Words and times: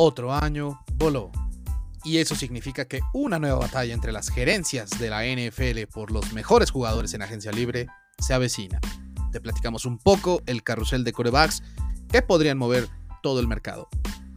Otro 0.00 0.32
año 0.32 0.84
voló. 0.94 1.32
Y 2.04 2.18
eso 2.18 2.36
significa 2.36 2.84
que 2.84 3.00
una 3.12 3.40
nueva 3.40 3.58
batalla 3.58 3.92
entre 3.92 4.12
las 4.12 4.28
gerencias 4.28 4.90
de 4.90 5.10
la 5.10 5.24
NFL 5.24 5.92
por 5.92 6.12
los 6.12 6.32
mejores 6.32 6.70
jugadores 6.70 7.14
en 7.14 7.22
agencia 7.22 7.50
libre 7.50 7.88
se 8.20 8.32
avecina. 8.32 8.80
Te 9.32 9.40
platicamos 9.40 9.86
un 9.86 9.98
poco 9.98 10.40
el 10.46 10.62
carrusel 10.62 11.02
de 11.02 11.10
corebacks 11.10 11.64
que 12.12 12.22
podrían 12.22 12.58
mover 12.58 12.88
todo 13.24 13.40
el 13.40 13.48
mercado, 13.48 13.88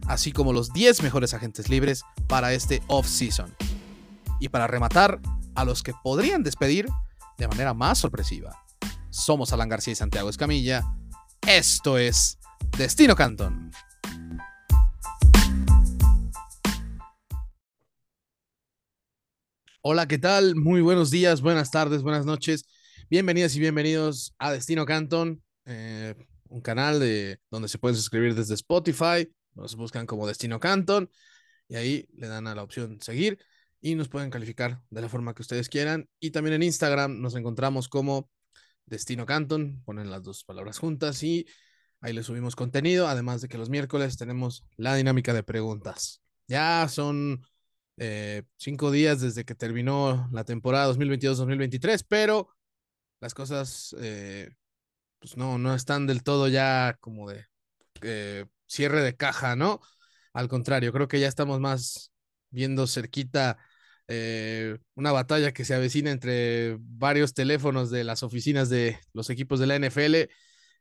así 0.08 0.32
como 0.32 0.52
los 0.52 0.72
10 0.72 1.00
mejores 1.04 1.32
agentes 1.32 1.68
libres 1.68 2.02
para 2.26 2.52
este 2.52 2.82
off-season. 2.88 3.54
Y 4.40 4.48
para 4.48 4.66
rematar, 4.66 5.20
a 5.54 5.64
los 5.64 5.84
que 5.84 5.94
podrían 6.02 6.42
despedir 6.42 6.88
de 7.38 7.46
manera 7.46 7.72
más 7.72 7.98
sorpresiva. 7.98 8.64
Somos 9.10 9.52
Alan 9.52 9.68
García 9.68 9.92
y 9.92 9.94
Santiago 9.94 10.28
Escamilla. 10.28 10.82
Esto 11.46 11.98
es 11.98 12.40
Destino 12.76 13.14
Canton. 13.14 13.70
Hola, 19.84 20.06
¿qué 20.06 20.16
tal? 20.16 20.54
Muy 20.54 20.80
buenos 20.80 21.10
días, 21.10 21.40
buenas 21.40 21.72
tardes, 21.72 22.04
buenas 22.04 22.24
noches. 22.24 22.66
Bienvenidas 23.10 23.56
y 23.56 23.58
bienvenidos 23.58 24.32
a 24.38 24.52
Destino 24.52 24.86
Canton, 24.86 25.42
eh, 25.64 26.14
un 26.48 26.60
canal 26.60 27.00
de, 27.00 27.40
donde 27.50 27.66
se 27.66 27.78
pueden 27.78 27.96
suscribir 27.96 28.36
desde 28.36 28.54
Spotify. 28.54 29.28
Nos 29.54 29.74
buscan 29.74 30.06
como 30.06 30.28
Destino 30.28 30.60
Canton 30.60 31.10
y 31.66 31.74
ahí 31.74 32.06
le 32.14 32.28
dan 32.28 32.46
a 32.46 32.54
la 32.54 32.62
opción 32.62 33.00
seguir 33.00 33.40
y 33.80 33.96
nos 33.96 34.08
pueden 34.08 34.30
calificar 34.30 34.80
de 34.88 35.00
la 35.00 35.08
forma 35.08 35.34
que 35.34 35.42
ustedes 35.42 35.68
quieran. 35.68 36.08
Y 36.20 36.30
también 36.30 36.54
en 36.54 36.62
Instagram 36.62 37.20
nos 37.20 37.34
encontramos 37.34 37.88
como 37.88 38.30
Destino 38.86 39.26
Canton, 39.26 39.82
ponen 39.84 40.12
las 40.12 40.22
dos 40.22 40.44
palabras 40.44 40.78
juntas 40.78 41.20
y 41.24 41.44
ahí 42.00 42.12
les 42.12 42.26
subimos 42.26 42.54
contenido, 42.54 43.08
además 43.08 43.40
de 43.40 43.48
que 43.48 43.58
los 43.58 43.68
miércoles 43.68 44.16
tenemos 44.16 44.64
la 44.76 44.94
dinámica 44.94 45.34
de 45.34 45.42
preguntas. 45.42 46.22
Ya 46.46 46.86
son 46.88 47.42
eh, 47.96 48.42
cinco 48.56 48.90
días 48.90 49.20
desde 49.20 49.44
que 49.44 49.54
terminó 49.54 50.28
la 50.32 50.44
temporada 50.44 50.92
2022-2023, 50.92 52.04
pero 52.08 52.48
las 53.20 53.34
cosas 53.34 53.94
eh, 54.00 54.50
pues 55.18 55.36
no, 55.36 55.58
no 55.58 55.74
están 55.74 56.06
del 56.06 56.22
todo 56.22 56.48
ya 56.48 56.96
como 57.00 57.30
de 57.30 57.46
eh, 58.02 58.46
cierre 58.66 59.02
de 59.02 59.16
caja, 59.16 59.56
¿no? 59.56 59.80
Al 60.32 60.48
contrario, 60.48 60.92
creo 60.92 61.08
que 61.08 61.20
ya 61.20 61.28
estamos 61.28 61.60
más 61.60 62.12
viendo 62.50 62.86
cerquita 62.86 63.58
una 64.94 65.10
batalla 65.10 65.52
que 65.52 65.64
se 65.64 65.74
avecina 65.74 66.10
entre 66.10 66.76
varios 66.80 67.32
teléfonos 67.32 67.90
de 67.90 68.04
las 68.04 68.22
oficinas 68.22 68.68
de 68.68 68.98
los 69.14 69.30
equipos 69.30 69.58
de 69.58 69.66
la 69.66 69.76
NFL 69.76 70.30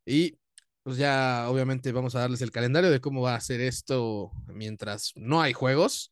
y 0.05 0.37
pues 0.83 0.97
ya 0.97 1.45
obviamente 1.49 1.91
vamos 1.91 2.15
a 2.15 2.19
darles 2.21 2.41
el 2.41 2.51
calendario 2.51 2.89
de 2.89 2.99
cómo 2.99 3.21
va 3.21 3.35
a 3.35 3.41
ser 3.41 3.61
esto 3.61 4.31
mientras 4.47 5.11
no 5.15 5.41
hay 5.41 5.53
juegos. 5.53 6.11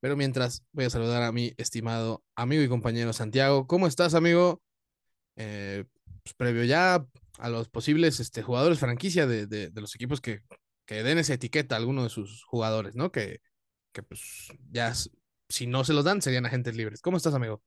Pero 0.00 0.16
mientras 0.16 0.64
voy 0.72 0.84
a 0.84 0.90
saludar 0.90 1.22
a 1.22 1.32
mi 1.32 1.52
estimado 1.56 2.22
amigo 2.36 2.62
y 2.62 2.68
compañero 2.68 3.12
Santiago. 3.12 3.66
¿Cómo 3.66 3.86
estás, 3.86 4.14
amigo? 4.14 4.62
Eh, 5.36 5.84
pues, 6.22 6.34
previo 6.34 6.64
ya 6.64 7.04
a 7.38 7.48
los 7.48 7.68
posibles 7.68 8.20
este, 8.20 8.42
jugadores 8.42 8.78
franquicia 8.78 9.26
de, 9.26 9.46
de, 9.46 9.80
los 9.80 9.94
equipos 9.94 10.20
que, 10.20 10.42
que, 10.84 11.02
den 11.02 11.18
esa 11.18 11.34
etiqueta 11.34 11.74
a 11.74 11.78
alguno 11.78 12.02
de 12.02 12.10
sus 12.10 12.44
jugadores, 12.44 12.96
¿no? 12.96 13.10
Que, 13.10 13.40
que 13.92 14.02
pues 14.02 14.48
ya 14.70 14.92
si 15.48 15.66
no 15.66 15.84
se 15.84 15.92
los 15.92 16.04
dan 16.04 16.22
serían 16.22 16.46
agentes 16.46 16.76
libres. 16.76 17.00
¿Cómo 17.00 17.16
estás, 17.16 17.34
amigo? 17.34 17.62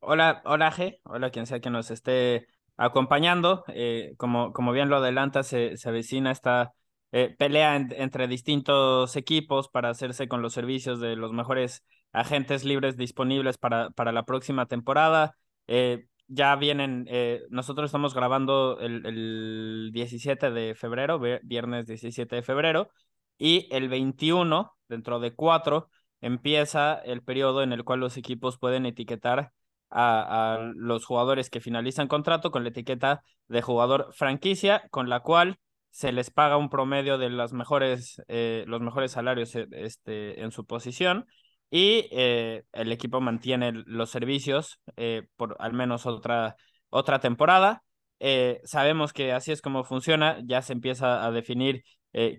Hola, 0.00 0.42
hola 0.44 0.70
G, 0.72 1.00
hola 1.04 1.30
quien 1.30 1.46
sea 1.46 1.60
que 1.60 1.70
nos 1.70 1.90
esté 1.90 2.46
acompañando. 2.76 3.64
Eh, 3.68 4.14
como, 4.18 4.52
como 4.52 4.72
bien 4.72 4.88
lo 4.88 4.96
adelanta, 4.96 5.42
se, 5.42 5.76
se 5.76 5.88
avecina 5.88 6.30
esta 6.30 6.74
eh, 7.16 7.34
pelea 7.34 7.76
entre 7.76 8.28
distintos 8.28 9.16
equipos 9.16 9.70
para 9.70 9.88
hacerse 9.88 10.28
con 10.28 10.42
los 10.42 10.52
servicios 10.52 11.00
de 11.00 11.16
los 11.16 11.32
mejores 11.32 11.82
agentes 12.12 12.62
libres 12.62 12.98
disponibles 12.98 13.56
para, 13.56 13.88
para 13.88 14.12
la 14.12 14.24
próxima 14.26 14.66
temporada. 14.66 15.34
Eh, 15.66 16.08
ya 16.28 16.54
vienen, 16.56 17.06
eh, 17.08 17.40
nosotros 17.48 17.86
estamos 17.86 18.12
grabando 18.12 18.78
el, 18.80 19.06
el 19.06 19.90
17 19.94 20.50
de 20.50 20.74
febrero, 20.74 21.18
viernes 21.42 21.86
17 21.86 22.36
de 22.36 22.42
febrero, 22.42 22.90
y 23.38 23.66
el 23.74 23.88
21, 23.88 24.76
dentro 24.86 25.18
de 25.18 25.34
cuatro, 25.34 25.88
empieza 26.20 26.96
el 26.96 27.22
periodo 27.22 27.62
en 27.62 27.72
el 27.72 27.82
cual 27.84 28.00
los 28.00 28.18
equipos 28.18 28.58
pueden 28.58 28.84
etiquetar 28.84 29.52
a, 29.88 30.56
a, 30.56 30.58
los 30.74 31.06
jugadores 31.06 31.48
que 31.48 31.62
finalizan 31.62 32.08
contrato 32.08 32.50
con 32.50 32.62
la 32.62 32.68
etiqueta 32.68 33.22
de 33.48 33.62
jugador 33.62 34.12
franquicia, 34.12 34.86
con 34.90 35.08
la 35.08 35.20
cual 35.20 35.58
se 35.96 36.12
les 36.12 36.30
paga 36.30 36.58
un 36.58 36.68
promedio 36.68 37.16
de 37.16 37.30
las 37.30 37.54
mejores, 37.54 38.22
eh, 38.28 38.64
los 38.66 38.82
mejores 38.82 39.12
salarios 39.12 39.56
eh, 39.56 39.66
este, 39.72 40.42
en 40.42 40.50
su 40.52 40.66
posición 40.66 41.26
y 41.70 42.06
eh, 42.12 42.64
el 42.72 42.92
equipo 42.92 43.22
mantiene 43.22 43.72
los 43.72 44.10
servicios 44.10 44.78
por 45.36 45.56
al 45.58 45.72
menos 45.72 46.04
otra, 46.04 46.56
otra 46.90 47.20
temporada. 47.20 47.82
sabemos 48.64 49.14
que 49.14 49.32
así 49.32 49.52
es 49.52 49.62
como 49.62 49.84
funciona, 49.84 50.38
ya 50.44 50.60
se 50.60 50.74
empieza 50.74 51.24
a 51.26 51.30
definir 51.30 51.82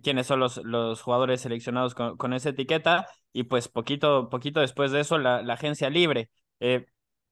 quiénes 0.04 0.28
son 0.28 0.40
los, 0.40 0.58
los 0.58 1.02
jugadores 1.02 1.42
seleccionados 1.42 1.96
con, 1.96 2.16
con, 2.18 2.34
esa 2.34 2.50
etiqueta 2.50 3.08
y 3.34 3.44
pues 3.44 3.68
poquito, 3.70 4.30
poquito 4.30 4.60
después 4.60 4.92
de 4.92 5.00
eso 5.02 5.18
la, 5.18 5.42
la 5.42 5.54
agencia 5.54 5.90
libre. 5.90 6.30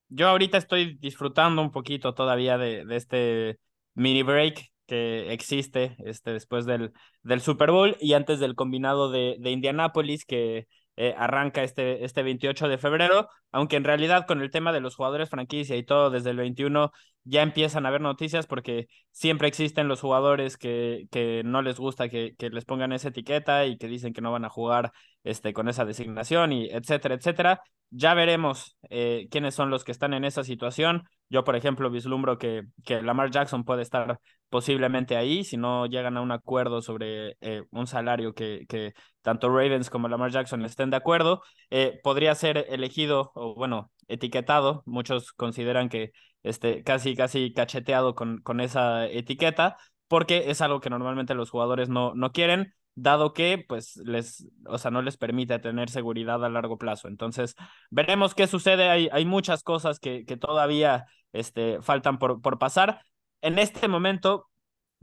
yo 0.10 0.28
ahorita 0.30 0.58
estoy 0.58 0.98
disfrutando 0.98 1.62
un 1.62 1.72
poquito 1.72 2.14
todavía 2.16 2.58
de, 2.58 2.86
de 2.86 2.96
este 2.96 3.60
mini 3.94 4.24
break 4.24 4.75
que 4.86 5.32
existe 5.34 5.96
este, 6.06 6.32
después 6.32 6.66
del, 6.66 6.94
del 7.24 7.42
Super 7.42 7.72
Bowl 7.72 7.98
y 8.00 8.14
antes 8.14 8.40
del 8.40 8.56
combinado 8.56 9.10
de, 9.12 9.38
de 9.40 9.52
Indianápolis 9.52 10.26
que 10.26 10.68
eh, 10.98 11.14
arranca 11.18 11.64
este, 11.64 12.06
este 12.06 12.24
28 12.24 12.70
de 12.70 12.78
febrero, 12.78 13.28
aunque 13.52 13.76
en 13.76 13.84
realidad 13.84 14.26
con 14.26 14.42
el 14.42 14.50
tema 14.50 14.72
de 14.72 14.80
los 14.80 14.96
jugadores 14.96 15.30
franquicia 15.30 15.76
y 15.76 15.84
todo 15.84 16.10
desde 16.10 16.30
el 16.30 16.38
21 16.38 16.92
ya 17.26 17.42
empiezan 17.42 17.86
a 17.86 17.90
haber 17.90 18.02
noticias 18.02 18.48
porque 18.48 18.88
siempre 19.12 19.48
existen 19.50 19.90
los 19.90 20.00
jugadores 20.00 20.58
que, 20.58 21.08
que 21.12 21.42
no 21.44 21.62
les 21.62 21.80
gusta 21.80 22.08
que, 22.08 22.36
que 22.38 22.50
les 22.50 22.64
pongan 22.64 22.94
esa 22.94 23.10
etiqueta 23.10 23.66
y 23.66 23.78
que 23.78 23.88
dicen 23.88 24.14
que 24.14 24.22
no 24.22 24.32
van 24.32 24.46
a 24.46 24.50
jugar 24.50 24.92
este, 25.24 25.52
con 25.54 25.68
esa 25.68 25.84
designación 25.86 26.54
y 26.54 26.70
etcétera, 26.70 27.16
etcétera. 27.16 27.62
Ya 27.90 28.14
veremos 28.14 28.78
eh, 28.90 29.28
quiénes 29.32 29.56
son 29.56 29.70
los 29.70 29.84
que 29.84 29.92
están 29.92 30.14
en 30.14 30.24
esa 30.24 30.44
situación. 30.44 31.04
Yo, 31.30 31.44
por 31.44 31.56
ejemplo, 31.56 31.90
vislumbro 31.90 32.38
que, 32.38 32.64
que 32.86 33.02
Lamar 33.02 33.32
Jackson 33.32 33.64
puede 33.64 33.82
estar 33.82 34.20
posiblemente 34.50 35.18
ahí 35.18 35.44
si 35.44 35.58
no 35.58 35.86
llegan 35.88 36.18
a 36.18 36.22
un 36.22 36.32
acuerdo 36.32 36.82
sobre 36.82 37.36
eh, 37.42 37.64
un 37.72 37.88
salario 37.88 38.34
que, 38.34 38.66
que 38.70 38.94
tanto 39.22 39.50
Ravens 39.50 39.90
como 39.90 40.08
Lamar 40.08 40.32
Jackson 40.32 40.64
estén 40.66 40.90
de 40.92 40.98
acuerdo. 40.98 41.42
Eh, 41.70 42.00
podría 42.04 42.36
ser 42.36 42.66
elegido 42.70 43.32
o, 43.36 43.56
bueno, 43.56 43.92
etiquetado. 44.08 44.84
Muchos 44.86 45.34
consideran 45.34 45.90
que 45.90 46.12
este, 46.44 46.84
casi, 46.84 47.16
casi 47.16 47.54
cacheteado 47.54 48.14
con, 48.16 48.42
con 48.42 48.60
esa 48.62 49.08
etiqueta 49.08 49.78
porque 50.08 50.52
es 50.52 50.62
algo 50.62 50.80
que 50.80 50.90
normalmente 50.90 51.34
los 51.34 51.50
jugadores 51.50 51.90
no, 51.90 52.14
no 52.16 52.32
quieren 52.32 52.74
dado 52.96 53.34
que 53.34 53.64
pues 53.68 53.98
les, 53.98 54.48
o 54.66 54.78
sea, 54.78 54.90
no 54.90 55.02
les 55.02 55.18
permite 55.18 55.60
tener 55.60 55.90
seguridad 55.90 56.44
a 56.44 56.50
largo 56.50 56.78
plazo. 56.78 57.08
Entonces, 57.08 57.56
veremos 57.92 58.34
qué 58.34 58.48
sucede. 58.48 58.90
Hay, 58.90 59.10
hay 59.12 59.26
muchas 59.26 59.64
cosas 59.64 60.00
que, 60.00 60.26
que 60.26 60.38
todavía 60.38 61.06
este, 61.34 61.82
faltan 61.82 62.18
por, 62.18 62.42
por 62.42 62.58
pasar. 62.58 63.02
En 63.42 63.60
este 63.60 63.88
momento, 63.88 64.50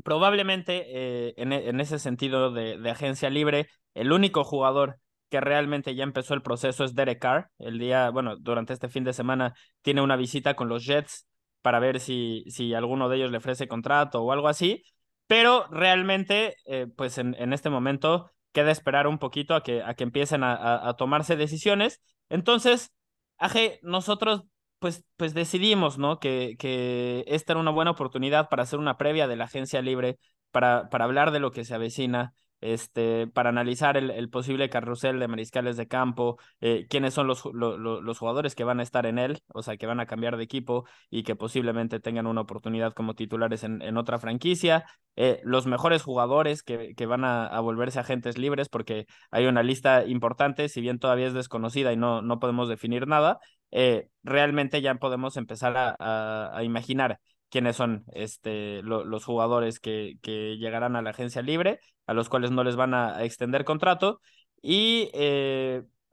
probablemente 0.02 0.84
eh, 0.88 1.34
en, 1.36 1.52
en, 1.52 1.80
ese 1.80 1.98
sentido 1.98 2.50
de, 2.50 2.78
de, 2.78 2.90
agencia 2.90 3.30
libre, 3.30 3.68
el 3.94 4.12
único 4.12 4.42
jugador 4.42 4.98
que 5.28 5.40
realmente 5.40 5.94
ya 5.94 6.04
empezó 6.04 6.34
el 6.34 6.42
proceso 6.42 6.84
es 6.84 6.94
Derek 6.94 7.20
Carr. 7.20 7.50
El 7.58 7.78
día, 7.78 8.10
bueno, 8.10 8.36
durante 8.36 8.72
este 8.72 8.88
fin 8.88 9.04
de 9.04 9.12
semana 9.12 9.54
tiene 9.82 10.00
una 10.00 10.16
visita 10.16 10.54
con 10.54 10.68
los 10.68 10.84
Jets 10.84 11.26
para 11.60 11.78
ver 11.78 12.00
si, 12.00 12.44
si 12.48 12.74
alguno 12.74 13.08
de 13.08 13.16
ellos 13.18 13.30
le 13.30 13.38
ofrece 13.38 13.68
contrato 13.68 14.22
o 14.22 14.32
algo 14.32 14.48
así 14.48 14.82
pero 15.32 15.66
realmente, 15.70 16.56
eh, 16.66 16.88
pues 16.94 17.16
en, 17.16 17.54
este 17.54 17.70
momento 17.70 18.30
queda 18.52 18.70
esperar 18.70 19.06
un 19.06 19.18
poquito 19.18 19.54
a 19.54 19.62
que, 19.62 19.82
a 19.82 19.94
que 19.94 20.04
empiecen 20.04 20.44
a, 20.44 20.52
a, 20.52 20.90
a 20.90 20.94
tomarse 20.98 21.36
decisiones. 21.36 22.02
Entonces, 22.28 22.92
Aje, 23.38 23.80
nosotros 23.82 24.42
pues, 24.78 25.04
pues 25.16 25.32
decidimos, 25.32 25.96
¿no? 25.96 26.18
Que, 26.18 26.56
que 26.58 27.24
esta 27.28 27.54
era 27.54 27.60
una 27.60 27.70
buena 27.70 27.92
oportunidad 27.92 28.50
para 28.50 28.64
hacer 28.64 28.78
una 28.78 28.98
previa 28.98 29.26
de 29.26 29.36
la 29.36 29.44
agencia 29.44 29.80
libre, 29.80 30.18
para, 30.50 30.90
para 30.90 31.06
hablar 31.06 31.30
de 31.30 31.40
lo 31.40 31.50
que 31.50 31.64
se 31.64 31.74
avecina, 31.74 32.34
este, 32.62 33.26
para 33.26 33.50
analizar 33.50 33.96
el, 33.96 34.10
el, 34.10 34.30
posible 34.30 34.70
carrusel 34.70 35.18
de 35.18 35.28
mariscales 35.28 35.76
de 35.76 35.88
campo, 35.88 36.38
eh, 36.60 36.86
quiénes 36.88 37.12
son 37.12 37.26
los, 37.26 37.44
lo, 37.52 37.76
lo, 37.76 38.00
los 38.00 38.18
jugadores 38.18 38.54
que 38.54 38.64
van 38.64 38.80
a 38.80 38.82
estar 38.82 39.04
en 39.04 39.18
él, 39.18 39.42
o 39.48 39.62
sea, 39.62 39.76
que 39.76 39.86
van 39.86 40.00
a 40.00 40.06
cambiar 40.06 40.36
de 40.36 40.44
equipo 40.44 40.86
y 41.10 41.24
que 41.24 41.36
posiblemente 41.36 42.00
tengan 42.00 42.26
una 42.26 42.40
oportunidad 42.42 42.94
como 42.94 43.14
titulares 43.14 43.64
en, 43.64 43.82
en 43.82 43.96
otra 43.96 44.18
franquicia, 44.18 44.84
eh, 45.16 45.40
los 45.44 45.66
mejores 45.66 46.02
jugadores 46.02 46.62
que, 46.62 46.94
que 46.94 47.06
van 47.06 47.24
a, 47.24 47.46
a, 47.46 47.60
volverse 47.60 47.98
agentes 47.98 48.38
libres, 48.38 48.68
porque 48.68 49.06
hay 49.30 49.46
una 49.46 49.62
lista 49.62 50.06
importante, 50.06 50.68
si 50.68 50.80
bien 50.80 50.98
todavía 50.98 51.26
es 51.26 51.34
desconocida 51.34 51.92
y 51.92 51.96
no, 51.96 52.22
no 52.22 52.38
podemos 52.38 52.68
definir 52.68 53.06
nada, 53.08 53.40
eh, 53.72 54.08
realmente 54.22 54.80
ya 54.82 54.94
podemos 54.94 55.36
empezar 55.36 55.76
a, 55.76 56.56
a 56.56 56.62
imaginar 56.64 57.18
quiénes 57.52 57.76
son 57.76 58.04
este, 58.14 58.82
lo, 58.82 59.04
los 59.04 59.24
jugadores 59.26 59.78
que, 59.78 60.18
llegarán 60.22 60.96
a 60.96 61.02
la 61.02 61.10
agencia 61.10 61.42
libre, 61.42 61.80
a 62.06 62.14
los 62.14 62.30
cuales 62.30 62.50
no 62.50 62.64
les 62.64 62.76
van 62.76 62.94
a, 62.94 63.22
extender 63.24 63.64
contrato. 63.64 64.20
Y 64.62 65.10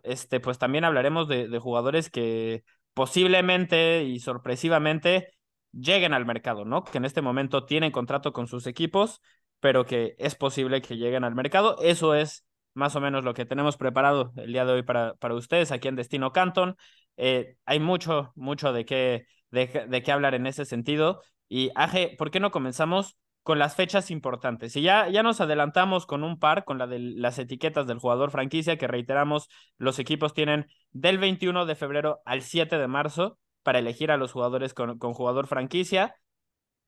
este, 0.03 0.39
pues 0.41 0.57
también 0.57 0.83
hablaremos 0.83 1.29
de, 1.29 1.47
jugadores 1.59 2.09
que 2.09 2.63
posiblemente 2.93 4.03
y 4.03 4.19
sorpresivamente 4.19 5.29
lleguen 5.71 6.13
al 6.13 6.25
mercado, 6.25 6.65
¿no? 6.65 6.83
Que 6.83 6.97
en 6.97 7.05
este 7.05 7.21
momento 7.21 7.65
tienen 7.65 7.91
contrato 7.91 8.33
con 8.33 8.47
sus 8.47 8.67
equipos, 8.67 9.21
pero 9.61 9.85
que 9.85 10.15
es 10.19 10.35
posible 10.35 10.81
que 10.81 10.97
lleguen 10.97 11.23
al 11.23 11.35
mercado. 11.35 11.77
Eso 11.81 12.15
es 12.15 12.45
más 12.73 12.95
o 12.97 13.01
menos 13.01 13.23
lo 13.23 13.33
que 13.33 13.45
tenemos 13.45 13.77
preparado 13.77 14.33
el 14.35 14.51
día 14.51 14.65
de 14.65 14.73
hoy 14.73 14.83
para, 14.83 15.13
para 15.15 15.35
ustedes 15.35 15.71
aquí 15.71 15.87
en 15.87 15.95
Destino 15.95 16.33
Canton. 16.33 16.75
Eh, 17.15 17.55
hay 17.65 17.79
mucho, 17.79 18.33
mucho 18.35 18.73
de 18.73 18.85
qué, 18.85 19.25
de, 19.51 19.85
de, 19.87 20.03
qué 20.03 20.11
hablar 20.11 20.35
en 20.35 20.47
ese 20.47 20.65
sentido. 20.65 21.21
Y 21.47 21.71
Aje, 21.75 22.15
¿por 22.17 22.31
qué 22.31 22.39
no 22.39 22.51
comenzamos 22.51 23.17
con 23.43 23.59
las 23.59 23.75
fechas 23.75 24.11
importantes? 24.11 24.75
Y 24.75 24.81
ya, 24.81 25.09
ya 25.09 25.23
nos 25.23 25.41
adelantamos 25.41 26.05
con 26.05 26.23
un 26.23 26.39
par, 26.39 26.65
con 26.65 26.77
la 26.77 26.87
de 26.87 26.99
las 26.99 27.39
etiquetas 27.39 27.87
del 27.87 27.99
jugador 27.99 28.31
franquicia, 28.31 28.77
que 28.77 28.87
reiteramos, 28.87 29.49
los 29.77 29.99
equipos 29.99 30.33
tienen 30.33 30.67
del 30.91 31.17
21 31.17 31.65
de 31.65 31.75
febrero 31.75 32.21
al 32.25 32.41
7 32.41 32.77
de 32.77 32.87
marzo 32.87 33.39
para 33.63 33.79
elegir 33.79 34.11
a 34.11 34.17
los 34.17 34.31
jugadores 34.31 34.73
con, 34.73 34.97
con 34.99 35.13
jugador 35.13 35.47
franquicia. 35.47 36.15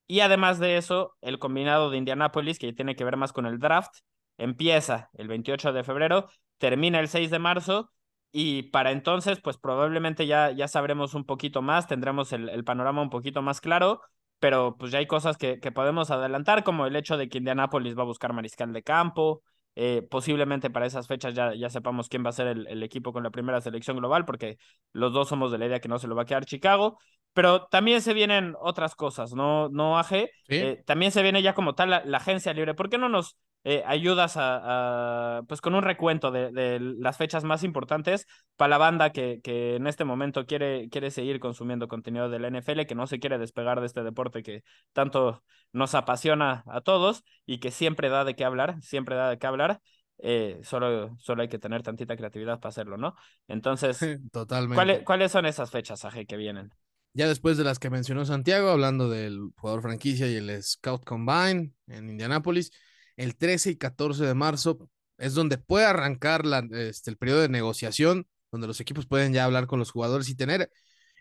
Y 0.08 0.20
además 0.20 0.60
de 0.60 0.78
eso, 0.78 1.16
el 1.22 1.40
combinado 1.40 1.90
de 1.90 1.98
Indianápolis, 1.98 2.60
que 2.60 2.74
tiene 2.74 2.96
que 2.96 3.04
ver 3.06 3.18
más 3.18 3.34
con 3.34 3.46
el 3.46 3.60
draft, 3.60 3.92
empieza 4.38 5.10
el 5.14 5.28
28 5.28 5.74
de 5.74 5.84
febrero, 5.84 6.30
termina 6.58 7.00
el 7.00 7.08
6 7.08 7.32
de 7.32 7.40
marzo 7.40 7.92
y 8.32 8.64
para 8.64 8.92
entonces, 8.92 9.40
pues 9.42 9.58
probablemente 9.58 10.26
ya, 10.26 10.52
ya 10.52 10.68
sabremos 10.68 11.14
un 11.14 11.26
poquito 11.26 11.62
más, 11.62 11.88
tendremos 11.88 12.32
el, 12.32 12.50
el 12.50 12.64
panorama 12.64 13.02
un 13.02 13.10
poquito 13.10 13.42
más 13.42 13.60
claro, 13.60 14.02
pero 14.40 14.78
pues 14.78 14.92
ya 14.92 15.00
hay 15.00 15.08
cosas 15.08 15.38
que, 15.38 15.60
que, 15.60 15.72
podemos 15.72 16.12
adelantar, 16.12 16.64
como 16.64 16.86
el 16.86 16.96
hecho 16.96 17.18
de 17.18 17.30
que 17.30 17.40
Indianapolis 17.40 17.98
va 17.98 18.04
a 18.04 18.06
buscar 18.06 18.34
mariscal 18.34 18.72
de 18.74 18.84
campo, 18.84 19.44
eh, 19.76 20.06
posiblemente 20.10 20.70
para 20.70 20.86
esas 20.86 21.08
fechas 21.08 21.34
ya, 21.34 21.54
ya 21.54 21.70
sepamos 21.70 22.10
quién 22.10 22.26
va 22.26 22.30
a 22.30 22.34
ser 22.34 22.48
el, 22.48 22.68
el, 22.68 22.84
equipo 22.84 23.14
con 23.14 23.24
la 23.24 23.30
primera 23.32 23.62
selección 23.62 23.98
global, 23.98 24.26
porque 24.26 24.58
los 24.94 25.14
dos 25.14 25.28
somos 25.28 25.52
de 25.52 25.58
la 25.58 25.68
idea 25.68 25.80
que 25.80 25.90
no 25.90 26.00
se 26.00 26.08
lo 26.08 26.16
va 26.16 26.24
a 26.24 26.26
quedar 26.26 26.46
Chicago, 26.46 26.98
pero 27.34 27.68
también 27.68 28.02
se 28.02 28.14
vienen 28.14 28.56
otras 28.60 28.96
cosas, 28.96 29.34
¿no, 29.34 29.70
no 29.70 29.98
AG? 29.98 30.10
¿Sí? 30.10 30.30
Eh, 30.50 30.84
también 30.86 31.12
se 31.12 31.22
viene 31.22 31.42
ya 31.42 31.54
como 31.54 31.76
tal 31.76 31.90
la, 31.90 32.04
la 32.06 32.18
agencia 32.18 32.54
libre. 32.54 32.74
¿Por 32.74 32.90
qué 32.90 32.98
no 32.98 33.10
nos 33.10 33.38
eh, 33.64 33.84
ayudas 33.86 34.38
a, 34.38 35.38
a, 35.38 35.44
pues 35.44 35.62
con 35.62 35.76
un 35.76 35.84
recuento 35.84 36.32
de, 36.32 36.52
de, 36.52 36.80
las 36.80 37.18
fechas 37.18 37.44
más 37.44 37.64
importantes 37.64 38.26
para 38.56 38.70
la 38.70 38.78
banda 38.78 39.12
que, 39.12 39.40
que 39.44 39.76
en 39.76 39.88
este 39.88 40.04
momento 40.04 40.46
quiere, 40.46 40.90
quiere 40.90 41.12
seguir 41.12 41.40
consumiendo 41.40 41.88
contenido 41.88 42.30
de 42.30 42.40
la 42.40 42.48
NFL, 42.48 42.86
que 42.88 42.96
no 42.96 43.08
se 43.08 43.20
quiere 43.20 43.38
despegar 43.38 43.80
de 43.80 43.86
este 43.86 44.04
deporte 44.04 44.42
que 44.42 44.64
tanto 44.94 45.44
nos 45.74 45.94
apasiona 45.96 46.64
a 46.68 46.82
todos 46.82 47.24
y 47.46 47.60
que 47.60 47.72
siempre 47.72 48.10
da 48.10 48.24
de 48.24 48.36
qué 48.36 48.46
hablar, 48.46 48.82
siempre 48.82 49.16
da 49.16 49.30
de 49.30 49.38
qué 49.38 49.48
hablar. 49.48 49.82
Eh, 50.24 50.60
solo, 50.64 51.16
solo 51.20 51.42
hay 51.42 51.48
que 51.48 51.58
tener 51.58 51.82
tantita 51.82 52.16
creatividad 52.16 52.60
para 52.60 52.70
hacerlo, 52.70 52.98
¿no? 52.98 53.16
Entonces, 53.48 54.00
Totalmente. 54.32 54.76
¿cuáles, 54.76 55.04
¿cuáles 55.04 55.32
son 55.32 55.46
esas 55.48 55.72
fechas, 55.72 56.06
Aje, 56.06 56.28
que 56.28 56.38
vienen? 56.38 56.72
Ya 57.14 57.28
después 57.28 57.58
de 57.58 57.64
las 57.64 57.80
que 57.80 57.90
mencionó 57.90 58.24
Santiago, 58.26 58.70
hablando 58.70 59.10
del 59.10 59.40
jugador 59.58 59.82
franquicia 59.82 60.28
y 60.28 60.36
el 60.36 60.64
Scout 60.64 61.04
Combine 61.04 61.74
en 61.88 62.10
Indianápolis, 62.10 62.72
el 63.18 63.36
13 63.36 63.72
y 63.72 63.76
14 63.78 64.26
de 64.26 64.34
marzo 64.34 64.90
es 65.18 65.34
donde 65.34 65.58
puede 65.58 65.86
arrancar 65.86 66.46
la, 66.46 66.68
este, 66.72 67.12
el 67.12 67.18
periodo 67.18 67.42
de 67.42 67.50
negociación, 67.50 68.28
donde 68.52 68.68
los 68.68 68.80
equipos 68.80 69.08
pueden 69.08 69.34
ya 69.34 69.46
hablar 69.46 69.68
con 69.68 69.80
los 69.80 69.92
jugadores 69.92 70.30
y 70.30 70.36
tener 70.36 70.72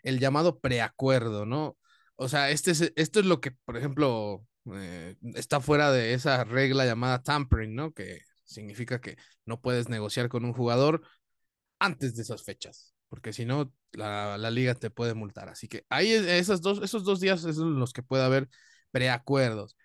el 0.03 0.19
llamado 0.19 0.59
preacuerdo, 0.59 1.45
¿no? 1.45 1.77
O 2.15 2.27
sea, 2.29 2.49
este 2.51 2.71
es, 2.71 2.93
esto 2.95 3.19
es 3.19 3.25
lo 3.25 3.41
que, 3.41 3.51
por 3.51 3.77
ejemplo, 3.77 4.45
eh, 4.73 5.15
está 5.35 5.59
fuera 5.61 5.91
de 5.91 6.13
esa 6.13 6.43
regla 6.43 6.85
llamada 6.85 7.23
tampering, 7.23 7.75
¿no? 7.75 7.93
Que 7.93 8.21
significa 8.43 9.01
que 9.01 9.17
no 9.45 9.61
puedes 9.61 9.89
negociar 9.89 10.29
con 10.29 10.45
un 10.45 10.53
jugador 10.53 11.01
antes 11.79 12.15
de 12.15 12.23
esas 12.23 12.43
fechas, 12.43 12.93
porque 13.09 13.33
si 13.33 13.45
no, 13.45 13.73
la, 13.93 14.37
la, 14.37 14.51
liga 14.51 14.75
te 14.75 14.91
puede 14.91 15.13
multar. 15.13 15.49
Así 15.49 15.67
que 15.67 15.85
ahí 15.89 16.11
esas 16.11 16.61
dos, 16.61 16.81
esos 16.83 17.03
dos 17.03 17.19
días 17.19 17.43
es 17.45 17.57
los 17.57 17.93
que 17.93 18.03
puede 18.03 18.23
haber 18.23 18.49
preacuerdos. 18.91 19.75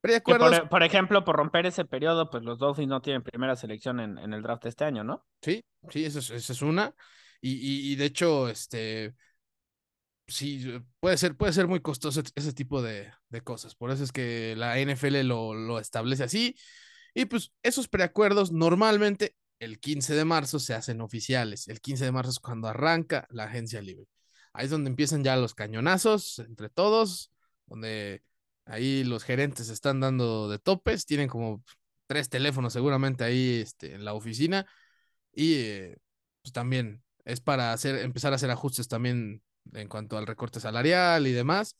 Preacuerdos. 0.00 0.60
Por, 0.60 0.68
por, 0.68 0.82
ejemplo, 0.82 1.24
por 1.24 1.36
romper 1.36 1.66
ese 1.66 1.84
periodo, 1.84 2.30
pues 2.30 2.44
los 2.44 2.58
Dolphins 2.58 2.88
no 2.88 3.02
tienen 3.02 3.22
primera 3.22 3.56
selección 3.56 4.00
en, 4.00 4.18
en 4.18 4.32
el 4.32 4.42
draft 4.42 4.66
este 4.66 4.84
año, 4.84 5.02
¿no? 5.02 5.26
Sí, 5.42 5.64
sí, 5.90 6.04
esa 6.04 6.20
es, 6.20 6.30
esa 6.30 6.52
es 6.52 6.62
una. 6.62 6.94
Y, 7.40 7.52
y, 7.52 7.92
y, 7.92 7.96
de 7.96 8.04
hecho, 8.04 8.48
este, 8.48 9.14
sí, 10.26 10.80
puede 11.00 11.16
ser, 11.16 11.36
puede 11.36 11.52
ser 11.52 11.66
muy 11.66 11.80
costoso 11.80 12.22
ese 12.34 12.52
tipo 12.52 12.82
de, 12.82 13.12
de 13.28 13.40
cosas. 13.40 13.74
Por 13.74 13.90
eso 13.90 14.04
es 14.04 14.12
que 14.12 14.54
la 14.56 14.78
NFL 14.78 15.22
lo, 15.22 15.54
lo 15.54 15.78
establece 15.78 16.24
así. 16.24 16.54
Y 17.14 17.24
pues 17.24 17.52
esos 17.62 17.88
preacuerdos 17.88 18.52
normalmente 18.52 19.34
el 19.58 19.80
15 19.80 20.14
de 20.14 20.24
marzo 20.24 20.58
se 20.58 20.74
hacen 20.74 21.00
oficiales. 21.00 21.68
El 21.68 21.80
15 21.80 22.04
de 22.04 22.12
marzo 22.12 22.30
es 22.30 22.38
cuando 22.38 22.68
arranca 22.68 23.26
la 23.30 23.44
agencia 23.44 23.82
libre. 23.82 24.06
Ahí 24.52 24.66
es 24.66 24.70
donde 24.70 24.90
empiezan 24.90 25.24
ya 25.24 25.36
los 25.36 25.54
cañonazos 25.54 26.38
entre 26.38 26.68
todos, 26.68 27.32
donde 27.66 28.22
ahí 28.68 29.04
los 29.04 29.24
gerentes 29.24 29.68
están 29.70 30.00
dando 30.00 30.48
de 30.48 30.58
topes, 30.58 31.06
tienen 31.06 31.28
como 31.28 31.62
tres 32.06 32.28
teléfonos 32.28 32.72
seguramente 32.72 33.24
ahí 33.24 33.60
este, 33.60 33.94
en 33.94 34.04
la 34.04 34.14
oficina 34.14 34.66
y 35.32 35.54
eh, 35.54 35.96
pues 36.42 36.52
también 36.52 37.02
es 37.24 37.40
para 37.40 37.72
hacer, 37.72 37.96
empezar 37.96 38.32
a 38.32 38.36
hacer 38.36 38.50
ajustes 38.50 38.88
también 38.88 39.42
en 39.72 39.88
cuanto 39.88 40.16
al 40.16 40.26
recorte 40.26 40.60
salarial 40.60 41.26
y 41.26 41.32
demás. 41.32 41.76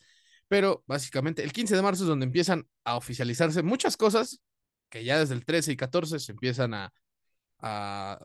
Pero 0.49 0.83
básicamente 0.87 1.43
el 1.43 1.53
15 1.53 1.77
de 1.77 1.83
marzo 1.83 2.05
es 2.05 2.09
donde 2.09 2.27
empiezan 2.27 2.67
a 2.85 2.97
oficializarse 2.97 3.63
muchas 3.63 3.97
cosas 3.97 4.41
que 4.89 5.05
ya 5.05 5.19
desde 5.19 5.35
el 5.35 5.45
13 5.45 5.73
y 5.73 5.77
14 5.77 6.19
se 6.19 6.33
empiezan 6.33 6.75
a, 6.75 6.93
a, 7.61 8.19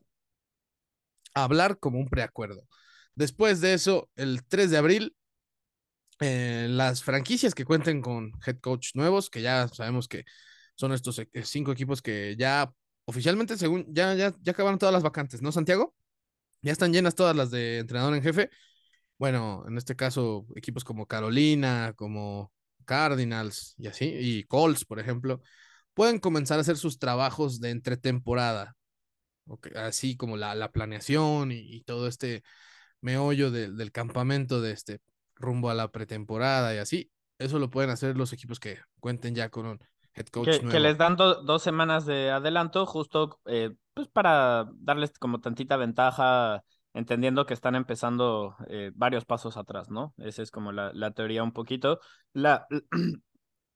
a 1.33 1.44
hablar 1.44 1.80
como 1.80 2.00
un 2.00 2.07
preacuerdo. 2.07 2.68
Después 3.16 3.62
de 3.62 3.74
eso, 3.74 4.09
el 4.16 4.44
3 4.45 4.71
de 4.71 4.77
abril, 4.77 5.16
eh, 6.24 6.68
las 6.70 7.04
franquicias 7.04 7.54
que 7.54 7.66
cuenten 7.66 8.02
con 8.02 8.31
head 8.46 8.60
coach 8.60 8.92
nuevos, 8.96 9.30
que 9.30 9.42
ya 9.42 9.68
sabemos 9.68 10.08
que 10.08 10.24
son 10.75 10.94
estos 10.94 11.20
eh, 11.20 11.28
cinco 11.44 11.72
equipos 11.72 12.02
que 12.02 12.36
ya 12.38 12.72
oficialmente, 13.06 13.58
según 13.58 13.86
ya, 13.94 14.14
ya, 14.16 14.34
ya 14.42 14.52
acabaron 14.54 14.80
todas 14.80 14.94
las 14.94 15.04
vacantes, 15.04 15.42
¿no, 15.42 15.52
Santiago? 15.52 15.94
Ya 16.62 16.72
están 16.72 16.94
llenas 16.94 17.16
todas 17.16 17.36
las 17.36 17.52
de 17.52 17.80
entrenador 17.80 18.16
en 18.16 18.24
jefe. 18.24 18.50
Bueno, 19.18 19.66
en 19.68 19.78
este 19.78 19.96
caso, 19.96 20.46
equipos 20.56 20.84
como 20.86 21.08
Carolina, 21.08 21.94
como 21.96 22.54
Cardinals 22.86 23.76
y 23.78 23.88
así, 23.88 24.06
y 24.06 24.44
Colts, 24.45 24.86
por 24.86 25.00
ejemplo, 25.00 25.42
pueden 25.94 26.19
comenzar 26.19 26.57
a 26.57 26.62
hacer 26.62 26.78
sus 26.78 27.00
trabajos 27.00 27.59
de 27.59 27.71
entretemporada, 27.71 28.76
así 29.76 30.18
como 30.18 30.38
la, 30.38 30.56
la 30.56 30.71
planeación 30.71 31.52
y, 31.52 31.81
todo 31.83 32.07
este 32.07 32.44
meollo 33.02 33.52
de, 33.52 33.71
del 33.71 33.92
campamento 33.92 34.62
de 34.62 34.71
este 34.71 35.00
rumbo 35.35 35.69
a 35.69 35.73
la 35.73 35.92
pretemporada 35.92 36.73
y 36.73 36.78
así. 36.78 37.11
Eso 37.37 37.59
lo 37.59 37.69
pueden 37.69 37.90
hacer 37.90 38.16
los 38.16 38.33
equipos 38.33 38.59
que 38.59 38.78
cuenten 38.99 39.35
ya 39.35 39.49
con 39.49 39.66
un 39.66 39.80
head 40.13 40.28
coach. 40.28 40.45
Que, 40.45 40.57
nuevo. 40.57 40.71
que 40.71 40.80
les 40.80 40.97
dan 40.97 41.16
do, 41.16 41.42
dos 41.44 41.63
semanas 41.63 42.06
de 42.06 42.31
adelanto, 42.31 42.85
justo 42.85 43.40
eh, 43.45 43.71
pues 43.94 44.07
para 44.07 44.68
darles 44.75 45.11
como 45.19 45.42
tantita 45.42 45.78
ventaja, 45.78 46.63
entendiendo 46.94 47.45
que 47.45 47.54
están 47.54 47.75
empezando 47.75 48.56
eh, 48.68 48.92
varios 48.95 49.25
pasos 49.25 49.57
atrás, 49.57 49.90
¿no? 49.90 50.13
Esa 50.18 50.42
es 50.42 50.52
como 50.52 50.71
la, 50.71 50.92
la 50.94 51.11
teoría 51.11 51.44
un 51.44 51.52
poquito. 51.52 51.99
La, 52.33 52.68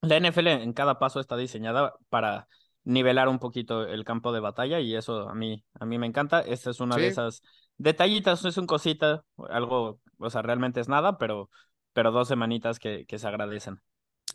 la 0.01 0.17
NFL 0.19 0.47
en 0.47 0.73
cada 0.73 0.99
paso 0.99 1.19
está 1.19 1.35
diseñada 1.35 1.93
para 2.09 2.47
nivelar 2.83 3.27
un 3.27 3.39
poquito 3.39 3.85
el 3.85 4.05
campo 4.05 4.31
de 4.31 4.39
batalla 4.39 4.79
y 4.79 4.95
eso 4.95 5.27
a 5.27 5.35
mí, 5.35 5.65
a 5.73 5.85
mí 5.85 5.97
me 5.97 6.07
encanta. 6.07 6.41
Esta 6.41 6.69
es 6.69 6.79
una 6.79 6.95
sí. 6.95 7.01
de 7.01 7.07
esas 7.07 7.41
detallitas, 7.77 8.43
es 8.45 8.57
un 8.57 8.67
cosita, 8.67 9.23
algo, 9.49 9.99
o 10.17 10.29
sea, 10.29 10.41
realmente 10.41 10.79
es 10.79 10.87
nada, 10.87 11.17
pero, 11.17 11.49
pero 11.93 12.11
dos 12.11 12.27
semanitas 12.27 12.79
que, 12.79 13.05
que 13.05 13.19
se 13.19 13.27
agradecen. 13.27 13.79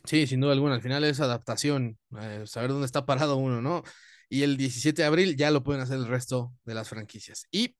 Sí, 0.04 0.26
sin 0.26 0.40
duda 0.40 0.52
alguna, 0.52 0.74
al 0.74 0.82
final 0.82 1.04
es 1.04 1.20
adaptación, 1.20 1.98
eh, 2.20 2.44
saber 2.46 2.70
dónde 2.70 2.86
está 2.86 3.06
parado 3.06 3.36
uno, 3.36 3.62
¿no? 3.62 3.82
Y 4.28 4.42
el 4.42 4.56
17 4.56 5.02
de 5.02 5.06
abril 5.06 5.36
ya 5.36 5.50
lo 5.50 5.62
pueden 5.62 5.82
hacer 5.82 5.98
el 5.98 6.06
resto 6.06 6.52
de 6.64 6.74
las 6.74 6.88
franquicias. 6.88 7.46
Y 7.50 7.76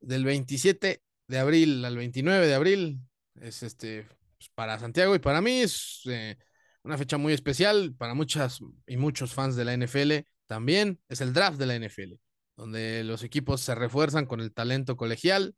del 0.00 0.24
27 0.24 1.02
de 1.28 1.38
abril 1.38 1.84
al 1.84 1.96
29 1.96 2.46
de 2.46 2.54
abril 2.54 3.00
es 3.34 3.62
este 3.62 4.06
pues 4.38 4.50
para 4.54 4.78
Santiago 4.78 5.14
y 5.14 5.18
para 5.18 5.40
mí 5.40 5.60
es 5.60 6.02
eh, 6.06 6.36
una 6.82 6.98
fecha 6.98 7.18
muy 7.18 7.32
especial 7.32 7.94
para 7.96 8.14
muchas 8.14 8.60
y 8.86 8.96
muchos 8.96 9.32
fans 9.34 9.56
de 9.56 9.64
la 9.64 9.76
NFL 9.76 10.26
también, 10.46 11.00
es 11.08 11.20
el 11.20 11.32
draft 11.32 11.58
de 11.58 11.66
la 11.66 11.74
NFL, 11.74 12.14
donde 12.56 13.04
los 13.04 13.22
equipos 13.22 13.60
se 13.60 13.74
refuerzan 13.74 14.26
con 14.26 14.40
el 14.40 14.52
talento 14.52 14.96
colegial 14.96 15.54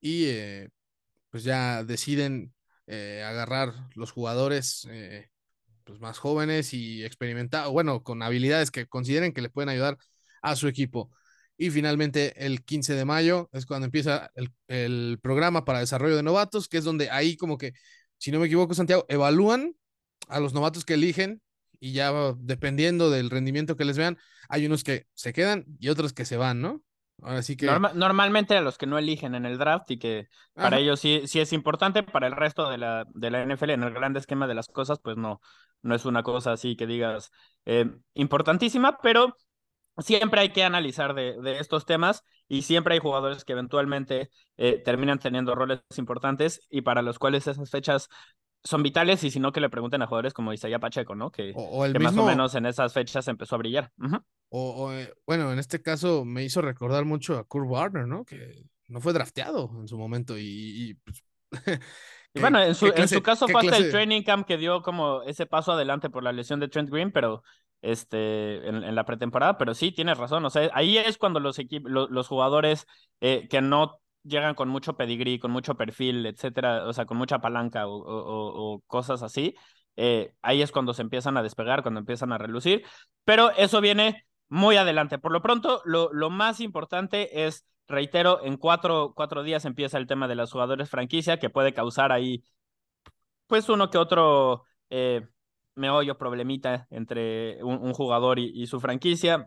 y 0.00 0.26
eh, 0.26 0.68
pues 1.30 1.44
ya 1.44 1.84
deciden 1.84 2.54
eh, 2.86 3.22
agarrar 3.26 3.74
los 3.94 4.12
jugadores 4.12 4.86
eh, 4.90 5.30
pues 5.84 6.00
más 6.00 6.18
jóvenes 6.18 6.74
y 6.74 7.04
experimentados, 7.04 7.72
bueno, 7.72 8.02
con 8.02 8.22
habilidades 8.22 8.70
que 8.70 8.86
consideren 8.86 9.32
que 9.32 9.42
le 9.42 9.50
pueden 9.50 9.70
ayudar 9.70 9.98
a 10.42 10.56
su 10.56 10.68
equipo. 10.68 11.10
Y 11.56 11.70
finalmente 11.70 12.34
el 12.44 12.64
15 12.64 12.94
de 12.94 13.04
mayo 13.04 13.48
es 13.52 13.66
cuando 13.66 13.86
empieza 13.86 14.30
el, 14.34 14.52
el 14.68 15.18
programa 15.22 15.64
para 15.64 15.80
desarrollo 15.80 16.16
de 16.16 16.22
novatos, 16.22 16.68
que 16.68 16.78
es 16.78 16.84
donde 16.84 17.10
ahí 17.10 17.36
como 17.36 17.58
que, 17.58 17.72
si 18.18 18.32
no 18.32 18.40
me 18.40 18.46
equivoco, 18.46 18.74
Santiago, 18.74 19.06
evalúan 19.08 19.74
a 20.28 20.40
los 20.40 20.54
novatos 20.54 20.84
que 20.84 20.94
eligen 20.94 21.42
y 21.82 21.92
ya 21.92 22.12
dependiendo 22.38 23.10
del 23.10 23.28
rendimiento 23.28 23.76
que 23.76 23.84
les 23.84 23.98
vean, 23.98 24.16
hay 24.48 24.66
unos 24.66 24.84
que 24.84 25.06
se 25.14 25.32
quedan 25.32 25.64
y 25.80 25.88
otros 25.88 26.12
que 26.12 26.24
se 26.24 26.36
van, 26.36 26.60
¿no? 26.60 26.80
Así 27.22 27.56
que... 27.56 27.66
normalmente 27.94 28.56
a 28.56 28.60
los 28.60 28.78
que 28.78 28.86
no 28.86 28.98
eligen 28.98 29.34
en 29.34 29.46
el 29.46 29.58
draft 29.58 29.90
y 29.90 29.98
que 29.98 30.28
para 30.54 30.78
ellos 30.78 31.00
sí, 31.00 31.22
sí 31.26 31.40
es 31.40 31.52
importante, 31.52 32.04
para 32.04 32.28
el 32.28 32.36
resto 32.36 32.70
de 32.70 32.78
la, 32.78 33.04
de 33.14 33.30
la 33.32 33.44
NFL 33.44 33.70
en 33.70 33.82
el 33.82 33.92
gran 33.92 34.16
esquema 34.16 34.46
de 34.46 34.54
las 34.54 34.68
cosas, 34.68 35.00
pues 35.02 35.16
no, 35.16 35.40
no 35.82 35.96
es 35.96 36.04
una 36.04 36.22
cosa 36.22 36.52
así 36.52 36.76
que 36.76 36.86
digas 36.86 37.32
eh, 37.64 37.90
importantísima, 38.14 38.98
pero 39.02 39.36
siempre 39.98 40.40
hay 40.40 40.50
que 40.50 40.62
analizar 40.62 41.14
de, 41.14 41.34
de, 41.42 41.58
estos 41.58 41.84
temas 41.84 42.22
y 42.46 42.62
siempre 42.62 42.94
hay 42.94 43.00
jugadores 43.00 43.44
que 43.44 43.54
eventualmente 43.54 44.30
eh, 44.56 44.80
terminan 44.84 45.18
teniendo 45.18 45.56
roles 45.56 45.80
importantes 45.96 46.60
y 46.70 46.82
para 46.82 47.02
los 47.02 47.18
cuales 47.18 47.48
esas 47.48 47.70
fechas 47.70 48.08
son 48.64 48.82
vitales 48.82 49.24
y 49.24 49.30
si 49.30 49.40
no 49.40 49.52
que 49.52 49.60
le 49.60 49.70
pregunten 49.70 50.02
a 50.02 50.06
jugadores 50.06 50.32
como 50.32 50.52
Isaiah 50.52 50.78
Pacheco, 50.78 51.14
¿no? 51.14 51.30
Que, 51.30 51.52
más 52.00 52.16
o 52.16 52.24
menos 52.24 52.54
en 52.54 52.66
esas 52.66 52.92
fechas 52.92 53.26
empezó 53.28 53.56
a 53.56 53.58
brillar. 53.58 53.92
o, 54.50 54.92
eh, 54.92 55.12
bueno, 55.26 55.52
en 55.52 55.58
este 55.58 55.82
caso 55.82 56.24
me 56.24 56.44
hizo 56.44 56.62
recordar 56.62 57.04
mucho 57.04 57.38
a 57.38 57.44
Kurt 57.44 57.68
Warner, 57.68 58.06
¿no? 58.06 58.24
Que 58.24 58.64
no 58.88 59.00
fue 59.00 59.12
drafteado 59.12 59.70
en 59.80 59.88
su 59.88 59.98
momento 59.98 60.38
y, 60.38 60.98
pues, 61.04 61.24
y 62.34 62.40
bueno, 62.40 62.62
en 62.62 62.74
su, 62.74 62.86
en 62.86 63.08
su 63.08 63.22
caso 63.22 63.48
fue 63.48 63.62
hasta 63.62 63.78
el 63.78 63.90
training 63.90 64.22
camp 64.22 64.46
que 64.46 64.56
dio 64.56 64.82
como 64.82 65.22
ese 65.22 65.46
paso 65.46 65.72
adelante 65.72 66.10
por 66.10 66.22
la 66.22 66.32
lesión 66.32 66.60
de 66.60 66.68
Trent 66.68 66.90
Green, 66.90 67.10
pero 67.10 67.42
este, 67.82 68.68
en, 68.68 68.94
la 68.94 69.04
pretemporada, 69.04 69.58
pero 69.58 69.74
sí, 69.74 69.90
tienes 69.90 70.16
razón, 70.16 70.44
o 70.44 70.50
sea, 70.50 70.70
ahí 70.72 70.98
es 70.98 71.18
cuando 71.18 71.40
los, 71.40 71.58
equipos, 71.58 71.90
los, 71.90 72.28
jugadores 72.28 72.86
eh, 73.20 73.48
que 73.48 73.60
no 73.60 74.00
llegan 74.24 74.54
con 74.54 74.68
mucho 74.68 74.96
pedigrí, 74.96 75.38
con 75.38 75.50
mucho 75.50 75.76
perfil, 75.76 76.26
etcétera, 76.26 76.86
o 76.86 76.92
sea, 76.92 77.06
con 77.06 77.16
mucha 77.16 77.40
palanca 77.40 77.84
o, 77.86 78.82
cosas 78.86 79.22
así, 79.22 79.54
eh, 79.96 80.34
ahí 80.42 80.62
es 80.62 80.72
cuando 80.72 80.94
se 80.94 81.02
empiezan 81.02 81.36
a 81.36 81.42
despegar, 81.42 81.82
cuando 81.82 82.00
empiezan 82.00 82.32
a 82.32 82.38
relucir, 82.38 82.84
pero 83.24 83.50
eso 83.52 83.80
viene 83.80 84.26
muy 84.48 84.76
adelante. 84.76 85.18
Por 85.18 85.32
lo 85.32 85.42
pronto, 85.42 85.82
lo, 85.84 86.12
lo 86.12 86.30
más 86.30 86.60
importante 86.60 87.46
es, 87.46 87.66
reitero, 87.88 88.44
en 88.44 88.56
cuatro, 88.56 89.12
cuatro 89.14 89.42
días 89.42 89.64
empieza 89.64 89.98
el 89.98 90.06
tema 90.06 90.28
de 90.28 90.36
los 90.36 90.52
jugadores 90.52 90.90
franquicia, 90.90 91.38
que 91.38 91.50
puede 91.50 91.74
causar 91.74 92.12
ahí, 92.12 92.44
pues, 93.46 93.68
uno 93.68 93.90
que 93.90 93.98
otro 93.98 94.64
eh, 94.90 95.26
meollo, 95.74 96.18
problemita 96.18 96.86
entre 96.90 97.62
un, 97.64 97.92
jugador 97.94 98.38
y 98.38 98.66
su 98.66 98.80
franquicia. 98.80 99.46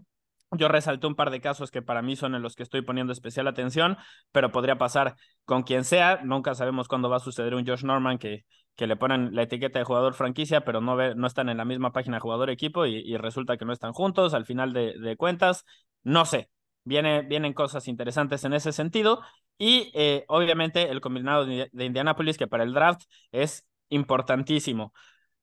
Yo 0.52 0.68
resalté 0.68 1.08
un 1.08 1.16
par 1.16 1.32
de 1.32 1.42
casos 1.42 1.72
que 1.72 1.82
para 1.82 2.02
mí 2.02 2.16
son 2.16 2.36
en 2.36 2.42
los 2.42 2.56
que 2.56 2.64
estoy 2.64 2.82
poniendo 2.82 3.12
especial 3.12 3.48
atención, 3.48 3.98
pero 4.32 4.52
podría 4.52 4.78
pasar 4.78 5.16
con 5.44 5.64
quien 5.64 5.84
sea. 5.84 6.22
Nunca 6.24 6.56
sabemos 6.56 6.88
cuándo 6.88 7.10
va 7.10 7.18
a 7.18 7.20
suceder 7.20 7.56
un 7.56 7.66
Josh 7.66 7.84
Norman 7.84 8.18
que, 8.18 8.46
que 8.76 8.88
le 8.88 8.96
ponen 8.96 9.34
la 9.36 9.44
etiqueta 9.44 9.80
de 9.80 9.86
jugador 9.86 10.14
franquicia, 10.14 10.64
pero 10.64 10.82
no, 10.82 11.16
no 11.16 11.28
están 11.28 11.50
en 11.50 11.58
la 11.58 11.66
misma 11.66 11.92
página 11.92 12.20
jugador-equipo 12.20 12.86
y, 12.86 13.18
resulta 13.18 13.58
que 13.58 13.66
no 13.66 13.74
están 13.74 13.94
juntos 13.94 14.34
al 14.34 14.46
final 14.46 14.74
de, 14.74 15.16
cuentas. 15.18 15.66
No 16.04 16.26
sé, 16.26 16.50
Viene, 16.84 17.24
vienen 17.24 17.54
cosas 17.54 17.88
interesantes 17.88 18.44
en 18.44 18.54
ese 18.54 18.72
sentido. 18.72 19.22
Y 19.58 19.92
eh, 19.96 20.26
obviamente 20.28 20.90
el 20.92 21.02
combinado 21.02 21.46
de, 21.46 21.70
de 21.72 21.86
Indianapolis, 21.86 22.38
que 22.38 22.48
para 22.48 22.64
el 22.64 22.74
draft 22.74 23.02
es 23.32 23.66
importantísimo. 23.90 24.94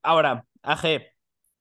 Ahora, 0.03 0.47
AG, 0.63 1.03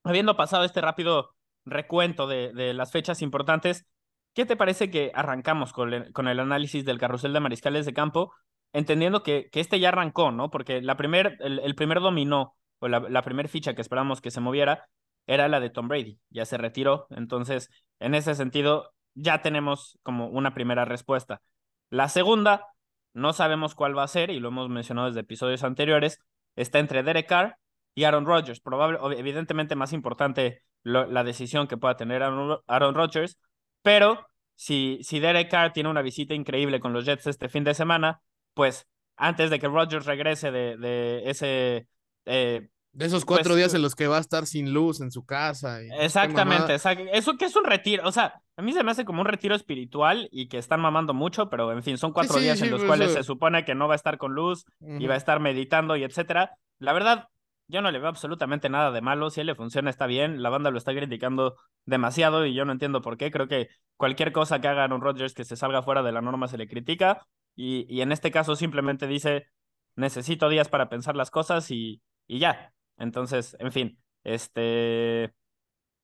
habiendo 0.03 0.35
pasado 0.35 0.63
este 0.65 0.81
rápido 0.81 1.35
recuento 1.65 2.27
de, 2.27 2.51
de 2.53 2.73
las 2.73 2.91
fechas 2.91 3.21
importantes, 3.21 3.85
¿qué 4.33 4.45
te 4.45 4.55
parece 4.55 4.89
que 4.89 5.11
arrancamos 5.13 5.73
con 5.73 5.93
el, 5.93 6.13
con 6.13 6.27
el 6.27 6.39
análisis 6.39 6.85
del 6.85 6.97
carrusel 6.97 7.33
de 7.33 7.39
mariscales 7.39 7.85
de 7.85 7.93
campo, 7.93 8.33
entendiendo 8.73 9.23
que, 9.23 9.49
que 9.51 9.59
este 9.59 9.79
ya 9.79 9.89
arrancó, 9.89 10.31
¿no? 10.31 10.49
Porque 10.49 10.81
la 10.81 10.97
primer, 10.97 11.37
el, 11.41 11.75
primer 11.75 11.99
dominó, 11.99 12.55
o 12.79 12.87
la, 12.87 12.99
la 12.99 13.21
primera 13.21 13.49
ficha 13.49 13.73
que 13.73 13.81
esperamos 13.81 14.21
que 14.21 14.31
se 14.31 14.41
moviera, 14.41 14.87
era 15.27 15.47
la 15.47 15.59
de 15.59 15.69
Tom 15.69 15.87
Brady, 15.87 16.19
ya 16.29 16.45
se 16.45 16.57
retiró, 16.57 17.07
entonces, 17.11 17.69
en 17.99 18.15
ese 18.15 18.33
sentido, 18.35 18.93
ya 19.13 19.41
tenemos 19.41 19.99
como 20.03 20.27
una 20.27 20.53
primera 20.53 20.85
respuesta. 20.85 21.41
La 21.89 22.07
segunda, 22.09 22.67
no 23.13 23.33
sabemos 23.33 23.75
cuál 23.75 23.97
va 23.97 24.03
a 24.03 24.07
ser, 24.07 24.29
y 24.29 24.39
lo 24.39 24.47
hemos 24.47 24.69
mencionado 24.69 25.07
desde 25.07 25.19
episodios 25.21 25.63
anteriores, 25.63 26.19
está 26.55 26.79
entre 26.79 27.03
Derek 27.03 27.27
Carr 27.27 27.57
y 27.93 28.05
Aaron 28.05 28.25
Rodgers. 28.25 28.61
Probable, 28.61 28.99
evidentemente 29.17 29.75
más 29.75 29.93
importante 29.93 30.63
la 30.83 31.23
decisión 31.23 31.67
que 31.67 31.77
pueda 31.77 31.95
tener 31.95 32.23
Aaron, 32.23 32.95
Rodgers, 32.95 33.37
pero 33.81 34.25
si, 34.55 34.99
si 35.03 35.19
Derek 35.19 35.49
Carr 35.49 35.73
tiene 35.73 35.89
una 35.89 36.01
visita 36.01 36.33
increíble 36.33 36.79
con 36.79 36.93
los 36.93 37.05
Jets 37.05 37.27
este 37.27 37.49
fin 37.49 37.63
de 37.63 37.73
semana, 37.73 38.21
pues 38.53 38.87
antes 39.15 39.49
de 39.49 39.59
que 39.59 39.67
Rodgers 39.67 40.05
regrese 40.05 40.51
de, 40.51 40.77
de 40.77 41.29
ese... 41.29 41.87
Eh, 42.25 42.69
de 42.93 43.05
esos 43.05 43.23
cuatro 43.23 43.51
pues, 43.51 43.57
días 43.57 43.73
en 43.73 43.81
los 43.81 43.95
que 43.95 44.07
va 44.07 44.17
a 44.17 44.19
estar 44.19 44.45
sin 44.45 44.73
luz 44.73 44.99
en 44.99 45.11
su 45.11 45.23
casa. 45.25 45.81
Y 45.81 45.89
exactamente, 45.99 46.75
eso 46.75 47.37
que 47.37 47.45
es 47.45 47.55
un 47.55 47.63
retiro, 47.63 48.05
o 48.05 48.11
sea, 48.11 48.41
a 48.57 48.61
mí 48.61 48.73
se 48.73 48.83
me 48.83 48.91
hace 48.91 49.05
como 49.05 49.21
un 49.21 49.27
retiro 49.27 49.55
espiritual 49.55 50.27
y 50.31 50.49
que 50.49 50.57
están 50.57 50.81
mamando 50.81 51.13
mucho, 51.13 51.49
pero 51.49 51.71
en 51.71 51.83
fin, 51.83 51.97
son 51.97 52.11
cuatro 52.11 52.37
días 52.39 52.61
en 52.61 52.69
los 52.69 52.83
cuales 52.83 53.13
se 53.13 53.23
supone 53.23 53.63
que 53.63 53.75
no 53.75 53.87
va 53.87 53.93
a 53.93 53.95
estar 53.95 54.17
con 54.17 54.33
luz 54.33 54.65
y 54.81 55.07
va 55.07 55.13
a 55.13 55.17
estar 55.17 55.39
meditando 55.39 55.95
y 55.95 56.03
etcétera. 56.03 56.57
La 56.79 56.91
verdad, 56.91 57.29
yo 57.71 57.81
no 57.81 57.89
le 57.89 57.99
veo 57.99 58.09
absolutamente 58.09 58.69
nada 58.69 58.91
de 58.91 59.01
malo. 59.01 59.29
Si 59.29 59.41
él 59.41 59.47
le 59.47 59.55
funciona, 59.55 59.89
está 59.89 60.05
bien. 60.05 60.43
La 60.43 60.49
banda 60.49 60.69
lo 60.71 60.77
está 60.77 60.93
criticando 60.93 61.55
demasiado 61.85 62.45
y 62.45 62.53
yo 62.53 62.65
no 62.65 62.71
entiendo 62.73 63.01
por 63.01 63.17
qué. 63.17 63.31
Creo 63.31 63.47
que 63.47 63.69
cualquier 63.97 64.31
cosa 64.31 64.59
que 64.61 64.67
haga 64.67 64.83
Aaron 64.83 65.01
Rodgers 65.01 65.33
que 65.33 65.45
se 65.45 65.55
salga 65.55 65.81
fuera 65.81 66.03
de 66.03 66.11
la 66.11 66.21
norma 66.21 66.47
se 66.47 66.57
le 66.57 66.67
critica. 66.67 67.25
Y, 67.55 67.85
y 67.89 68.01
en 68.01 68.11
este 68.11 68.31
caso 68.31 68.55
simplemente 68.55 69.07
dice, 69.07 69.47
necesito 69.95 70.49
días 70.49 70.69
para 70.69 70.89
pensar 70.89 71.15
las 71.15 71.31
cosas 71.31 71.71
y, 71.71 72.01
y 72.27 72.39
ya. 72.39 72.73
Entonces, 72.97 73.55
en 73.59 73.71
fin, 73.71 73.99
este... 74.23 75.33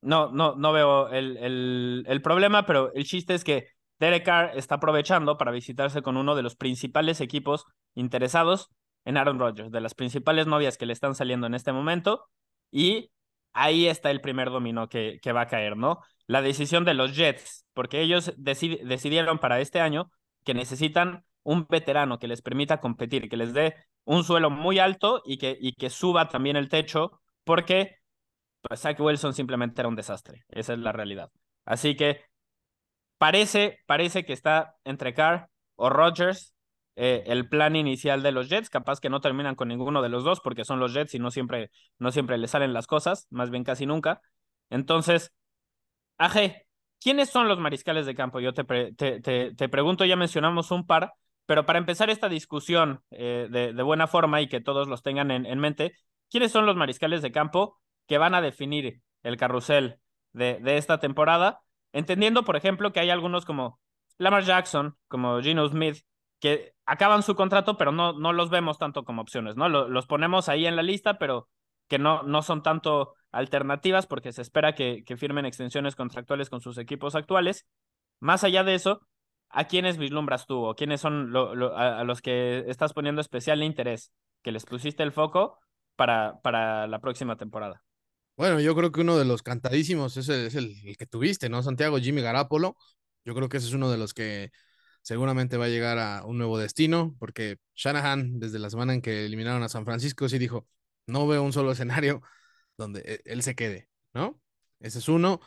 No, 0.02 0.32
no, 0.32 0.56
no 0.56 0.72
veo 0.74 1.10
el, 1.10 1.38
el, 1.38 2.06
el 2.08 2.22
problema, 2.22 2.66
pero 2.66 2.94
el 2.94 3.04
chiste 3.04 3.34
es 3.34 3.44
que 3.44 3.68
Derek 4.00 4.24
Carr 4.26 4.52
está 4.56 4.76
aprovechando 4.76 5.38
para 5.38 5.52
visitarse 5.52 6.04
con 6.04 6.18
uno 6.18 6.36
de 6.36 6.44
los 6.44 6.56
principales 6.56 7.20
equipos 7.20 7.66
interesados 7.96 8.70
en 9.08 9.16
Aaron 9.16 9.40
Rodgers, 9.40 9.72
de 9.72 9.80
las 9.80 9.96
principales 9.96 10.48
novias 10.48 10.78
que 10.78 10.86
le 10.86 10.92
están 10.92 11.16
saliendo 11.16 11.48
en 11.48 11.54
este 11.54 11.72
momento. 11.72 12.30
Y 12.72 13.10
ahí 13.54 13.88
está 13.88 14.12
el 14.12 14.20
primer 14.20 14.50
dominó 14.50 14.90
que, 14.90 15.20
que 15.22 15.32
va 15.32 15.42
a 15.42 15.48
caer, 15.48 15.78
¿no? 15.78 16.02
La 16.26 16.42
decisión 16.42 16.84
de 16.84 16.94
los 16.94 17.16
Jets, 17.16 17.66
porque 17.74 18.02
ellos 18.02 18.34
decidieron 18.36 19.40
para 19.40 19.62
este 19.62 19.80
año 19.80 20.12
que 20.44 20.54
necesitan 20.54 21.24
un 21.44 21.66
veterano 21.70 22.20
que 22.20 22.28
les 22.28 22.42
permita 22.42 22.82
competir, 22.82 23.30
que 23.30 23.38
les 23.38 23.54
dé 23.54 23.76
un 24.04 24.26
suelo 24.26 24.50
muy 24.50 24.78
alto 24.78 25.22
y 25.26 25.38
que, 25.38 25.58
y 25.58 25.72
que 25.72 25.90
suba 25.90 26.28
también 26.28 26.58
el 26.58 26.68
techo, 26.68 27.22
porque 27.46 27.96
pues, 28.60 28.82
Zach 28.82 29.00
Wilson 29.00 29.34
simplemente 29.34 29.80
era 29.80 29.88
un 29.88 29.96
desastre. 29.96 30.44
Esa 30.50 30.74
es 30.74 30.80
la 30.80 30.92
realidad. 30.92 31.32
Así 31.64 31.96
que 31.96 32.26
parece, 33.18 33.80
parece 33.86 34.26
que 34.26 34.34
está 34.34 34.76
entre 34.84 35.14
Carr 35.14 35.50
o 35.76 35.90
Rodgers 35.90 36.57
eh, 37.00 37.24
el 37.28 37.48
plan 37.48 37.76
inicial 37.76 38.24
de 38.24 38.32
los 38.32 38.50
Jets. 38.50 38.72
Capaz 38.72 39.00
que 39.00 39.10
no 39.10 39.22
terminan 39.22 39.56
con 39.56 39.68
ninguno 39.68 40.02
de 40.02 40.10
los 40.10 40.24
dos 40.24 40.42
porque 40.42 40.66
son 40.66 40.80
los 40.80 40.94
Jets 40.94 41.14
y 41.14 41.20
no 41.20 41.30
siempre, 41.30 41.70
no 42.00 42.12
siempre 42.12 42.40
les 42.40 42.52
salen 42.52 42.74
las 42.74 42.88
cosas, 42.88 43.28
más 43.30 43.52
bien 43.52 43.64
casi 43.64 43.86
nunca. 43.86 44.20
Entonces, 44.72 45.32
AG, 46.18 46.66
¿quiénes 47.00 47.30
son 47.30 47.48
los 47.48 47.60
mariscales 47.60 48.08
de 48.08 48.16
campo? 48.16 48.40
Yo 48.40 48.54
te, 48.54 48.64
te, 48.94 49.22
te, 49.54 49.70
pregunto, 49.70 50.06
ya 50.06 50.16
mencionamos 50.16 50.72
un 50.72 50.88
par, 50.88 51.14
pero 51.46 51.68
para 51.68 51.78
empezar 51.78 52.10
esta 52.10 52.30
discusión 52.30 53.04
eh, 53.12 53.48
de, 53.52 53.74
de, 53.74 53.84
buena 53.84 54.08
forma 54.08 54.42
y 54.42 54.48
que 54.48 54.60
todos 54.60 54.88
los 54.88 55.04
tengan 55.04 55.30
en, 55.30 55.46
en, 55.46 55.60
mente, 55.60 55.94
¿quiénes 56.32 56.52
son 56.52 56.66
los 56.66 56.76
mariscales 56.76 57.22
de 57.22 57.32
campo 57.32 57.80
que 58.08 58.18
van 58.18 58.34
a 58.34 58.42
definir 58.42 59.02
el 59.22 59.38
carrusel 59.38 60.00
de, 60.34 60.60
de 60.62 60.78
esta 60.78 61.00
temporada? 61.00 61.62
Entendiendo, 61.94 62.44
por 62.44 62.56
ejemplo, 62.56 62.92
que 62.92 63.02
hay 63.02 63.12
algunos 63.12 63.46
como 63.46 63.80
Lamar 64.18 64.44
Jackson, 64.44 64.98
como 65.08 65.40
Gino 65.42 65.68
Smith, 65.68 66.04
que 66.40 66.74
acaban 66.86 67.24
su 67.24 67.36
contrato, 67.36 67.78
pero 67.78 67.92
no, 67.92 68.14
no 68.14 68.34
los 68.34 68.50
vemos 68.50 68.78
tanto 68.78 69.04
como 69.04 69.22
opciones, 69.22 69.56
¿no? 69.56 69.70
los 69.70 70.08
ponemos 70.08 70.50
ahí 70.50 70.66
en 70.66 70.76
la 70.76 70.84
lista, 70.84 71.18
pero 71.18 71.50
que 71.88 72.00
no, 72.00 72.24
no 72.24 72.42
son 72.42 72.64
tanto 72.64 73.14
alternativas 73.32 74.08
porque 74.08 74.32
se 74.32 74.42
espera 74.42 74.76
que, 74.76 75.04
que 75.06 75.18
firmen 75.18 75.46
extensiones 75.46 75.96
contractuales 75.96 76.50
con 76.50 76.62
sus 76.62 76.78
equipos 76.78 77.16
actuales. 77.16 77.66
Más 78.20 78.44
allá 78.44 78.64
de 78.64 78.76
eso, 78.76 79.02
¿a 79.50 79.66
quiénes 79.68 79.98
vislumbras 79.98 80.46
tú 80.46 80.64
o 80.64 80.76
quiénes 80.76 81.02
son 81.02 81.34
a, 81.76 82.04
los 82.04 82.22
que 82.22 82.66
estás 82.68 82.94
poniendo 82.94 83.22
especial 83.22 83.64
interés, 83.64 84.12
que 84.44 84.52
les 84.52 84.66
pusiste 84.66 85.04
el 85.04 85.12
foco 85.12 85.60
para, 85.96 86.40
para 86.42 86.88
la 86.88 87.00
próxima 87.00 87.38
temporada? 87.38 87.84
Bueno, 88.36 88.60
yo 88.60 88.76
creo 88.76 88.92
que 88.92 89.02
uno 89.02 89.18
de 89.18 89.26
los 89.26 89.42
cantadísimos 89.42 90.16
es 90.18 90.30
el, 90.30 90.48
es 90.48 90.56
el, 90.56 90.76
el 90.86 90.98
que 90.98 91.08
tuviste, 91.08 91.50
¿no? 91.50 91.64
Santiago 91.64 91.98
Jimmy 91.98 92.22
Garapolo. 92.22 92.76
Yo 93.26 93.34
creo 93.34 93.50
que 93.50 93.58
ese 93.58 93.68
es 93.68 93.74
uno 93.74 93.90
de 93.90 93.98
los 93.98 94.14
que 94.14 94.52
seguramente 95.08 95.56
va 95.56 95.66
a 95.66 95.70
llegar 95.70 96.00
a 96.00 96.26
un 96.26 96.38
nuevo 96.38 96.58
destino, 96.58 97.16
porque 97.18 97.60
Shanahan, 97.76 98.40
desde 98.42 98.60
la 98.60 98.70
semana 98.70 98.94
en 98.94 99.02
que 99.02 99.26
eliminaron 99.26 99.64
a 99.64 99.70
San 99.70 99.86
Francisco, 99.86 100.28
sí 100.28 100.38
dijo, 100.38 100.68
no 101.06 101.26
veo 101.28 101.44
un 101.44 101.54
solo 101.54 101.72
escenario 101.72 102.22
donde 102.78 103.00
e-, 103.06 103.22
él 103.24 103.42
se 103.42 103.56
quede, 103.56 103.88
¿no? 104.14 104.42
Ese 104.82 105.00
es 105.00 105.08
uno. 105.08 105.40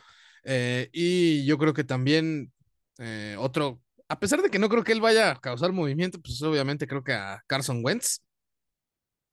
Eh, 0.45 0.89
y 0.93 1.45
yo 1.45 1.59
creo 1.59 1.75
que 1.75 1.83
también 1.83 2.51
eh, 2.97 3.35
otro, 3.37 3.83
a 4.07 4.19
pesar 4.19 4.41
de 4.41 4.49
que 4.49 4.57
no 4.57 4.67
creo 4.67 4.83
que 4.83 4.93
él 4.93 5.01
vaya 5.01 5.29
a 5.29 5.39
causar 5.39 5.71
movimiento, 5.73 6.19
pues 6.19 6.41
obviamente 6.41 6.87
creo 6.87 7.03
que 7.03 7.13
a 7.13 7.43
Carson 7.45 7.81
Wentz, 7.85 8.23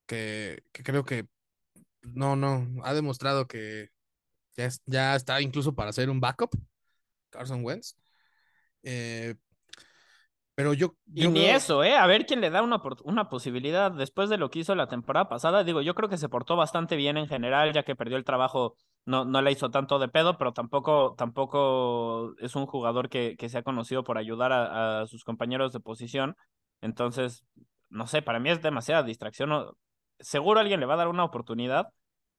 que, 0.07 0.63
creo 0.73 1.07
que 1.07 1.27
no, 2.03 2.37
no, 2.37 2.67
ha 2.85 2.93
demostrado 2.93 3.47
que 3.47 3.89
Ya, 4.87 5.17
está 5.17 5.41
incluso 5.41 5.75
para 5.75 5.91
hacer 5.91 6.11
un 6.11 6.21
backup, 6.21 6.51
Carson 7.31 7.65
Wentz. 7.65 7.97
Eh, 8.83 9.35
pero 10.59 10.75
yo, 10.75 10.97
y 11.15 11.29
ni 11.29 11.45
eso, 11.45 11.85
¿eh? 11.85 11.95
A 11.95 12.05
ver 12.09 12.27
quién 12.27 12.41
le 12.41 12.51
da 12.51 12.63
una, 12.63 12.83
una 13.05 13.29
posibilidad 13.29 13.93
después 13.93 14.29
de 14.29 14.39
lo 14.39 14.51
que 14.51 14.59
hizo 14.59 14.75
la 14.75 14.89
temporada 14.89 15.29
pasada. 15.29 15.63
Digo, 15.63 15.83
yo 15.83 15.95
creo 15.95 16.09
que 16.09 16.19
se 16.19 16.29
portó 16.29 16.57
bastante 16.57 16.97
bien 16.97 17.17
en 17.17 17.29
general, 17.29 17.73
ya 17.73 17.85
que 17.85 17.95
perdió 17.95 18.17
el 18.17 18.25
trabajo, 18.25 18.75
no, 19.05 19.25
no 19.25 19.41
le 19.41 19.53
hizo 19.53 19.71
tanto 19.71 20.01
de 20.01 20.09
pedo, 20.09 20.37
pero 20.37 20.53
tampoco, 20.53 21.15
tampoco 21.17 22.35
es 22.41 22.57
un 22.57 22.67
jugador 22.67 23.09
que, 23.09 23.37
que 23.37 23.49
se 23.49 23.59
ha 23.59 23.63
conocido 23.63 24.03
por 24.03 24.19
ayudar 24.19 24.51
a, 24.51 25.03
a, 25.03 25.07
sus 25.07 25.23
compañeros 25.23 25.73
de 25.73 25.79
posición. 25.79 26.35
Entonces, 26.81 27.45
no 27.89 28.09
sé, 28.09 28.23
para 28.23 28.41
mí 28.41 28.51
es 28.51 28.61
demasiada 28.61 29.05
distracción. 29.05 29.77
Seguro 30.19 30.59
alguien 30.59 30.81
le 30.81 30.87
va 30.87 30.95
a 30.95 30.97
dar 30.97 31.07
una 31.07 31.23
oportunidad, 31.23 31.87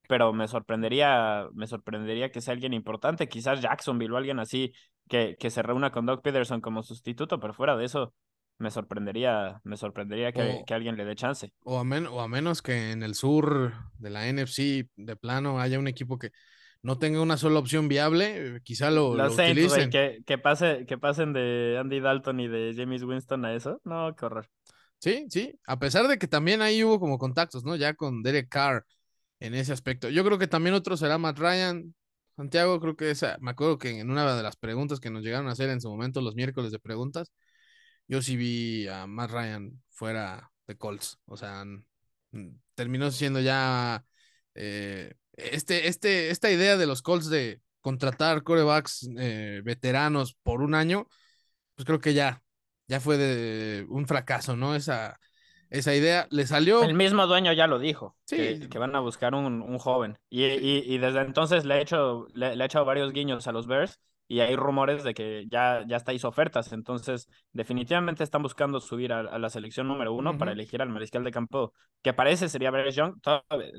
pero 0.09 0.33
me 0.33 0.47
sorprendería, 0.47 1.47
me 1.53 1.67
sorprendería 1.67 2.31
que 2.31 2.41
sea 2.41 2.55
alguien 2.55 2.73
importante, 2.73 3.29
quizás 3.29 3.61
Jacksonville 3.61 4.11
o 4.11 4.17
alguien 4.17 4.39
así 4.39 4.73
que, 5.07 5.35
que 5.39 5.51
se 5.51 5.61
reúna 5.61 5.91
con 5.91 6.07
Doug 6.07 6.23
Peterson 6.23 6.61
como 6.61 6.81
sustituto, 6.81 7.39
pero 7.39 7.53
fuera 7.53 7.77
de 7.77 7.85
eso, 7.85 8.15
me 8.57 8.71
sorprendería, 8.71 9.61
me 9.63 9.77
sorprendería 9.77 10.31
que, 10.31 10.63
que 10.65 10.73
alguien 10.73 10.97
le 10.97 11.05
dé 11.05 11.13
chance. 11.13 11.53
O 11.63 11.77
a, 11.77 11.83
o 11.83 12.21
a 12.21 12.27
menos 12.27 12.63
que 12.63 12.89
en 12.89 13.03
el 13.03 13.13
sur 13.13 13.71
de 13.99 14.09
la 14.09 14.25
NFC, 14.27 14.89
de 14.95 15.15
plano, 15.15 15.59
haya 15.59 15.77
un 15.77 15.87
equipo 15.87 16.17
que 16.17 16.31
no 16.81 16.97
tenga 16.97 17.21
una 17.21 17.37
sola 17.37 17.59
opción 17.59 17.87
viable, 17.87 18.61
quizá 18.63 18.89
lo, 18.89 19.13
lo, 19.13 19.31
utilicen. 19.31 19.91
que, 19.91 20.23
que, 20.25 20.39
pase, 20.39 20.87
que 20.87 20.97
pasen 20.97 21.33
de 21.33 21.77
Andy 21.79 21.99
Dalton 21.99 22.39
y 22.39 22.47
de 22.47 22.73
James 22.75 23.03
Winston 23.03 23.45
a 23.45 23.53
eso, 23.53 23.79
no, 23.83 24.15
qué 24.15 24.25
horror. 24.25 24.49
Sí, 24.97 25.27
sí, 25.29 25.53
a 25.67 25.77
pesar 25.77 26.07
de 26.07 26.17
que 26.17 26.27
también 26.27 26.63
ahí 26.63 26.83
hubo 26.83 26.99
como 26.99 27.19
contactos, 27.19 27.63
¿no? 27.63 27.75
Ya 27.75 27.93
con 27.93 28.23
Derek 28.23 28.49
Carr, 28.49 28.85
en 29.39 29.53
ese 29.55 29.73
aspecto. 29.73 30.09
Yo 30.09 30.23
creo 30.23 30.37
que 30.37 30.47
también 30.47 30.75
otro 30.75 30.97
será 30.97 31.17
Matt 31.17 31.39
Ryan. 31.39 31.95
Santiago, 32.35 32.79
creo 32.79 32.95
que 32.95 33.11
esa, 33.11 33.37
me 33.41 33.51
acuerdo 33.51 33.77
que 33.77 33.99
en 33.99 34.09
una 34.09 34.35
de 34.35 34.43
las 34.43 34.55
preguntas 34.55 34.99
que 34.99 35.09
nos 35.09 35.23
llegaron 35.23 35.47
a 35.49 35.51
hacer 35.51 35.69
en 35.69 35.81
su 35.81 35.89
momento, 35.89 36.21
los 36.21 36.35
miércoles 36.35 36.71
de 36.71 36.79
preguntas, 36.79 37.31
yo 38.07 38.21
sí 38.21 38.37
vi 38.37 38.87
a 38.87 39.07
Matt 39.07 39.31
Ryan 39.31 39.81
fuera 39.89 40.51
de 40.67 40.77
Colts. 40.77 41.19
O 41.25 41.37
sea, 41.37 41.65
terminó 42.75 43.11
siendo 43.11 43.41
ya 43.41 44.05
eh, 44.55 45.13
este, 45.33 45.87
este, 45.87 46.29
esta 46.29 46.51
idea 46.51 46.77
de 46.77 46.85
los 46.85 47.01
Colts 47.01 47.29
de 47.29 47.61
contratar 47.81 48.43
corebacks 48.43 49.09
eh, 49.17 49.61
veteranos 49.63 50.35
por 50.43 50.61
un 50.61 50.75
año, 50.75 51.07
pues 51.75 51.85
creo 51.85 51.99
que 51.99 52.13
ya, 52.13 52.43
ya 52.87 52.99
fue 52.99 53.17
de 53.17 53.85
un 53.89 54.07
fracaso, 54.07 54.55
¿no? 54.55 54.75
Esa, 54.75 55.19
esa 55.69 55.95
idea. 55.95 56.27
Le 56.31 56.45
salió. 56.45 56.83
El 56.83 56.93
mismo 56.93 57.27
dueño 57.27 57.53
ya 57.53 57.67
lo 57.67 57.79
dijo, 57.79 58.15
que, 58.27 58.67
van 58.77 58.95
a 58.95 58.99
buscar 58.99 59.35
un, 59.35 59.61
un 59.61 59.77
joven. 59.77 60.17
Y, 60.29 60.43
y, 60.43 60.97
desde 60.97 61.21
entonces 61.21 61.65
le 61.65 61.75
ha 61.75 61.81
hecho, 61.81 62.27
le, 62.33 62.55
le, 62.55 62.65
echado 62.65 62.85
varios 62.85 63.11
guiños 63.13 63.47
a 63.47 63.51
los 63.51 63.67
Bears 63.67 63.99
y 64.31 64.41
hay 64.41 64.55
rumores 64.55 65.03
de 65.03 65.15
que 65.15 65.47
ya, 65.49 65.83
ya 65.87 65.97
está 65.97 66.13
hizo 66.13 66.27
ofertas. 66.27 66.71
Entonces, 66.71 67.27
definitivamente 67.51 68.23
están 68.23 68.43
buscando 68.43 68.79
subir 68.79 69.11
a, 69.11 69.39
la 69.39 69.49
selección 69.49 69.87
número 69.87 70.13
uno 70.13 70.37
para 70.37 70.51
elegir 70.51 70.83
al 70.83 70.89
mariscal 70.89 71.23
de 71.23 71.31
campo, 71.31 71.73
que 72.03 72.13
parece 72.13 72.47
sería 72.47 72.69
Bryce 72.69 72.91
Young. 72.91 73.15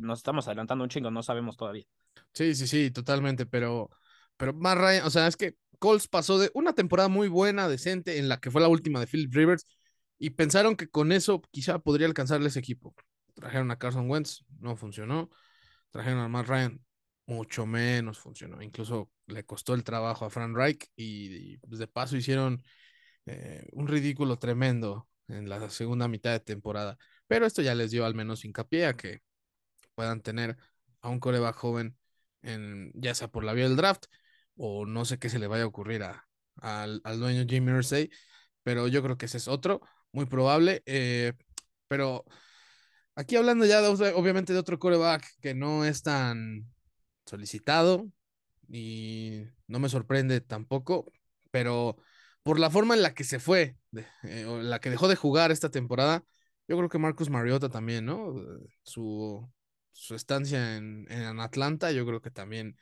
nos 0.00 0.18
estamos 0.18 0.48
adelantando 0.48 0.82
un 0.82 0.90
chingo, 0.90 1.10
no 1.12 1.22
sabemos 1.22 1.56
todavía. 1.56 1.84
Sí, 2.32 2.56
sí, 2.56 2.66
sí, 2.66 2.90
totalmente, 2.90 3.46
pero, 3.46 3.90
pero 4.36 4.52
más 4.52 4.76
Ryan, 4.76 5.06
o 5.06 5.10
sea, 5.10 5.28
es 5.28 5.36
que 5.36 5.54
Colts 5.78 6.08
pasó 6.08 6.38
de 6.38 6.50
una 6.52 6.74
temporada 6.74 7.08
muy 7.08 7.28
buena, 7.28 7.68
decente, 7.68 8.18
en 8.18 8.28
la 8.28 8.38
que 8.40 8.50
fue 8.50 8.60
la 8.60 8.68
última 8.68 8.98
de 8.98 9.06
Philip 9.06 9.32
Rivers 9.32 9.66
y 10.20 10.30
pensaron 10.30 10.76
que 10.76 10.88
con 10.88 11.12
eso 11.12 11.40
quizá 11.50 11.78
podría 11.78 12.06
alcanzarle 12.06 12.48
ese 12.48 12.58
equipo. 12.58 12.94
Trajeron 13.34 13.70
a 13.70 13.78
Carson 13.78 14.08
Wentz, 14.08 14.44
no 14.60 14.76
funcionó. 14.76 15.30
Trajeron 15.90 16.20
a 16.20 16.28
Matt 16.28 16.46
Ryan, 16.46 16.84
mucho 17.26 17.64
menos 17.64 18.18
funcionó. 18.18 18.62
Incluso 18.62 19.10
le 19.26 19.44
costó 19.46 19.72
el 19.72 19.82
trabajo 19.82 20.26
a 20.26 20.30
Frank 20.30 20.54
Reich 20.54 20.86
y, 20.94 21.56
pues, 21.58 21.78
de 21.78 21.86
paso 21.88 22.18
hicieron 22.18 22.62
eh, 23.24 23.66
un 23.72 23.88
ridículo 23.88 24.38
tremendo 24.38 25.08
en 25.28 25.48
la 25.48 25.70
segunda 25.70 26.06
mitad 26.06 26.32
de 26.32 26.40
temporada. 26.40 26.98
Pero 27.26 27.46
esto 27.46 27.62
ya 27.62 27.74
les 27.74 27.90
dio 27.90 28.04
al 28.04 28.14
menos 28.14 28.44
hincapié 28.44 28.86
a 28.86 28.96
que 28.96 29.22
puedan 29.94 30.20
tener 30.20 30.58
a 31.00 31.08
un 31.08 31.18
coreback 31.18 31.56
joven, 31.56 31.96
en, 32.42 32.92
ya 32.94 33.14
sea 33.14 33.28
por 33.28 33.44
la 33.44 33.54
vía 33.54 33.64
del 33.64 33.76
draft 33.76 34.04
o 34.56 34.84
no 34.84 35.06
sé 35.06 35.18
qué 35.18 35.30
se 35.30 35.38
le 35.38 35.46
vaya 35.46 35.64
a 35.64 35.66
ocurrir 35.66 36.02
a, 36.02 36.28
al, 36.56 37.00
al 37.04 37.20
dueño 37.20 37.46
Jimmy 37.48 37.72
Irsay, 37.72 38.10
pero 38.62 38.86
yo 38.86 39.02
creo 39.02 39.16
que 39.16 39.26
ese 39.26 39.38
es 39.38 39.48
otro 39.48 39.80
muy 40.12 40.26
probable. 40.26 40.82
Eh, 40.86 41.32
pero 41.88 42.24
aquí 43.14 43.36
hablando 43.36 43.64
ya 43.66 43.80
obviamente 43.90 44.52
de 44.52 44.58
otro 44.58 44.78
coreback 44.78 45.26
que 45.40 45.54
no 45.54 45.84
es 45.84 46.02
tan 46.02 46.66
solicitado 47.26 48.06
y 48.68 49.42
no 49.66 49.78
me 49.78 49.88
sorprende 49.88 50.40
tampoco, 50.40 51.10
pero 51.50 51.96
por 52.42 52.58
la 52.58 52.70
forma 52.70 52.94
en 52.94 53.02
la 53.02 53.14
que 53.14 53.24
se 53.24 53.38
fue, 53.40 53.76
eh, 54.22 54.44
o 54.46 54.60
la 54.62 54.80
que 54.80 54.90
dejó 54.90 55.08
de 55.08 55.16
jugar 55.16 55.50
esta 55.50 55.70
temporada, 55.70 56.24
yo 56.68 56.76
creo 56.76 56.88
que 56.88 56.98
Marcus 56.98 57.30
Mariota 57.30 57.68
también, 57.68 58.06
¿no? 58.06 58.34
Su, 58.82 59.50
su 59.92 60.14
estancia 60.14 60.76
en, 60.76 61.06
en, 61.10 61.40
Atlanta, 61.40 61.92
yo 61.92 62.06
creo 62.06 62.20
que 62.20 62.30
también 62.30 62.76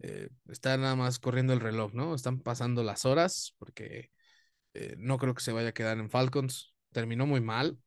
eh, 0.00 0.28
está 0.48 0.76
nada 0.76 0.96
más 0.96 1.18
corriendo 1.18 1.52
el 1.52 1.60
reloj, 1.60 1.92
¿no? 1.94 2.14
Están 2.14 2.40
pasando 2.40 2.82
las 2.82 3.04
horas 3.04 3.54
porque 3.58 4.10
eh, 4.74 4.94
no 4.98 5.18
creo 5.18 5.34
que 5.34 5.42
se 5.42 5.52
vaya 5.52 5.68
a 5.68 5.74
quedar 5.74 5.98
en 5.98 6.10
Falcons. 6.10 6.74
Terminó 6.92 7.26
muy 7.26 7.40
mal, 7.40 7.78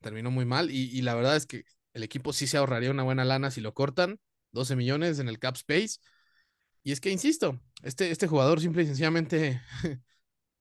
terminó 0.00 0.30
muy 0.30 0.44
mal 0.44 0.70
y, 0.70 1.00
la 1.02 1.14
verdad 1.14 1.36
es 1.36 1.46
que 1.46 1.64
el 1.94 2.02
equipo 2.02 2.32
sí 2.32 2.46
se 2.46 2.56
ahorraría 2.56 2.90
una 2.90 3.02
buena 3.02 3.24
lana 3.24 3.50
si 3.50 3.60
lo 3.60 3.74
cortan, 3.74 4.20
12 4.52 4.76
millones 4.76 5.18
en 5.18 5.28
el 5.28 5.38
cap 5.38 5.56
space. 5.56 5.98
Y 6.82 6.92
es 6.92 7.00
que, 7.00 7.10
insisto, 7.10 7.60
este, 7.82 8.10
este 8.10 8.26
jugador 8.26 8.60
simple 8.60 8.82
y 8.82 8.86
sencillamente 8.86 9.60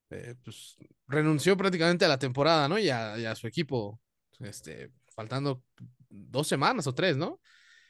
eh, 0.10 0.36
pues, 0.44 0.78
renunció 1.08 1.58
prácticamente 1.58 2.06
a 2.06 2.10
la 2.10 2.20
temporada, 2.20 2.67
¿no? 2.67 2.78
Y 2.80 2.89
a, 2.89 3.36
su 3.36 3.48
equipo, 3.48 4.00
este, 4.39 4.91
faltando 5.15 5.63
dos 6.10 6.48
semanas 6.48 6.88
o 6.88 6.94
tres, 6.94 7.17
¿no? 7.17 7.39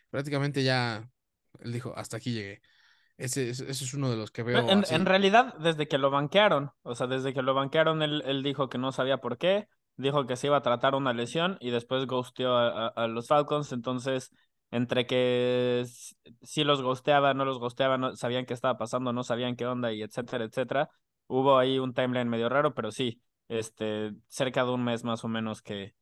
Prácticamente 0.10 0.64
ya, 0.64 1.10
él 1.60 1.74
dijo, 1.74 1.94
hasta 1.98 2.18
aquí 2.18 2.34
llegué. 2.34 2.62
Ese, 3.22 3.50
es 3.52 3.94
uno 3.94 4.10
de 4.10 4.18
los 4.18 4.32
que 4.32 4.42
veo. 4.42 4.68
En, 4.68 4.84
en, 4.90 5.06
realidad, 5.06 5.56
desde 5.60 5.88
que 5.88 6.00
lo 6.00 6.10
banquearon, 6.10 6.72
o 6.82 6.96
sea, 6.96 7.06
desde 7.06 7.36
que 7.36 7.44
lo 7.44 7.54
banquearon, 7.54 8.02
él, 8.02 8.24
él, 8.26 8.42
dijo 8.42 8.68
que 8.68 8.80
no 8.80 8.92
sabía 8.92 9.18
por 9.20 9.38
qué, 9.38 9.68
dijo 9.96 10.26
que 10.26 10.36
se 10.36 10.48
iba 10.48 10.58
a 10.58 10.64
tratar 10.64 10.96
una 10.96 11.14
lesión 11.14 11.58
y 11.60 11.70
después 11.70 12.08
ghosteó 12.08 12.58
a, 12.58 12.88
a, 12.88 13.08
los 13.08 13.28
Falcons. 13.28 13.74
Entonces, 13.74 14.32
entre 14.72 15.06
que 15.06 15.86
si 16.42 16.64
los 16.64 16.82
ghosteaba, 16.82 17.36
no 17.36 17.46
los 17.46 17.60
ghosteaba, 17.60 18.00
no 18.00 18.16
sabían 18.16 18.48
qué 18.48 18.56
estaba 18.56 18.80
pasando, 18.80 19.14
no 19.14 19.24
sabían 19.24 19.56
qué 19.56 19.68
onda 19.68 19.92
y 19.94 20.02
etcétera, 20.02 20.46
etcétera. 20.46 20.90
Hubo 21.28 21.60
ahí 21.60 21.78
un 21.78 21.94
timeline 21.94 22.28
medio 22.28 22.50
raro, 22.50 22.74
pero 22.74 22.92
sí, 22.92 23.22
este, 23.50 24.14
cerca 24.30 24.66
de 24.66 24.72
un 24.72 24.84
mes 24.84 25.04
más 25.04 25.24
o 25.24 25.28
menos 25.28 25.62
que 25.62 25.94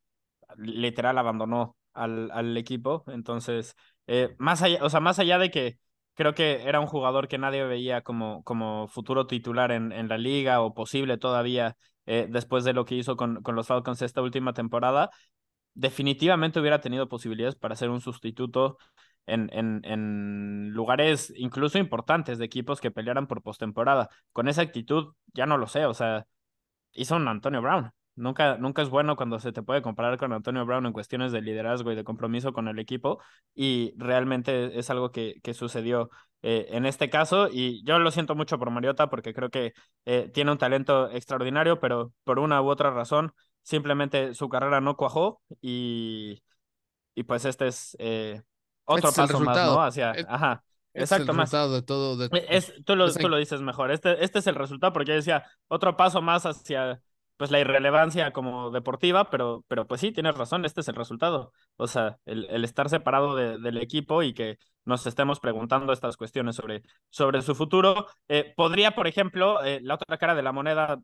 literal 0.56 1.18
abandonó 1.18 1.76
al, 1.94 2.32
al 2.32 2.56
equipo. 2.56 3.04
Entonces, 3.08 3.76
eh, 4.08 4.36
más 4.40 4.62
allá, 4.62 4.80
o 4.84 4.90
sea, 4.90 5.02
más 5.02 5.20
allá 5.20 5.38
de 5.38 5.52
que 5.52 5.80
creo 6.20 6.34
que 6.36 6.68
era 6.68 6.82
un 6.82 6.88
jugador 6.88 7.30
que 7.30 7.38
nadie 7.38 7.64
veía 7.64 8.02
como, 8.02 8.44
como 8.44 8.90
futuro 8.90 9.26
titular 9.26 9.72
en, 9.72 9.94
en 9.94 10.10
la 10.10 10.18
liga 10.18 10.60
o 10.62 10.74
posible 10.74 11.18
todavía 11.18 11.78
eh, 12.08 12.28
después 12.30 12.66
de 12.66 12.74
lo 12.74 12.84
que 12.84 12.96
hizo 12.96 13.16
con, 13.16 13.42
con 13.42 13.56
los 13.56 13.68
Falcons 13.68 14.02
esta 14.02 14.22
última 14.22 14.52
temporada. 14.52 15.12
Definitivamente 15.76 16.60
hubiera 16.60 16.82
tenido 16.82 17.08
posibilidades 17.08 17.56
para 17.56 17.78
ser 17.78 17.90
un 17.90 18.02
sustituto 18.02 18.78
en, 19.28 19.50
en, 19.54 19.80
en, 19.86 20.72
lugares 20.72 21.32
incluso 21.38 21.78
importantes 21.80 22.38
de 22.38 22.46
equipos 22.46 22.82
que 22.82 22.92
pelearan 22.92 23.26
por 23.28 23.42
postemporada. 23.42 24.10
Con 24.34 24.50
esa 24.50 24.62
actitud, 24.62 25.14
ya 25.34 25.46
no 25.46 25.58
lo 25.58 25.68
sé, 25.68 25.86
o 25.86 25.94
sea, 25.94 26.28
hizo 26.94 27.16
un 27.16 27.30
Antonio 27.30 27.62
Brown. 27.62 27.94
Nunca, 28.20 28.58
nunca 28.58 28.82
es 28.82 28.90
bueno 28.90 29.16
cuando 29.16 29.40
se 29.40 29.52
te 29.52 29.64
puede 29.64 29.82
comparar 29.82 30.18
con 30.18 30.34
Antonio 30.34 30.66
Brown 30.66 30.86
en 30.86 30.94
cuestiones 30.94 31.32
de 31.32 31.42
liderazgo 31.42 31.92
y 31.92 31.96
de 31.96 32.04
compromiso 32.04 32.54
con 32.54 32.68
el 32.68 32.78
equipo 32.80 33.20
y 33.56 33.94
realmente 33.98 34.78
es 34.78 34.90
algo 34.90 35.12
que, 35.12 35.36
que 35.42 35.54
sucedió 35.54 36.10
eh, 36.42 36.68
en 36.72 36.86
este 36.86 37.10
caso 37.10 37.48
y 37.52 37.84
yo 37.86 37.98
lo 37.98 38.12
siento 38.12 38.36
mucho 38.36 38.60
por 38.60 38.70
Mariota 38.72 39.10
porque 39.10 39.34
creo 39.34 39.50
que 39.50 39.74
eh, 40.06 40.30
tiene 40.34 40.52
un 40.52 40.58
talento 40.58 41.10
extraordinario, 41.10 41.80
pero 41.80 42.14
por 42.24 42.40
una 42.40 42.62
u 42.62 42.70
otra 42.70 42.92
razón 42.92 43.32
simplemente 43.64 44.34
su 44.34 44.50
carrera 44.50 44.82
no 44.82 44.98
cuajó 44.98 45.42
y, 45.62 46.44
y 47.16 47.24
pues 47.24 47.46
este 47.46 47.68
es 47.68 47.96
eh, 48.00 48.42
otro 48.86 49.10
este 49.10 49.22
paso 49.22 49.40
más, 49.40 49.58
¿no? 49.58 49.82
Hacia, 49.82 50.12
ajá. 50.28 50.64
Exacto, 50.94 51.34
más. 51.34 51.52
De 51.52 51.82
todo, 51.84 52.18
de... 52.18 52.30
Es, 52.50 52.74
tú, 52.86 52.96
lo, 52.96 53.12
tú 53.14 53.30
lo 53.30 53.38
dices 53.38 53.62
mejor. 53.62 53.92
Este, 53.92 54.24
este 54.24 54.40
es 54.40 54.48
el 54.48 54.56
resultado 54.56 54.92
porque 54.92 55.10
yo 55.10 55.16
decía 55.16 55.46
otro 55.68 55.96
paso 55.96 56.22
más 56.22 56.46
hacia 56.46 57.00
pues 57.40 57.52
la 57.52 57.60
irrelevancia 57.62 58.34
como 58.34 58.70
deportiva, 58.70 59.30
pero, 59.30 59.64
pero 59.70 59.88
pues 59.88 60.02
sí, 60.02 60.12
tienes 60.12 60.36
razón, 60.36 60.66
este 60.66 60.82
es 60.82 60.90
el 60.90 60.96
resultado. 60.96 61.54
O 61.78 61.88
sea, 61.88 62.20
el, 62.26 62.46
el 62.50 62.66
estar 62.66 62.90
separado 62.90 63.34
del 63.36 63.78
equipo 63.78 64.24
y 64.24 64.34
que 64.34 64.58
nos 64.84 65.08
estemos 65.08 65.40
preguntando 65.40 65.94
estas 65.94 66.18
cuestiones 66.18 66.58
sobre, 66.58 66.84
sobre 67.10 67.42
su 67.42 67.56
futuro. 67.56 68.08
Eh, 68.28 68.54
podría, 68.58 68.92
por 68.92 69.08
ejemplo, 69.08 69.64
eh, 69.64 69.80
la 69.82 69.94
otra 69.94 70.18
cara 70.18 70.36
de 70.36 70.44
la 70.44 70.52
moneda, 70.52 71.00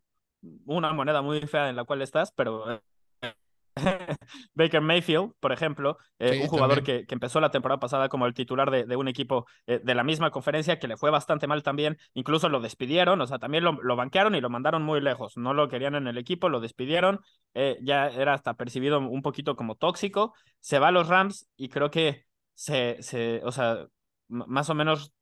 una 0.65 0.91
moneda 0.91 1.21
muy 1.21 1.39
fea 1.41 1.69
en 1.69 1.77
la 1.77 1.85
cual 1.85 2.01
estás, 2.01 2.33
pero 2.33 2.69
eh, 2.69 2.81
Baker 4.53 4.81
Mayfield, 4.81 5.33
por 5.39 5.51
ejemplo, 5.51 5.97
eh, 6.19 6.41
un 6.41 6.47
jugador 6.47 6.83
que, 6.83 7.05
que, 7.05 7.13
empezó 7.13 7.41
la 7.41 7.51
temporada 7.51 7.79
pasada 7.79 8.09
como 8.09 8.25
el 8.25 8.33
titular 8.33 8.71
de, 8.71 8.85
de 8.85 8.95
un 8.95 9.07
equipo 9.07 9.45
eh, 9.67 9.81
de 9.83 9.95
la 9.95 10.03
misma 10.03 10.31
conferencia 10.31 10.79
que 10.79 10.87
le 10.87 10.97
fue 10.97 11.11
bastante 11.11 11.47
mal 11.47 11.61
también, 11.63 11.97
incluso 12.13 12.47
lo 12.47 12.61
despidieron, 12.61 13.19
o 13.19 13.27
sea, 13.27 13.39
también 13.39 13.63
lo, 13.63 13.73
lo 13.81 13.95
banquearon 13.95 14.35
y 14.35 14.41
lo 14.41 14.49
mandaron 14.49 14.83
muy 14.83 15.01
lejos, 15.01 15.35
no 15.37 15.53
lo 15.53 15.67
querían 15.67 15.95
en 15.95 16.07
el 16.07 16.17
equipo, 16.17 16.47
lo 16.47 16.61
despidieron, 16.61 17.19
eh, 17.53 17.77
ya 17.81 18.07
era 18.07 18.33
hasta 18.33 18.53
percibido 18.53 18.99
un 18.99 19.21
poquito 19.21 19.55
como 19.55 19.75
tóxico, 19.75 20.33
se 20.59 20.79
va 20.79 20.89
a 20.89 20.91
los 20.91 21.07
Rams 21.07 21.49
y 21.57 21.69
creo 21.69 21.91
que 21.91 22.25
se, 22.53 23.01
se 23.01 23.41
o 23.43 23.51
sea, 23.51 23.87
más 24.27 24.69
o 24.69 24.75
menos 24.75 25.14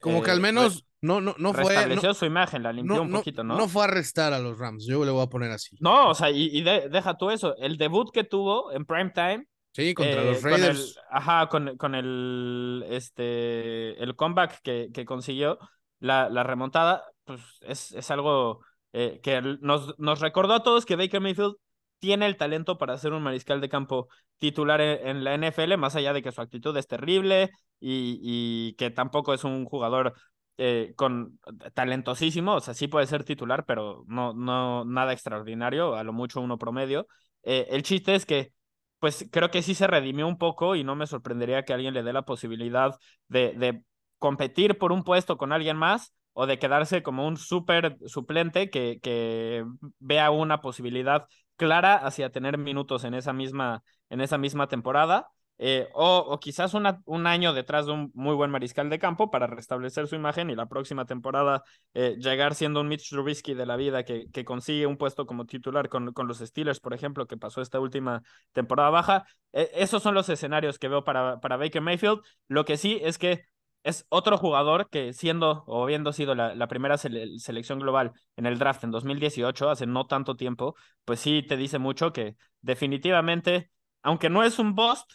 como 0.00 0.22
que 0.22 0.30
al 0.30 0.40
menos 0.40 0.86
no, 1.02 1.20
no, 1.20 1.34
no 1.38 1.54
fue. 1.54 1.64
Restableció 1.64 2.14
su 2.14 2.26
imagen, 2.26 2.62
la 2.62 2.72
limpió 2.72 3.02
un 3.02 3.10
poquito, 3.10 3.42
¿no? 3.42 3.56
No 3.56 3.68
fue 3.68 3.82
a 3.82 3.84
arrestar 3.86 4.32
a 4.32 4.38
los 4.38 4.58
Rams, 4.58 4.86
yo 4.86 5.04
le 5.04 5.10
voy 5.10 5.22
a 5.22 5.28
poner 5.28 5.50
así. 5.50 5.76
No, 5.80 6.10
o 6.10 6.14
sea, 6.14 6.30
y, 6.30 6.62
deja 6.62 7.16
tú 7.16 7.30
eso. 7.30 7.56
El 7.56 7.76
debut 7.76 8.10
que 8.12 8.24
tuvo 8.24 8.72
en 8.72 8.84
prime 8.84 9.10
time. 9.10 9.46
Sí, 9.72 9.94
contra 9.94 10.24
los 10.24 10.42
Raiders. 10.42 10.98
ajá, 11.10 11.48
con, 11.48 11.76
con, 11.76 11.94
el, 11.94 12.84
este, 12.88 14.02
el 14.02 14.16
comeback 14.16 14.60
que, 14.62 14.88
que 14.92 15.04
consiguió, 15.04 15.58
la, 16.00 16.28
la 16.28 16.42
remontada, 16.42 17.04
pues 17.24 17.40
es, 17.60 17.92
es 17.92 18.10
algo 18.10 18.60
eh, 18.92 19.20
que 19.22 19.40
nos, 19.40 19.96
nos 19.98 20.20
recordó 20.20 20.54
a 20.54 20.62
todos 20.64 20.84
que 20.84 20.96
Baker 20.96 21.20
Mayfield 21.20 21.54
tiene 22.00 22.26
el 22.26 22.36
talento 22.36 22.78
para 22.78 22.98
ser 22.98 23.12
un 23.12 23.22
mariscal 23.22 23.60
de 23.60 23.68
campo 23.68 24.08
titular 24.38 24.80
en, 24.80 25.22
la 25.22 25.34
NFL, 25.34 25.76
más 25.76 25.94
allá 25.94 26.12
de 26.12 26.22
que 26.22 26.32
su 26.32 26.40
actitud 26.40 26.76
es 26.76 26.88
terrible 26.88 27.50
y, 27.78 28.18
y 28.22 28.74
que 28.74 28.90
tampoco 28.90 29.34
es 29.34 29.44
un 29.44 29.64
jugador 29.64 30.14
eh, 30.62 30.92
con 30.94 31.38
talentosísimo, 31.72 32.56
o 32.56 32.60
sea, 32.60 32.74
sí 32.74 32.86
puede 32.86 33.06
ser 33.06 33.24
titular, 33.24 33.64
pero 33.64 34.04
no, 34.08 34.34
no 34.34 34.84
nada 34.84 35.14
extraordinario, 35.14 35.94
a 35.94 36.04
lo 36.04 36.12
mucho 36.12 36.42
uno 36.42 36.58
promedio. 36.58 37.06
Eh, 37.42 37.68
el 37.70 37.82
chiste 37.82 38.14
es 38.14 38.26
que, 38.26 38.52
pues 38.98 39.26
creo 39.30 39.50
que 39.50 39.62
sí 39.62 39.74
se 39.74 39.86
redimió 39.86 40.26
un 40.28 40.36
poco 40.36 40.76
y 40.76 40.84
no 40.84 40.96
me 40.96 41.06
sorprendería 41.06 41.64
que 41.64 41.72
alguien 41.72 41.94
le 41.94 42.02
dé 42.02 42.12
la 42.12 42.26
posibilidad 42.26 42.94
de, 43.28 43.54
de 43.54 43.82
competir 44.18 44.76
por 44.76 44.92
un 44.92 45.02
puesto 45.02 45.38
con 45.38 45.52
alguien 45.52 45.78
más 45.78 46.12
o 46.34 46.46
de 46.46 46.58
quedarse 46.58 47.02
como 47.02 47.26
un 47.26 47.38
súper 47.38 47.96
suplente 48.06 48.68
que, 48.68 49.00
que 49.02 49.64
vea 49.98 50.30
una 50.30 50.60
posibilidad 50.60 51.26
clara 51.60 51.94
hacia 51.96 52.30
tener 52.30 52.56
minutos 52.56 53.04
en 53.04 53.12
esa 53.12 53.34
misma, 53.34 53.82
en 54.08 54.22
esa 54.22 54.38
misma 54.38 54.66
temporada. 54.66 55.28
Eh, 55.58 55.90
o, 55.92 56.38
quizás 56.40 56.72
un 56.72 57.26
año 57.26 57.52
detrás 57.52 57.84
de 57.84 57.92
un 57.92 58.10
muy 58.14 58.34
buen 58.34 58.50
mariscal 58.50 58.88
de 58.88 58.98
campo 58.98 59.30
para 59.30 59.46
restablecer 59.46 60.08
su 60.08 60.14
imagen 60.14 60.48
y 60.48 60.54
la 60.54 60.64
próxima 60.64 61.04
temporada 61.04 61.62
eh, 61.92 62.16
llegar 62.18 62.54
siendo 62.54 62.80
un 62.80 62.88
Mitch 62.88 63.10
Trubisky 63.10 63.52
de 63.52 63.66
la 63.66 63.76
vida 63.76 64.02
que, 64.02 64.30
consigue 64.46 64.86
un 64.86 64.96
puesto 64.96 65.26
como 65.26 65.44
titular 65.44 65.90
con, 65.90 66.14
con, 66.14 66.26
los 66.26 66.38
Steelers, 66.38 66.80
por 66.80 66.94
ejemplo, 66.94 67.26
que 67.26 67.36
pasó 67.36 67.60
esta 67.60 67.78
última 67.78 68.22
temporada 68.52 68.88
baja. 68.88 69.26
Eh, 69.52 69.70
esos 69.74 70.02
son 70.02 70.14
los 70.14 70.30
escenarios 70.30 70.78
que 70.78 70.88
veo 70.88 71.04
para, 71.04 71.40
para 71.40 71.58
Baker 71.58 71.82
Mayfield. 71.82 72.20
Lo 72.48 72.64
que 72.64 72.78
sí 72.78 72.98
es 73.02 73.18
que 73.18 73.44
es 73.82 74.06
otro 74.08 74.36
jugador 74.36 74.88
que 74.90 75.12
siendo 75.12 75.64
o 75.66 75.82
habiendo 75.84 76.12
sido 76.12 76.34
la, 76.34 76.54
la 76.54 76.68
primera 76.68 76.98
selección 76.98 77.78
global 77.78 78.12
en 78.36 78.46
el 78.46 78.58
draft 78.58 78.84
en 78.84 78.90
2018, 78.90 79.70
hace 79.70 79.86
no 79.86 80.06
tanto 80.06 80.36
tiempo, 80.36 80.74
pues 81.04 81.20
sí 81.20 81.42
te 81.42 81.56
dice 81.56 81.78
mucho 81.78 82.12
que 82.12 82.36
definitivamente, 82.60 83.70
aunque 84.02 84.30
no 84.30 84.42
es 84.42 84.58
un 84.58 84.74
bust, 84.74 85.10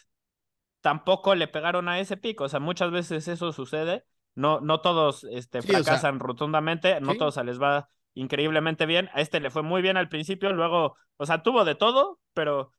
tampoco 0.86 1.34
le 1.34 1.48
pegaron 1.48 1.88
a 1.88 1.98
ese 1.98 2.16
pico. 2.16 2.44
O 2.44 2.48
sea, 2.48 2.60
muchas 2.60 2.92
veces 2.92 3.26
eso 3.26 3.52
sucede. 3.52 4.04
No, 4.36 4.60
no 4.60 4.80
todos 4.80 5.24
este, 5.24 5.60
fracasan 5.60 6.20
rotundamente, 6.20 7.00
no 7.00 7.16
todos 7.16 7.34
se 7.34 7.42
les 7.42 7.60
va 7.60 7.88
increíblemente 8.14 8.86
bien. 8.86 9.08
A 9.12 9.20
este 9.20 9.40
le 9.40 9.50
fue 9.50 9.62
muy 9.62 9.82
bien 9.82 9.96
al 9.96 10.08
principio, 10.08 10.52
luego, 10.52 10.94
o 11.16 11.26
sea, 11.26 11.42
tuvo 11.42 11.64
de 11.64 11.74
todo, 11.74 12.20
pero, 12.34 12.72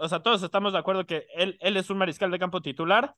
o 0.00 0.08
sea, 0.08 0.22
todos 0.22 0.42
estamos 0.42 0.72
de 0.72 0.78
acuerdo 0.78 1.04
que 1.04 1.26
él, 1.34 1.58
él 1.60 1.76
es 1.76 1.90
un 1.90 1.98
mariscal 1.98 2.30
de 2.30 2.38
campo 2.38 2.62
titular, 2.62 3.16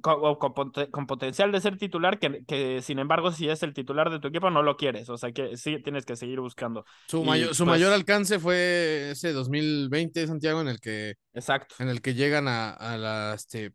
con, 0.00 0.36
con, 0.36 1.06
potencial 1.06 1.50
de 1.52 1.60
ser 1.60 1.76
titular, 1.76 2.18
que, 2.18 2.44
que, 2.46 2.80
sin 2.80 2.98
embargo, 2.98 3.32
si 3.32 3.48
es 3.48 3.62
el 3.62 3.74
titular 3.74 4.10
de 4.10 4.20
tu 4.20 4.28
equipo, 4.28 4.50
no 4.50 4.62
lo 4.62 4.76
quieres. 4.76 5.08
O 5.08 5.18
sea 5.18 5.32
que 5.32 5.56
sí 5.56 5.78
tienes 5.82 6.06
que 6.06 6.16
seguir 6.16 6.40
buscando. 6.40 6.84
Su, 7.08 7.24
mayor, 7.24 7.54
su 7.54 7.66
mayor 7.66 7.88
pues 7.88 7.98
alcance 8.00 8.38
fue 8.38 9.10
ese 9.10 9.32
2020, 9.32 10.26
Santiago, 10.26 10.60
en 10.60 10.68
el 10.68 10.80
que, 10.80 11.14
exacto. 11.32 11.74
En 11.78 11.88
el 11.88 12.00
que 12.00 12.14
llegan 12.14 12.48
a, 12.48 12.70
a 12.70 12.96
la, 12.96 13.34
este, 13.34 13.72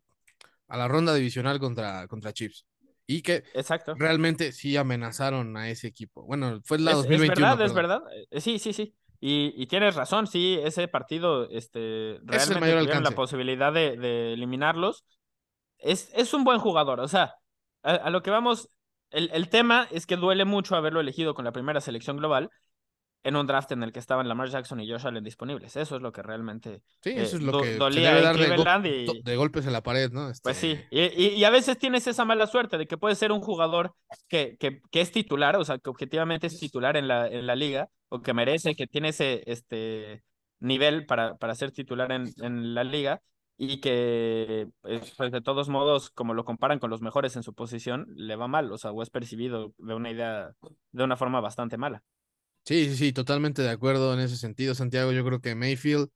a 0.68 0.76
la 0.76 0.88
ronda 0.88 1.14
divisional 1.14 1.58
contra, 1.58 2.06
contra 2.08 2.32
Chiefs. 2.32 2.64
Y 3.06 3.22
que 3.22 3.42
exacto. 3.54 3.94
realmente 3.96 4.52
sí 4.52 4.76
amenazaron 4.76 5.56
a 5.56 5.68
ese 5.68 5.88
equipo. 5.88 6.22
Bueno, 6.22 6.60
fue 6.64 6.78
la 6.78 6.92
es, 6.92 6.96
2021. 6.98 7.32
Es 7.34 7.40
verdad, 7.40 7.66
es 7.66 7.74
verdad. 7.74 8.02
Eh, 8.30 8.40
sí, 8.40 8.58
sí, 8.58 8.72
sí. 8.72 8.94
Y, 9.22 9.52
y, 9.54 9.66
tienes 9.66 9.96
razón, 9.96 10.26
sí, 10.26 10.58
ese 10.62 10.88
partido 10.88 11.50
este, 11.50 12.18
realmente 12.22 12.54
tuvieron 12.58 13.04
la 13.04 13.10
posibilidad 13.10 13.70
de, 13.70 13.98
de 13.98 14.32
eliminarlos 14.32 15.04
es, 15.82 16.10
es 16.14 16.34
un 16.34 16.44
buen 16.44 16.58
jugador. 16.58 17.00
O 17.00 17.08
sea, 17.08 17.34
a, 17.82 18.10
lo 18.10 18.22
que 18.22 18.30
vamos, 18.30 18.68
el, 19.10 19.30
el, 19.32 19.48
tema 19.48 19.88
es 19.90 20.06
que 20.06 20.16
duele 20.16 20.44
mucho 20.44 20.76
haberlo 20.76 21.00
elegido 21.00 21.34
con 21.34 21.44
la 21.44 21.52
primera 21.52 21.80
selección 21.80 22.16
global 22.16 22.50
en 23.22 23.36
un 23.36 23.46
draft 23.46 23.72
en 23.72 23.82
el 23.82 23.92
que 23.92 23.98
estaban 23.98 24.28
Lamar 24.28 24.48
Jackson 24.48 24.80
y 24.80 24.90
Josh 24.90 25.06
Allen 25.06 25.22
disponibles. 25.22 25.76
Eso 25.76 25.96
es 25.96 26.02
lo 26.02 26.12
que 26.12 26.22
realmente 26.22 26.82
sí, 27.02 27.10
eso 27.10 27.36
es 27.36 27.42
lo 27.42 27.60
que 27.60 27.76
dolía 27.76 28.14
de, 28.14 29.20
de, 29.22 29.36
golpes 29.36 29.66
en 29.66 29.72
la 29.72 29.82
pared, 29.82 30.10
¿no? 30.10 30.30
Pues 30.42 30.56
sí, 30.56 30.78
este 30.90 31.22
y, 31.22 31.26
y, 31.34 31.44
a 31.44 31.50
veces 31.50 31.78
tienes 31.78 32.06
esa 32.06 32.24
mala 32.24 32.46
suerte 32.46 32.78
de 32.78 32.86
que 32.86 32.96
puede 32.96 33.14
ser 33.14 33.32
un 33.32 33.40
jugador 33.40 33.94
que, 34.28 34.56
que, 34.58 34.80
que, 34.90 35.00
es 35.00 35.12
titular, 35.12 35.56
o 35.56 35.64
sea, 35.64 35.78
que 35.78 35.90
objetivamente 35.90 36.46
es 36.46 36.58
titular 36.58 36.96
en 36.96 37.08
la, 37.08 37.26
en 37.26 37.46
la 37.46 37.56
liga, 37.56 37.88
o 38.08 38.22
que 38.22 38.32
merece, 38.32 38.74
que 38.74 38.86
tiene 38.86 39.08
ese 39.08 39.42
este, 39.46 40.22
nivel 40.58 41.04
para, 41.04 41.36
para 41.36 41.54
ser 41.54 41.72
titular 41.72 42.12
en, 42.12 42.24
en 42.38 42.74
la 42.74 42.84
liga, 42.84 43.20
y 43.62 43.78
que 43.82 44.68
pues, 44.80 45.30
de 45.30 45.42
todos 45.42 45.68
modos, 45.68 46.08
como 46.08 46.32
lo 46.32 46.46
comparan 46.46 46.78
con 46.78 46.88
los 46.88 47.02
mejores 47.02 47.36
en 47.36 47.42
su 47.42 47.52
posición, 47.52 48.06
le 48.16 48.34
va 48.34 48.48
mal, 48.48 48.72
o 48.72 48.78
sea, 48.78 48.90
o 48.90 49.02
es 49.02 49.10
percibido 49.10 49.74
de 49.76 49.94
una 49.94 50.10
idea, 50.10 50.54
de 50.92 51.04
una 51.04 51.18
forma 51.18 51.42
bastante 51.42 51.76
mala. 51.76 52.02
Sí, 52.64 52.86
sí, 52.86 52.96
sí, 52.96 53.12
totalmente 53.12 53.60
de 53.60 53.68
acuerdo 53.68 54.14
en 54.14 54.20
ese 54.20 54.38
sentido, 54.38 54.74
Santiago. 54.74 55.12
Yo 55.12 55.22
creo 55.26 55.42
que 55.42 55.54
Mayfield 55.54 56.08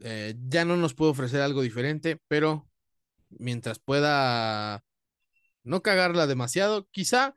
eh, 0.00 0.34
ya 0.46 0.66
no 0.66 0.76
nos 0.76 0.92
puede 0.92 1.12
ofrecer 1.12 1.40
algo 1.40 1.62
diferente, 1.62 2.18
pero 2.28 2.68
mientras 3.30 3.78
pueda 3.78 4.84
no 5.64 5.80
cagarla 5.80 6.26
demasiado, 6.26 6.86
quizá, 6.90 7.34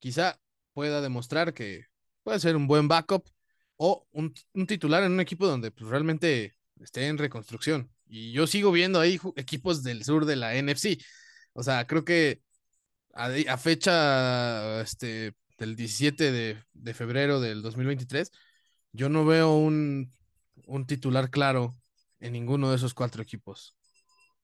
quizá 0.00 0.38
pueda 0.74 1.00
demostrar 1.00 1.54
que 1.54 1.86
puede 2.24 2.40
ser 2.40 2.56
un 2.56 2.66
buen 2.66 2.88
backup 2.88 3.26
o 3.78 4.06
un, 4.12 4.34
un 4.52 4.66
titular 4.66 5.02
en 5.02 5.12
un 5.12 5.20
equipo 5.20 5.46
donde 5.46 5.70
pues, 5.70 5.88
realmente 5.88 6.56
esté 6.78 7.06
en 7.06 7.16
reconstrucción. 7.16 7.90
Y 8.12 8.32
yo 8.32 8.48
sigo 8.48 8.72
viendo 8.72 8.98
ahí 8.98 9.20
equipos 9.36 9.84
del 9.84 10.04
sur 10.04 10.26
de 10.26 10.34
la 10.34 10.56
NFC. 10.56 10.98
O 11.52 11.62
sea, 11.62 11.86
creo 11.86 12.04
que 12.04 12.42
a, 13.14 13.56
fecha 13.56 14.80
este, 14.80 15.34
del 15.58 15.76
17 15.76 16.32
de, 16.32 16.94
febrero 16.94 17.40
del 17.40 17.62
2023, 17.62 18.32
yo 18.92 19.08
no 19.08 19.24
veo 19.24 19.54
un, 19.54 20.10
un 20.66 20.86
titular 20.86 21.30
claro 21.30 21.78
en 22.18 22.32
ninguno 22.32 22.70
de 22.70 22.76
esos 22.76 22.94
cuatro 22.94 23.22
equipos. 23.22 23.76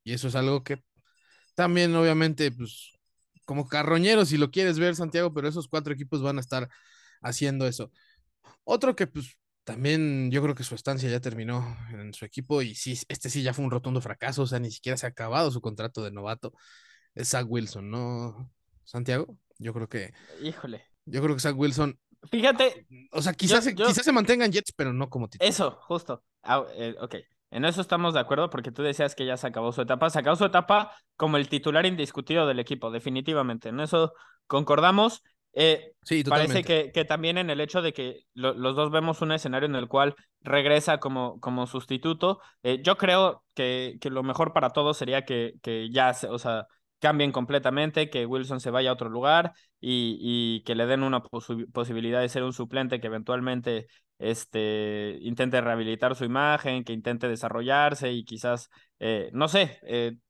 Y 0.05 0.13
eso 0.13 0.29
es 0.29 0.37
algo 0.37 0.63
que 0.63 0.85
también, 1.57 1.93
obviamente, 1.97 2.53
pues, 2.53 2.93
como 3.47 3.69
carroñero, 3.69 4.25
si 4.25 4.37
lo 4.37 4.53
quieres 4.53 4.79
ver, 4.79 4.95
Santiago, 4.95 5.35
pero 5.35 5.49
esos 5.49 5.67
cuatro 5.67 5.93
equipos 5.93 6.23
van 6.23 6.39
a 6.39 6.41
estar 6.41 6.69
haciendo 7.21 7.67
eso. 7.67 7.91
Otro 8.65 8.95
que, 8.95 9.09
pues, 9.09 9.37
también 9.67 10.31
yo 10.31 10.41
creo 10.43 10.55
que 10.55 10.63
su 10.63 10.77
estancia 10.77 11.11
ya 11.11 11.19
terminó 11.19 11.77
en 11.91 12.15
su 12.15 12.25
equipo 12.25 12.63
y 12.63 12.77
sí, 12.77 12.97
este 13.09 13.29
sí 13.29 13.43
ya 13.43 13.53
fue 13.53 13.65
un 13.65 13.73
rotundo 13.73 14.01
fracaso, 14.01 14.43
o 14.43 14.47
sea, 14.47 14.61
ni 14.61 14.71
siquiera 14.71 14.97
se 14.97 15.07
ha 15.07 15.09
acabado 15.09 15.51
su 15.51 15.61
contrato 15.61 16.05
de 16.05 16.13
novato. 16.13 16.53
Es 17.17 17.31
Zach 17.31 17.47
Wilson, 17.49 17.91
¿no, 17.91 18.49
Santiago? 18.85 19.37
Yo 19.59 19.75
creo 19.75 19.89
que... 19.89 20.15
Híjole. 20.41 20.87
Yo 21.05 21.21
creo 21.21 21.35
que 21.35 21.41
Zach 21.41 21.57
Wilson... 21.59 21.99
Fíjate. 22.31 22.87
O 23.11 23.21
sea, 23.21 23.33
quizás, 23.33 23.65
se, 23.65 23.75
quizás 23.75 24.05
se 24.05 24.13
mantengan 24.13 24.53
Jets, 24.53 24.73
pero 24.73 24.93
no 24.93 25.11
como 25.11 25.29
titular. 25.29 25.51
Eso, 25.51 25.79
justo. 25.83 26.23
Ah, 26.45 26.65
eh, 26.77 26.95
ok. 27.01 27.17
En 27.51 27.65
eso 27.65 27.81
estamos 27.81 28.15
de 28.15 28.21
acuerdo 28.21 28.51
porque 28.51 28.71
tú 28.71 28.83
decías 28.83 29.15
que 29.17 29.27
ya 29.27 29.37
se 29.37 29.49
acabó 29.49 29.73
su 29.73 29.83
etapa. 29.83 30.11
Se 30.11 30.21
acabó 30.21 30.37
su 30.37 30.45
etapa 30.45 30.97
como 31.17 31.37
el 31.37 31.49
titular 31.49 31.87
indiscutido 31.87 32.47
del 32.47 32.61
equipo, 32.61 32.91
definitivamente. 32.91 33.69
En 33.69 33.81
eso 33.81 34.13
concordamos. 34.47 35.23
Eh, 35.59 35.93
sí, 36.03 36.23
parece 36.23 36.63
que, 36.63 36.93
que, 36.93 37.07
también 37.07 37.39
en 37.39 37.49
el 37.49 37.63
hecho 37.63 37.81
de 37.81 37.95
que 37.95 38.25
los 38.35 38.77
dos 38.77 38.91
vemos 38.91 39.23
un 39.23 39.33
escenario 39.33 39.67
en 39.67 39.75
el 39.75 39.89
cual 39.89 40.15
regresa 40.43 40.99
como, 40.99 41.41
como 41.41 41.67
sustituto, 41.67 42.41
eh, 42.63 42.83
yo 42.83 42.99
creo 42.99 43.43
que, 43.55 43.97
que, 43.99 44.11
lo 44.11 44.23
mejor 44.23 44.53
para 44.53 44.69
todos 44.69 44.99
sería 44.99 45.25
que, 45.25 45.55
que 45.63 45.89
ya, 45.91 46.15
o 46.29 46.39
sea, 46.39 46.67
cambien 46.99 47.33
completamente, 47.33 48.11
que 48.11 48.27
Wilson 48.27 48.61
se 48.61 48.71
vaya 48.71 48.91
a 48.91 48.93
otro 48.93 49.09
lugar 49.09 49.55
y, 49.81 50.19
y 50.21 50.63
que 50.65 50.75
le 50.75 50.85
den 50.85 51.03
una 51.03 51.23
posibilidad 51.23 52.21
de 52.21 52.29
ser 52.29 52.43
un 52.43 52.53
suplente 52.53 53.01
que 53.01 53.07
eventualmente 53.07 53.87
este, 54.19 55.17
intente 55.23 55.63
rehabilitar 55.63 56.17
su 56.17 56.27
imagen, 56.27 56.85
que 56.85 56.93
intente 56.93 57.29
desarrollarse 57.29 58.13
y 58.13 58.27
quizás, 58.27 58.69
eh, 58.99 59.31
no 59.33 59.49
sé, 59.49 59.81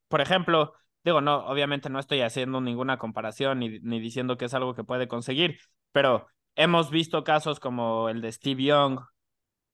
por 0.06 0.20
ejemplo, 0.20 0.72
Digo, 1.06 1.22
no, 1.22 1.46
obviamente 1.46 1.88
no 1.88 1.98
estoy 1.98 2.20
haciendo 2.20 2.60
ninguna 2.60 2.98
comparación 2.98 3.60
ni, 3.60 3.78
ni 3.80 4.00
diciendo 4.00 4.36
que 4.36 4.44
es 4.44 4.52
algo 4.52 4.74
que 4.74 4.84
puede 4.84 5.08
conseguir, 5.08 5.58
pero 5.92 6.26
hemos 6.54 6.90
visto 6.90 7.24
casos 7.24 7.60
como 7.60 8.10
el 8.10 8.20
de 8.20 8.32
Steve 8.32 8.64
Young 8.64 9.00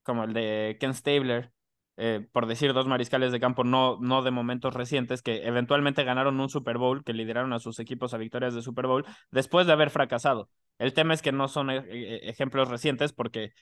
como 0.03 0.25
el 0.25 0.33
de 0.33 0.77
Ken 0.81 0.95
Stabler, 0.95 1.53
eh, 1.97 2.27
por 2.33 2.47
decir 2.47 2.73
dos 2.73 2.87
mariscales 2.87 3.33
de 3.33 3.41
campo, 3.41 3.65
no, 3.65 3.99
no 4.01 4.23
de 4.23 4.31
momentos 4.31 4.75
recientes, 4.75 5.23
que 5.23 5.47
eventualmente 5.47 6.05
ganaron 6.05 6.41
un 6.41 6.49
Super 6.49 6.79
Bowl, 6.79 7.05
que 7.05 7.13
lideraron 7.13 7.53
a 7.53 7.59
sus 7.59 7.79
equipos 7.79 8.15
a 8.15 8.19
victorias 8.19 8.55
de 8.55 8.63
Super 8.63 8.87
Bowl, 8.87 9.05
después 9.31 9.67
de 9.67 9.73
haber 9.73 9.91
fracasado. 9.91 10.49
El 10.79 10.95
tema 10.95 11.15
es 11.15 11.23
que 11.23 11.33
no 11.33 11.49
son 11.49 11.71
eh, 11.71 11.85
eh, 11.87 12.21
ejemplos 12.25 12.69
recientes 12.69 13.13
porque 13.13 13.53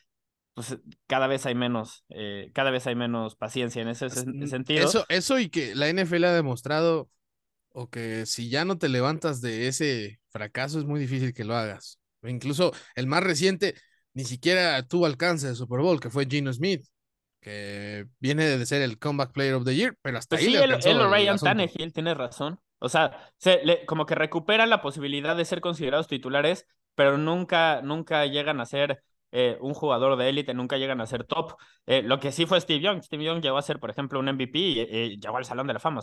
pues, 0.55 0.79
cada 1.07 1.27
vez 1.27 1.45
hay 1.47 1.55
menos, 1.55 2.05
cada 2.53 2.71
vez 2.71 2.87
hay 2.87 2.95
menos 2.95 3.37
paciencia 3.37 3.83
en 3.83 3.89
ese 3.89 4.11
sentido. 4.11 4.85
Eso, 4.85 5.05
eso 5.09 5.39
y 5.39 5.49
que 5.49 5.75
la 5.75 5.89
NFL 5.89 6.25
ha 6.25 6.33
demostrado, 6.33 7.09
o 7.73 7.89
que 7.89 8.27
si 8.27 8.49
ya 8.49 8.65
no 8.65 8.79
te 8.79 8.89
levantas 8.89 9.41
de 9.41 9.69
ese 9.69 10.21
fracaso, 10.31 10.79
es 10.79 10.85
muy 10.85 11.01
difícil 11.01 11.33
que 11.33 11.45
lo 11.45 11.57
hagas. 11.57 11.99
Incluso 12.23 12.73
el 12.95 13.07
más 13.07 13.23
reciente 13.23 13.75
ni 14.13 14.25
siquiera 14.25 14.83
tuvo 14.87 15.07
alcance 15.07 15.49
de 15.49 15.55
Super 15.55 15.81
Bowl, 15.81 16.01
que 16.01 16.11
fue 16.11 16.27
Gino 16.27 16.53
Smith 16.53 16.85
que 17.41 18.07
viene 18.19 18.45
de 18.45 18.67
ser 18.67 18.83
el 18.83 18.99
Comeback 18.99 19.33
Player 19.33 19.55
of 19.55 19.65
the 19.65 19.75
Year, 19.75 19.97
pero 20.03 20.19
hasta 20.19 20.37
pues 20.37 20.47
ahí. 20.47 20.53
Sí, 20.53 20.59
el, 20.59 20.73
el 20.73 21.11
Ryan 21.11 21.39
Tannehill 21.39 21.93
tiene 21.93 22.15
razón. 22.15 22.61
O 22.79 22.89
sea, 22.89 23.33
se, 23.39 23.85
como 23.87 24.07
que 24.07 24.15
recupera 24.15 24.67
la 24.67 24.83
posibilidad 24.83 25.37
de 25.37 25.45
ser 25.45 25.61
considerados 25.61 26.07
titulares, 26.07 26.67
pero 26.95 27.19
nunca, 27.19 27.83
nunca 27.83 28.27
llegan 28.27 28.61
a 28.61 28.67
ser 28.67 29.03
eh, 29.33 29.57
un 29.61 29.75
jugador 29.75 30.17
de 30.17 30.29
élite, 30.29 30.55
nunca 30.55 30.77
llegan 30.77 31.01
a 31.01 31.07
ser 31.07 31.25
top. 31.25 31.55
Eh, 31.87 32.03
lo 32.03 32.19
que 32.19 32.33
sí 32.33 32.47
fue 32.47 32.61
Steve 32.61 32.81
Young. 32.81 33.03
Steve 33.03 33.25
Young 33.25 33.41
llegó 33.41 33.59
a 33.59 33.63
ser, 33.63 33.79
por 33.79 33.91
ejemplo, 33.91 34.19
un 34.19 34.29
MVP 34.29 34.59
y 34.59 35.21
llegó 35.21 35.37
al 35.37 35.45
Salón 35.45 35.67
de 35.67 35.75
la 35.75 35.81
Fama. 35.81 36.01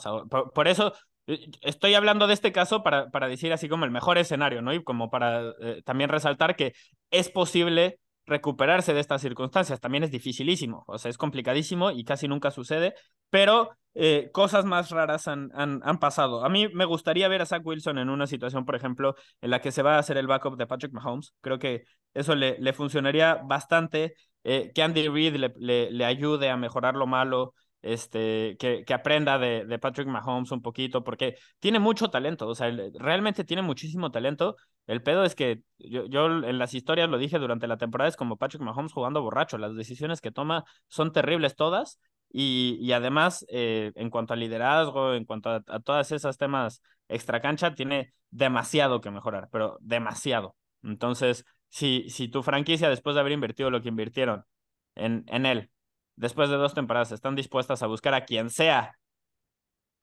por, 0.54 0.68
eso 0.68 0.94
eh, 1.28 1.50
estoy 1.62 1.94
hablando 1.96 2.28
de 2.28 2.34
este 2.34 2.52
caso 2.52 2.84
para, 2.84 3.10
para 3.10 3.28
decir 3.28 3.52
así 3.54 3.68
como 3.68 3.86
el 3.86 3.92
mejor 3.92 4.18
escenario, 4.18 4.62
¿no? 4.62 4.74
Y 4.74 4.84
como 4.84 5.10
para 5.10 5.54
también 5.84 6.10
resaltar 6.10 6.56
que 6.56 6.74
es 7.12 7.30
posible 7.30 8.00
recuperarse 8.28 8.94
de 8.94 9.00
estas 9.00 9.22
circunstancias. 9.22 9.80
También 9.80 10.04
es 10.04 10.12
dificilísimo, 10.12 10.84
o 10.88 10.98
sea, 10.98 11.10
es 11.10 11.18
complicadísimo 11.18 11.92
y 11.92 12.04
casi 12.04 12.28
nunca 12.28 12.52
sucede, 12.52 12.94
pero 13.30 13.72
eh, 13.96 14.30
cosas 14.32 14.66
más 14.66 14.92
raras 14.92 15.28
han, 15.28 15.50
han, 15.56 15.82
han, 15.84 15.98
pasado. 15.98 16.46
A 16.46 16.50
mí 16.50 16.68
me 16.68 16.86
gustaría 16.86 17.28
ver 17.30 17.42
a 17.42 17.46
Zach 17.46 17.66
Wilson 17.66 17.98
en 17.98 18.10
una 18.10 18.28
situación, 18.28 18.66
por 18.66 18.76
ejemplo, 18.76 19.16
en 19.42 19.50
la 19.50 19.60
que 19.60 19.72
se 19.72 19.82
va 19.82 19.96
a 19.96 20.00
hacer 20.00 20.18
el 20.18 20.28
backup 20.28 20.58
de 20.58 20.68
Patrick 20.68 20.92
Mahomes. 20.94 21.34
Creo 21.42 21.58
que 21.58 21.86
eso 22.18 22.36
le, 22.36 22.58
le 22.60 22.74
funcionaría 22.74 23.36
bastante, 23.36 24.16
eh, 24.44 24.72
que 24.74 24.82
Andy 24.82 25.08
Reid 25.08 25.36
le, 25.36 25.92
le, 25.92 26.06
ayude 26.06 26.50
a 26.50 26.58
mejorar 26.58 26.96
lo 26.96 27.06
malo 27.08 27.54
este, 27.82 28.58
que, 28.60 28.84
que 28.86 28.94
aprenda 28.94 29.38
de, 29.38 29.66
de, 29.66 29.80
Patrick 29.80 30.08
Mahomes 30.08 30.52
un 30.52 30.62
poquito, 30.62 31.04
porque 31.04 31.36
tiene 31.60 31.80
mucho 31.80 32.10
talento, 32.10 32.48
o 32.48 32.56
sea, 32.56 32.72
realmente 32.96 33.44
tiene 33.44 33.62
muchísimo 33.62 34.12
talento. 34.12 34.56
El 34.88 35.04
pedo 35.04 35.24
es 35.24 35.36
que 35.36 35.62
yo, 35.78 36.06
yo 36.06 36.26
en 36.28 36.58
las 36.58 36.74
historias 36.74 37.10
lo 37.10 37.18
dije 37.18 37.40
durante 37.40 37.68
la 37.68 37.78
temporada, 37.78 38.10
es 38.10 38.16
como 38.16 38.38
Patrick 38.38 38.62
Mahomes 38.62 38.94
jugando 38.94 39.22
borracho, 39.22 39.58
las 39.58 39.76
decisiones 39.76 40.22
que 40.22 40.32
toma 40.32 40.66
son 40.88 41.12
terribles 41.14 41.56
todas, 41.56 42.00
y, 42.30 42.78
y 42.82 42.92
además, 42.92 43.46
eh, 43.50 43.92
en 43.96 44.10
cuanto 44.10 44.34
a 44.34 44.38
liderazgo, 44.38 45.14
en 45.14 45.26
cuanto 45.26 45.50
a, 45.50 45.64
a 45.68 45.80
todas 45.80 46.12
esas 46.12 46.38
temas 46.38 46.82
extra 47.08 47.42
cancha, 47.42 47.74
tiene 47.76 48.14
demasiado 48.32 49.02
que 49.02 49.12
mejorar, 49.12 49.50
pero 49.52 49.78
demasiado. 49.82 50.56
Entonces, 50.84 51.46
si, 51.70 52.10
si 52.10 52.28
tu 52.28 52.44
franquicia, 52.44 52.90
después 52.90 53.16
de 53.16 53.22
haber 53.22 53.34
invertido 53.34 53.70
lo 53.70 53.82
que 53.82 53.90
invirtieron 53.90 54.46
en, 54.96 55.26
en 55.28 55.46
él, 55.46 55.70
después 56.16 56.50
de 56.50 56.58
dos 56.58 56.74
temporadas 56.74 57.12
están 57.12 57.36
dispuestas 57.36 57.84
a 57.84 57.88
buscar 57.88 58.14
a 58.14 58.26
quien 58.26 58.50
sea 58.50 58.98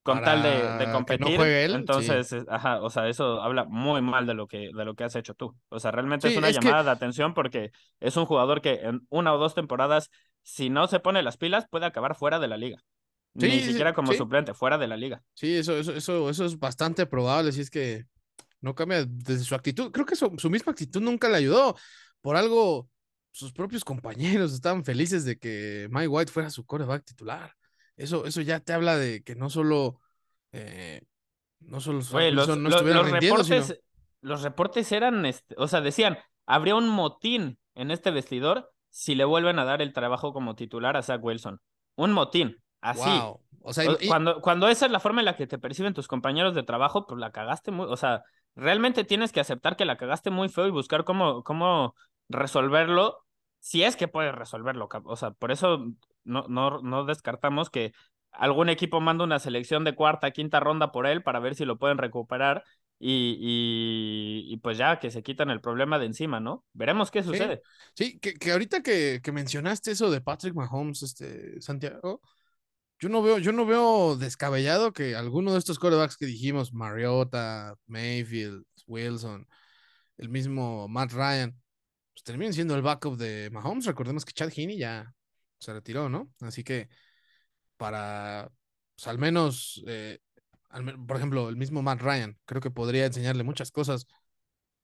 con 0.04 0.22
tal 0.22 0.42
de, 0.42 0.92
competir, 0.92 1.40
entonces, 1.70 2.36
ajá, 2.48 2.82
o 2.82 2.90
sea, 2.90 3.08
eso 3.08 3.40
habla 3.40 3.64
muy 3.64 4.02
mal 4.02 4.26
de 4.26 4.34
lo 4.34 4.46
que, 4.46 4.70
de 4.74 4.84
lo 4.84 4.94
que 4.94 5.04
has 5.04 5.16
hecho 5.16 5.32
tú. 5.32 5.56
O 5.70 5.80
sea, 5.80 5.92
realmente 5.92 6.28
es 6.28 6.36
una 6.36 6.50
llamada 6.50 6.84
de 6.84 6.90
atención 6.90 7.32
porque 7.32 7.72
es 8.00 8.14
un 8.18 8.26
jugador 8.26 8.60
que 8.60 8.80
en 8.82 9.06
una 9.08 9.32
o 9.32 9.38
dos 9.38 9.54
temporadas, 9.54 10.10
si 10.42 10.68
no 10.68 10.88
se 10.88 11.00
pone 11.00 11.22
las 11.22 11.38
pilas, 11.38 11.66
puede 11.70 11.86
acabar 11.86 12.14
fuera 12.16 12.38
de 12.38 12.48
la 12.48 12.58
liga. 12.58 12.84
Ni 13.32 13.60
siquiera 13.60 13.94
como 13.94 14.12
suplente, 14.12 14.52
fuera 14.52 14.76
de 14.76 14.88
la 14.88 14.98
liga. 14.98 15.22
Sí, 15.32 15.56
eso, 15.56 15.74
eso, 15.74 15.94
eso, 15.94 16.28
eso 16.28 16.44
es 16.44 16.58
bastante 16.58 17.06
probable, 17.06 17.50
si 17.52 17.62
es 17.62 17.70
que 17.70 18.04
no 18.64 18.74
cambia 18.74 19.04
desde 19.04 19.44
su 19.44 19.54
actitud. 19.54 19.92
Creo 19.92 20.06
que 20.06 20.16
su, 20.16 20.34
su 20.38 20.48
misma 20.48 20.72
actitud 20.72 21.02
nunca 21.02 21.28
le 21.28 21.36
ayudó. 21.36 21.76
Por 22.22 22.36
algo, 22.36 22.88
sus 23.30 23.52
propios 23.52 23.84
compañeros 23.84 24.54
estaban 24.54 24.84
felices 24.84 25.24
de 25.24 25.38
que 25.38 25.86
Mike 25.90 26.08
White 26.08 26.32
fuera 26.32 26.48
su 26.48 26.64
coreback 26.64 27.04
titular. 27.04 27.54
Eso, 27.96 28.24
eso 28.26 28.40
ya 28.40 28.60
te 28.60 28.72
habla 28.72 28.96
de 28.96 29.22
que 29.22 29.36
no 29.36 29.50
solo, 29.50 30.00
eh, 30.52 31.02
no 31.60 31.80
solo 31.80 31.98
los, 31.98 32.10
no 32.48 32.70
los 32.70 33.10
reportes, 33.10 33.80
los 34.22 34.42
reportes 34.42 34.90
eran, 34.92 35.26
este, 35.26 35.54
o 35.58 35.68
sea, 35.68 35.82
decían, 35.82 36.16
habría 36.46 36.74
un 36.74 36.88
motín 36.88 37.58
en 37.74 37.90
este 37.90 38.10
vestidor 38.10 38.72
si 38.88 39.14
le 39.14 39.24
vuelven 39.24 39.58
a 39.58 39.64
dar 39.64 39.82
el 39.82 39.92
trabajo 39.92 40.32
como 40.32 40.56
titular 40.56 40.96
a 40.96 41.02
Zach 41.02 41.22
Wilson. 41.22 41.60
Un 41.96 42.12
motín, 42.12 42.56
así. 42.80 43.10
O 43.66 43.72
sea, 43.72 43.84
cuando, 44.08 44.40
cuando 44.40 44.68
esa 44.68 44.86
es 44.86 44.92
la 44.92 45.00
forma 45.00 45.20
en 45.20 45.24
la 45.26 45.36
que 45.36 45.46
te 45.46 45.58
perciben 45.58 45.94
tus 45.94 46.06
compañeros 46.08 46.54
de 46.54 46.62
trabajo, 46.62 47.06
pues 47.06 47.18
la 47.18 47.32
cagaste 47.32 47.70
muy, 47.70 47.86
o 47.86 47.96
sea, 47.96 48.22
realmente 48.54 49.04
tienes 49.04 49.32
que 49.32 49.40
aceptar 49.40 49.76
que 49.76 49.84
la 49.84 49.96
cagaste 49.96 50.30
muy 50.30 50.48
feo 50.48 50.66
y 50.66 50.70
buscar 50.70 51.04
cómo, 51.04 51.42
cómo 51.42 51.94
resolverlo 52.28 53.24
si 53.58 53.82
es 53.82 53.96
que 53.96 54.08
puede 54.08 54.32
resolverlo. 54.32 54.88
O 55.04 55.16
sea, 55.16 55.30
por 55.32 55.50
eso 55.50 55.86
no, 56.24 56.46
no, 56.48 56.80
no 56.82 57.04
descartamos 57.04 57.70
que 57.70 57.92
algún 58.30 58.68
equipo 58.68 59.00
manda 59.00 59.24
una 59.24 59.38
selección 59.38 59.84
de 59.84 59.94
cuarta, 59.94 60.30
quinta 60.32 60.60
ronda 60.60 60.92
por 60.92 61.06
él 61.06 61.22
para 61.22 61.40
ver 61.40 61.54
si 61.54 61.64
lo 61.64 61.78
pueden 61.78 61.98
recuperar 61.98 62.64
y, 62.98 64.46
y, 64.48 64.56
pues 64.58 64.78
ya 64.78 64.98
que 64.98 65.10
se 65.10 65.22
quitan 65.22 65.50
el 65.50 65.60
problema 65.60 65.98
de 65.98 66.06
encima, 66.06 66.40
¿no? 66.40 66.64
Veremos 66.72 67.10
qué 67.10 67.22
sucede. 67.22 67.60
Sí, 67.94 68.18
que, 68.18 68.34
que, 68.34 68.52
ahorita 68.52 68.82
que, 68.82 69.20
que, 69.22 69.32
mencionaste 69.32 69.90
eso 69.90 70.10
de 70.10 70.20
Patrick 70.20 70.54
Mahomes, 70.54 71.02
este, 71.02 71.60
Santiago, 71.60 72.22
yo 72.98 73.08
no 73.08 73.22
veo, 73.22 73.38
yo 73.38 73.52
no 73.52 73.66
veo 73.66 74.16
descabellado 74.16 74.92
que 74.92 75.16
alguno 75.16 75.52
de 75.52 75.58
estos 75.58 75.78
quarterbacks 75.78 76.16
que 76.16 76.26
dijimos, 76.26 76.72
Mariota, 76.72 77.74
Mayfield, 77.86 78.64
Wilson, 78.86 79.46
el 80.16 80.28
mismo 80.28 80.88
Matt 80.88 81.12
Ryan, 81.12 81.54
pues 82.12 82.22
terminen 82.24 82.54
siendo 82.54 82.74
el 82.74 82.82
backup 82.82 83.16
de 83.16 83.50
Mahomes. 83.50 83.86
Recordemos 83.86 84.24
que 84.24 84.32
Chad 84.32 84.50
Heaney 84.54 84.78
ya 84.78 85.12
se 85.58 85.72
retiró, 85.72 86.08
¿no? 86.08 86.30
Así 86.40 86.62
que 86.62 86.88
para, 87.76 88.50
pues, 88.94 89.08
al 89.08 89.18
menos, 89.18 89.82
eh, 89.86 90.18
por 91.06 91.16
ejemplo, 91.16 91.48
el 91.48 91.56
mismo 91.56 91.82
Matt 91.82 92.00
Ryan, 92.00 92.38
creo 92.44 92.60
que 92.60 92.70
podría 92.70 93.06
enseñarle 93.06 93.42
muchas 93.42 93.70
cosas 93.70 94.06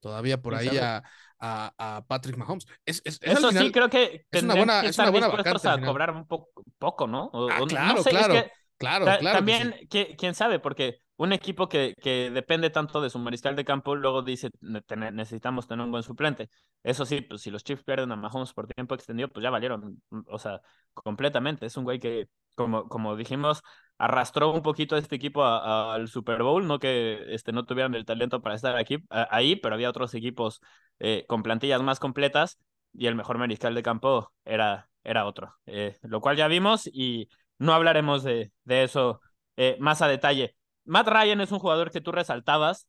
todavía 0.00 0.40
por 0.40 0.54
ahí 0.54 0.78
a, 0.78 1.02
a, 1.40 2.04
Patrick 2.06 2.36
Mahomes. 2.36 2.66
Es, 2.84 3.02
Eso 3.04 3.50
sí, 3.50 3.72
creo 3.72 3.88
que 3.88 4.26
es 4.30 4.42
una 4.42 4.54
buena, 4.54 4.80
es 4.82 4.98
una 4.98 5.10
buena 5.10 5.28
vacante. 5.28 5.68
a 5.68 5.80
cobrar 5.80 6.10
un 6.10 6.26
poco, 6.26 6.62
poco 6.78 7.06
¿no? 7.06 7.30
Ah, 7.32 7.60
claro, 7.68 8.02
claro, 8.02 8.34
claro, 8.76 9.04
claro. 9.04 9.22
También, 9.22 9.74
quién 9.88 10.34
sabe, 10.34 10.58
porque 10.58 10.98
un 11.16 11.34
equipo 11.34 11.68
que, 11.68 11.94
que 12.00 12.30
depende 12.30 12.70
tanto 12.70 13.02
de 13.02 13.10
su 13.10 13.18
mariscal 13.18 13.54
de 13.54 13.64
campo, 13.64 13.94
luego 13.94 14.22
dice, 14.22 14.48
necesitamos 14.60 15.68
tener 15.68 15.84
un 15.84 15.90
buen 15.90 16.02
suplente. 16.02 16.48
Eso 16.82 17.04
sí, 17.04 17.20
pues 17.20 17.42
si 17.42 17.50
los 17.50 17.62
Chiefs 17.62 17.84
pierden 17.84 18.10
a 18.10 18.16
Mahomes 18.16 18.54
por 18.54 18.66
tiempo 18.66 18.94
extendido, 18.94 19.28
pues 19.28 19.42
ya 19.42 19.50
valieron, 19.50 20.02
o 20.26 20.38
sea, 20.38 20.62
completamente. 20.94 21.66
Es 21.66 21.76
un 21.76 21.84
güey 21.84 21.98
que, 21.98 22.28
como, 22.54 22.88
como 22.88 23.16
dijimos, 23.16 23.62
arrastró 23.98 24.50
un 24.50 24.62
poquito 24.62 24.96
a 24.96 24.98
este 24.98 25.16
equipo 25.16 25.44
al 25.44 26.08
Super 26.08 26.42
Bowl, 26.42 26.66
no 26.66 26.78
que 26.78 27.22
este, 27.34 27.52
no 27.52 27.66
tuvieran 27.66 27.94
el 27.94 28.06
talento 28.06 28.40
para 28.40 28.54
estar 28.54 28.78
aquí, 28.78 28.96
ahí, 29.10 29.56
pero 29.56 29.74
había 29.74 29.90
otros 29.90 30.14
equipos 30.14 30.62
eh, 31.00 31.24
con 31.28 31.42
plantillas 31.42 31.82
más 31.82 31.98
completas 32.00 32.58
y 32.92 33.06
el 33.06 33.14
mejor 33.14 33.38
mariscal 33.38 33.74
de 33.74 33.82
campo 33.82 34.32
era, 34.44 34.88
era 35.04 35.26
otro, 35.26 35.54
eh, 35.66 35.98
lo 36.02 36.20
cual 36.20 36.36
ya 36.36 36.48
vimos 36.48 36.86
y 36.92 37.28
no 37.58 37.72
hablaremos 37.74 38.22
de, 38.22 38.52
de 38.64 38.84
eso 38.84 39.20
eh, 39.56 39.76
más 39.80 40.02
a 40.02 40.08
detalle. 40.08 40.56
Matt 40.84 41.08
Ryan 41.08 41.40
es 41.40 41.52
un 41.52 41.58
jugador 41.58 41.90
que 41.90 42.00
tú 42.00 42.12
resaltabas. 42.12 42.86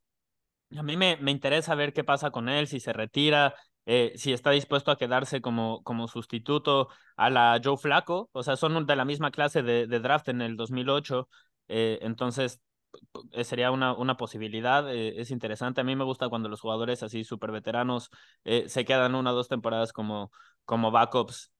A 0.76 0.82
mí 0.82 0.96
me, 0.96 1.16
me 1.18 1.30
interesa 1.30 1.74
ver 1.74 1.92
qué 1.92 2.02
pasa 2.04 2.30
con 2.30 2.48
él, 2.48 2.66
si 2.66 2.80
se 2.80 2.92
retira, 2.92 3.54
si 4.14 4.32
está 4.32 4.50
dispuesto 4.52 4.90
a 4.90 4.96
quedarse 4.96 5.40
como, 5.42 5.82
como 5.82 6.08
sustituto 6.08 6.88
a 7.16 7.28
la 7.30 7.60
Joe 7.62 7.76
Flaco. 7.76 8.30
O 8.32 8.42
sea, 8.42 8.56
son 8.56 8.86
de 8.86 8.96
la 8.96 9.04
misma 9.04 9.30
clase 9.30 9.62
de, 9.62 9.86
de 9.86 10.00
draft 10.00 10.28
en 10.28 10.40
el 10.40 10.56
2008. 10.56 11.28
Eh, 11.68 11.98
entonces, 12.02 12.60
sería 13.44 13.70
una, 13.70 13.94
una 13.94 14.16
posibilidad, 14.16 14.92
eh, 14.92 15.20
es 15.20 15.30
interesante. 15.30 15.80
A 15.80 15.84
mí 15.84 15.96
me 15.96 16.04
gusta 16.04 16.28
cuando 16.28 16.48
los 16.48 16.60
jugadores 16.60 17.02
así 17.02 17.24
súper 17.24 17.50
veteranos 17.52 18.10
se 18.44 18.84
quedan 18.84 19.14
una 19.14 19.32
o 19.32 19.34
dos 19.34 19.48
temporadas 19.48 19.92
como, 19.92 20.30
como 20.64 20.90
backups 20.90 21.52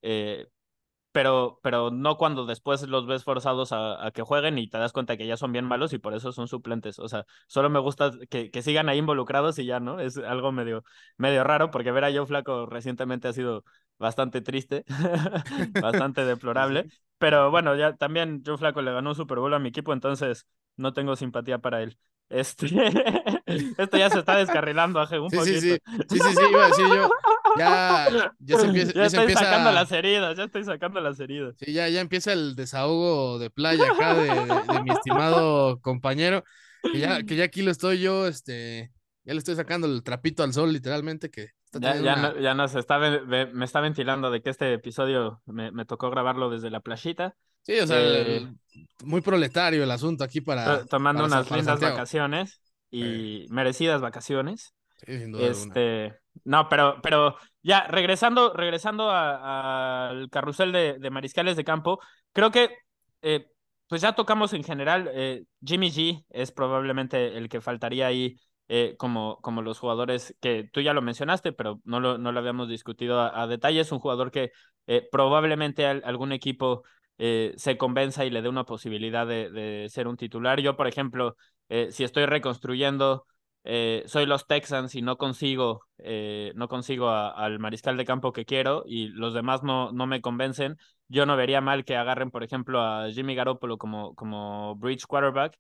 pero, 1.12 1.60
pero 1.62 1.90
no 1.90 2.16
cuando 2.16 2.46
después 2.46 2.82
los 2.88 3.06
ves 3.06 3.22
forzados 3.24 3.70
a, 3.72 4.10
que 4.14 4.22
jueguen 4.22 4.58
y 4.58 4.68
te 4.68 4.78
das 4.78 4.92
cuenta 4.92 5.16
que 5.18 5.26
ya 5.26 5.36
son 5.36 5.52
bien 5.52 5.66
malos 5.66 5.92
y 5.92 5.98
por 5.98 6.14
eso 6.14 6.32
son 6.32 6.48
suplentes. 6.48 6.98
O 6.98 7.08
sea, 7.08 7.26
solo 7.46 7.68
me 7.68 7.78
gusta 7.80 8.12
que, 8.30 8.50
que 8.50 8.62
sigan 8.62 8.88
ahí 8.88 8.98
involucrados 8.98 9.58
y 9.58 9.66
ya, 9.66 9.78
¿no? 9.78 10.00
Es 10.00 10.16
algo 10.16 10.52
medio, 10.52 10.84
medio 11.18 11.44
raro 11.44 11.70
porque 11.70 11.92
ver 11.92 12.04
a 12.04 12.12
Joe 12.12 12.26
Flaco 12.26 12.64
recientemente 12.66 13.28
ha 13.28 13.32
sido 13.34 13.64
bastante 14.02 14.40
triste, 14.42 14.84
bastante 15.80 16.24
deplorable. 16.26 16.86
Pero 17.18 17.50
bueno, 17.50 17.76
ya 17.76 17.94
también 17.94 18.42
Joe 18.44 18.58
Flaco 18.58 18.82
le 18.82 18.92
ganó 18.92 19.10
un 19.10 19.16
Super 19.16 19.38
Bowl 19.38 19.54
a 19.54 19.60
mi 19.60 19.68
equipo, 19.68 19.92
entonces 19.92 20.46
no 20.76 20.92
tengo 20.92 21.16
simpatía 21.16 21.58
para 21.58 21.82
él. 21.82 21.96
Este, 22.28 22.66
esto 23.78 23.96
ya 23.96 24.10
se 24.10 24.18
está 24.18 24.36
descarrilando, 24.36 25.00
Aje, 25.00 25.18
un 25.18 25.30
sí, 25.30 25.36
poquito. 25.36 25.60
Sí, 25.60 25.78
sí, 26.08 26.18
sí, 26.18 26.34
sí, 26.34 26.42
iba 26.50 26.64
a 26.64 26.68
decir 26.68 26.86
yo. 26.86 27.10
ya, 27.58 28.32
ya 28.40 28.58
se 28.58 28.66
empieza. 28.66 28.92
Ya, 28.92 29.04
estoy 29.04 29.32
sacando 29.34 29.70
las 29.70 29.92
heridas, 29.92 30.36
ya 30.36 30.44
estoy 30.44 30.64
sacando 30.64 31.00
las 31.00 31.20
heridas. 31.20 31.54
Sí, 31.58 31.72
ya, 31.72 31.88
ya 31.88 32.00
empieza 32.00 32.32
el 32.32 32.56
desahogo 32.56 33.38
de 33.38 33.50
playa 33.50 33.84
acá 33.92 34.14
de, 34.14 34.82
mi 34.82 34.90
estimado 34.90 35.80
compañero. 35.80 36.42
Que 36.82 36.98
ya, 36.98 37.22
que 37.22 37.36
ya 37.36 37.44
aquí 37.44 37.62
lo 37.62 37.70
estoy 37.70 38.00
yo, 38.00 38.26
este, 38.26 38.90
ya 39.24 39.34
le 39.34 39.38
estoy 39.38 39.54
sacando 39.54 39.86
el 39.86 40.02
trapito 40.02 40.42
al 40.42 40.52
sol, 40.52 40.72
literalmente, 40.72 41.30
que 41.30 41.50
ya, 41.72 41.96
ya, 41.96 42.34
ya 42.40 42.54
nos 42.54 42.74
está, 42.74 42.98
me 42.98 43.64
está 43.64 43.80
ventilando 43.80 44.30
de 44.30 44.42
que 44.42 44.50
este 44.50 44.72
episodio 44.72 45.40
me, 45.46 45.70
me 45.70 45.84
tocó 45.84 46.10
grabarlo 46.10 46.50
desde 46.50 46.70
la 46.70 46.80
playita. 46.80 47.34
Sí, 47.62 47.78
o 47.78 47.86
sea, 47.86 47.98
eh, 48.00 48.52
muy 49.04 49.20
proletario 49.20 49.84
el 49.84 49.90
asunto 49.90 50.24
aquí 50.24 50.40
para. 50.40 50.84
Tomando 50.86 51.24
unas 51.24 51.50
lindas 51.50 51.80
vacaciones 51.80 52.60
y 52.90 53.46
merecidas 53.50 54.00
vacaciones. 54.00 54.74
Sí, 54.98 55.18
sin 55.18 55.32
duda 55.32 55.46
este, 55.46 56.16
no, 56.44 56.68
pero, 56.68 57.00
pero 57.02 57.36
ya, 57.62 57.86
regresando, 57.88 58.52
regresando 58.52 59.10
al 59.10 60.28
carrusel 60.30 60.72
de, 60.72 60.98
de, 60.98 61.10
mariscales 61.10 61.56
de 61.56 61.64
campo, 61.64 62.00
creo 62.32 62.50
que 62.50 62.70
eh, 63.22 63.46
pues 63.88 64.02
ya 64.02 64.14
tocamos 64.14 64.52
en 64.52 64.64
general. 64.64 65.10
Eh, 65.12 65.44
Jimmy 65.64 65.90
G 65.90 66.24
es 66.30 66.50
probablemente 66.50 67.36
el 67.36 67.48
que 67.48 67.60
faltaría 67.60 68.06
ahí 68.06 68.36
como, 68.98 69.38
como 69.42 69.62
los 69.62 69.78
jugadores 69.78 70.34
que 70.40 70.68
tú 70.72 70.80
ya 70.80 70.94
lo 70.94 71.02
mencionaste, 71.02 71.52
pero 71.52 71.80
no 71.84 72.00
lo, 72.00 72.18
no 72.18 72.32
lo 72.32 72.38
habíamos 72.38 72.68
discutido 72.68 73.20
a, 73.20 73.46
detalle. 73.46 73.80
Es 73.80 73.92
un 73.92 73.98
jugador 73.98 74.30
que 74.30 74.52
probablemente 75.10 75.86
algún 75.86 76.32
equipo 76.32 76.82
eh, 77.18 77.54
se 77.56 77.76
convenza 77.78 78.24
y 78.24 78.30
le 78.30 78.42
dé 78.42 78.48
una 78.48 78.64
posibilidad 78.64 79.26
de, 79.26 79.86
ser 79.88 80.08
un 80.08 80.16
titular. 80.16 80.60
Yo, 80.60 80.76
por 80.76 80.88
ejemplo, 80.88 81.36
eh, 81.68 81.88
si 81.92 82.04
estoy 82.04 82.26
reconstruyendo, 82.26 83.26
eh, 83.64 84.02
soy 84.06 84.26
los 84.26 84.46
Texans 84.46 84.94
y 84.96 85.02
no 85.02 85.16
consigo, 85.16 85.86
no 86.54 86.68
consigo 86.68 87.10
al 87.10 87.58
mariscal 87.60 87.96
de 87.96 88.04
campo 88.04 88.32
que 88.32 88.44
quiero 88.44 88.82
y 88.86 89.08
los 89.08 89.34
demás 89.34 89.62
no, 89.62 89.92
no 89.92 90.06
me 90.06 90.20
convencen, 90.20 90.76
yo 91.08 91.26
no 91.26 91.36
vería 91.36 91.60
mal 91.60 91.84
que 91.84 91.96
agarren, 91.96 92.30
por 92.30 92.42
ejemplo, 92.42 92.82
a 92.82 93.08
Jimmy 93.10 93.34
Garoppolo 93.36 93.78
como, 93.78 94.14
como 94.14 94.74
bridge 94.76 95.06
quarterback 95.06 95.56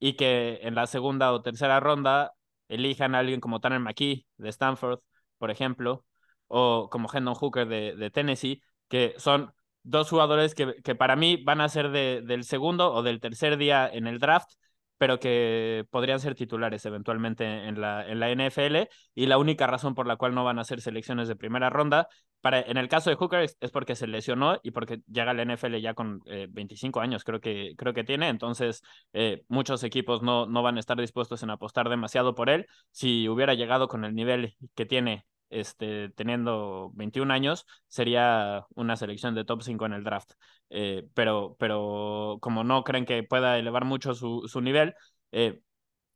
y 0.00 0.14
que 0.16 0.58
en 0.62 0.74
la 0.74 0.86
segunda 0.86 1.32
o 1.32 1.42
tercera 1.42 1.78
ronda 1.80 2.32
elijan 2.68 3.14
a 3.14 3.20
alguien 3.20 3.40
como 3.40 3.60
Tanner 3.60 3.80
McKee 3.80 4.26
de 4.36 4.48
Stanford, 4.48 5.00
por 5.38 5.50
ejemplo, 5.50 6.04
o 6.48 6.88
como 6.90 7.08
Hendon 7.12 7.34
Hooker 7.34 7.66
de, 7.66 8.10
Tennessee, 8.10 8.62
que 8.88 9.14
son 9.18 9.52
dos 9.82 10.08
jugadores 10.08 10.54
que, 10.54 10.74
que 10.82 10.94
para 10.94 11.16
mí 11.16 11.42
van 11.44 11.60
a 11.60 11.68
ser 11.68 11.90
de, 11.90 12.22
del 12.24 12.44
segundo 12.44 12.92
o 12.92 13.02
del 13.02 13.20
tercer 13.20 13.56
día 13.56 13.88
en 13.88 14.06
el 14.06 14.18
draft, 14.18 14.50
pero 14.98 15.18
que 15.18 15.84
podrían 15.90 16.20
ser 16.20 16.34
titulares 16.34 16.84
eventualmente 16.86 17.44
en 17.68 17.80
la, 17.80 18.06
en 18.06 18.20
la 18.20 18.30
NFL. 18.30 18.88
Y 19.14 19.26
la 19.26 19.38
única 19.38 19.66
razón 19.66 19.94
por 19.94 20.06
la 20.06 20.16
cual 20.16 20.34
no 20.34 20.44
van 20.44 20.58
a 20.58 20.64
ser 20.64 20.80
selecciones 20.80 21.28
de 21.28 21.36
primera 21.36 21.70
ronda, 21.70 22.08
para, 22.40 22.60
en 22.60 22.76
el 22.76 22.88
caso 22.88 23.08
de 23.08 23.16
Hooker, 23.16 23.40
es, 23.40 23.56
porque 23.72 23.96
se 23.96 24.06
lesionó 24.06 24.60
y 24.62 24.70
porque 24.70 25.00
llega 25.10 25.32
la 25.32 25.42
NFL 25.44 25.76
ya 25.76 25.94
con 25.94 26.20
25 26.50 27.00
eh, 27.00 27.02
años, 27.02 27.24
creo 27.24 27.40
que, 27.40 27.72
creo 27.78 27.94
que 27.94 28.04
tiene. 28.04 28.28
Entonces, 28.28 28.82
eh, 29.14 29.44
muchos 29.48 29.82
equipos 29.82 30.22
no, 30.22 30.44
no 30.44 30.62
van 30.62 30.76
a 30.76 30.80
estar 30.80 31.00
dispuestos 31.00 31.42
en 31.42 31.48
apostar 31.48 31.88
demasiado 31.88 32.34
por 32.34 32.50
él. 32.50 32.66
Si 32.90 33.30
hubiera 33.30 33.54
llegado 33.54 33.88
con 33.88 34.04
el 34.04 34.14
nivel 34.14 34.56
que 34.74 34.84
tiene 34.84 35.24
este, 35.54 36.10
teniendo 36.10 36.90
21 36.94 37.30
años, 37.30 37.66
sería 37.88 38.66
una 38.74 38.96
selección 38.96 39.34
de 39.34 39.44
top 39.44 39.62
5 39.62 39.86
en 39.86 39.92
el 39.94 40.04
draft. 40.04 40.32
Eh, 40.70 41.08
pero, 41.14 41.56
pero 41.58 42.38
como 42.40 42.64
no 42.64 42.84
creen 42.84 43.04
que 43.06 43.22
pueda 43.22 43.58
elevar 43.58 43.84
mucho 43.84 44.14
su, 44.14 44.48
su 44.48 44.60
nivel, 44.60 44.94
eh, 45.32 45.60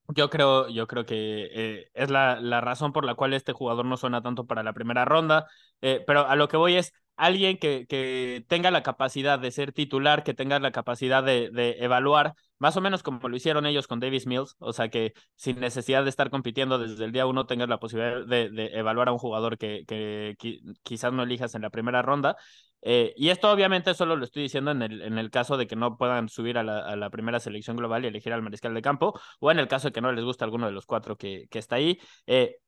yo 0.09 0.31
creo, 0.31 0.69
yo 0.69 0.87
creo 0.87 1.05
que 1.07 1.49
eh, 1.53 1.91
es 1.95 2.11
la, 2.11 2.41
la, 2.41 2.61
razón 2.61 2.93
por 2.93 3.05
la 3.05 3.15
cual 3.15 3.35
este 3.35 3.53
jugador 3.53 3.85
no 3.87 3.97
suena 3.97 4.23
tanto 4.23 4.47
para 4.47 4.63
la 4.63 4.73
primera 4.73 5.05
ronda. 5.05 5.47
pero 5.81 6.27
a 6.27 6.37
lo 6.37 6.49
que 6.49 6.57
voy 6.57 6.77
es, 6.77 6.93
alguien 7.19 7.59
que, 7.59 7.87
que, 7.87 8.45
tenga 8.49 8.71
la 8.71 8.83
capacidad 8.83 9.39
de 9.39 9.51
ser 9.51 9.73
titular, 9.73 10.23
que 10.23 10.35
tenga 10.35 10.59
la 10.61 10.71
capacidad 10.73 11.23
de, 11.23 11.51
de, 11.51 11.77
evaluar, 11.81 12.35
más 12.59 12.77
o 12.77 12.81
menos 12.81 13.03
como 13.03 13.29
lo 13.29 13.37
hicieron 13.37 13.67
ellos 13.67 13.87
con 13.89 14.01
Davis 14.01 14.27
Mills, 14.27 14.57
o 14.61 14.73
sea 14.73 14.89
que 14.89 15.13
sin 15.35 15.61
necesidad 15.61 16.05
de 16.05 16.11
estar 16.11 16.31
compitiendo 16.31 16.79
desde 16.79 17.05
el 17.05 17.13
día 17.13 17.27
uno 17.27 17.47
tengas 17.47 17.69
la 17.69 17.81
posibilidad 17.81 18.25
de, 18.25 18.51
de 18.51 18.67
evaluar 18.79 19.09
a 19.09 19.13
un 19.13 19.19
jugador 19.19 19.59
que, 19.59 19.85
que, 19.87 20.37
quizás 20.83 21.13
no 21.13 21.25
elijas 21.25 21.55
en 21.55 21.63
la 21.63 21.71
primera 21.71 22.03
ronda. 22.03 22.37
Eh, 22.83 23.13
y 23.17 23.31
esto 23.31 23.51
obviamente 23.51 23.93
solo 23.95 24.15
lo 24.15 24.25
estoy 24.25 24.45
diciendo 24.45 24.71
en 24.71 24.83
el, 24.83 25.03
en 25.03 25.19
el 25.19 25.31
caso 25.31 25.57
de 25.57 25.67
que 25.67 25.75
no 25.75 25.97
puedan 25.97 26.29
subir 26.29 26.57
a 26.59 26.63
la, 26.63 27.11
primera 27.11 27.41
selección 27.41 27.77
global 27.77 28.05
y 28.05 28.09
elegir 28.09 28.33
al 28.33 28.43
mariscal 28.43 28.75
de 28.75 28.83
campo, 28.83 29.19
o 29.41 29.51
en 29.51 29.59
el 29.59 29.67
caso 29.69 29.89
de 29.89 29.93
que 29.93 30.01
no 30.01 30.13
les 30.13 30.25
guste 30.25 30.45
alguno 30.45 30.67
de 30.67 30.73
los 30.73 30.87
cuatro 30.87 31.17
que, 31.17 31.49
que 31.51 31.59
está 31.59 31.77
ahí. 31.77 31.99
Eh, 32.27 32.59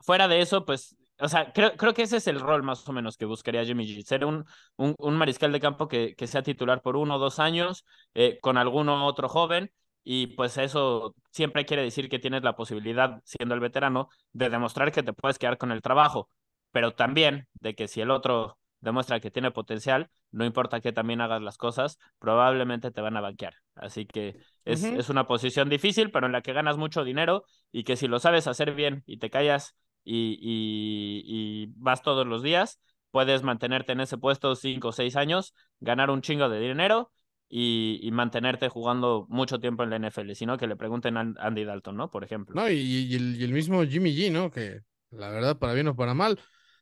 fuera 0.00 0.28
de 0.28 0.40
eso, 0.40 0.64
pues 0.64 0.96
o 1.20 1.28
sea, 1.28 1.52
creo, 1.52 1.76
creo 1.76 1.94
que 1.94 2.02
ese 2.02 2.18
es 2.18 2.26
el 2.26 2.40
rol 2.40 2.62
más 2.62 2.88
o 2.88 2.92
menos 2.92 3.16
que 3.16 3.24
buscaría 3.24 3.64
Jimmy 3.64 3.86
G. 3.86 4.02
Ser 4.04 4.24
un, 4.24 4.44
un, 4.76 4.94
un 4.98 5.16
mariscal 5.16 5.52
de 5.52 5.60
campo 5.60 5.88
que, 5.88 6.14
que, 6.16 6.26
sea 6.26 6.42
titular 6.42 6.82
por 6.82 6.96
uno 6.96 7.16
o 7.16 7.18
dos 7.18 7.38
años, 7.38 7.84
eh, 8.14 8.38
con 8.40 8.56
alguno 8.56 9.06
otro 9.06 9.28
joven, 9.28 9.70
y 10.04 10.28
pues 10.28 10.56
eso 10.58 11.14
siempre 11.30 11.66
quiere 11.66 11.82
decir 11.82 12.08
que 12.08 12.18
tienes 12.18 12.42
la 12.42 12.56
posibilidad, 12.56 13.20
siendo 13.24 13.54
el 13.54 13.60
veterano, 13.60 14.08
de 14.32 14.48
demostrar 14.48 14.92
que 14.92 15.02
te 15.02 15.12
puedes 15.12 15.38
quedar 15.38 15.58
con 15.58 15.72
el 15.72 15.82
trabajo, 15.82 16.30
pero 16.70 16.94
también 16.94 17.48
de 17.54 17.74
que 17.74 17.88
si 17.88 18.00
el 18.00 18.10
otro 18.10 18.58
demuestra 18.80 19.20
que 19.20 19.30
tiene 19.30 19.50
potencial, 19.50 20.08
no 20.30 20.44
importa 20.44 20.80
que 20.80 20.92
también 20.92 21.20
hagas 21.20 21.42
las 21.42 21.58
cosas, 21.58 21.98
probablemente 22.18 22.90
te 22.90 23.00
van 23.00 23.16
a 23.16 23.20
banquear. 23.20 23.54
Así 23.74 24.06
que 24.06 24.36
es, 24.64 24.84
es 24.84 25.08
una 25.08 25.26
posición 25.26 25.68
difícil, 25.68 26.10
pero 26.10 26.26
en 26.26 26.32
la 26.32 26.42
que 26.42 26.52
ganas 26.52 26.76
mucho 26.76 27.04
dinero 27.04 27.44
y 27.72 27.84
que 27.84 27.96
si 27.96 28.06
lo 28.08 28.20
sabes 28.20 28.46
hacer 28.46 28.74
bien 28.74 29.02
y 29.06 29.18
te 29.18 29.30
callas 29.30 29.76
y, 30.08 31.72
vas 31.76 32.02
todos 32.02 32.26
los 32.26 32.42
días, 32.42 32.80
puedes 33.10 33.42
mantenerte 33.42 33.92
en 33.92 34.00
ese 34.00 34.18
puesto 34.18 34.54
cinco 34.56 34.88
o 34.88 34.92
seis 34.92 35.16
años, 35.16 35.54
ganar 35.80 36.10
un 36.10 36.22
chingo 36.22 36.48
de 36.48 36.60
dinero 36.60 37.12
y, 37.48 38.08
mantenerte 38.12 38.68
jugando 38.68 39.26
mucho 39.28 39.60
tiempo 39.60 39.82
en 39.82 39.90
la 39.90 39.96
NFL, 39.96 40.32
sino 40.32 40.58
que 40.58 40.66
le 40.66 40.76
pregunten 40.76 41.16
a 41.16 41.32
Andy 41.38 41.64
Dalton, 41.64 41.96
¿no? 41.96 42.10
Por 42.10 42.24
ejemplo. 42.24 42.54
No, 42.60 42.68
y, 42.70 43.14
el, 43.14 43.52
mismo 43.52 43.84
Jimmy 43.84 44.14
G, 44.14 44.30
¿no? 44.32 44.50
Que 44.50 44.80
la 45.10 45.30
verdad, 45.30 45.58
para 45.58 45.72
bien 45.72 45.88
o 45.88 45.96
para 45.96 46.14
mal, 46.14 46.38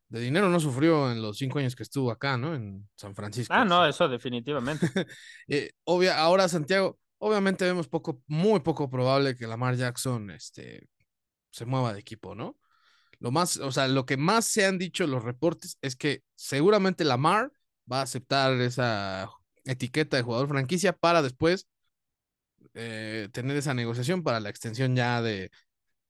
de 0.08 0.20
dinero 0.20 0.48
no 0.48 0.60
sufrió 0.60 1.10
en 1.10 1.20
los 1.20 1.36
cinco 1.36 1.58
años 1.58 1.74
que 1.74 1.82
estuvo 1.82 2.10
acá, 2.10 2.36
¿no? 2.36 2.54
En 2.54 2.88
San 2.96 3.14
Francisco. 3.14 3.52
Ah, 3.54 3.64
no, 3.64 3.86
eso 3.86 4.08
definitivamente. 4.08 4.86
eh, 5.48 5.72
obvia, 5.84 6.18
ahora, 6.18 6.48
Santiago, 6.48 6.98
obviamente 7.18 7.64
vemos 7.64 7.88
poco, 7.88 8.22
muy 8.26 8.60
poco 8.60 8.88
probable 8.88 9.36
que 9.36 9.46
Lamar 9.46 9.74
Jackson 9.76 10.30
este, 10.30 10.88
se 11.50 11.64
mueva 11.64 11.92
de 11.92 12.00
equipo, 12.00 12.34
¿no? 12.34 12.56
Lo 13.18 13.30
más, 13.30 13.56
o 13.58 13.72
sea, 13.72 13.88
lo 13.88 14.06
que 14.06 14.16
más 14.16 14.44
se 14.44 14.66
han 14.66 14.78
dicho 14.78 15.06
los 15.06 15.24
reportes 15.24 15.78
es 15.82 15.96
que 15.96 16.22
seguramente 16.34 17.04
Lamar 17.04 17.50
va 17.90 18.00
a 18.00 18.02
aceptar 18.02 18.52
esa 18.60 19.28
etiqueta 19.64 20.16
de 20.16 20.22
jugador 20.22 20.48
franquicia 20.48 20.92
para 20.92 21.22
después 21.22 21.66
eh, 22.74 23.28
tener 23.32 23.56
esa 23.56 23.74
negociación 23.74 24.22
para 24.22 24.40
la 24.40 24.50
extensión 24.50 24.94
ya 24.94 25.22
de, 25.22 25.50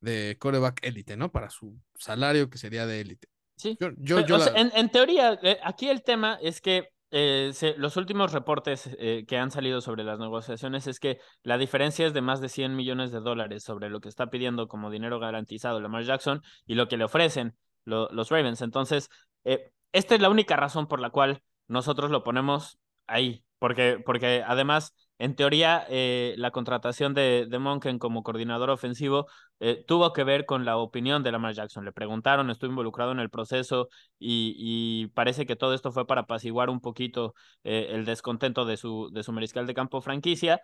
de 0.01 0.37
coreback 0.38 0.85
élite, 0.85 1.16
¿no? 1.16 1.31
Para 1.31 1.51
su 1.51 1.79
salario 1.97 2.51
que 2.51 2.59
sería 2.59 2.87
de 2.87 3.01
élite. 3.01 3.29
Sí. 3.57 3.77
Yo, 3.81 3.90
yo, 3.99 4.19
en, 4.55 4.71
en, 4.75 4.90
teoría, 4.90 5.38
eh, 5.42 5.59
aquí 5.62 5.88
el 5.88 6.03
tema 6.03 6.38
es 6.42 6.61
que 6.61 6.90
eh, 7.11 7.53
los 7.79 7.97
últimos 7.97 8.33
reportes 8.33 8.90
eh, 8.99 9.25
que 9.29 9.38
han 9.38 9.51
salido 9.51 9.81
sobre 9.81 10.05
las 10.05 10.19
negociaciones 10.19 10.87
es 10.87 10.99
que 10.99 11.19
la 11.42 11.59
diferencia 11.59 12.07
es 12.07 12.12
de 12.12 12.21
más 12.21 12.40
de 12.40 12.49
100 12.49 12.75
millones 12.75 13.12
de 13.12 13.21
dólares 13.21 13.62
sobre 13.62 13.90
lo 13.90 14.01
que 14.01 14.09
está 14.09 14.29
pidiendo 14.29 14.69
como 14.69 14.90
dinero 14.90 15.21
garantizado 15.21 15.81
Lamar 15.81 16.05
Jackson 16.05 16.42
y 16.66 16.75
lo 16.75 16.88
que 16.88 16.97
le 16.97 17.05
ofrecen 17.05 17.57
los 17.85 18.31
Ravens. 18.31 18.62
Entonces, 18.62 19.09
eh, 19.45 19.71
esta 19.92 20.14
es 20.14 20.21
la 20.21 20.31
única 20.31 20.57
razón 20.57 20.88
por 20.88 21.01
la 21.01 21.11
cual 21.11 21.42
nosotros 21.69 22.11
lo 22.11 22.25
ponemos 22.25 22.79
ahí, 23.07 23.45
porque, 23.59 24.03
porque 24.05 24.42
además 24.47 24.95
en 25.18 25.35
teoría, 25.35 25.87
eh, 25.88 26.35
la 26.37 26.50
contratación 26.50 27.14
de, 27.14 27.46
de, 27.48 27.59
Monken 27.59 27.98
como 27.98 28.22
coordinador 28.22 28.68
ofensivo 28.70 29.26
eh, 29.61 29.83
tuvo 29.87 30.12
que 30.12 30.24
ver 30.24 30.44
con 30.44 30.64
la 30.66 30.76
opinión 30.76 31.22
de 31.22 31.33
Lamar 31.33 31.55
Jackson. 31.55 31.85
Le 31.85 31.92
preguntaron, 31.92 32.50
estuvo 32.50 32.70
involucrado 32.70 33.12
en 33.12 33.20
el 33.20 33.31
proceso 33.31 33.88
y, 34.18 35.07
parece 35.14 35.46
que 35.46 35.57
todo 35.57 35.72
esto 35.74 35.92
fue 35.92 36.07
para 36.07 36.22
apaciguar 36.22 36.69
un 36.69 36.81
poquito 36.81 37.35
eh, 37.64 37.88
el 37.90 38.04
descontento 38.04 38.64
de 38.67 38.77
su, 38.77 39.10
de 39.12 39.23
su 39.23 39.33
mariscal 39.33 39.67
de 39.67 39.75
campo 39.75 40.00
franquicia. 40.02 40.60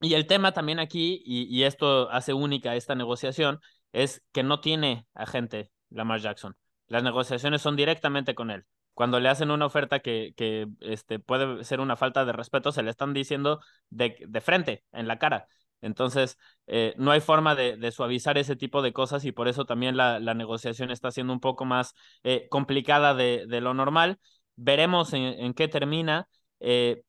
y 0.00 0.14
el 0.14 0.26
tema 0.26 0.52
también 0.52 0.78
aquí, 0.80 1.22
y, 1.24 1.44
y 1.44 1.64
esto 1.64 2.10
hace 2.10 2.32
única 2.34 2.74
esta 2.76 2.94
negociación, 2.94 3.60
es 3.92 4.22
que 4.32 4.42
no 4.42 4.60
tiene 4.60 5.06
agente 5.14 5.70
Lamar 5.90 6.20
Jackson. 6.20 6.56
Las 6.88 7.02
negociaciones 7.02 7.62
son 7.62 7.76
directamente 7.76 8.34
con 8.34 8.50
él 8.50 8.64
cuando 8.94 9.20
le 9.20 9.28
hacen 9.28 9.50
una 9.50 9.66
oferta 9.66 10.00
que, 10.00 10.32
que 10.36 10.68
este, 10.80 11.18
puede 11.18 11.64
ser 11.64 11.80
una 11.80 11.96
falta 11.96 12.24
de 12.24 12.32
respeto, 12.32 12.72
se 12.72 12.82
le 12.82 12.90
están 12.90 13.12
diciendo 13.14 13.60
de, 13.90 14.16
de 14.26 14.40
frente, 14.40 14.84
en 14.92 15.08
la 15.08 15.18
cara. 15.18 15.46
Entonces, 15.80 16.38
eh, 16.66 16.94
no 16.96 17.10
hay 17.10 17.20
forma 17.20 17.54
de, 17.56 17.90
suavizar 17.90 18.38
ese 18.38 18.54
tipo 18.56 18.82
de 18.82 18.92
cosas 18.92 19.24
y 19.24 19.32
por 19.32 19.48
eso 19.48 19.64
también 19.64 19.96
la, 19.96 20.20
la 20.20 20.34
negociación 20.34 20.90
está 20.90 21.10
siendo 21.10 21.32
un 21.32 21.40
poco 21.40 21.64
más 21.64 21.94
eh, 22.22 22.46
complicada 22.50 23.14
de, 23.14 23.46
de, 23.48 23.60
lo 23.60 23.74
normal. 23.74 24.18
Veremos 24.56 25.12
en, 25.12 25.22
en 25.22 25.54
qué 25.54 25.68
termina. 25.68 26.28
Eh, 26.60 27.02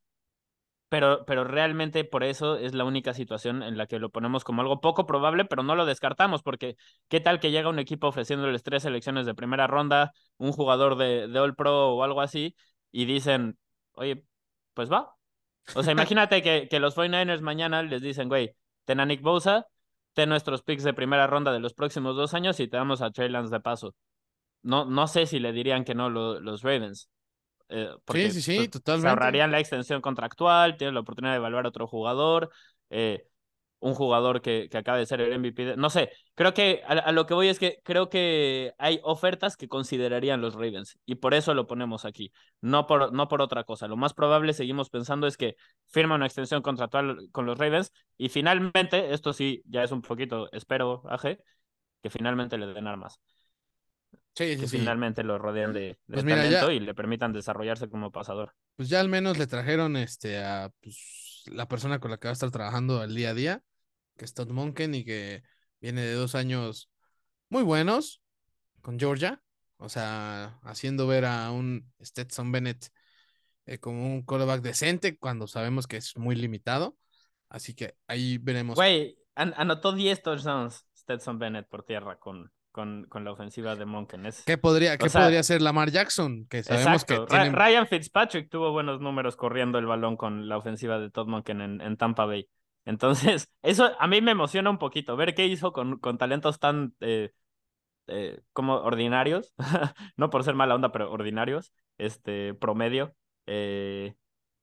pero, 0.93 1.25
pero 1.25 1.43
realmente 1.43 2.03
por 2.03 2.23
eso 2.23 2.55
es 2.55 2.75
la 2.75 2.83
única 2.83 3.15
situación 3.15 3.63
en 3.63 3.79
la 3.79 3.87
que 3.87 3.97
lo 3.97 4.11
ponemos 4.11 4.43
como 4.43 4.61
algo 4.61 4.79
poco 4.79 5.07
probable, 5.07 5.43
pero 5.43 5.63
no 5.63 5.73
lo 5.73 5.87
descartamos, 5.87 6.43
porque 6.43 6.77
qué 7.07 7.19
tal 7.19 7.39
que 7.39 7.49
llega 7.49 7.67
un 7.67 7.79
equipo 7.79 8.05
ofreciéndoles 8.05 8.61
tres 8.61 8.83
selecciones 8.83 9.25
de 9.25 9.33
primera 9.33 9.65
ronda, 9.65 10.13
un 10.37 10.51
jugador 10.51 10.95
de, 10.95 11.27
de 11.27 11.39
All 11.39 11.55
Pro 11.55 11.95
o 11.95 12.03
algo 12.03 12.21
así, 12.21 12.55
y 12.91 13.05
dicen, 13.05 13.57
oye, 13.93 14.23
pues 14.75 14.91
va. 14.91 15.15
O 15.73 15.81
sea, 15.81 15.93
imagínate 15.93 16.43
que, 16.43 16.67
que 16.69 16.79
los 16.79 16.95
49ers 16.95 17.41
mañana 17.41 17.81
les 17.81 18.03
dicen, 18.03 18.29
güey, 18.29 18.55
ten 18.85 18.99
a 18.99 19.07
Nick 19.07 19.23
Bosa, 19.23 19.65
ten 20.13 20.29
nuestros 20.29 20.61
picks 20.61 20.83
de 20.83 20.93
primera 20.93 21.25
ronda 21.25 21.51
de 21.51 21.59
los 21.59 21.73
próximos 21.73 22.15
dos 22.15 22.35
años 22.35 22.59
y 22.59 22.67
te 22.67 22.77
damos 22.77 23.01
a 23.01 23.09
Trey 23.09 23.29
Lance 23.29 23.51
de 23.51 23.61
paso. 23.61 23.95
No, 24.61 24.85
no 24.85 25.07
sé 25.07 25.25
si 25.25 25.39
le 25.39 25.53
dirían 25.53 25.85
que 25.85 25.95
no 25.95 26.11
los 26.11 26.61
Ravens. 26.61 27.09
Eh, 27.75 27.89
porque, 28.05 28.29
sí, 28.29 28.41
sí, 28.41 28.41
sí, 28.41 28.57
pues, 28.57 28.69
totalmente. 28.69 29.07
Se 29.07 29.09
ahorrarían 29.09 29.51
la 29.51 29.59
extensión 29.59 29.99
contractual, 29.99 30.77
tienen 30.77 30.93
la 30.93 30.99
oportunidad 30.99 31.33
de 31.33 31.37
evaluar 31.37 31.65
a 31.65 31.69
otro 31.69 31.87
jugador, 31.87 32.51
eh, 32.91 33.25
un 33.79 33.95
jugador 33.95 34.41
que, 34.43 34.69
que 34.69 34.77
acaba 34.77 34.99
de 34.99 35.07
ser 35.07 35.21
el 35.21 35.33
MVP. 35.33 35.75
No 35.75 35.89
sé, 35.89 36.11
creo 36.35 36.53
que 36.53 36.83
a, 36.85 37.11
lo 37.11 37.25
que 37.25 37.33
voy 37.33 37.47
es 37.47 37.57
que 37.57 37.79
creo 37.83 38.09
que 38.09 38.73
hay 38.77 38.99
ofertas 39.03 39.57
que 39.57 39.67
considerarían 39.67 40.39
los 40.39 40.53
Ravens 40.53 40.99
y 41.03 41.15
por 41.15 41.33
eso 41.33 41.55
lo 41.55 41.65
ponemos 41.65 42.05
aquí, 42.05 42.31
no 42.61 42.85
por, 42.85 43.11
no 43.11 43.27
por 43.27 43.41
otra 43.41 43.63
cosa. 43.63 43.87
Lo 43.87 43.97
más 43.97 44.13
probable, 44.13 44.53
seguimos 44.53 44.91
pensando, 44.91 45.25
es 45.25 45.35
que 45.35 45.55
firma 45.87 46.13
una 46.13 46.27
extensión 46.27 46.61
contractual 46.61 47.27
con 47.31 47.47
los 47.47 47.57
Ravens 47.57 47.91
y 48.19 48.29
finalmente, 48.29 49.13
esto 49.15 49.33
sí, 49.33 49.63
ya 49.65 49.83
es 49.83 49.91
un 49.91 50.03
poquito, 50.03 50.47
espero, 50.51 51.01
AG, 51.09 51.39
que 52.03 52.09
finalmente 52.11 52.57
le 52.59 52.67
den 52.67 52.85
armas. 52.85 53.19
Sí, 54.35 54.57
que 54.57 54.67
sí. 54.67 54.79
finalmente 54.79 55.23
lo 55.23 55.37
rodean 55.37 55.73
de, 55.73 55.79
de 55.79 55.97
Pues 56.07 56.23
mira, 56.25 56.37
talento 56.37 56.67
ya- 56.71 56.73
y 56.73 56.79
le 56.79 56.95
permitan 56.95 57.33
desarrollarse 57.33 57.89
como 57.89 58.11
pasador. 58.11 58.53
Pues 58.75 58.89
ya 58.89 58.99
al 58.99 59.09
menos 59.09 59.37
le 59.37 59.45
trajeron 59.47 59.95
este 59.95 60.43
a 60.43 60.71
pues, 60.81 61.43
la 61.47 61.67
persona 61.67 61.99
con 61.99 62.09
la 62.11 62.17
que 62.17 62.27
va 62.27 62.31
a 62.31 62.33
estar 62.33 62.49
trabajando 62.51 62.99
al 62.99 63.13
día 63.13 63.29
a 63.29 63.33
día, 63.35 63.61
que 64.17 64.25
es 64.25 64.33
Todd 64.33 64.49
Monken 64.49 64.95
y 64.95 65.05
que 65.05 65.43
viene 65.79 66.01
de 66.01 66.13
dos 66.13 66.33
años 66.33 66.89
muy 67.49 67.61
buenos 67.63 68.21
con 68.81 68.99
Georgia, 68.99 69.41
o 69.77 69.89
sea, 69.89 70.59
haciendo 70.63 71.05
ver 71.05 71.25
a 71.25 71.51
un 71.51 71.91
Stetson 72.01 72.51
Bennett 72.51 72.87
eh, 73.65 73.77
como 73.77 74.05
un 74.05 74.23
quarterback 74.23 74.61
decente 74.61 75.17
cuando 75.17 75.45
sabemos 75.47 75.85
que 75.87 75.97
es 75.97 76.17
muy 76.17 76.35
limitado. 76.35 76.97
Así 77.49 77.75
que 77.75 77.95
ahí 78.07 78.39
veremos. 78.39 78.75
Güey, 78.75 79.15
an- 79.35 79.53
anotó 79.57 79.91
10 79.93 80.23
touchdowns 80.23 80.85
Stetson 80.97 81.37
Bennett 81.37 81.67
por 81.67 81.83
tierra 81.83 82.17
con, 82.17 82.51
con, 82.73 83.05
con 83.05 83.23
la 83.23 83.31
ofensiva 83.31 83.77
de 83.77 83.85
Monken. 83.85 84.25
Es... 84.25 84.43
¿Qué 84.43 84.57
podría, 84.57 84.97
qué 84.97 85.07
sea, 85.07 85.21
podría 85.21 85.43
ser 85.43 85.61
Lamar 85.61 85.91
Jackson? 85.91 86.45
Que 86.49 86.63
sabemos 86.63 87.03
Exacto. 87.03 87.27
que. 87.27 87.49
Ryan 87.51 87.87
Fitzpatrick 87.87 88.49
tuvo 88.49 88.73
buenos 88.73 88.99
números 88.99 89.37
corriendo 89.37 89.77
el 89.77 89.85
balón 89.85 90.17
con 90.17 90.49
la 90.49 90.57
ofensiva 90.57 90.99
de 90.99 91.09
Todd 91.09 91.27
Monken 91.27 91.61
en, 91.61 91.79
en 91.79 91.95
Tampa 91.95 92.25
Bay. 92.25 92.49
Entonces, 92.83 93.49
eso 93.61 93.91
a 93.97 94.07
mí 94.07 94.21
me 94.21 94.31
emociona 94.31 94.69
un 94.69 94.79
poquito, 94.79 95.15
ver 95.15 95.35
qué 95.35 95.45
hizo 95.45 95.71
con, 95.71 95.99
con 95.99 96.17
talentos 96.17 96.59
tan 96.59 96.93
eh, 96.99 97.31
eh, 98.07 98.41
como 98.51 98.75
ordinarios, 98.75 99.53
no 100.17 100.29
por 100.29 100.43
ser 100.43 100.55
mala 100.55 100.75
onda, 100.75 100.91
pero 100.91 101.11
ordinarios, 101.11 101.73
este, 101.97 102.53
promedio, 102.55 103.15
eh, 103.45 104.15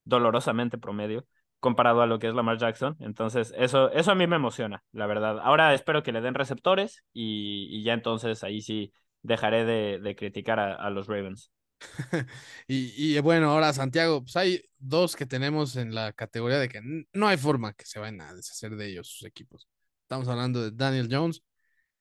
dolorosamente 0.05 0.77
promedio, 0.77 1.27
comparado 1.61 2.03
a 2.03 2.07
lo 2.07 2.19
que 2.19 2.29
es 2.29 2.35
Lamar 2.35 2.59
Jackson. 2.59 2.97
Entonces, 3.01 3.55
eso, 3.57 3.91
eso 3.93 4.11
a 4.11 4.15
mí 4.15 4.27
me 4.27 4.37
emociona, 4.37 4.83
la 4.93 5.07
verdad. 5.07 5.39
Ahora 5.43 5.75
espero 5.75 6.03
que 6.03 6.13
le 6.13 6.21
den 6.21 6.35
receptores 6.35 7.05
y, 7.13 7.69
y 7.71 7.85
ya 7.85 7.93
entonces 7.93 8.43
ahí 8.43 8.63
sí 8.63 8.93
dejaré 9.23 9.65
de, 9.65 9.99
de 10.01 10.17
criticar 10.17 10.59
a, 10.59 10.75
a 10.75 10.91
los 10.91 11.07
Ravens. 11.07 11.53
y, 12.67 13.17
y, 13.17 13.19
bueno, 13.21 13.51
ahora 13.51 13.73
Santiago, 13.73 14.23
pues 14.23 14.37
hay 14.37 14.63
dos 14.79 15.17
que 15.17 15.27
tenemos 15.27 15.77
en 15.77 15.95
la 15.95 16.13
categoría 16.13 16.59
de 16.59 16.69
que 16.69 16.81
no 17.13 17.29
hay 17.29 17.37
forma 17.37 17.73
que 17.73 17.87
se 17.87 17.99
vayan 17.99 18.21
a 18.21 18.35
deshacer 18.35 18.77
de 18.77 18.89
ellos 18.89 19.09
sus 19.09 19.27
equipos. 19.27 19.69
Estamos 20.03 20.29
hablando 20.29 20.63
de 20.63 20.71
Daniel 20.73 21.09
Jones 21.11 21.43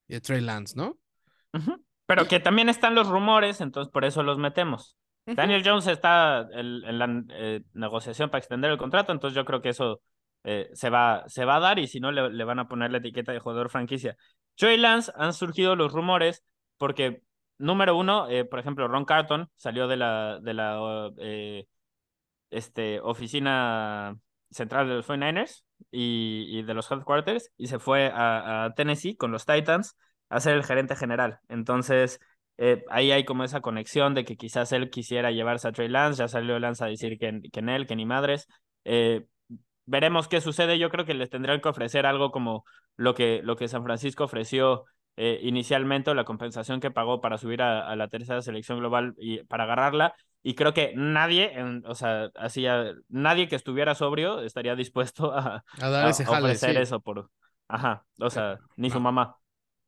y 0.07 0.14
de 0.14 0.22
Trey 0.22 0.41
Lance, 0.41 0.76
¿no? 0.76 0.97
Pero 2.05 2.28
que 2.28 2.39
también 2.39 2.70
están 2.70 2.95
los 2.95 3.07
rumores, 3.07 3.62
entonces 3.62 3.91
por 3.91 4.03
eso 4.03 4.24
los 4.24 4.38
metemos. 4.38 4.97
Daniel 5.26 5.61
Jones 5.63 5.88
está 5.88 6.47
en, 6.51 6.97
la 6.97 7.24
eh, 7.30 7.61
negociación 7.74 8.30
para 8.30 8.39
extender 8.39 8.72
el 8.72 8.78
contrato, 8.78 9.11
entonces 9.11 9.36
yo 9.36 9.45
creo 9.45 9.61
que 9.61 9.70
eso 9.70 10.01
eh, 10.43 10.70
se, 10.74 10.89
va, 10.89 11.24
se 11.28 11.45
va 11.45 11.57
a 11.57 11.59
dar 11.59 11.80
y 11.80 11.88
si 11.88 11.99
no 11.99 12.11
le, 12.11 12.30
le 12.30 12.43
van 12.43 12.59
a 12.59 12.67
poner 12.67 12.91
la 12.91 12.99
etiqueta 12.99 13.32
de 13.32 13.39
jugador 13.39 13.70
franquicia. 13.70 14.17
Trey 14.55 14.78
Lance 14.78 15.11
han 15.15 15.34
surgido 15.34 15.76
los 15.76 15.91
rumores 15.91 16.43
porque, 16.78 17.22
número 17.57 17.97
uno, 17.97 18.30
eh, 18.30 18.45
por 18.45 18.59
ejemplo, 18.59 18.88
Ron 18.88 19.05
Carton 19.05 19.49
salió 19.55 19.88
de 19.88 19.97
la, 19.97 20.39
de 20.41 20.53
la 20.53 21.11
eh, 21.17 21.67
este, 22.49 22.99
oficina 23.01 24.17
central 24.51 24.88
de 24.88 24.95
los 24.95 25.07
49ers 25.07 25.63
y, 25.91 26.45
y 26.49 26.63
de 26.63 26.74
los 26.74 26.89
headquarters 26.91 27.51
y 27.57 27.67
se 27.67 27.80
fue 27.80 28.11
a 28.13 28.74
Tennessee 28.76 29.15
con 29.15 29.32
los 29.32 29.45
Titans 29.45 29.95
a 30.30 30.39
ser 30.39 30.55
el 30.55 30.63
gerente 30.63 30.95
general. 30.95 31.39
Entonces, 31.49 32.20
eh, 32.62 32.84
ahí 32.89 33.14
hay 33.14 33.24
como 33.24 33.45
esa 33.45 33.62
conexión 33.62 34.14
de 34.14 34.26
que 34.26 34.36
quizás 34.36 34.74
él 34.74 34.89
quisiera 34.89 35.32
llevarse 35.32 35.70
a 35.70 35.72
Trey 35.72 35.88
Lance, 35.88 36.20
ya 36.20 36.28
salió 36.28 36.60
Lance 36.60 36.84
a 36.84 36.88
decir 36.88 37.18
que, 37.18 37.39
que 37.53 37.60
en 37.62 37.70
él, 37.70 37.88
que 37.88 37.95
ni 37.95 38.05
madres. 38.05 38.47
Eh, 38.84 39.26
veremos 39.86 40.28
qué 40.28 40.41
sucede. 40.41 40.78
Yo 40.78 40.89
creo 40.89 41.05
que 41.05 41.14
les 41.14 41.30
tendrán 41.30 41.62
que 41.62 41.70
ofrecer 41.70 42.05
algo 42.05 42.32
como 42.32 42.66
lo 42.97 43.16
que, 43.16 43.39
lo 43.43 43.55
que 43.55 43.70
San 43.70 43.86
Francisco 43.86 44.26
ofreció 44.26 44.84
eh, 45.16 45.39
inicialmente, 45.41 46.12
o 46.12 46.14
la 46.14 46.26
compensación 46.26 46.82
que 46.82 46.91
pagó 46.91 47.22
para 47.22 47.38
subir 47.38 47.62
a, 47.62 47.88
a, 47.88 47.95
la 47.95 48.10
tercera 48.10 48.41
selección 48.41 48.80
global 48.80 49.14
y 49.18 49.41
para 49.45 49.64
agarrarla. 49.64 50.14
Y 50.43 50.55
creo 50.55 50.74
que 50.74 50.91
nadie, 50.97 51.57
en, 51.57 51.84
o 51.86 51.95
sea, 51.95 52.30
así, 52.36 52.66
nadie 53.07 53.47
que 53.47 53.55
estuviera 53.55 53.95
sobrio 53.95 54.41
estaría 54.41 54.76
dispuesto 54.76 55.32
a, 55.34 55.64
a 55.80 55.89
dar 55.89 56.10
ese 56.10 56.24
a 56.24 56.26
jale, 56.26 56.45
ofrecer 56.47 56.76
sí. 56.76 56.82
eso 56.82 56.99
por, 56.99 57.30
ajá, 57.70 58.03
o 58.20 58.30
sea, 58.30 58.60
ni 58.76 58.89
su 58.89 58.99
mamá. 58.99 59.38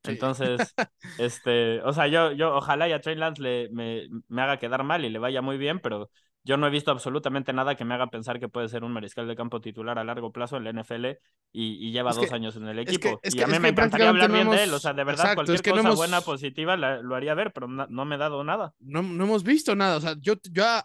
Sí. 0.04 0.12
Entonces, 0.12 0.74
este, 1.16 1.80
o 1.82 1.92
sea, 1.92 2.08
yo, 2.08 2.32
yo 2.32 2.54
ojalá 2.56 2.88
y 2.88 2.92
a 2.92 3.00
Trey 3.00 3.14
Lance 3.16 3.42
le, 3.42 3.68
me, 3.70 4.08
me 4.28 4.42
haga 4.42 4.58
quedar 4.58 4.82
mal 4.84 5.04
y 5.04 5.10
le 5.10 5.18
vaya 5.18 5.42
muy 5.42 5.58
bien, 5.58 5.80
pero 5.80 6.10
yo 6.44 6.56
no 6.56 6.66
he 6.66 6.70
visto 6.70 6.90
absolutamente 6.90 7.52
nada 7.52 7.74
que 7.76 7.84
me 7.84 7.94
haga 7.94 8.08
pensar 8.08 8.40
que 8.40 8.48
puede 8.48 8.68
ser 8.68 8.82
un 8.84 8.92
mariscal 8.92 9.28
de 9.28 9.36
campo 9.36 9.60
titular 9.60 9.98
a 9.98 10.04
largo 10.04 10.32
plazo 10.32 10.56
en 10.56 10.64
la 10.64 10.70
NFL 10.70 11.06
y, 11.52 11.86
y 11.88 11.92
lleva 11.92 12.10
Es 12.10 12.16
dos 12.16 12.26
que- 12.28 12.34
años 12.34 12.56
en 12.56 12.66
el 12.68 12.78
es 12.80 12.88
equipo. 12.88 13.20
que- 13.20 13.28
es 13.28 13.34
y 13.34 13.38
que- 13.38 13.44
a 13.44 13.46
mí 13.46 13.58
me 13.58 13.68
encantaría 13.68 14.08
hablar 14.08 14.32
bien 14.32 14.46
no 14.46 14.52
de 14.52 14.64
él, 14.64 14.74
o 14.74 14.78
sea, 14.78 14.92
de 14.92 15.04
verdad, 15.04 15.26
exacto, 15.32 15.44
cualquier 15.44 15.74
no 15.74 15.76
cosa 15.76 15.88
hemos- 15.88 15.96
buena, 15.96 16.20
positiva, 16.22 16.76
la- 16.76 17.00
lo 17.00 17.14
haría 17.14 17.34
ver, 17.34 17.52
pero 17.52 17.68
no 17.68 18.04
me 18.04 18.14
ha 18.14 18.18
dado 18.18 18.42
nada. 18.42 18.74
No, 18.80 19.02
no 19.02 19.24
hemos 19.24 19.44
visto 19.44 19.76
nada. 19.76 19.96
O 19.96 20.00
sea, 20.00 20.14
yo, 20.20 20.34
yo 20.50 20.64
a, 20.64 20.84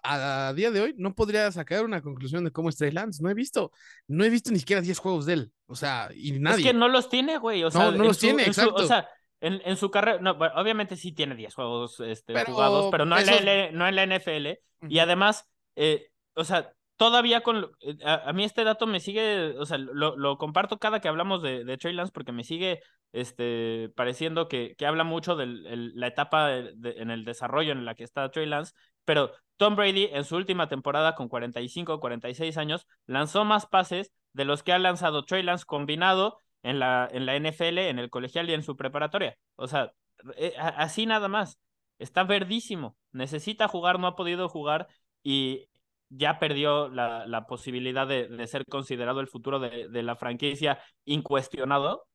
a 0.50 0.54
día 0.54 0.70
de 0.72 0.82
hoy 0.82 0.96
no 0.98 1.16
podría 1.16 1.52
sacar 1.52 1.84
una 1.86 2.02
conclusión 2.02 2.44
de 2.44 2.52
cómo 2.52 2.70
es 2.70 2.76
Trey 2.78 2.92
Lance. 2.92 3.24
No 3.24 3.30
he 3.30 3.34
visto, 3.34 3.72
no 4.08 4.24
he 4.24 4.30
visto 4.30 4.52
ni 4.52 4.60
siquiera 4.60 4.82
10 4.82 5.00
juegos 5.00 5.26
de 5.26 5.34
él. 5.34 5.52
O 5.66 5.76
sea, 5.76 6.10
y 6.16 6.40
nadie. 6.40 6.60
Es 6.66 6.72
que 6.72 6.74
no 6.78 6.88
los 6.88 7.10
tiene, 7.10 7.38
güey. 7.40 7.62
O 7.64 7.66
No, 7.68 7.72
sea, 7.72 7.92
no 7.92 8.04
los 8.04 8.18
su- 8.18 8.22
tiene, 8.28 8.44
su- 8.46 8.50
exacto. 8.52 8.76
o 8.76 8.86
sea, 8.88 9.08
en, 9.42 9.62
en 9.66 9.78
su 9.78 9.92
carrera, 9.92 10.20
no, 10.20 10.36
bueno, 10.36 10.54
obviamente 10.58 10.96
sí 10.96 11.12
tiene 11.14 11.36
10 11.36 11.54
juegos 11.54 12.00
este, 12.00 12.34
Pero 12.34 12.54
jugados, 12.54 12.88
pero 12.92 13.06
no 13.06 13.18
en, 13.18 13.26
la, 13.26 13.38
L- 13.38 13.72
no 13.74 13.88
en 13.88 13.96
la 13.96 14.04
NFL. 14.04 14.60
Y 14.88 14.96
Ujú. 14.98 15.00
además, 15.02 15.48
eh, 15.76 16.08
o 16.36 16.44
sea, 16.44 16.72
todavía 16.96 17.42
con. 17.42 17.70
eh, 17.82 17.98
A, 18.04 18.30
a 18.30 18.34
mí 18.34 18.44
este 18.44 18.64
dato 18.64 18.88
me 18.88 19.00
sigue, 19.00 19.56
o 19.58 19.66
sea, 19.66 19.78
lo, 19.78 20.16
lo 20.18 20.38
comparto 20.38 20.78
cada 20.80 21.00
que 21.00 21.08
hablamos 21.08 21.42
de, 21.42 21.64
de 21.64 21.78
Trey 21.78 21.94
Lance 21.94 22.12
porque 22.12 22.32
me 22.32 22.44
sigue 22.44 22.80
este, 23.14 23.90
pareciendo 23.96 24.48
que, 24.48 24.76
que 24.78 24.86
habla 24.86 25.04
mucho 25.04 25.36
de 25.36 25.46
la 25.48 26.08
etapa 26.08 26.48
de- 26.48 26.74
de- 26.76 27.02
en 27.02 27.10
el 27.12 27.24
desarrollo 27.26 27.72
en 27.72 27.86
la 27.86 27.96
que 27.96 28.04
está 28.04 28.30
Trey 28.32 28.46
Lance. 28.46 28.74
Pero 29.06 29.32
Tom 29.58 29.76
Brady 29.76 30.10
en 30.12 30.26
su 30.26 30.36
última 30.36 30.68
temporada 30.68 31.16
con 31.16 31.30
45, 31.30 32.00
46 32.00 32.58
años 32.58 32.86
lanzó 33.06 33.46
más 33.46 33.66
pases 33.66 34.12
de 34.34 34.46
los 34.46 34.62
que 34.64 34.74
ha 34.74 34.80
lanzado 34.80 35.24
Trey 35.26 35.42
Lance 35.44 35.66
combinado 35.66 36.40
en 36.64 36.80
la, 36.80 37.08
en 37.12 37.26
la 37.26 37.36
NFL, 37.36 37.90
en 37.90 38.00
el 38.00 38.10
colegial 38.10 38.50
y 38.50 38.54
en 38.54 38.64
su 38.64 38.76
preparatoria. 38.76 39.38
O 39.56 39.68
sea, 39.68 39.92
eh, 40.38 40.54
así 40.58 41.06
nada 41.06 41.28
más. 41.28 41.60
Está 42.00 42.24
verdísimo. 42.24 42.96
Necesita 43.12 43.68
jugar, 43.68 44.00
no 44.00 44.08
ha 44.08 44.16
podido 44.16 44.50
jugar 44.50 44.88
y 45.24 45.68
ya 46.10 46.40
perdió 46.40 46.90
la, 46.90 47.26
la 47.26 47.48
posibilidad 47.48 48.08
de, 48.08 48.28
de 48.28 48.48
ser 48.48 48.66
considerado 48.66 49.20
el 49.20 49.28
futuro 49.28 49.60
de, 49.60 49.88
de 49.90 50.04
la 50.04 50.16
franquicia 50.16 50.80
incuestionado 51.06 52.06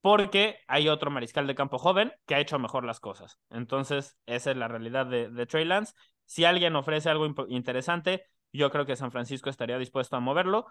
porque 0.00 0.58
hay 0.66 0.88
otro 0.88 1.10
mariscal 1.10 1.46
de 1.46 1.54
campo 1.54 1.78
joven 1.78 2.12
que 2.26 2.34
ha 2.34 2.40
hecho 2.40 2.58
mejor 2.58 2.84
las 2.84 3.00
cosas. 3.00 3.38
Entonces, 3.50 4.16
esa 4.26 4.50
es 4.50 4.56
la 4.56 4.68
realidad 4.68 5.06
de, 5.06 5.30
de 5.30 5.46
Trey 5.46 5.64
Lance. 5.64 5.94
Si 6.26 6.44
alguien 6.44 6.74
ofrece 6.76 7.08
algo 7.10 7.26
interesante, 7.48 8.24
yo 8.52 8.70
creo 8.70 8.84
que 8.86 8.96
San 8.96 9.12
Francisco 9.12 9.48
estaría 9.50 9.78
dispuesto 9.78 10.16
a 10.16 10.20
moverlo. 10.20 10.66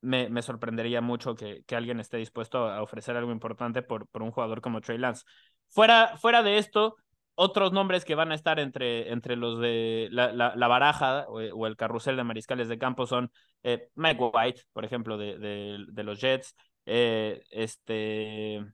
Me, 0.00 0.28
me 0.28 0.42
sorprendería 0.42 1.00
mucho 1.00 1.34
que, 1.34 1.64
que, 1.66 1.74
alguien 1.74 1.98
esté 1.98 2.18
dispuesto 2.18 2.68
a 2.68 2.82
ofrecer 2.82 3.16
algo 3.16 3.32
importante 3.32 3.82
por, 3.82 4.06
por 4.08 4.22
un 4.22 4.30
jugador 4.30 4.60
como 4.60 4.80
Trey 4.80 4.96
Lance. 4.96 5.24
Fuera, 5.68 6.16
fuera 6.16 6.42
de 6.42 6.58
esto, 6.58 6.96
otros 7.34 7.72
nombres 7.72 8.04
que 8.04 8.14
van 8.14 8.32
a 8.32 8.34
estar 8.34 8.60
entre, 8.60 9.12
entre 9.12 9.36
los 9.36 9.60
de 9.60 10.08
la, 10.10 10.32
la, 10.32 10.54
la 10.54 10.68
baraja 10.68 11.26
o, 11.28 11.40
o, 11.40 11.66
el 11.66 11.76
carrusel 11.76 12.16
de 12.16 12.24
mariscales 12.24 12.68
de 12.68 12.78
campo 12.78 13.06
son 13.06 13.30
eh, 13.62 13.88
Mike 13.96 14.30
White, 14.32 14.62
por 14.72 14.84
ejemplo, 14.84 15.18
de, 15.18 15.38
de, 15.38 15.84
de 15.88 16.02
los 16.04 16.20
Jets, 16.20 16.54
eh, 16.86 17.42
este 17.50 18.64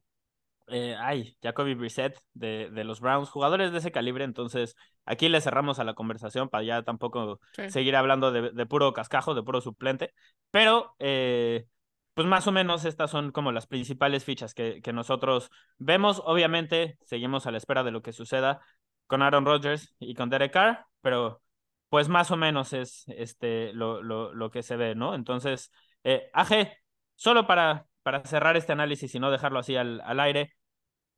eh, 0.68 0.96
ay, 0.98 1.36
Jacoby 1.42 1.74
Brissett 1.74 2.18
de, 2.32 2.70
de, 2.70 2.84
los 2.84 3.00
Browns, 3.00 3.28
jugadores 3.28 3.72
de 3.72 3.78
ese 3.78 3.92
calibre, 3.92 4.24
entonces 4.24 4.76
aquí 5.04 5.28
le 5.28 5.40
cerramos 5.40 5.78
a 5.78 5.84
la 5.84 5.94
conversación 5.94 6.48
para 6.48 6.64
ya 6.64 6.82
tampoco 6.82 7.40
seguir 7.68 7.96
hablando 7.96 8.32
de, 8.32 8.50
de, 8.50 8.66
puro 8.66 8.92
cascajo, 8.92 9.34
de 9.34 9.42
puro 9.42 9.60
suplente, 9.60 10.12
pero 10.50 10.94
eh, 10.98 11.66
pues 12.14 12.26
más 12.26 12.46
o 12.46 12.52
menos 12.52 12.84
estas 12.84 13.10
son 13.10 13.32
como 13.32 13.52
las 13.52 13.66
principales 13.66 14.24
fichas 14.24 14.54
que, 14.54 14.80
que 14.82 14.92
nosotros 14.92 15.50
vemos, 15.78 16.22
obviamente 16.24 16.98
seguimos 17.04 17.46
a 17.46 17.50
la 17.50 17.58
espera 17.58 17.82
de 17.82 17.90
lo 17.90 18.02
que 18.02 18.12
suceda 18.12 18.60
con 19.06 19.22
Aaron 19.22 19.44
Rodgers 19.44 19.94
y 19.98 20.14
con 20.14 20.30
Derek 20.30 20.52
Carr, 20.52 20.86
pero 21.00 21.42
pues 21.88 22.08
más 22.08 22.30
o 22.30 22.36
menos 22.36 22.72
es 22.72 23.04
este, 23.08 23.72
lo, 23.72 24.02
lo, 24.02 24.34
lo 24.34 24.50
que 24.50 24.62
se 24.62 24.76
ve, 24.76 24.94
¿no? 24.94 25.14
Entonces, 25.14 25.70
eh, 26.02 26.30
AG, 26.32 26.72
solo 27.14 27.46
para 27.46 27.86
para 28.04 28.22
cerrar 28.24 28.56
este 28.56 28.70
análisis 28.72 29.12
y 29.14 29.18
no 29.18 29.32
dejarlo 29.32 29.58
así 29.58 29.74
al, 29.74 30.00
al 30.02 30.20
aire, 30.20 30.54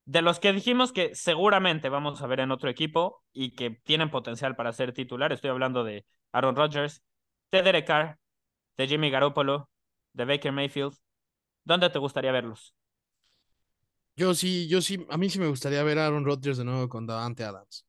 de 0.07 0.23
los 0.23 0.39
que 0.39 0.53
dijimos 0.53 0.93
que 0.93 1.15
seguramente 1.15 1.89
vamos 1.89 2.23
a 2.23 2.27
ver 2.27 2.41
en 2.41 2.53
otro 2.53 2.71
equipo 2.71 3.25
y 3.33 3.55
que 3.55 3.71
tienen 3.71 4.11
potencial 4.11 4.55
para 4.55 4.73
ser 4.73 4.93
titular, 4.93 5.33
estoy 5.33 5.51
hablando 5.51 5.83
de 5.85 6.07
Aaron 6.33 6.55
Rodgers, 6.55 7.03
de 7.51 7.63
Derek 7.63 7.87
Carr, 7.87 8.19
de 8.77 8.87
Jimmy 8.87 9.11
Garoppolo, 9.11 9.69
de 10.13 10.25
Baker 10.25 10.53
Mayfield. 10.53 10.95
¿Dónde 11.65 11.91
te 11.91 11.99
gustaría 11.99 12.31
verlos? 12.31 12.73
Yo 14.15 14.33
sí, 14.35 14.69
yo 14.69 14.81
sí, 14.81 15.05
a 15.11 15.19
mí 15.19 15.29
sí 15.29 15.41
me 15.41 15.49
gustaría 15.49 15.83
ver 15.83 15.99
a 15.99 16.07
Aaron 16.07 16.25
Rodgers 16.25 16.59
de 16.59 16.65
nuevo 16.65 16.89
con 16.89 17.07
Davante 17.07 17.43
Adams. 17.43 17.85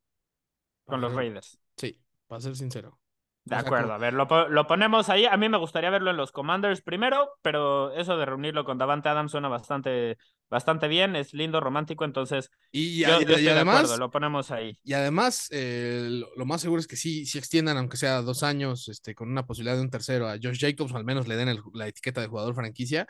Con 0.85 0.99
los 0.99 1.13
Raiders. 1.13 1.59
Sí, 1.77 2.01
para 2.25 2.41
ser 2.41 2.55
sincero. 2.55 2.99
De 3.47 3.55
acuerdo, 3.55 3.93
a 3.93 3.97
ver, 3.97 4.13
lo, 4.13 4.27
lo, 4.49 4.67
ponemos 4.67 5.07
ahí. 5.09 5.25
A 5.25 5.37
mí 5.37 5.47
me 5.47 5.57
gustaría 5.57 5.89
verlo 5.89 6.11
en 6.11 6.17
los 6.17 6.33
Commanders 6.33 6.81
primero, 6.81 7.29
pero 7.41 7.93
eso 7.93 8.17
de 8.17 8.25
reunirlo 8.25 8.65
con 8.65 8.77
Davante 8.77 9.07
Adams 9.07 9.31
suena 9.31 9.47
bastante, 9.47 10.17
bastante 10.49 10.89
bien, 10.89 11.15
es 11.15 11.33
lindo, 11.33 11.61
romántico, 11.61 12.03
entonces 12.03 12.51
y, 12.71 13.05
además 13.05 13.97
lo 13.97 14.11
ponemos 14.11 14.51
ahí. 14.51 14.77
Y 14.83 14.93
además, 14.93 15.47
eh, 15.51 16.21
lo, 16.35 16.45
más 16.45 16.61
seguro 16.61 16.81
es 16.81 16.87
que 16.87 16.97
sí, 16.97 17.25
sí 17.25 17.37
extiendan, 17.37 17.77
aunque 17.77 17.95
sea 17.95 18.21
dos 18.21 18.43
años, 18.43 18.89
este, 18.89 19.15
con 19.15 19.29
una 19.29 19.45
posibilidad 19.45 19.77
de 19.77 19.83
un 19.83 19.89
tercero 19.89 20.27
a 20.27 20.37
Josh 20.41 20.59
Jacobs, 20.59 20.91
o 20.91 20.97
al 20.97 21.05
menos 21.05 21.27
le 21.27 21.37
den 21.37 21.57
la 21.73 21.87
etiqueta 21.87 22.19
de 22.19 22.27
jugador 22.27 22.53
franquicia. 22.53 23.07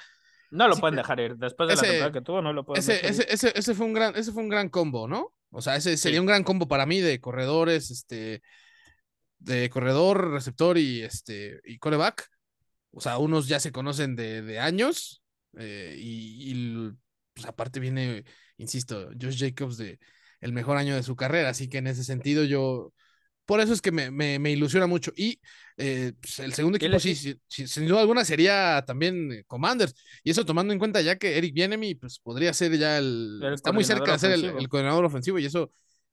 No 0.51 0.67
lo 0.67 0.77
pueden 0.77 0.97
dejar 0.97 1.19
ir, 1.19 1.35
después 1.35 1.67
de 1.67 1.75
la 1.75 1.81
temporada 1.81 2.11
que 2.11 2.21
tuvo, 2.21 2.41
no 2.43 2.53
lo 2.53 2.63
pueden 2.63 2.79
ese, 2.79 2.93
dejar 2.93 3.09
ese, 3.09 3.33
Ese, 3.33 3.53
ese, 3.55 3.73
fue 3.73 3.87
un 3.87 3.93
gran, 3.93 4.15
ese 4.15 4.31
fue 4.31 4.43
un 4.43 4.49
gran 4.49 4.69
combo, 4.69 5.07
¿no? 5.07 5.33
O 5.49 5.61
sea, 5.61 5.75
ese 5.75 5.97
sería 5.97 6.21
un 6.21 6.27
gran 6.27 6.43
combo 6.43 6.67
para 6.67 6.85
mí 6.85 6.99
de 6.99 7.19
corredores, 7.19 7.89
este 7.89 8.43
de 9.39 9.69
corredor, 9.69 10.31
receptor 10.31 10.77
y 10.77 11.03
este 11.03 11.59
y 11.63 11.77
coreback. 11.77 12.27
O 12.91 13.01
sea, 13.01 13.17
unos 13.17 13.47
ya 13.47 13.59
se 13.59 13.71
conocen 13.71 14.15
de, 14.15 14.41
de 14.41 14.59
años 14.59 15.21
eh, 15.57 15.95
y, 15.99 16.51
y 16.51 16.91
pues 17.33 17.45
aparte 17.45 17.79
viene, 17.79 18.23
insisto, 18.57 19.09
Josh 19.19 19.39
Jacobs 19.39 19.77
de 19.77 19.99
el 20.41 20.53
mejor 20.53 20.77
año 20.77 20.95
de 20.95 21.03
su 21.03 21.15
carrera, 21.15 21.49
así 21.49 21.67
que 21.67 21.79
en 21.79 21.87
ese 21.87 22.03
sentido 22.03 22.43
yo, 22.43 22.93
por 23.45 23.59
eso 23.59 23.73
es 23.73 23.81
que 23.81 23.91
me, 23.91 24.11
me, 24.11 24.39
me 24.39 24.51
ilusiona 24.51 24.87
mucho. 24.87 25.11
Y 25.15 25.39
eh, 25.77 26.13
pues 26.19 26.39
el 26.39 26.53
segundo 26.53 26.77
equipo, 26.77 26.99
sí, 26.99 27.15
sí, 27.15 27.37
sin 27.47 27.87
duda 27.87 28.01
alguna, 28.01 28.25
sería 28.25 28.83
también 28.85 29.31
eh, 29.31 29.43
Commanders. 29.47 29.95
Y 30.23 30.31
eso 30.31 30.45
tomando 30.45 30.73
en 30.73 30.79
cuenta 30.79 31.01
ya 31.01 31.17
que 31.17 31.37
Eric 31.37 31.53
Bienemy, 31.53 31.95
pues 31.95 32.19
podría 32.19 32.53
ser 32.53 32.77
ya 32.77 32.97
el. 32.97 33.39
el 33.41 33.53
está 33.53 33.71
muy 33.71 33.83
cerca 33.83 34.13
de 34.13 34.19
ser 34.19 34.31
el, 34.31 34.45
el, 34.45 34.69
coordinador 34.69 35.05
ofensivo 35.05 35.39
y 35.39 35.45
eso 35.45 35.71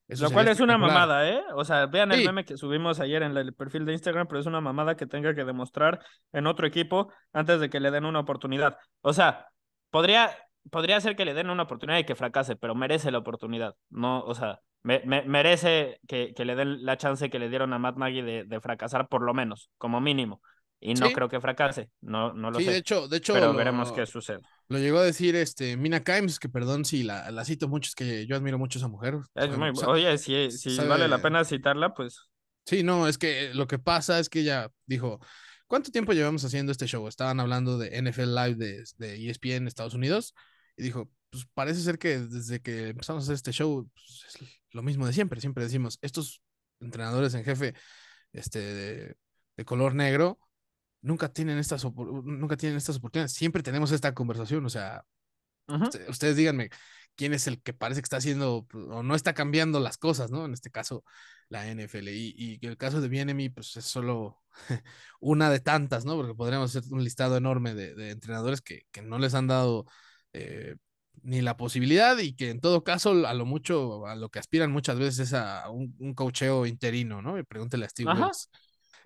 lo 0.08 0.30
cual 0.30 0.48
es 0.48 0.60
una 0.60 0.78
mamada, 0.78 1.28
¿eh? 1.28 1.42
O 1.54 1.64
sea, 1.64 1.86
vean 1.86 2.12
el 2.12 2.24
meme 2.24 2.44
que 2.44 2.56
subimos 2.56 3.00
ayer 3.00 3.22
en 3.22 3.36
el 3.36 3.54
perfil 3.54 3.84
de 3.84 3.92
Instagram, 3.92 4.26
pero 4.26 4.40
es 4.40 4.46
una 4.46 4.60
mamada 4.60 4.96
que 4.96 5.06
tenga 5.06 5.34
que 5.34 5.44
demostrar 5.44 6.00
en 6.32 6.46
otro 6.46 6.66
equipo 6.66 7.12
antes 7.32 7.60
de 7.60 7.70
que 7.70 7.80
le 7.80 7.90
den 7.90 8.04
una 8.04 8.20
oportunidad. 8.20 8.76
O 9.00 9.12
sea, 9.12 9.46
podría, 9.90 10.30
podría 10.70 11.00
ser 11.00 11.16
que 11.16 11.24
le 11.24 11.34
den 11.34 11.50
una 11.50 11.62
oportunidad 11.62 11.98
y 11.98 12.04
que 12.04 12.14
fracase, 12.14 12.56
pero 12.56 12.74
merece 12.74 13.10
la 13.10 13.18
oportunidad. 13.18 13.76
No, 13.88 14.20
o 14.20 14.34
sea, 14.34 14.60
me, 14.82 15.02
merece 15.04 16.00
que, 16.06 16.34
que, 16.34 16.44
le 16.44 16.54
den 16.54 16.84
la 16.84 16.98
chance 16.98 17.30
que 17.30 17.38
le 17.38 17.48
dieron 17.48 17.72
a 17.72 17.78
Matt 17.78 17.96
Nagy 17.96 18.20
de, 18.20 18.44
de 18.44 18.60
fracasar, 18.60 19.08
por 19.08 19.22
lo 19.22 19.32
menos, 19.32 19.70
como 19.78 20.00
mínimo 20.00 20.42
y 20.80 20.94
no 20.94 21.10
creo 21.12 21.28
que 21.28 21.40
fracase, 21.40 21.90
no, 22.02 22.34
no 22.34 22.50
lo 22.50 22.58
sí, 22.58 22.66
sé. 22.66 22.72
de 22.72 22.76
hecho, 22.76 23.08
de 23.08 23.16
hecho. 23.16 23.32
Pero 23.32 23.54
veremos 23.54 23.90
qué 23.92 24.04
sucede. 24.04 24.40
Lo 24.68 24.78
llegó 24.78 24.98
a 24.98 25.04
decir 25.04 25.34
este 25.34 25.76
Mina 25.76 26.02
Kimes, 26.04 26.38
que 26.38 26.48
perdón 26.48 26.84
si 26.84 27.02
la, 27.02 27.30
la 27.30 27.44
cito 27.44 27.68
mucho, 27.68 27.88
es 27.88 27.94
que 27.94 28.26
yo 28.26 28.36
admiro 28.36 28.58
mucho 28.58 28.78
a 28.78 28.80
esa 28.80 28.88
mujer. 28.88 29.16
oye, 29.86 30.18
si, 30.18 30.50
si 30.50 30.76
vale 30.86 31.08
la 31.08 31.22
pena 31.22 31.44
citarla, 31.44 31.94
pues. 31.94 32.28
Sí, 32.66 32.82
no, 32.82 33.08
es 33.08 33.18
que 33.18 33.52
lo 33.54 33.66
que 33.66 33.78
pasa 33.78 34.18
es 34.18 34.28
que 34.28 34.40
ella 34.40 34.70
dijo, 34.86 35.20
¿cuánto 35.66 35.90
tiempo 35.90 36.12
llevamos 36.12 36.44
haciendo 36.44 36.72
este 36.72 36.86
show? 36.86 37.06
Estaban 37.08 37.40
hablando 37.40 37.78
de 37.78 38.00
NFL 38.00 38.34
Live 38.34 38.54
de, 38.56 38.84
de 38.96 39.30
ESPN 39.30 39.52
en 39.52 39.68
Estados 39.68 39.94
Unidos 39.94 40.34
y 40.76 40.82
dijo, 40.82 41.10
pues 41.30 41.46
parece 41.52 41.80
ser 41.80 41.98
que 41.98 42.18
desde 42.18 42.60
que 42.60 42.88
empezamos 42.88 43.22
a 43.22 43.24
hacer 43.24 43.34
este 43.34 43.52
show, 43.52 43.88
pues, 43.92 44.24
es 44.28 44.48
lo 44.72 44.82
mismo 44.82 45.06
de 45.06 45.12
siempre, 45.12 45.40
siempre 45.40 45.64
decimos, 45.64 45.98
estos 46.00 46.42
entrenadores 46.80 47.34
en 47.34 47.44
jefe 47.44 47.74
este, 48.32 48.58
de, 48.58 49.16
de 49.56 49.64
color 49.64 49.94
negro 49.94 50.38
nunca 51.04 51.28
tienen 51.28 51.58
estas, 51.58 51.84
nunca 51.84 52.56
tienen 52.56 52.78
estas 52.78 52.96
oportunidades. 52.96 53.32
Siempre 53.32 53.62
tenemos 53.62 53.92
esta 53.92 54.14
conversación, 54.14 54.64
o 54.64 54.70
sea, 54.70 55.04
ustedes 56.08 56.36
díganme 56.36 56.70
quién 57.14 57.32
es 57.34 57.46
el 57.46 57.62
que 57.62 57.72
parece 57.72 58.00
que 58.00 58.06
está 58.06 58.16
haciendo 58.16 58.66
o 58.72 59.02
no 59.02 59.14
está 59.14 59.34
cambiando 59.34 59.80
las 59.80 59.98
cosas, 59.98 60.30
¿no? 60.30 60.46
En 60.46 60.54
este 60.54 60.70
caso, 60.70 61.04
la 61.48 61.66
NFL. 61.68 62.08
Y, 62.08 62.58
y 62.60 62.66
el 62.66 62.76
caso 62.76 63.00
de 63.00 63.08
Bienemy, 63.08 63.50
pues 63.50 63.76
es 63.76 63.84
solo 63.84 64.42
una 65.20 65.50
de 65.50 65.60
tantas, 65.60 66.04
¿no? 66.04 66.16
Porque 66.16 66.34
podríamos 66.34 66.74
hacer 66.74 66.90
un 66.92 67.04
listado 67.04 67.36
enorme 67.36 67.74
de, 67.74 67.94
de 67.94 68.10
entrenadores 68.10 68.62
que, 68.62 68.82
que, 68.90 69.02
no 69.02 69.18
les 69.18 69.34
han 69.34 69.46
dado 69.46 69.84
eh, 70.32 70.76
ni 71.22 71.42
la 71.42 71.56
posibilidad 71.56 72.16
y 72.18 72.34
que 72.34 72.50
en 72.50 72.60
todo 72.60 72.82
caso, 72.82 73.26
a 73.26 73.34
lo 73.34 73.44
mucho, 73.44 74.06
a 74.06 74.16
lo 74.16 74.30
que 74.30 74.38
aspiran 74.38 74.72
muchas 74.72 74.98
veces 74.98 75.28
es 75.28 75.34
a 75.34 75.68
un, 75.70 75.94
un 75.98 76.14
cocheo 76.14 76.64
interino, 76.64 77.20
¿no? 77.20 77.38
Y 77.38 77.42
pregúntele 77.44 77.84
a 77.84 77.90
Steve 77.90 78.10
Wills. 78.12 78.48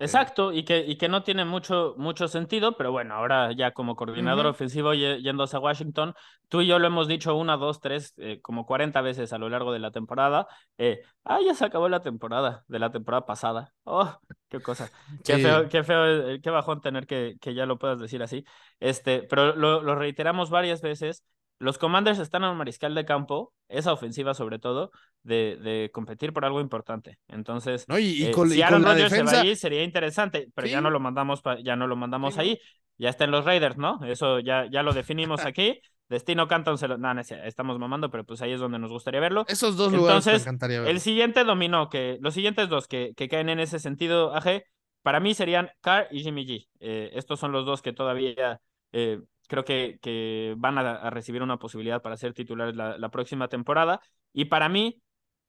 Exacto, 0.01 0.53
y 0.53 0.63
que, 0.63 0.79
y 0.79 0.97
que 0.97 1.09
no 1.09 1.23
tiene 1.23 1.43
mucho, 1.43 1.93
mucho 1.97 2.29
sentido, 2.29 2.77
pero 2.77 2.91
bueno, 2.91 3.15
ahora 3.15 3.51
ya 3.51 3.71
como 3.71 3.97
coordinador 3.97 4.45
ofensivo 4.45 4.93
yéndose 4.93 5.57
a 5.57 5.59
Washington, 5.59 6.13
tú 6.47 6.61
y 6.61 6.67
yo 6.67 6.79
lo 6.79 6.87
hemos 6.87 7.09
dicho 7.09 7.35
una, 7.35 7.57
dos, 7.57 7.81
tres, 7.81 8.13
eh, 8.17 8.39
como 8.41 8.65
40 8.65 9.01
veces 9.01 9.33
a 9.33 9.37
lo 9.37 9.49
largo 9.49 9.73
de 9.73 9.79
la 9.79 9.91
temporada. 9.91 10.47
Eh, 10.77 11.01
ah, 11.25 11.39
ya 11.45 11.53
se 11.53 11.65
acabó 11.65 11.89
la 11.89 12.01
temporada, 12.01 12.63
de 12.69 12.79
la 12.79 12.91
temporada 12.91 13.25
pasada. 13.25 13.73
Oh, 13.83 14.09
qué 14.47 14.61
cosa. 14.61 14.89
Qué 15.25 15.37
feo, 15.37 15.67
qué 15.67 15.83
feo, 15.83 16.29
eh, 16.29 16.39
qué 16.41 16.49
bajón 16.49 16.79
tener 16.79 17.05
que, 17.05 17.35
que 17.41 17.53
ya 17.53 17.65
lo 17.65 17.77
puedas 17.77 17.99
decir 17.99 18.23
así. 18.23 18.45
Este, 18.79 19.23
pero 19.23 19.53
lo, 19.55 19.81
lo 19.81 19.95
reiteramos 19.95 20.49
varias 20.49 20.81
veces 20.81 21.25
los 21.59 21.77
Commanders 21.77 22.19
están 22.19 22.43
al 22.43 22.55
mariscal 22.55 22.95
de 22.95 23.05
campo, 23.05 23.53
esa 23.67 23.91
ofensiva 23.91 24.33
sobre 24.33 24.59
todo, 24.59 24.91
de, 25.23 25.57
de 25.57 25.91
competir 25.93 26.33
por 26.33 26.45
algo 26.45 26.61
importante. 26.61 27.19
Entonces, 27.27 27.85
y, 27.99 28.25
eh, 28.25 28.31
con, 28.31 28.49
si 28.49 28.61
Aaron 28.61 28.83
Rodgers 28.83 29.11
defensa... 29.11 29.31
se 29.31 29.37
va 29.37 29.41
ahí, 29.43 29.55
sería 29.55 29.83
interesante, 29.83 30.47
pero 30.55 30.67
ya 30.67 30.79
no 30.81 30.89
lo 30.89 30.99
mandamos, 30.99 31.41
ya 31.63 31.75
no 31.75 31.85
lo 31.85 31.95
mandamos 31.95 32.35
sí. 32.35 32.39
ahí. 32.39 32.59
Ya 32.97 33.09
está 33.09 33.25
en 33.25 33.31
los 33.31 33.45
Raiders, 33.45 33.77
¿no? 33.77 33.99
Eso 34.05 34.39
ya, 34.39 34.67
ya 34.71 34.83
lo 34.83 34.93
definimos 34.93 35.41
aquí. 35.45 35.81
Destino 36.09 36.47
Canton 36.47 36.77
se 36.77 36.87
lo. 36.87 36.97
No, 36.97 37.13
no, 37.13 37.21
estamos 37.21 37.77
mamando, 37.77 38.09
pero 38.09 38.25
pues 38.25 38.41
ahí 38.41 38.51
es 38.51 38.59
donde 38.59 38.79
nos 38.79 38.91
gustaría 38.91 39.19
verlo. 39.19 39.45
Esos 39.47 39.77
dos 39.77 39.93
lugares 39.93 40.25
me 40.25 40.33
encantaría 40.33 40.79
verlo. 40.79 40.91
El 40.91 40.99
siguiente 40.99 41.43
dominó, 41.43 41.89
que 41.89 42.17
los 42.19 42.33
siguientes 42.33 42.67
dos 42.67 42.87
que, 42.87 43.13
que 43.15 43.29
caen 43.29 43.49
en 43.49 43.59
ese 43.59 43.79
sentido, 43.79 44.33
AG, 44.33 44.63
para 45.03 45.19
mí 45.19 45.33
serían 45.33 45.69
Carr 45.81 46.07
y 46.09 46.23
Jimmy 46.23 46.45
G. 46.45 46.67
Eh, 46.79 47.11
estos 47.13 47.39
son 47.39 47.51
los 47.51 47.65
dos 47.65 47.81
que 47.81 47.93
todavía 47.93 48.59
eh, 48.91 49.21
creo 49.49 49.65
que, 49.65 49.97
que 50.01 50.53
van 50.57 50.77
a, 50.77 51.09
recibir 51.09 51.41
una 51.41 51.57
posibilidad 51.57 52.01
para 52.03 52.15
ser 52.17 52.33
titulares 52.33 52.75
la, 52.75 52.97
la, 52.99 53.09
próxima 53.09 53.47
temporada. 53.47 53.99
Y 54.31 54.45
para 54.45 54.69
mí, 54.69 55.01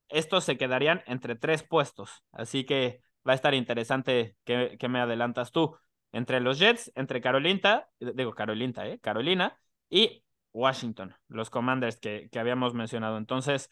estos 0.09 0.45
se 0.45 0.57
quedarían 0.57 1.03
entre 1.07 1.37
tres 1.37 1.63
puestos. 1.63 2.25
Así 2.33 2.65
que 2.65 3.03
va 3.29 3.33
a 3.33 3.35
estar 3.35 3.53
interesante 3.55 4.37
que, 4.45 4.77
que 4.79 4.89
me 4.89 5.01
adelantas 5.01 5.53
tú. 5.53 5.77
Entre 6.13 6.41
los 6.41 6.59
Jets, 6.59 6.91
entre 6.97 7.21
Carolina, 7.21 7.87
digo 8.01 8.33
Carolina, 8.33 8.87
¿eh? 8.89 8.99
Carolina 9.01 9.57
y 9.91 10.25
Washington, 10.53 11.15
los 11.29 11.51
Commanders 11.51 12.01
que, 12.01 12.31
que 12.33 12.41
habíamos 12.41 12.73
mencionado. 12.73 13.19
Entonces, 13.19 13.69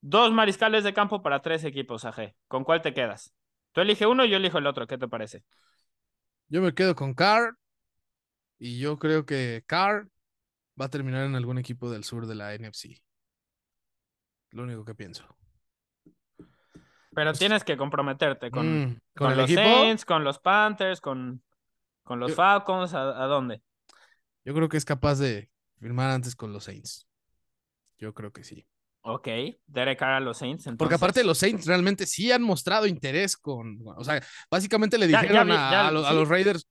dos 0.00 0.32
mariscales 0.32 0.84
de 0.84 0.94
campo 0.94 1.22
para 1.22 1.42
tres 1.42 1.64
equipos, 1.64 2.06
AG. 2.06 2.34
¿Con 2.48 2.64
cuál 2.64 2.80
te 2.80 2.94
quedas? 2.94 3.34
Tú 3.72 3.82
elige 3.82 4.06
uno 4.06 4.24
y 4.24 4.30
yo 4.30 4.38
elijo 4.38 4.56
el 4.56 4.66
otro. 4.66 4.86
¿Qué 4.86 4.96
te 4.96 5.06
parece? 5.06 5.44
Yo 6.48 6.62
me 6.62 6.72
quedo 6.72 6.94
con 6.94 7.12
Carr 7.12 7.58
y 8.58 8.78
yo 8.78 8.98
creo 8.98 9.24
que 9.26 9.62
Carr 9.66 10.08
va 10.80 10.86
a 10.86 10.90
terminar 10.90 11.24
en 11.24 11.34
algún 11.34 11.58
equipo 11.58 11.90
del 11.90 12.04
sur 12.04 12.26
de 12.26 12.34
la 12.34 12.54
NFC. 12.54 13.02
Lo 14.50 14.62
único 14.62 14.84
que 14.84 14.94
pienso. 14.94 15.24
Pero 17.14 17.32
tienes 17.32 17.64
que 17.64 17.76
comprometerte 17.76 18.50
con, 18.50 18.82
mm, 18.82 19.00
con, 19.16 19.28
con 19.28 19.36
los 19.36 19.50
equipo? 19.50 19.62
Saints, 19.62 20.04
con 20.04 20.24
los 20.24 20.38
Panthers, 20.38 21.00
con, 21.00 21.42
con 22.04 22.20
los 22.20 22.30
Yo- 22.30 22.36
Falcons, 22.36 22.94
¿a, 22.94 23.22
a 23.22 23.26
dónde? 23.26 23.62
Yo 24.44 24.54
creo 24.54 24.68
que 24.68 24.76
es 24.76 24.84
capaz 24.84 25.16
de 25.18 25.50
firmar 25.78 26.10
antes 26.10 26.36
con 26.36 26.52
los 26.52 26.64
Saints. 26.64 27.06
Yo 27.98 28.14
creo 28.14 28.32
que 28.32 28.44
sí. 28.44 28.66
Ok, 29.02 29.26
Derek 29.66 29.98
Carr 29.98 30.12
a 30.14 30.20
los 30.20 30.38
Saints. 30.38 30.68
Porque 30.78 30.94
aparte 30.94 31.24
los 31.24 31.38
Saints 31.38 31.66
realmente 31.66 32.06
sí 32.06 32.30
han 32.30 32.42
mostrado 32.42 32.86
interés 32.86 33.36
con, 33.36 33.78
o 33.84 34.04
sea, 34.04 34.22
básicamente 34.50 34.98
le 34.98 35.06
Ya- 35.08 35.12
ya 35.12 35.22
dijeron 35.22 35.48
vi- 35.48 35.52
a, 35.54 35.70
ya- 35.70 35.88
a 35.88 35.90
los, 35.92 36.06
a 36.06 36.12
los 36.12 36.28
Raiders, 36.28 36.68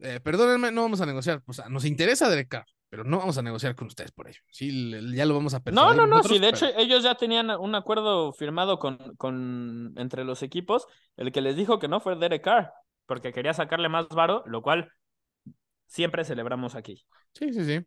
eh, 0.00 0.20
perdónenme, 0.20 0.70
no 0.72 0.82
vamos 0.82 1.00
a 1.00 1.06
negociar, 1.06 1.42
o 1.46 1.52
sea, 1.52 1.68
nos 1.68 1.84
interesa 1.84 2.28
Derek 2.28 2.48
Carr, 2.48 2.66
pero 2.88 3.04
no 3.04 3.18
vamos 3.18 3.38
a 3.38 3.42
negociar 3.42 3.74
con 3.74 3.86
ustedes 3.86 4.12
por 4.12 4.28
ello. 4.28 4.40
Sí, 4.50 4.92
ya 5.14 5.26
lo 5.26 5.34
vamos 5.34 5.54
a 5.54 5.60
pensar. 5.60 5.84
No, 5.84 5.94
no, 5.94 6.06
no, 6.06 6.22
sí, 6.22 6.38
de 6.38 6.48
hecho 6.48 6.66
ellos 6.76 7.02
ya 7.02 7.14
tenían 7.14 7.50
un 7.50 7.74
acuerdo 7.74 8.32
firmado 8.32 8.78
con, 8.78 9.14
con 9.16 9.94
entre 9.96 10.24
los 10.24 10.42
equipos. 10.42 10.86
El 11.16 11.32
que 11.32 11.40
les 11.40 11.56
dijo 11.56 11.78
que 11.78 11.88
no 11.88 12.00
fue 12.00 12.16
Derek 12.16 12.42
Carr, 12.42 12.72
porque 13.06 13.32
quería 13.32 13.54
sacarle 13.54 13.88
más 13.88 14.08
varo, 14.08 14.42
lo 14.46 14.62
cual 14.62 14.92
siempre 15.86 16.24
celebramos 16.24 16.74
aquí. 16.74 17.04
Sí, 17.32 17.52
sí, 17.52 17.64
sí. 17.64 17.86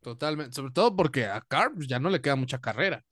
Totalmente. 0.00 0.54
Sobre 0.54 0.72
todo 0.72 0.94
porque 0.94 1.24
a 1.26 1.40
Carr 1.40 1.72
pues, 1.74 1.88
ya 1.88 1.98
no 1.98 2.10
le 2.10 2.20
queda 2.20 2.36
mucha 2.36 2.60
carrera. 2.60 3.02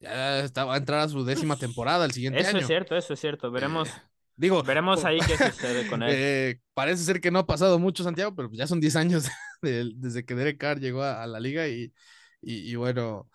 Ya 0.00 0.40
está, 0.40 0.64
va 0.64 0.74
a 0.74 0.78
entrar 0.78 0.98
a 0.98 1.08
su 1.08 1.24
décima 1.24 1.56
temporada 1.56 2.04
el 2.04 2.10
siguiente 2.10 2.40
año. 2.40 2.48
Eso 2.48 2.58
es 2.58 2.66
cierto, 2.66 2.96
eso 2.96 3.14
es 3.14 3.20
cierto. 3.20 3.52
Veremos. 3.52 3.88
Eh, 3.88 3.92
digo, 4.36 4.62
veremos 4.62 5.04
ahí 5.04 5.18
qué 5.26 5.36
sucede 5.36 5.86
con 5.88 6.02
él. 6.02 6.10
Eh, 6.12 6.60
parece 6.74 7.04
ser 7.04 7.20
que 7.20 7.30
no 7.30 7.40
ha 7.40 7.46
pasado 7.46 7.78
mucho, 7.78 8.04
Santiago, 8.04 8.34
pero 8.34 8.50
ya 8.52 8.66
son 8.66 8.80
10 8.80 8.96
años 8.96 9.28
desde 9.62 10.24
que 10.24 10.34
Derek 10.34 10.58
Carr 10.58 10.80
llegó 10.80 11.02
a, 11.02 11.26
la 11.26 11.40
liga 11.40 11.68
y, 11.68 11.92
y, 12.40 12.74
bueno, 12.74 13.30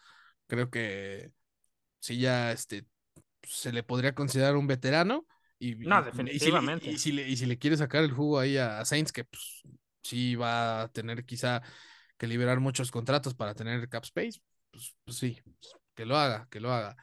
creo 0.47 0.69
que 0.69 1.31
sí 1.99 2.19
ya 2.19 2.51
este, 2.51 2.85
se 3.43 3.71
le 3.71 3.83
podría 3.83 4.13
considerar 4.13 4.55
un 4.55 4.67
veterano. 4.67 5.25
Y, 5.59 5.75
no, 5.75 6.03
definitivamente. 6.03 6.89
Y 6.89 6.97
si, 6.97 7.11
le, 7.11 7.27
y 7.27 7.37
si 7.37 7.45
le 7.45 7.57
quiere 7.57 7.77
sacar 7.77 8.03
el 8.03 8.11
jugo 8.11 8.39
ahí 8.39 8.57
a, 8.57 8.83
Saints, 8.85 9.11
que 9.11 9.23
pues, 9.23 9.63
sí 10.03 10.35
va 10.35 10.83
a 10.83 10.87
tener 10.89 11.25
quizá 11.25 11.61
que 12.17 12.27
liberar 12.27 12.59
muchos 12.59 12.91
contratos 12.91 13.33
para 13.33 13.55
tener 13.55 13.89
cap 13.89 14.03
space, 14.03 14.39
pues, 14.71 14.95
pues 15.03 15.17
sí, 15.17 15.41
que 15.95 16.05
lo 16.05 16.17
haga, 16.17 16.47
que 16.51 16.59
lo 16.59 16.71
haga. 16.71 16.95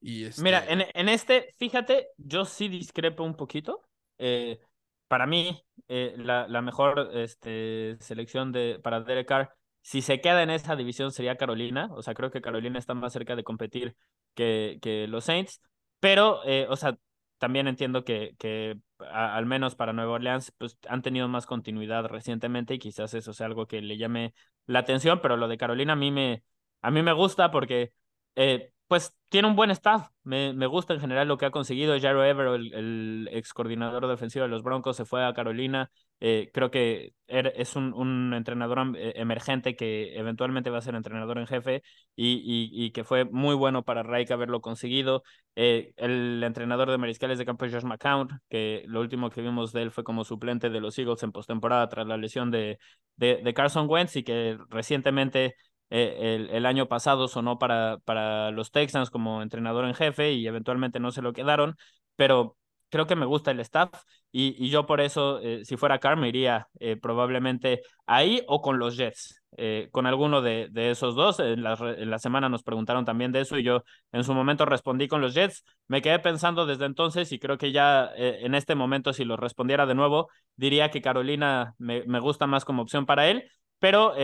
Y 0.00 0.28
Mira, 0.38 0.60
este 0.60 0.72
en, 0.72 0.84
en, 0.94 1.08
este, 1.08 1.54
fíjate, 1.58 2.08
yo 2.16 2.44
sí 2.44 2.68
discrepo 2.68 3.24
un 3.24 3.34
poquito. 3.34 3.82
Eh, 4.18 4.60
para 5.08 5.26
mí, 5.26 5.62
eh, 5.88 6.14
la, 6.18 6.46
la, 6.48 6.62
mejor 6.62 7.10
este, 7.14 7.96
selección 8.00 8.52
de, 8.52 8.78
para 8.82 9.00
Derek 9.00 9.28
Carr, 9.28 9.50
si 9.82 10.02
se 10.02 10.20
queda 10.20 10.42
en 10.42 10.50
esa 10.50 10.76
división, 10.76 11.12
sería 11.12 11.36
Carolina. 11.36 11.88
O 11.92 12.02
sea, 12.02 12.14
creo 12.14 12.30
que 12.30 12.40
Carolina 12.40 12.78
está 12.78 12.94
más 12.94 13.12
cerca 13.12 13.36
de 13.36 13.44
competir 13.44 13.96
que, 14.34 14.78
que 14.82 15.06
los 15.06 15.24
Saints. 15.24 15.60
Pero, 16.00 16.40
eh, 16.44 16.66
o 16.68 16.76
sea, 16.76 16.98
también 17.38 17.68
entiendo 17.68 18.04
que, 18.04 18.34
que 18.38 18.78
al 18.98 19.46
menos 19.46 19.74
para 19.74 19.92
Nueva 19.92 20.12
Orleans, 20.12 20.52
pues 20.58 20.78
han 20.88 21.02
tenido 21.02 21.28
más 21.28 21.46
continuidad 21.46 22.04
recientemente 22.06 22.74
y 22.74 22.78
quizás 22.78 23.14
eso 23.14 23.32
sea 23.32 23.46
algo 23.46 23.66
que 23.66 23.80
le 23.82 23.96
llame 23.98 24.34
la 24.66 24.80
atención, 24.80 25.20
pero 25.22 25.36
lo 25.36 25.48
de 25.48 25.58
Carolina 25.58 25.92
a 25.92 25.96
mí 25.96 26.10
me, 26.10 26.42
a 26.82 26.90
mí 26.90 27.02
me 27.02 27.12
gusta 27.12 27.50
porque 27.50 27.92
eh, 28.36 28.72
pues 28.88 29.12
tiene 29.28 29.48
un 29.48 29.56
buen 29.56 29.70
staff. 29.70 30.08
Me, 30.22 30.52
me, 30.52 30.66
gusta 30.66 30.94
en 30.94 31.00
general 31.00 31.28
lo 31.28 31.38
que 31.38 31.46
ha 31.46 31.50
conseguido. 31.50 31.98
Jairo 32.00 32.24
Evero, 32.24 32.54
el, 32.54 33.28
ex 33.32 33.52
coordinador 33.52 34.06
defensivo 34.06 34.44
de 34.44 34.48
los 34.48 34.62
Broncos, 34.62 34.96
se 34.96 35.04
fue 35.04 35.24
a 35.24 35.34
Carolina. 35.34 35.90
Eh, 36.20 36.50
creo 36.54 36.70
que 36.70 37.12
er, 37.26 37.52
es 37.56 37.76
un, 37.76 37.92
un, 37.92 38.32
entrenador 38.32 38.96
eh, 38.96 39.12
emergente 39.16 39.76
que 39.76 40.16
eventualmente 40.16 40.70
va 40.70 40.78
a 40.78 40.82
ser 40.82 40.94
entrenador 40.94 41.38
en 41.38 41.46
jefe 41.46 41.82
y, 42.14 42.36
y, 42.36 42.86
y 42.86 42.90
que 42.92 43.04
fue 43.04 43.24
muy 43.24 43.54
bueno 43.54 43.84
para 43.84 44.02
Reich 44.02 44.30
haberlo 44.30 44.60
conseguido. 44.60 45.22
Eh, 45.56 45.92
el 45.96 46.42
entrenador 46.44 46.90
de 46.90 46.98
mariscales 46.98 47.38
de 47.38 47.44
campo 47.44 47.66
Josh 47.66 47.84
McCown, 47.84 48.28
que 48.48 48.84
lo 48.86 49.00
último 49.00 49.30
que 49.30 49.42
vimos 49.42 49.72
de 49.72 49.82
él 49.82 49.90
fue 49.90 50.04
como 50.04 50.24
suplente 50.24 50.70
de 50.70 50.80
los 50.80 50.98
Eagles 50.98 51.22
en 51.22 51.32
postemporada 51.32 51.88
tras 51.88 52.06
la 52.06 52.16
lesión 52.16 52.50
de, 52.50 52.78
de, 53.16 53.42
de 53.42 53.54
Carson 53.54 53.86
Wentz 53.88 54.16
y 54.16 54.22
que 54.22 54.58
recientemente 54.70 55.56
eh, 55.90 56.34
el, 56.34 56.50
el, 56.50 56.66
año 56.66 56.88
pasado 56.88 57.28
sonó 57.28 57.58
para, 57.58 57.98
para 58.04 58.50
los 58.50 58.72
Texans 58.72 59.10
como 59.10 59.42
entrenador 59.42 59.84
en 59.84 59.94
jefe 59.94 60.32
y 60.32 60.46
eventualmente 60.46 60.98
no 60.98 61.12
se 61.12 61.22
lo 61.22 61.32
quedaron, 61.32 61.76
pero 62.16 62.56
creo 62.88 63.06
que 63.06 63.16
me 63.16 63.26
gusta 63.26 63.52
el 63.52 63.60
staff 63.60 63.90
y, 64.32 64.56
y 64.64 64.68
yo 64.70 64.86
por 64.86 65.00
eso, 65.00 65.40
eh, 65.40 65.64
si 65.64 65.76
fuera 65.76 65.98
Carr, 66.00 66.24
iría 66.26 66.68
eh, 66.80 66.96
probablemente 66.96 67.82
ahí 68.06 68.42
o 68.48 68.60
con 68.62 68.78
los 68.78 68.96
Jets, 68.96 69.42
con 69.90 70.06
alguno 70.06 70.42
de, 70.42 70.68
de, 70.70 70.90
esos 70.90 71.14
dos. 71.14 71.40
En 71.40 71.62
la, 71.62 71.78
en 71.80 72.10
la, 72.10 72.18
semana 72.18 72.50
nos 72.50 72.62
preguntaron 72.62 73.06
también 73.06 73.32
de 73.32 73.40
eso 73.40 73.56
y 73.56 73.62
yo 73.62 73.84
en 74.12 74.22
su 74.22 74.34
momento 74.34 74.66
respondí 74.66 75.08
con 75.08 75.22
los 75.22 75.32
Jets. 75.34 75.64
Me 75.88 76.02
quedé 76.02 76.18
pensando 76.18 76.66
desde 76.66 76.84
entonces 76.84 77.32
y 77.32 77.38
creo 77.38 77.56
que 77.56 77.72
ya 77.72 78.10
en 78.16 78.54
este 78.54 78.74
momento, 78.74 79.14
si 79.14 79.24
lo 79.24 79.36
respondiera 79.38 79.86
de 79.86 79.94
nuevo, 79.94 80.28
diría 80.56 80.90
que 80.90 81.00
Carolina 81.00 81.74
me, 81.78 82.02
me 82.06 82.20
gusta 82.20 82.46
más 82.46 82.66
como 82.66 82.82
opción 82.82 83.06
para 83.06 83.28
él, 83.28 83.44
pero 83.78 84.14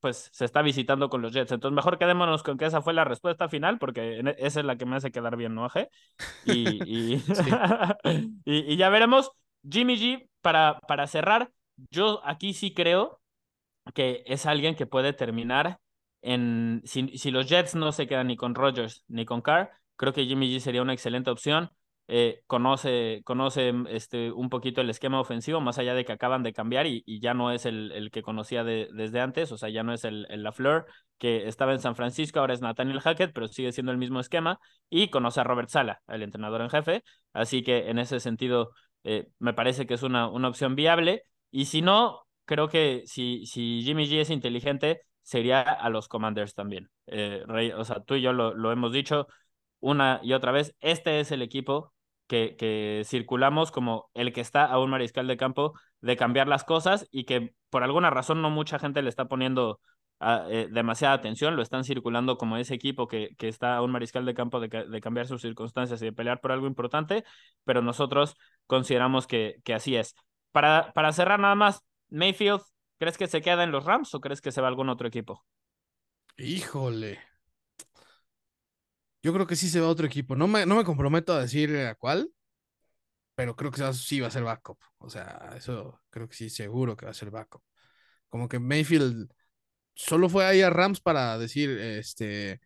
pues 0.00 0.30
se 0.32 0.44
está 0.44 0.62
visitando 0.62 1.08
con 1.08 1.22
los 1.22 1.32
Jets. 1.32 1.52
Entonces, 1.52 1.74
mejor 1.74 1.98
quedémonos 1.98 2.42
con 2.42 2.58
que 2.58 2.66
esa 2.66 2.82
fue 2.82 2.94
la 2.94 3.04
respuesta 3.04 3.48
final, 3.48 3.78
porque 3.78 4.20
e, 4.20 4.36
esa 4.38 4.60
es 4.60 4.66
la 4.66 4.76
que 4.76 4.86
me 4.86 4.96
hace 4.96 5.12
quedar 5.12 5.36
bien, 5.36 5.54
¿no, 5.54 5.64
Aje? 5.64 5.90
Y, 6.44 7.22
y, 8.44 8.76
ya 8.76 8.88
veremos. 8.88 9.30
Jimmy 9.68 9.96
G, 9.96 10.28
para, 10.40 10.80
para 10.88 11.06
cerrar, 11.06 11.50
yo 11.90 12.22
aquí 12.24 12.54
sí 12.54 12.72
creo 12.72 13.20
que 13.94 14.22
es 14.26 14.46
alguien 14.46 14.74
que 14.74 14.86
puede 14.86 15.12
terminar 15.12 15.80
en. 16.22 16.82
Si, 16.84 17.16
si 17.18 17.30
los 17.30 17.48
Jets 17.48 17.74
no 17.74 17.92
se 17.92 18.06
quedan 18.06 18.28
ni 18.28 18.36
con 18.36 18.54
Rodgers 18.54 19.04
ni 19.08 19.24
con 19.24 19.42
Carr, 19.42 19.70
creo 19.96 20.12
que 20.12 20.24
Jimmy 20.24 20.54
G 20.54 20.60
sería 20.60 20.82
una 20.82 20.94
excelente 20.94 21.30
opción. 21.30 21.70
Eh, 22.12 22.42
conoce, 22.48 23.22
conoce 23.24 23.72
este, 23.88 24.32
un 24.32 24.48
poquito 24.48 24.80
el 24.80 24.90
esquema 24.90 25.20
ofensivo, 25.20 25.60
más 25.60 25.78
allá 25.78 25.94
de 25.94 26.04
que 26.04 26.10
acaban 26.10 26.42
de 26.42 26.52
cambiar 26.52 26.88
y, 26.88 27.04
ya 27.20 27.34
no 27.34 27.52
es 27.52 27.66
el, 27.66 27.92
el 27.92 28.10
que 28.10 28.20
conocía 28.22 28.64
de, 28.64 28.88
desde 28.92 29.20
antes, 29.20 29.52
o 29.52 29.56
sea, 29.56 29.68
ya 29.68 29.84
no 29.84 29.92
es 29.92 30.04
el, 30.04 30.26
el 30.28 30.42
LaFleur 30.42 30.86
que 31.18 31.46
estaba 31.46 31.72
en 31.72 31.78
San 31.78 31.94
Francisco, 31.94 32.40
ahora 32.40 32.54
es 32.54 32.62
Nathaniel 32.62 32.98
Hackett, 32.98 33.32
pero 33.32 33.46
sigue 33.46 33.70
siendo 33.70 33.92
el 33.92 33.98
mismo 33.98 34.18
esquema 34.18 34.58
y 34.88 35.08
conoce 35.10 35.40
a 35.40 35.44
Robert 35.44 35.68
Sala, 35.68 36.02
el 36.08 36.24
entrenador 36.24 36.62
en 36.62 36.70
jefe, 36.70 37.04
así 37.32 37.62
que 37.62 37.90
en 37.90 38.00
ese 38.00 38.18
sentido 38.18 38.72
eh, 39.04 39.28
me 39.38 39.54
parece 39.54 39.86
que 39.86 39.94
es 39.94 40.02
una, 40.02 40.28
una 40.28 40.48
opción 40.48 40.74
viable 40.74 41.22
y 41.52 41.66
si 41.66 41.80
no, 41.80 42.26
creo 42.44 42.68
que 42.68 43.04
si, 43.06 43.46
si 43.46 43.82
Jimmy 43.84 44.06
G 44.08 44.20
es 44.20 44.30
inteligente, 44.30 45.02
sería 45.22 45.60
a 45.60 45.88
los 45.90 46.08
Commanders 46.08 46.54
también. 46.54 46.90
Eh, 47.06 47.44
o 47.76 47.84
sea, 47.84 48.00
tú 48.00 48.16
y 48.16 48.20
yo 48.20 48.32
lo, 48.32 48.52
lo 48.52 48.72
hemos 48.72 48.90
dicho 48.92 49.28
una 49.78 50.18
y 50.24 50.32
otra 50.32 50.50
vez, 50.50 50.74
este 50.80 51.20
es 51.20 51.30
el 51.30 51.42
equipo 51.42 51.92
que, 52.30 53.02
circulamos 53.04 53.72
como 53.72 54.10
el 54.14 54.32
que 54.32 54.40
está 54.40 54.64
a 54.64 54.78
un 54.78 54.90
mariscal 54.90 55.26
de 55.26 55.36
campo 55.36 55.74
de 56.00 56.16
cambiar 56.16 56.46
las 56.46 56.64
cosas 56.64 57.08
y 57.10 57.24
que 57.24 57.54
por 57.70 57.82
alguna 57.82 58.10
razón 58.10 58.40
no 58.40 58.50
mucha 58.50 58.78
gente 58.78 59.02
le 59.02 59.08
está 59.08 59.26
poniendo 59.26 59.80
ah, 60.20 60.46
eh, 60.48 60.68
demasiada 60.70 61.14
atención, 61.14 61.56
lo 61.56 61.62
están 61.62 61.84
circulando 61.84 62.38
como 62.38 62.56
ese 62.56 62.74
equipo 62.74 63.08
que, 63.08 63.30
que 63.36 63.48
está 63.48 63.76
a 63.76 63.82
un 63.82 63.90
mariscal 63.90 64.24
de 64.24 64.34
campo 64.34 64.60
de, 64.60 64.68
de, 64.68 65.00
cambiar 65.00 65.26
sus 65.26 65.42
circunstancias 65.42 66.00
y 66.02 66.06
de 66.06 66.12
pelear 66.12 66.40
por 66.40 66.52
algo 66.52 66.66
importante, 66.68 67.24
pero 67.64 67.82
nosotros 67.82 68.36
consideramos 68.66 69.26
que, 69.26 69.56
que 69.64 69.74
así 69.74 69.96
es. 69.96 70.14
Para, 70.52 70.92
para 70.92 71.12
cerrar 71.12 71.40
nada 71.40 71.56
más, 71.56 71.82
Mayfield, 72.10 72.62
¿crees 72.98 73.18
que 73.18 73.26
se 73.26 73.40
queda 73.40 73.64
en 73.64 73.72
los 73.72 73.84
Rams 73.84 74.14
o 74.14 74.20
crees 74.20 74.40
que 74.40 74.52
se 74.52 74.60
va 74.60 74.68
a 74.68 74.70
algún 74.70 74.88
otro 74.88 75.08
equipo? 75.08 75.44
Híjole, 76.36 77.18
yo 79.22 79.32
creo 79.32 79.46
que 79.46 79.56
sí 79.56 79.68
se 79.68 79.80
va 79.80 79.86
a 79.86 79.90
otro 79.90 80.06
equipo. 80.06 80.36
No 80.36 80.48
me, 80.48 80.66
no 80.66 80.76
me 80.76 80.84
comprometo 80.84 81.32
a 81.32 81.40
decir 81.40 81.76
a 81.76 81.94
cuál, 81.94 82.30
pero 83.34 83.56
creo 83.56 83.70
que 83.70 83.92
sí 83.94 84.20
va 84.20 84.28
a 84.28 84.30
ser 84.30 84.44
backup. 84.44 84.78
O 84.98 85.08
sea, 85.08 85.52
eso 85.56 86.00
creo 86.10 86.28
que 86.28 86.36
sí, 86.36 86.50
seguro 86.50 86.96
que 86.96 87.06
va 87.06 87.12
a 87.12 87.14
ser 87.14 87.30
backup. 87.30 87.62
Como 88.28 88.48
que 88.48 88.58
Mayfield 88.58 89.30
solo 89.94 90.28
fue 90.28 90.44
ahí 90.44 90.62
a 90.62 90.70
Rams 90.70 91.00
para 91.00 91.38
decir, 91.38 91.70
este, 91.70 92.60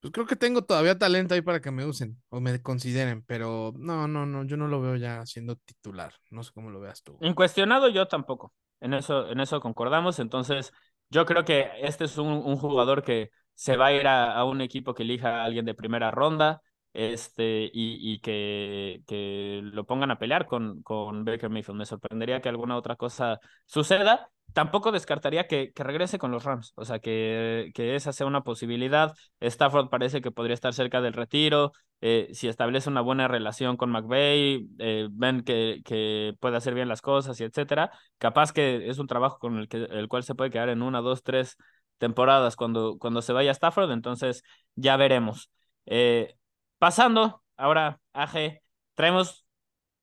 pues 0.00 0.12
creo 0.12 0.26
que 0.26 0.36
tengo 0.36 0.64
todavía 0.64 0.98
talento 0.98 1.34
ahí 1.34 1.42
para 1.42 1.60
que 1.60 1.70
me 1.70 1.84
usen 1.84 2.20
o 2.28 2.40
me 2.40 2.60
consideren, 2.60 3.22
pero 3.22 3.72
no, 3.76 4.08
no, 4.08 4.26
no, 4.26 4.44
yo 4.44 4.56
no 4.56 4.66
lo 4.66 4.80
veo 4.80 4.96
ya 4.96 5.24
siendo 5.26 5.56
titular. 5.56 6.12
No 6.30 6.42
sé 6.42 6.50
cómo 6.52 6.70
lo 6.70 6.80
veas 6.80 7.02
tú. 7.02 7.16
Incuestionado 7.20 7.88
yo 7.88 8.08
tampoco. 8.08 8.52
En 8.80 8.94
eso, 8.94 9.30
en 9.30 9.38
eso 9.38 9.60
concordamos. 9.60 10.18
Entonces, 10.18 10.72
yo 11.08 11.24
creo 11.24 11.44
que 11.44 11.70
este 11.80 12.06
es 12.06 12.18
un, 12.18 12.32
un 12.32 12.56
jugador 12.56 13.04
que 13.04 13.30
se 13.54 13.76
va 13.76 13.86
a 13.86 13.92
ir 13.92 14.06
a, 14.06 14.44
un 14.44 14.60
equipo 14.60 14.94
que 14.94 15.02
elija 15.02 15.42
a 15.42 15.44
alguien 15.44 15.64
de 15.64 15.74
primera 15.74 16.10
ronda 16.10 16.62
este, 16.92 17.70
y, 17.72 18.12
y 18.12 18.20
que, 18.20 19.02
que, 19.06 19.60
lo 19.62 19.84
pongan 19.86 20.10
a 20.10 20.18
pelear 20.18 20.46
con, 20.46 20.82
con 20.82 21.24
Baker 21.24 21.50
Mayfield. 21.50 21.78
Me 21.78 21.86
sorprendería 21.86 22.40
que 22.40 22.48
alguna 22.48 22.76
otra 22.76 22.96
cosa 22.96 23.40
suceda. 23.66 24.28
Tampoco 24.52 24.92
descartaría 24.92 25.46
que, 25.46 25.72
que 25.72 25.82
regrese 25.84 26.18
con 26.18 26.30
los 26.30 26.44
Rams, 26.44 26.74
o 26.76 26.84
sea, 26.84 26.98
que, 26.98 27.70
que 27.74 27.94
esa 27.94 28.12
sea 28.12 28.26
una 28.26 28.42
posibilidad. 28.42 29.14
Stafford 29.40 29.88
parece 29.88 30.20
que 30.20 30.30
podría 30.30 30.52
estar 30.54 30.74
cerca 30.74 31.00
del 31.00 31.14
retiro. 31.14 31.72
Eh, 32.02 32.28
si 32.34 32.48
establece 32.48 32.90
una 32.90 33.00
buena 33.00 33.28
relación 33.28 33.78
con 33.78 33.90
McVeigh, 33.90 34.66
ven 35.10 35.42
que, 35.42 35.80
que 35.84 36.34
puede 36.40 36.56
hacer 36.58 36.74
bien 36.74 36.88
las 36.88 37.00
cosas 37.00 37.40
y 37.40 37.44
etcétera. 37.44 37.90
Capaz 38.18 38.52
que 38.52 38.90
es 38.90 38.98
un 38.98 39.06
trabajo 39.06 39.38
con 39.38 39.56
el, 39.56 39.68
que, 39.68 39.84
el 39.84 40.08
cual 40.08 40.24
se 40.24 40.34
puede 40.34 40.50
quedar 40.50 40.68
en 40.68 40.82
una, 40.82 41.00
dos, 41.00 41.22
tres 41.22 41.56
temporadas 42.02 42.56
cuando, 42.56 42.98
cuando 42.98 43.22
se 43.22 43.32
vaya 43.32 43.52
a 43.52 43.54
Stafford, 43.54 43.92
entonces 43.92 44.42
ya 44.74 44.96
veremos. 44.96 45.52
Eh, 45.86 46.34
pasando 46.78 47.44
ahora, 47.56 48.00
AG, 48.12 48.60
traemos 48.94 49.46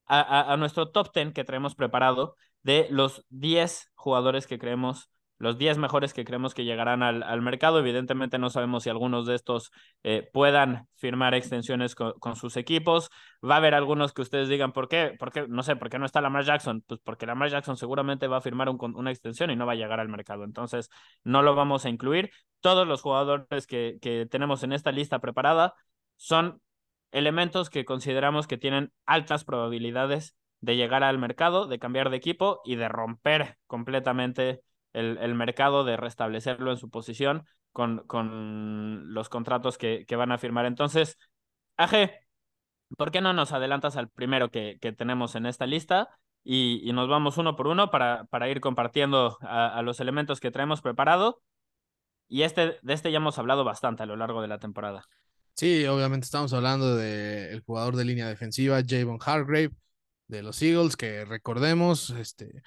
a, 0.05 0.53
a, 0.53 0.55
nuestro 0.55 0.91
top 0.91 1.13
10 1.13 1.33
que 1.33 1.43
traemos 1.43 1.75
preparado 1.75 2.37
de 2.63 2.87
los 2.89 3.25
10 3.27 3.91
jugadores 3.95 4.47
que 4.47 4.57
creemos 4.57 5.09
los 5.39 5.57
10 5.57 5.77
mejores 5.77 6.13
que 6.13 6.25
creemos 6.25 6.53
que 6.53 6.65
llegarán 6.65 7.01
al, 7.01 7.41
mercado. 7.41 7.79
Evidentemente 7.79 8.37
no 8.37 8.49
sabemos 8.49 8.83
si 8.83 8.89
algunos 8.89 9.25
de 9.25 9.35
estos 9.35 9.71
eh, 10.03 10.29
puedan 10.33 10.87
firmar 10.95 11.33
extensiones 11.33 11.95
con, 11.95 12.35
sus 12.35 12.57
equipos. 12.57 13.09
Va 13.43 13.55
a 13.55 13.57
haber 13.57 13.73
algunos 13.73 14.13
que 14.13 14.21
ustedes 14.21 14.49
digan, 14.49 14.73
¿por 14.73 14.89
qué? 14.89 15.15
¿Por 15.17 15.31
qué? 15.31 15.47
No 15.47 15.63
sé, 15.63 15.77
¿por 15.77 15.89
qué 15.89 15.97
no 15.97 16.05
está 16.05 16.21
Lamar 16.21 16.43
Jackson? 16.43 16.83
Pues 16.85 16.99
porque 17.03 17.25
Lamar 17.25 17.49
Jackson 17.49 17.77
seguramente 17.77 18.27
va 18.27 18.37
a 18.37 18.41
firmar 18.41 18.69
un, 18.69 18.77
una 18.95 19.11
extensión 19.11 19.49
y 19.49 19.55
no 19.55 19.65
va 19.65 19.71
a 19.71 19.75
llegar 19.75 19.99
al 19.99 20.09
mercado. 20.09 20.43
Entonces 20.43 20.89
no 21.23 21.41
lo 21.41 21.55
vamos 21.55 21.85
a 21.85 21.89
incluir. 21.89 22.31
Todos 22.59 22.85
los 22.85 23.01
jugadores 23.01 23.65
que 23.65 24.27
tenemos 24.29 24.63
en 24.63 24.73
esta 24.73 24.91
lista 24.91 25.19
preparada 25.19 25.73
son 26.17 26.61
elementos 27.11 27.69
que 27.69 27.85
consideramos 27.85 28.45
que 28.45 28.57
tienen 28.57 28.91
altas 29.05 29.45
probabilidades 29.45 30.35
de 30.61 30.75
llegar 30.75 31.03
al 31.03 31.17
mercado, 31.17 31.67
de 31.67 31.79
cambiar 31.79 32.09
de 32.09 32.17
equipo 32.17 32.61
y 32.65 32.75
de 32.75 32.89
romper 32.89 33.57
completamente 33.67 34.61
el, 34.93 35.17
el 35.17 35.35
mercado, 35.35 35.83
de 35.83 35.97
restablecerlo 35.97 36.71
en 36.71 36.77
su 36.77 36.89
posición 36.89 37.45
con, 37.71 38.05
con 38.07 39.13
los 39.13 39.29
contratos 39.29 39.77
que, 39.77 40.05
que, 40.07 40.15
van 40.15 40.31
a 40.31 40.37
firmar. 40.37 40.65
Entonces, 40.65 41.17
AG, 41.77 42.11
¿por 42.97 43.11
qué 43.11 43.21
no 43.21 43.33
nos 43.33 43.51
adelantas 43.51 43.97
al 43.97 44.09
primero 44.09 44.49
que, 44.49 44.77
que 44.81 44.91
tenemos 44.91 45.35
en 45.35 45.45
esta 45.45 45.65
lista? 45.65 46.09
Y, 46.43 46.81
y, 46.83 46.93
nos 46.93 47.09
vamos 47.09 47.37
uno 47.37 47.55
por 47.55 47.67
uno 47.67 47.91
para, 47.91 48.25
para 48.25 48.49
ir 48.49 48.61
compartiendo 48.61 49.37
a, 49.41 49.81
los 49.83 49.99
elementos 49.99 50.39
que 50.39 50.51
traemos 50.51 50.81
preparado. 50.81 51.41
Y 52.27 52.43
este, 52.43 52.79
de 52.81 52.93
este 52.93 53.11
ya 53.11 53.17
hemos 53.17 53.37
hablado 53.37 53.63
bastante 53.63 54.03
a 54.03 54.05
lo 54.05 54.15
largo 54.15 54.41
de 54.41 54.47
la 54.47 54.59
temporada. 54.59 55.03
Sí, 55.53 55.85
obviamente 55.85 56.25
estamos 56.25 56.53
hablando 56.53 56.95
del 56.95 57.51
el 57.51 57.61
jugador 57.61 57.95
de 57.97 58.05
línea 58.05 58.27
defensiva, 58.27 58.81
Javon 58.87 59.19
Hargrave, 59.23 59.71
de 60.27 60.43
los 60.43 60.61
Eagles, 60.61 60.95
que 60.95 61.25
recordemos, 61.25 62.11
este, 62.11 62.61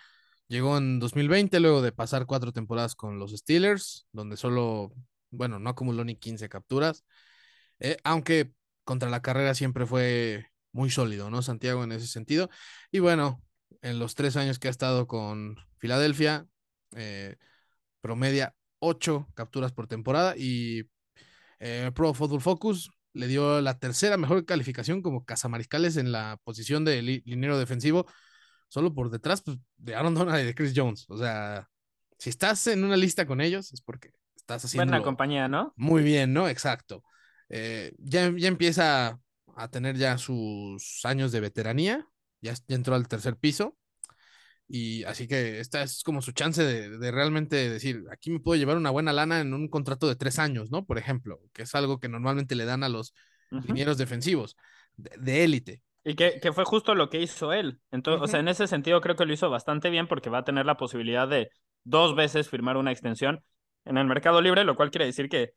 llegó 0.52 0.76
en 0.76 1.00
2020 1.00 1.60
luego 1.60 1.80
de 1.80 1.92
pasar 1.92 2.26
cuatro 2.26 2.52
temporadas 2.52 2.94
con 2.94 3.18
los 3.18 3.32
Steelers, 3.32 4.06
donde 4.12 4.36
solo, 4.36 4.92
bueno, 5.30 5.58
no 5.58 5.70
acumuló 5.70 6.04
ni 6.04 6.16
15 6.16 6.50
capturas, 6.50 7.04
eh, 7.80 7.96
aunque 8.04 8.52
contra 8.84 9.08
la 9.08 9.22
carrera 9.22 9.54
siempre 9.54 9.86
fue 9.86 10.46
muy 10.72 10.90
sólido, 10.90 11.30
¿no? 11.30 11.40
Santiago 11.42 11.84
en 11.84 11.92
ese 11.92 12.06
sentido. 12.06 12.50
Y 12.90 12.98
bueno, 12.98 13.42
en 13.80 13.98
los 13.98 14.14
tres 14.14 14.36
años 14.36 14.58
que 14.58 14.68
ha 14.68 14.70
estado 14.70 15.06
con 15.06 15.56
Filadelfia, 15.78 16.46
eh, 16.96 17.36
promedia 18.02 18.54
ocho 18.78 19.28
capturas 19.34 19.72
por 19.72 19.86
temporada 19.86 20.34
y 20.36 20.82
eh, 21.60 21.90
Pro 21.94 22.12
Football 22.12 22.42
Focus 22.42 22.90
le 23.14 23.26
dio 23.26 23.62
la 23.62 23.78
tercera 23.78 24.18
mejor 24.18 24.44
calificación 24.44 25.00
como 25.00 25.24
cazamariscales 25.24 25.96
en 25.96 26.12
la 26.12 26.38
posición 26.44 26.84
de 26.84 27.00
li 27.00 27.22
linero 27.24 27.58
defensivo, 27.58 28.06
solo 28.72 28.94
por 28.94 29.10
detrás 29.10 29.42
pues, 29.42 29.58
de 29.76 29.94
Aaron 29.94 30.14
Donald 30.14 30.42
y 30.42 30.46
de 30.46 30.54
Chris 30.54 30.72
Jones. 30.74 31.04
O 31.10 31.18
sea, 31.18 31.68
si 32.16 32.30
estás 32.30 32.66
en 32.68 32.84
una 32.84 32.96
lista 32.96 33.26
con 33.26 33.42
ellos 33.42 33.70
es 33.70 33.82
porque 33.82 34.12
estás 34.34 34.64
haciendo. 34.64 34.90
Buena 34.90 35.04
compañía, 35.04 35.46
¿no? 35.46 35.74
Muy 35.76 36.02
bien, 36.02 36.32
¿no? 36.32 36.48
Exacto. 36.48 37.04
Eh, 37.50 37.92
ya, 37.98 38.32
ya 38.34 38.48
empieza 38.48 39.20
a 39.56 39.68
tener 39.68 39.98
ya 39.98 40.16
sus 40.16 41.00
años 41.04 41.32
de 41.32 41.40
veteranía, 41.40 42.06
ya, 42.40 42.54
ya 42.66 42.76
entró 42.76 42.94
al 42.94 43.08
tercer 43.08 43.36
piso. 43.36 43.76
Y 44.66 45.04
así 45.04 45.28
que 45.28 45.60
esta 45.60 45.82
es 45.82 46.02
como 46.02 46.22
su 46.22 46.32
chance 46.32 46.64
de, 46.64 46.96
de, 46.96 47.10
realmente 47.10 47.68
decir, 47.68 48.04
aquí 48.10 48.30
me 48.30 48.40
puedo 48.40 48.58
llevar 48.58 48.78
una 48.78 48.88
buena 48.88 49.12
lana 49.12 49.42
en 49.42 49.52
un 49.52 49.68
contrato 49.68 50.08
de 50.08 50.16
tres 50.16 50.38
años, 50.38 50.70
¿no? 50.70 50.86
Por 50.86 50.96
ejemplo, 50.96 51.42
que 51.52 51.64
es 51.64 51.74
algo 51.74 52.00
que 52.00 52.08
normalmente 52.08 52.54
le 52.54 52.64
dan 52.64 52.84
a 52.84 52.88
los 52.88 53.12
uh 53.50 53.56
-huh. 53.56 53.66
linieros 53.66 53.98
defensivos 53.98 54.56
de 54.96 55.44
élite. 55.44 55.82
Y 56.04 56.14
que, 56.14 56.40
que, 56.40 56.52
fue 56.52 56.64
justo 56.64 56.94
lo 56.94 57.08
que 57.10 57.20
hizo 57.20 57.52
él. 57.52 57.80
Entonces, 57.90 58.20
uh 58.20 58.22
-huh. 58.22 58.24
o 58.24 58.28
sea, 58.28 58.40
en 58.40 58.48
ese 58.48 58.66
sentido 58.66 59.00
creo 59.00 59.14
que 59.16 59.24
lo 59.24 59.32
hizo 59.32 59.50
bastante 59.50 59.88
bien 59.90 60.08
porque 60.08 60.30
va 60.30 60.38
a 60.38 60.44
tener 60.44 60.66
la 60.66 60.76
posibilidad 60.76 61.28
de 61.28 61.50
dos 61.84 62.14
veces 62.16 62.48
firmar 62.48 62.76
una 62.76 62.92
extensión 62.92 63.44
en 63.84 63.98
el 63.98 64.06
mercado 64.06 64.40
libre, 64.40 64.64
lo 64.64 64.74
cual 64.76 64.90
quiere 64.90 65.06
decir 65.06 65.28
que 65.28 65.52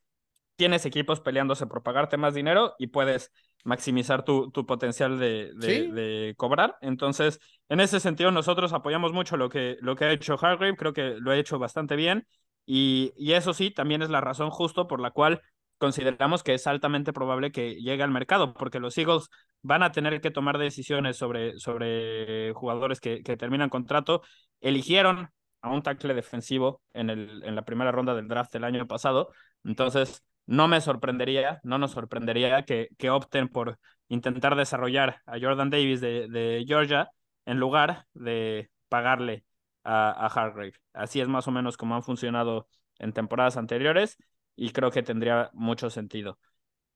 tienes 0.56 0.86
equipos 0.86 1.20
peleándose 1.20 1.68
por 1.68 1.84
pagarte 1.84 2.18
más 2.18 2.34
dinero 2.34 2.76
y 2.78 2.88
puedes 2.88 3.32
maximizar 3.64 4.24
tu, 4.24 4.52
tu 4.52 4.66
potencial 4.66 5.20
de, 5.20 5.52
de, 5.56 5.68
¿Sí? 5.68 5.92
de, 5.92 6.34
cobrar. 6.38 6.78
Entonces, 6.82 7.40
en 7.70 7.80
ese 7.80 8.00
sentido, 8.00 8.32
nosotros 8.32 8.74
apoyamos 8.74 9.12
mucho 9.12 9.38
lo 9.38 9.50
que, 9.50 9.78
lo 9.82 9.96
que 9.96 10.06
ha 10.06 10.12
hecho 10.12 10.34
Hargrave, 10.40 10.76
creo 10.78 10.94
que 10.94 11.16
lo 11.20 11.32
ha 11.32 11.38
hecho 11.38 11.60
bastante 11.60 11.96
bien. 11.96 12.28
Y, 12.66 13.14
y 13.18 13.34
eso 13.34 13.54
sí, 13.54 13.72
también 13.72 14.02
es 14.02 14.10
la 14.10 14.22
razón 14.22 14.50
justo 14.50 14.88
por 14.88 15.00
la 15.02 15.12
cual 15.12 15.42
consideramos 15.78 16.42
que 16.44 16.54
es 16.54 16.68
altamente 16.68 17.12
probable 17.14 17.52
que 17.52 17.76
llegue 17.76 18.04
al 18.04 18.12
mercado, 18.12 18.54
porque 18.54 18.80
los 18.80 18.98
Eagles 18.98 19.30
van 19.66 19.82
a 19.84 19.92
tener 19.92 20.22
que 20.22 20.32
tomar 20.32 20.58
decisiones 20.60 21.18
sobre, 21.18 21.58
sobre 21.60 22.54
jugadores 22.54 23.00
que, 23.00 23.22
terminan 23.24 23.70
contrato. 23.70 24.22
Eligieron 24.62 25.30
a 25.62 25.72
un 25.72 25.82
tackle 25.82 26.14
defensivo 26.14 26.82
en, 26.94 27.10
el, 27.10 27.44
en 27.44 27.56
la 27.56 27.66
primera 27.66 27.92
ronda 27.92 28.14
del 28.14 28.28
draft 28.28 28.54
del 28.54 28.64
año 28.64 28.88
pasado. 28.88 29.30
Entonces, 29.64 30.24
no 30.46 30.68
me 30.68 30.82
sorprendería, 30.82 31.60
no 31.64 31.80
nos 31.80 31.92
sorprendería 31.92 32.64
que, 32.64 32.90
que 32.98 33.10
opten 33.10 33.50
por 33.50 33.80
intentar 34.08 34.56
desarrollar 34.56 35.22
a 35.26 35.40
Jordan 35.40 35.72
Davis 35.72 36.00
de, 36.00 36.28
de 36.30 36.64
Georgia 36.68 37.10
en 37.46 37.60
lugar 37.60 38.06
de 38.14 38.70
pagarle 38.88 39.46
a, 39.84 40.12
a 40.12 40.28
Hargrave. 40.28 40.74
Así 40.94 41.22
es 41.22 41.28
más 41.28 41.48
o 41.48 41.52
menos 41.52 41.76
como 41.76 41.96
han 41.96 42.04
funcionado 42.04 42.68
en 43.00 43.14
temporadas 43.14 43.58
anteriores 43.58 44.18
y 44.56 44.70
creo 44.72 44.92
que 44.92 45.02
tendría 45.02 45.50
mucho 45.54 45.90
sentido. 45.90 46.38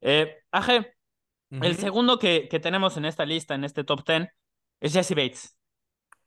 Eh, 0.01 0.37
AG, 0.51 0.85
uh 1.51 1.55
-huh. 1.57 1.65
el 1.65 1.75
segundo 1.75 2.19
que, 2.19 2.47
que, 2.49 2.59
tenemos 2.59 2.97
en 2.97 3.05
esta 3.05 3.25
lista, 3.25 3.55
en 3.55 3.63
este 3.63 3.83
top 3.83 4.05
10, 4.05 4.29
es 4.79 4.93
Jesse 4.93 5.11
Bates. 5.11 5.57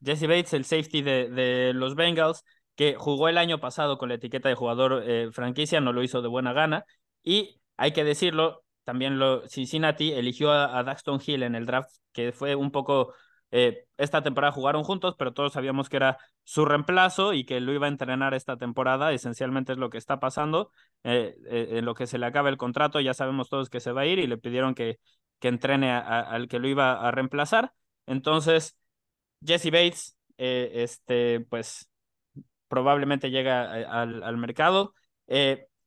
Jesse 0.04 0.26
Bates, 0.26 0.52
el 0.54 0.64
safety 0.64 1.02
de, 1.02 1.28
de 1.30 1.72
los 1.74 1.94
Bengals, 1.94 2.44
que 2.74 2.94
jugó 2.96 3.28
el 3.28 3.38
año 3.38 3.60
pasado 3.60 3.98
con 3.98 4.08
la 4.08 4.16
etiqueta 4.16 4.48
de 4.48 4.54
jugador 4.54 5.02
eh, 5.06 5.30
franquicia, 5.32 5.80
no 5.80 5.92
lo 5.92 6.02
hizo 6.02 6.22
de 6.22 6.28
buena 6.28 6.52
gana, 6.52 6.84
y 7.22 7.60
hay 7.76 7.92
que 7.92 8.04
decirlo, 8.04 8.64
también 8.84 9.18
lo, 9.18 9.46
Cincinnati 9.48 10.12
eligió 10.12 10.50
a, 10.50 10.78
a 10.78 10.82
Daxton 10.82 11.20
Hill 11.24 11.42
en 11.42 11.54
el 11.54 11.66
draft, 11.66 11.90
que 12.12 12.32
fue 12.32 12.54
un 12.54 12.70
poco 12.70 13.14
eh, 13.54 13.84
esta 13.98 14.22
temporada 14.22 14.50
jugaron 14.50 14.82
juntos, 14.82 15.14
pero 15.18 15.34
todos 15.34 15.52
sabíamos 15.52 15.90
que 15.90 15.98
era 15.98 16.18
su 16.42 16.64
reemplazo 16.64 17.34
y 17.34 17.44
que 17.44 17.60
lo 17.60 17.72
iba 17.72 17.86
a 17.86 17.90
entrenar 17.90 18.32
esta 18.32 18.56
temporada. 18.56 19.12
Esencialmente 19.12 19.72
es 19.72 19.78
lo 19.78 19.90
que 19.90 19.98
está 19.98 20.18
pasando. 20.18 20.72
Eh, 21.04 21.36
eh, 21.50 21.68
en 21.72 21.84
lo 21.84 21.94
que 21.94 22.06
se 22.06 22.18
le 22.18 22.24
acaba 22.24 22.48
el 22.48 22.56
contrato, 22.56 22.98
ya 22.98 23.12
sabemos 23.12 23.50
todos 23.50 23.68
que 23.68 23.80
se 23.80 23.92
va 23.92 24.00
a 24.02 24.06
ir 24.06 24.18
y 24.18 24.26
le 24.26 24.38
pidieron 24.38 24.74
que, 24.74 24.98
que 25.38 25.48
entrene 25.48 25.92
al 25.92 26.48
que 26.48 26.58
lo 26.58 26.66
iba 26.66 27.06
a 27.06 27.10
reemplazar. 27.10 27.74
Entonces, 28.06 28.78
Jesse 29.44 29.70
Bates, 29.70 30.16
este, 30.38 31.40
pues 31.40 31.90
probablemente 32.68 33.30
llega 33.30 33.70
al, 33.70 34.22
al 34.22 34.36
mercado. 34.38 34.94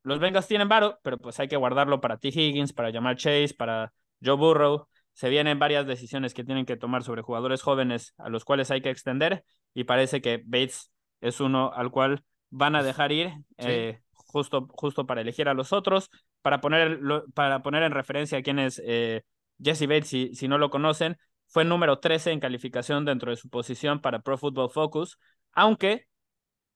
los 0.03 0.19
Bengals 0.19 0.47
tienen 0.47 0.69
varo, 0.69 0.99
pero 1.01 1.17
pues 1.17 1.39
hay 1.39 1.47
que 1.47 1.57
guardarlo 1.57 1.99
para 1.99 2.17
T. 2.17 2.27
Higgins, 2.27 2.73
para 2.73 2.91
Jamal 2.91 3.15
Chase, 3.17 3.55
para 3.57 3.91
Joe 4.23 4.35
Burrow 4.35 4.87
se 5.15 5.29
vienen 5.29 5.59
varias 5.59 5.87
decisiones 5.87 6.33
que 6.33 6.43
tienen 6.43 6.65
que 6.65 6.75
tomar 6.75 7.03
sobre 7.03 7.21
jugadores 7.21 7.61
jóvenes 7.61 8.13
a 8.17 8.29
los 8.29 8.43
cuales 8.43 8.69
hay 8.69 8.81
que 8.81 8.89
extender 8.89 9.45
y 9.73 9.85
parece 9.85 10.21
que 10.21 10.43
Bates 10.45 10.91
es 11.21 11.39
uno 11.39 11.71
al 11.73 11.89
cual 11.89 12.23
van 12.49 12.75
a 12.75 12.83
dejar 12.83 13.13
ir 13.13 13.29
sí. 13.29 13.43
eh, 13.59 14.01
justo, 14.11 14.67
justo 14.71 15.07
para 15.07 15.21
elegir 15.21 15.47
a 15.47 15.53
los 15.53 15.71
otros, 15.71 16.09
para 16.41 16.59
poner, 16.59 16.99
para 17.33 17.61
poner 17.63 17.83
en 17.83 17.93
referencia 17.93 18.39
a 18.39 18.41
quienes 18.41 18.81
eh, 18.85 19.23
Jesse 19.57 19.87
Bates, 19.87 20.09
si, 20.09 20.35
si 20.35 20.49
no 20.49 20.57
lo 20.57 20.69
conocen, 20.69 21.17
fue 21.47 21.63
número 21.63 21.99
13 21.99 22.31
en 22.31 22.41
calificación 22.41 23.05
dentro 23.05 23.31
de 23.31 23.37
su 23.37 23.49
posición 23.49 24.01
para 24.01 24.19
Pro 24.19 24.37
Football 24.37 24.69
Focus, 24.69 25.17
aunque 25.53 26.07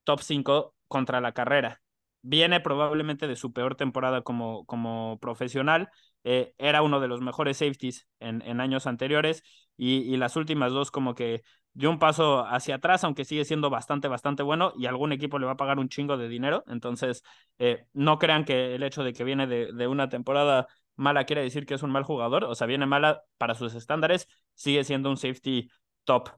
top 0.06 0.22
5 0.22 0.74
contra 0.88 1.20
la 1.20 1.34
carrera. 1.34 1.82
Viene 2.22 2.62
probablemente 2.62 3.28
de 3.28 3.36
su 3.36 3.52
peor 3.52 3.76
temporada 3.76 4.22
como, 4.22 4.66
como 4.66 5.20
profesional 5.20 5.90
eh, 6.24 6.54
era 6.58 6.82
uno 6.82 7.00
de 7.00 7.08
los 7.08 7.22
mejores 7.22 7.58
safeties 7.58 8.08
en, 8.20 8.42
en 8.42 8.60
años 8.62 8.88
anteriores 8.88 9.44
y, 9.78 10.00
y, 10.00 10.18
las 10.18 10.36
últimas 10.36 10.74
dos 10.74 10.92
como 10.92 11.16
que 11.16 11.44
dio 11.74 11.90
un 11.90 12.00
paso 12.00 12.46
hacia 12.46 12.76
atrás, 12.76 13.04
aunque 13.04 13.26
sigue 13.26 13.46
siendo 13.46 13.70
bastante, 13.70 14.08
bastante 14.08 14.44
bueno 14.44 14.74
y 14.76 14.86
algún 14.88 15.12
equipo 15.14 15.40
le 15.40 15.46
va 15.46 15.54
a 15.54 15.58
pagar 15.58 15.80
un 15.80 15.88
chingo 15.88 16.18
de 16.18 16.28
dinero. 16.28 16.64
Entonces, 16.68 17.24
eh, 17.58 17.86
no 17.94 18.20
crean 18.20 18.44
que 18.44 18.76
el 18.76 18.84
hecho 18.84 19.04
de 19.04 19.14
que 19.14 19.24
viene 19.24 19.48
de, 19.48 19.72
de, 19.72 19.88
una 19.88 20.10
temporada 20.10 20.68
mala 20.96 21.24
quiere 21.24 21.42
decir 21.42 21.66
que 21.66 21.76
es 21.76 21.84
un 21.84 21.92
mal 21.92 22.04
jugador, 22.04 22.44
o 22.44 22.56
sea, 22.56 22.68
viene 22.68 22.86
mala 22.86 23.24
para 23.38 23.56
sus 23.56 23.74
estándares, 23.76 24.28
sigue 24.54 24.84
siendo 24.84 25.10
un 25.10 25.18
safety 25.18 25.70
top. 26.04 26.30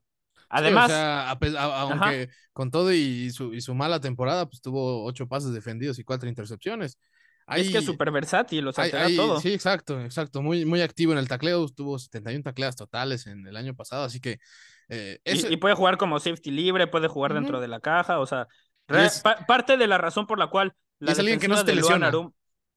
Además, 0.50 0.88
sí, 0.88 0.94
o 0.94 0.98
sea, 0.98 1.32
a, 1.32 1.32
a, 1.32 1.82
aunque 1.82 2.24
ajá. 2.24 2.34
con 2.54 2.70
todo 2.70 2.94
y 2.94 3.32
su, 3.32 3.54
y 3.54 3.62
su 3.62 3.74
mala 3.74 4.00
temporada, 4.00 4.48
pues 4.48 4.62
tuvo 4.62 5.06
ocho 5.06 5.28
pases 5.28 5.54
defendidos 5.54 5.98
y 5.98 6.04
cuatro 6.04 6.30
intercepciones. 6.30 7.00
Hay, 7.48 7.62
es 7.62 7.72
que 7.72 7.78
es 7.80 7.86
súper 7.86 8.12
versátil, 8.12 8.68
o 8.68 8.72
sea, 8.72 8.86
hay, 8.86 8.92
te 8.92 8.98
da 8.98 9.06
hay, 9.06 9.16
todo. 9.16 9.40
Sí, 9.40 9.54
exacto, 9.54 10.00
exacto. 10.02 10.42
Muy, 10.42 10.66
muy 10.66 10.82
activo 10.82 11.12
en 11.12 11.18
el 11.18 11.28
tacleo. 11.28 11.68
Tuvo 11.68 12.00
71 12.00 12.44
tacleas 12.44 12.76
totales 12.76 13.28
en 13.28 13.46
el 13.46 13.58
año 13.58 13.76
pasado, 13.76 14.04
así 14.04 14.20
que. 14.20 14.40
Eh, 14.90 15.20
ese... 15.24 15.50
y, 15.50 15.54
y, 15.54 15.58
puede 15.58 15.76
jugar 15.76 15.98
como 15.98 16.20
safety 16.20 16.52
libre, 16.52 16.88
puede 16.88 17.08
jugar 17.08 17.32
uh 17.32 17.36
-huh. 17.36 17.40
dentro 17.40 17.60
de 17.60 17.68
la 17.68 17.80
caja, 17.80 18.20
o 18.20 18.26
sea, 18.26 18.48
es... 18.88 19.22
pa 19.22 19.46
parte 19.46 19.78
de 19.78 19.88
la 19.88 19.98
razón 19.98 20.28
por 20.28 20.40
la 20.40 20.48
cual. 20.48 20.74
La 21.00 21.14
es 21.14 21.20
alguien 21.20 21.40
que 21.40 21.48
no 21.48 21.58
se 21.58 21.64
te 21.64 21.76
lesiona. 21.76 22.08
Arum... 22.08 22.32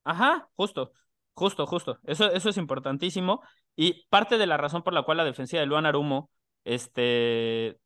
Ajá, 0.04 0.48
justo, 0.54 0.92
justo, 1.34 1.66
justo. 1.66 1.98
Eso, 2.04 2.30
eso 2.32 2.48
es 2.48 2.56
importantísimo. 2.56 3.42
Y 3.76 4.06
parte 4.08 4.38
de 4.38 4.46
la 4.46 4.56
razón 4.56 4.82
por 4.82 4.92
la 4.92 5.02
cual 5.02 5.18
la 5.18 5.24
defensiva 5.24 5.60
de 5.60 5.66
Luan 5.66 5.86
Arumo, 5.86 6.30
este, 6.64 7.78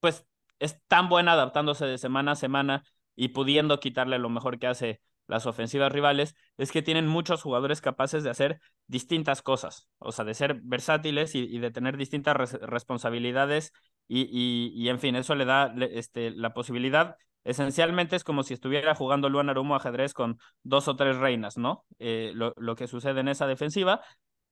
pues, 0.00 0.24
es 0.58 0.80
tan 0.86 1.08
buena 1.08 1.32
adaptándose 1.32 1.86
de 1.86 1.98
semana 1.98 2.32
a 2.32 2.36
semana 2.36 2.84
y 3.16 3.28
pudiendo 3.28 3.80
quitarle 3.80 4.18
lo 4.18 4.30
mejor 4.30 4.58
que 4.58 4.68
hace 4.68 5.00
las 5.26 5.46
ofensivas 5.46 5.92
rivales, 5.92 6.34
es 6.56 6.72
que 6.72 6.82
tienen 6.82 7.06
muchos 7.06 7.42
jugadores 7.42 7.80
capaces 7.80 8.22
de 8.22 8.30
hacer 8.30 8.60
distintas 8.86 9.42
cosas, 9.42 9.88
o 9.98 10.12
sea, 10.12 10.24
de 10.24 10.34
ser 10.34 10.60
versátiles 10.62 11.34
y, 11.34 11.58
de 11.58 11.70
tener 11.70 11.96
distintas 11.96 12.36
responsabilidades 12.60 13.72
y, 14.08 14.28
y, 14.74 14.88
en 14.88 14.98
fin, 14.98 15.16
eso 15.16 15.34
le 15.34 15.44
da 15.44 15.74
este, 15.92 16.30
la 16.30 16.52
posibilidad. 16.52 17.16
Esencialmente 17.44 18.14
es 18.16 18.24
como 18.24 18.42
si 18.42 18.54
estuviera 18.54 18.94
jugando 18.94 19.28
Luan 19.28 19.48
Arumo 19.48 19.74
ajedrez 19.74 20.12
con 20.12 20.38
dos 20.62 20.86
o 20.88 20.96
tres 20.96 21.16
reinas, 21.16 21.56
¿no? 21.56 21.84
Eh, 21.98 22.32
lo, 22.34 22.52
lo, 22.56 22.76
que 22.76 22.86
sucede 22.86 23.20
en 23.20 23.28
esa 23.28 23.46
defensiva. 23.46 24.00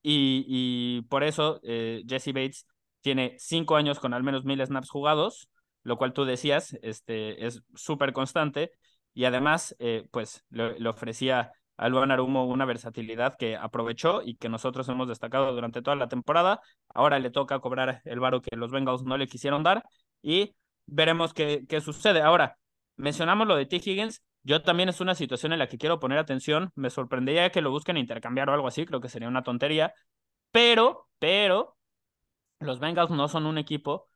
Y, 0.02 0.44
y 0.48 1.02
por 1.02 1.22
eso 1.22 1.60
eh, 1.62 2.02
Jesse 2.08 2.32
Bates 2.32 2.66
tiene 3.00 3.36
cinco 3.38 3.76
años 3.76 3.98
con 4.00 4.14
al 4.14 4.22
menos 4.22 4.44
mil 4.44 4.64
snaps 4.64 4.90
jugados, 4.90 5.48
lo 5.82 5.98
cual 5.98 6.12
tú 6.12 6.24
decías, 6.24 6.76
este, 6.82 7.46
es 7.46 7.62
súper 7.74 8.12
constante 8.12 8.72
y 9.14 9.24
además, 9.24 9.74
eh, 9.78 10.06
pues 10.10 10.44
le, 10.50 10.88
ofrecía 10.88 11.52
a 11.76 11.88
Luan 11.88 12.10
Arumo 12.10 12.46
una 12.46 12.64
versatilidad 12.64 13.36
que 13.36 13.56
aprovechó 13.56 14.22
y 14.22 14.36
que 14.36 14.48
nosotros 14.48 14.88
hemos 14.88 15.08
destacado 15.08 15.52
durante 15.52 15.82
toda 15.82 15.96
la 15.96 16.08
temporada. 16.08 16.60
Ahora 16.94 17.18
le 17.18 17.30
toca 17.30 17.58
cobrar 17.60 18.02
el 18.04 18.20
varo 18.20 18.42
que 18.42 18.56
los 18.56 18.70
Bengals 18.70 19.02
no 19.04 19.16
le 19.16 19.26
quisieron 19.26 19.62
dar 19.62 19.84
y 20.22 20.54
veremos 20.86 21.32
qué, 21.34 21.64
qué 21.68 21.80
sucede. 21.80 22.20
Ahora, 22.22 22.58
mencionamos 22.96 23.46
lo 23.46 23.56
de 23.56 23.66
T. 23.66 23.76
Higgins. 23.76 24.22
Yo 24.42 24.62
también 24.62 24.88
es 24.88 25.00
una 25.00 25.14
situación 25.14 25.52
en 25.52 25.58
la 25.58 25.68
que 25.68 25.78
quiero 25.78 26.00
poner 26.00 26.18
atención. 26.18 26.70
Me 26.74 26.90
sorprendería 26.90 27.50
que 27.50 27.62
lo 27.62 27.70
busquen 27.70 27.96
intercambiar 27.96 28.48
o 28.50 28.54
algo 28.54 28.68
así. 28.68 28.86
Creo 28.86 29.00
que 29.00 29.08
sería 29.08 29.28
una 29.28 29.42
tontería. 29.42 29.94
Pero, 30.50 31.08
pero, 31.18 31.76
los 32.60 32.78
Bengals 32.80 33.10
no 33.10 33.28
son 33.28 33.46
un 33.46 33.58
equipo 33.58 34.08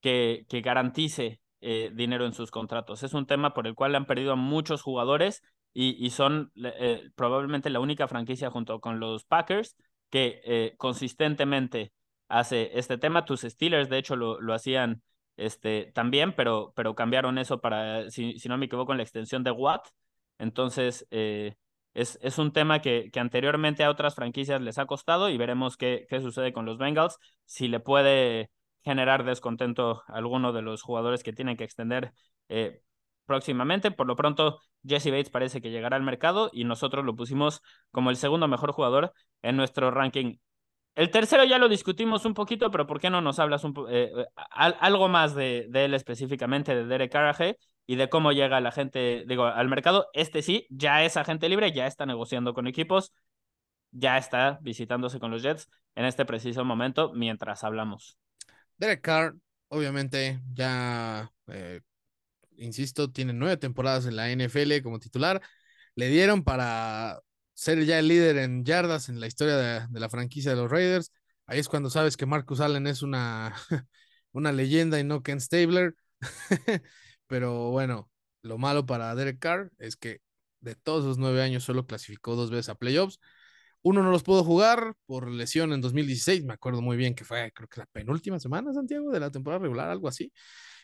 que, 0.00 0.46
que 0.48 0.60
garantice 0.62 1.41
eh, 1.64 1.92
dinero 1.94 2.26
en 2.26 2.32
sus 2.32 2.50
contratos. 2.50 3.04
Es 3.04 3.14
un 3.14 3.24
tema 3.24 3.54
por 3.54 3.68
el 3.68 3.76
cual 3.76 3.94
han 3.94 4.04
perdido 4.04 4.32
a 4.32 4.36
muchos 4.36 4.82
jugadores 4.82 5.42
y, 5.72 6.10
son 6.10 6.50
eh, 6.56 7.08
probablemente 7.14 7.70
la 7.70 7.78
única 7.78 8.08
franquicia 8.08 8.50
junto 8.50 8.80
con 8.80 8.98
los 8.98 9.24
Packers 9.24 9.76
que 10.10 10.40
eh, 10.44 10.74
consistentemente 10.76 11.92
hace 12.28 12.76
este 12.78 12.98
tema. 12.98 13.24
Tus 13.24 13.42
Steelers, 13.42 13.88
de 13.88 13.98
hecho, 13.98 14.16
lo, 14.16 14.40
lo 14.40 14.54
hacían 14.54 15.02
este, 15.36 15.92
también, 15.94 16.34
pero, 16.34 16.72
pero 16.74 16.96
cambiaron 16.96 17.38
eso 17.38 17.60
para, 17.60 18.10
si, 18.10 18.38
si 18.40 18.48
no 18.48 18.58
me 18.58 18.66
equivoco, 18.66 18.90
en 18.92 18.98
la 18.98 19.04
extensión 19.04 19.44
de 19.44 19.52
Watt. 19.52 19.86
Entonces, 20.38 21.06
es, 21.10 22.18
es, 22.20 22.38
un 22.38 22.52
tema 22.52 22.80
que, 22.80 23.10
que, 23.12 23.20
anteriormente 23.20 23.84
a 23.84 23.90
otras 23.90 24.16
franquicias 24.16 24.60
les 24.60 24.78
ha 24.78 24.86
costado 24.86 25.30
y 25.30 25.38
veremos 25.38 25.76
qué, 25.76 26.06
qué 26.08 26.20
sucede 26.20 26.52
con 26.52 26.66
los 26.66 26.78
Bengals, 26.78 27.18
si 27.44 27.68
le 27.68 27.78
puede 27.80 28.50
generar 28.82 29.24
descontento 29.24 30.02
alguno 30.08 30.52
de 30.52 30.62
los 30.62 30.82
jugadores 30.82 31.22
que 31.22 31.32
tienen 31.32 31.56
que 31.56 31.64
extender 31.64 32.12
eh, 32.48 32.82
próximamente. 33.26 33.90
Por 33.90 34.06
lo 34.06 34.16
pronto, 34.16 34.60
Jesse 34.86 35.10
Bates 35.10 35.30
parece 35.30 35.60
que 35.60 35.70
llegará 35.70 35.96
al 35.96 36.02
mercado 36.02 36.50
y 36.52 36.64
nosotros 36.64 37.04
lo 37.04 37.16
pusimos 37.16 37.62
como 37.90 38.10
el 38.10 38.16
segundo 38.16 38.48
mejor 38.48 38.72
jugador 38.72 39.12
en 39.42 39.56
nuestro 39.56 39.90
ranking. 39.90 40.36
El 40.94 41.10
tercero 41.10 41.44
ya 41.44 41.58
lo 41.58 41.68
discutimos 41.68 42.26
un 42.26 42.34
poquito, 42.34 42.70
pero 42.70 42.86
¿por 42.86 43.00
qué 43.00 43.08
no 43.08 43.22
nos 43.22 43.38
hablas 43.38 43.64
un 43.64 43.74
eh, 43.88 44.12
eh, 44.14 44.26
algo 44.50 45.08
más 45.08 45.34
de, 45.34 45.66
de, 45.70 45.86
él 45.86 45.94
específicamente, 45.94 46.74
de 46.74 46.84
Derek 46.84 47.10
Carrage 47.10 47.56
y 47.86 47.96
de 47.96 48.10
cómo 48.10 48.32
llega 48.32 48.60
la 48.60 48.72
gente, 48.72 49.24
digo, 49.26 49.44
al 49.46 49.68
mercado? 49.68 50.08
Este 50.12 50.42
sí, 50.42 50.66
ya 50.68 51.02
es 51.02 51.16
agente 51.16 51.48
libre, 51.48 51.72
ya 51.72 51.86
está 51.86 52.04
negociando 52.04 52.52
con 52.52 52.66
equipos, 52.66 53.14
ya 53.90 54.18
está 54.18 54.58
visitándose 54.62 55.18
con 55.20 55.30
los 55.30 55.42
Jets 55.42 55.68
en 55.94 56.04
este 56.04 56.24
preciso 56.24 56.64
momento 56.64 57.12
mientras 57.14 57.64
hablamos. 57.64 58.18
Derek 58.78 59.02
Carr, 59.02 59.36
obviamente, 59.68 60.40
ya, 60.54 61.32
eh, 61.48 61.80
insisto, 62.56 63.10
tiene 63.10 63.32
nueve 63.32 63.56
temporadas 63.56 64.06
en 64.06 64.16
la 64.16 64.30
NFL 64.30 64.82
como 64.82 64.98
titular. 64.98 65.42
Le 65.94 66.08
dieron 66.08 66.44
para 66.44 67.20
ser 67.54 67.84
ya 67.84 67.98
el 67.98 68.08
líder 68.08 68.38
en 68.38 68.64
yardas 68.64 69.08
en 69.08 69.20
la 69.20 69.26
historia 69.26 69.56
de, 69.56 70.00
la 70.00 70.08
franquicia 70.10 70.52
de 70.52 70.56
los 70.56 70.70
Raiders. 70.70 71.12
Ahí 71.46 71.58
es 71.58 71.68
cuando 71.68 71.90
sabes 71.90 72.16
que 72.16 72.26
Marcus 72.26 72.60
Allen 72.60 72.86
es 72.86 73.02
una, 73.02 73.54
una 74.32 74.52
leyenda 74.52 74.98
y 75.00 75.04
no 75.04 75.22
Ken 75.22 75.40
Stabler. 75.40 75.94
Pero 77.26 77.70
bueno, 77.70 78.10
lo 78.42 78.58
malo 78.58 78.86
para 78.86 79.14
Derek 79.14 79.38
Carr 79.38 79.72
es 79.78 79.96
que 79.96 80.20
de 80.60 80.74
todos 80.76 81.04
esos 81.04 81.18
nueve 81.18 81.42
años 81.42 81.64
solo 81.64 81.86
clasificó 81.86 82.36
dos 82.36 82.50
veces 82.50 82.68
a 82.68 82.74
playoffs. 82.76 83.18
Uno 83.82 84.02
no 84.02 84.10
los 84.10 84.22
pudo 84.22 84.44
jugar 84.44 84.94
por 85.06 85.28
lesión 85.28 85.72
en 85.72 85.80
2016, 85.80 86.44
me 86.44 86.54
acuerdo 86.54 86.82
muy 86.82 86.96
bien 86.96 87.14
que 87.14 87.24
fue, 87.24 87.52
creo 87.52 87.68
que 87.68 87.80
la 87.80 87.86
penúltima 87.86 88.38
semana, 88.38 88.72
Santiago, 88.72 89.10
de 89.10 89.20
la 89.20 89.30
temporada 89.30 89.62
regular, 89.62 89.88
algo 89.88 90.08
así. 90.08 90.32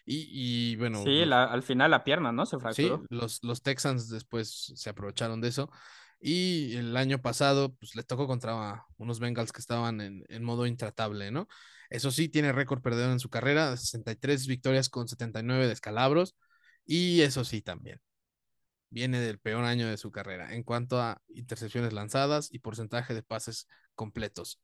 Y, 0.05 0.75
bueno. 0.77 1.03
Sí, 1.05 1.23
al 1.31 1.63
final 1.63 1.91
la 1.91 2.03
pierna, 2.03 2.33
¿no? 2.33 2.47
Se 2.47 2.59
fracturó. 2.59 2.99
Sí, 2.99 3.07
los, 3.11 3.45
los 3.45 3.63
Texans 3.63 4.09
después 4.09 4.73
se 4.75 4.89
aprovecharon 4.89 5.41
de 5.43 5.49
eso. 5.49 5.71
Y 6.19 6.75
el 6.77 6.97
año 6.97 7.21
pasado, 7.21 7.75
pues 7.75 7.95
le 7.95 8.03
tocó 8.03 8.27
contra 8.27 8.87
unos 8.97 9.21
Bengals 9.21 9.53
que 9.53 9.61
estaban 9.61 10.01
en, 10.01 10.25
en 10.29 10.43
modo 10.43 10.67
intratable, 10.67 11.31
¿no? 11.31 11.47
Eso 11.91 12.11
sí, 12.11 12.29
tiene 12.29 12.53
récord 12.53 12.81
perdedor 12.81 13.13
en 13.13 13.21
su 13.21 13.29
carrera, 13.29 13.77
63 13.77 14.47
victorias 14.47 14.89
con 14.89 15.09
79 15.09 15.69
descalabros. 15.69 16.37
Y 16.87 17.21
eso 17.21 17.45
sí, 17.45 17.61
también 17.61 18.01
viene 18.91 19.21
del 19.21 19.39
peor 19.39 19.65
año 19.65 19.89
de 19.89 19.97
su 19.97 20.11
carrera 20.11 20.55
en 20.55 20.63
cuanto 20.63 21.01
a 21.01 21.23
intercepciones 21.29 21.93
lanzadas 21.93 22.49
y 22.53 22.61
porcentaje 22.61 23.15
de 23.15 23.23
pases 23.23 23.69
completos. 23.95 24.61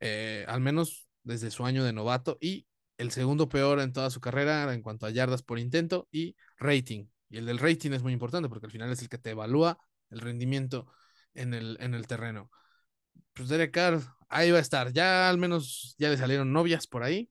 Eh, 0.00 0.44
al 0.48 0.60
menos 0.60 1.08
desde 1.22 1.50
su 1.50 1.64
año 1.64 1.84
de 1.84 1.92
novato 1.92 2.38
y 2.40 2.66
el 2.98 3.10
segundo 3.10 3.48
peor 3.48 3.80
en 3.80 3.92
toda 3.92 4.10
su 4.10 4.20
carrera 4.20 4.72
en 4.72 4.82
cuanto 4.82 5.06
a 5.06 5.10
yardas 5.10 5.42
por 5.42 5.58
intento 5.58 6.08
y 6.10 6.36
rating. 6.58 7.08
Y 7.28 7.38
el 7.38 7.46
del 7.46 7.58
rating 7.58 7.92
es 7.92 8.02
muy 8.02 8.12
importante 8.12 8.48
porque 8.48 8.66
al 8.66 8.72
final 8.72 8.90
es 8.90 9.02
el 9.02 9.08
que 9.08 9.18
te 9.18 9.30
evalúa 9.30 9.78
el 10.10 10.20
rendimiento 10.20 10.86
en 11.34 11.54
el, 11.54 11.76
en 11.80 11.94
el 11.94 12.06
terreno. 12.06 12.50
Pues 13.34 13.48
Derek 13.48 13.72
Carr, 13.72 14.00
ahí 14.28 14.50
va 14.50 14.58
a 14.58 14.62
estar. 14.62 14.92
Ya 14.92 15.28
al 15.28 15.38
menos 15.38 15.94
ya 15.98 16.08
le 16.08 16.16
salieron 16.16 16.52
novias 16.52 16.86
por 16.86 17.02
ahí. 17.02 17.30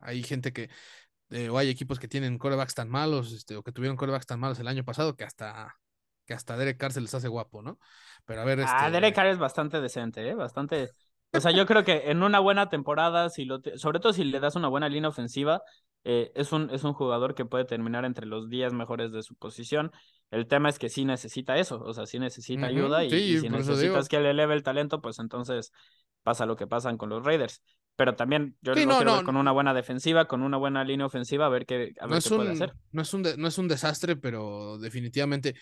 Hay 0.00 0.22
gente 0.22 0.52
que 0.52 0.70
eh, 1.30 1.48
o 1.48 1.58
hay 1.58 1.68
equipos 1.68 1.98
que 1.98 2.08
tienen 2.08 2.38
corebacks 2.38 2.74
tan 2.74 2.88
malos, 2.88 3.32
este, 3.32 3.56
o 3.56 3.62
que 3.62 3.72
tuvieron 3.72 3.96
corebacks 3.96 4.26
tan 4.26 4.40
malos 4.40 4.58
el 4.58 4.68
año 4.68 4.84
pasado 4.84 5.16
que 5.16 5.24
hasta, 5.24 5.76
que 6.26 6.34
hasta 6.34 6.56
Derek 6.56 6.78
Carr 6.78 6.92
se 6.92 7.00
les 7.00 7.14
hace 7.14 7.28
guapo, 7.28 7.62
¿no? 7.62 7.78
Pero 8.24 8.40
a 8.40 8.44
ver. 8.44 8.60
Ah, 8.60 8.86
este... 8.86 8.90
Derek 8.92 9.14
Carr 9.14 9.26
es 9.28 9.38
bastante 9.38 9.80
decente, 9.80 10.28
¿eh? 10.28 10.34
Bastante. 10.34 10.90
O 11.32 11.40
sea, 11.40 11.50
yo 11.50 11.66
creo 11.66 11.82
que 11.82 12.10
en 12.10 12.22
una 12.22 12.38
buena 12.38 12.68
temporada, 12.68 13.28
si 13.28 13.44
lo 13.44 13.60
sobre 13.76 13.98
todo 13.98 14.12
si 14.12 14.24
le 14.24 14.38
das 14.38 14.54
una 14.54 14.68
buena 14.68 14.88
línea 14.88 15.08
ofensiva, 15.08 15.62
eh, 16.04 16.30
es, 16.34 16.52
un, 16.52 16.70
es 16.70 16.84
un 16.84 16.92
jugador 16.92 17.34
que 17.34 17.44
puede 17.44 17.64
terminar 17.64 18.04
entre 18.04 18.26
los 18.26 18.48
10 18.48 18.72
mejores 18.72 19.10
de 19.10 19.22
su 19.22 19.34
posición. 19.34 19.90
El 20.30 20.46
tema 20.46 20.68
es 20.68 20.78
que 20.78 20.88
sí 20.90 21.04
necesita 21.04 21.56
eso, 21.58 21.80
o 21.80 21.92
sea, 21.94 22.06
sí 22.06 22.18
necesita 22.18 22.66
ayuda 22.66 23.04
y, 23.04 23.38
si 23.38 23.48
necesitas 23.48 24.08
que 24.08 24.20
le 24.20 24.30
eleve 24.30 24.54
el 24.54 24.62
talento, 24.62 25.00
pues 25.00 25.18
entonces 25.18 25.72
pasa 26.22 26.46
lo 26.46 26.56
que 26.56 26.66
pasan 26.66 26.98
con 26.98 27.08
los 27.08 27.24
Raiders 27.24 27.62
pero 27.96 28.16
también 28.16 28.56
yo 28.60 28.74
lo 28.74 28.96
quiero 28.96 29.16
ver 29.16 29.24
con 29.24 29.36
una 29.36 29.52
buena 29.52 29.72
defensiva, 29.72 30.26
con 30.26 30.42
una 30.42 30.56
buena 30.56 30.84
línea 30.84 31.06
ofensiva, 31.06 31.46
a 31.46 31.48
ver 31.48 31.66
qué, 31.66 31.94
a 32.00 32.06
ver 32.06 32.22
qué 32.22 32.28
puede 32.30 32.52
hacer. 32.52 32.74
No 32.90 33.02
es, 33.02 33.14
un 33.14 33.22
no 33.36 33.48
es 33.48 33.58
un 33.58 33.68
desastre, 33.68 34.16
pero 34.16 34.78
definitivamente 34.78 35.54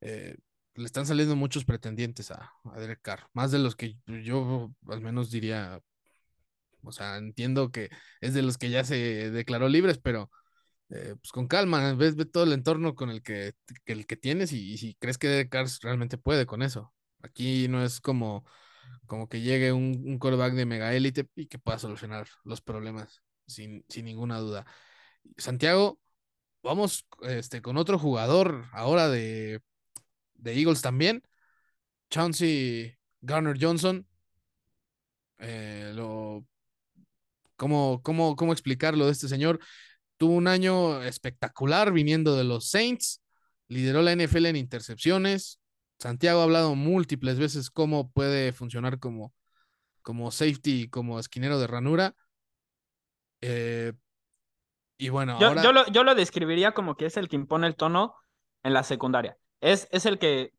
eh, 0.00 0.36
le 0.74 0.84
están 0.84 1.06
saliendo 1.06 1.36
muchos 1.36 1.64
pretendientes 1.64 2.30
a, 2.30 2.52
a, 2.64 2.80
Derek 2.80 3.00
Carr, 3.02 3.28
más 3.32 3.50
de 3.52 3.58
los 3.58 3.76
que 3.76 3.96
yo 4.06 4.72
al 4.88 5.00
menos 5.00 5.30
diría, 5.30 5.80
o 6.82 6.92
sea, 6.92 7.18
entiendo 7.18 7.70
que 7.70 7.90
es 8.20 8.34
de 8.34 8.42
los 8.42 8.56
que 8.56 8.70
ya 8.70 8.84
se 8.84 9.30
declaró 9.30 9.68
libres, 9.68 9.98
pero 9.98 10.30
eh, 10.88 11.14
pues 11.20 11.32
con 11.32 11.48
calma, 11.48 11.94
ves, 11.94 12.14
todo 12.32 12.44
el 12.44 12.52
entorno 12.52 12.94
con 12.94 13.10
el 13.10 13.22
que, 13.22 13.52
el 13.84 14.06
que 14.06 14.16
tienes 14.16 14.52
y, 14.52 14.72
y 14.72 14.78
si 14.78 14.94
crees 14.94 15.18
que 15.18 15.28
Derek 15.28 15.50
Carr 15.50 15.66
realmente 15.82 16.18
puede 16.18 16.46
con 16.46 16.62
eso. 16.62 16.92
Aquí 17.22 17.68
no 17.68 17.82
es 17.82 18.00
como 18.00 18.44
como 19.06 19.28
que 19.28 19.40
llegue 19.40 19.72
un, 19.72 20.02
un 20.06 20.18
quarterback 20.18 20.54
de 20.54 20.66
mega 20.66 20.94
élite 20.94 21.28
y 21.34 21.46
que 21.46 21.58
pueda 21.58 21.78
solucionar 21.78 22.26
los 22.44 22.60
problemas 22.60 23.22
sin, 23.46 23.84
sin 23.88 24.04
ninguna 24.06 24.38
duda. 24.38 24.66
Santiago, 25.36 25.98
vamos 26.62 27.06
este, 27.22 27.62
con 27.62 27.76
otro 27.76 27.98
jugador 27.98 28.66
ahora 28.72 29.08
de, 29.08 29.60
de 30.34 30.58
Eagles 30.58 30.82
también. 30.82 31.22
Chauncey 32.10 32.96
Garner 33.20 33.56
Johnson. 33.60 34.06
Eh, 35.38 35.92
lo, 35.94 36.46
¿cómo, 37.56 38.00
cómo, 38.02 38.36
¿Cómo 38.36 38.52
explicarlo 38.52 39.06
de 39.06 39.12
este 39.12 39.28
señor? 39.28 39.60
Tuvo 40.16 40.34
un 40.34 40.46
año 40.46 41.02
espectacular 41.02 41.92
viniendo 41.92 42.36
de 42.36 42.44
los 42.44 42.70
Saints. 42.70 43.22
Lideró 43.68 44.02
la 44.02 44.12
NFL 44.12 44.46
en 44.46 44.56
intercepciones, 44.56 45.58
Santiago 45.98 46.40
ha 46.40 46.44
hablado 46.44 46.74
múltiples 46.74 47.38
veces 47.38 47.70
cómo 47.70 48.10
puede 48.10 48.52
funcionar 48.52 48.98
como, 48.98 49.32
como 50.02 50.30
safety, 50.30 50.88
como 50.88 51.18
esquinero 51.18 51.58
de 51.58 51.66
ranura. 51.66 52.14
Eh, 53.40 53.92
y 54.96 55.08
bueno, 55.08 55.38
yo, 55.40 55.54
yo, 55.62 55.72
lo, 55.72 55.86
yo, 55.88 56.04
lo, 56.04 56.14
describiría 56.14 56.72
como 56.72 56.96
que 56.96 57.06
es 57.06 57.16
el 57.16 57.28
que 57.28 57.36
impone 57.36 57.66
el 57.66 57.76
tono 57.76 58.14
en 58.62 58.72
la 58.72 58.82
secundaria. 58.82 59.36
Es, 59.60 59.88
es 59.90 60.06
el 60.06 60.18
que 60.18 60.52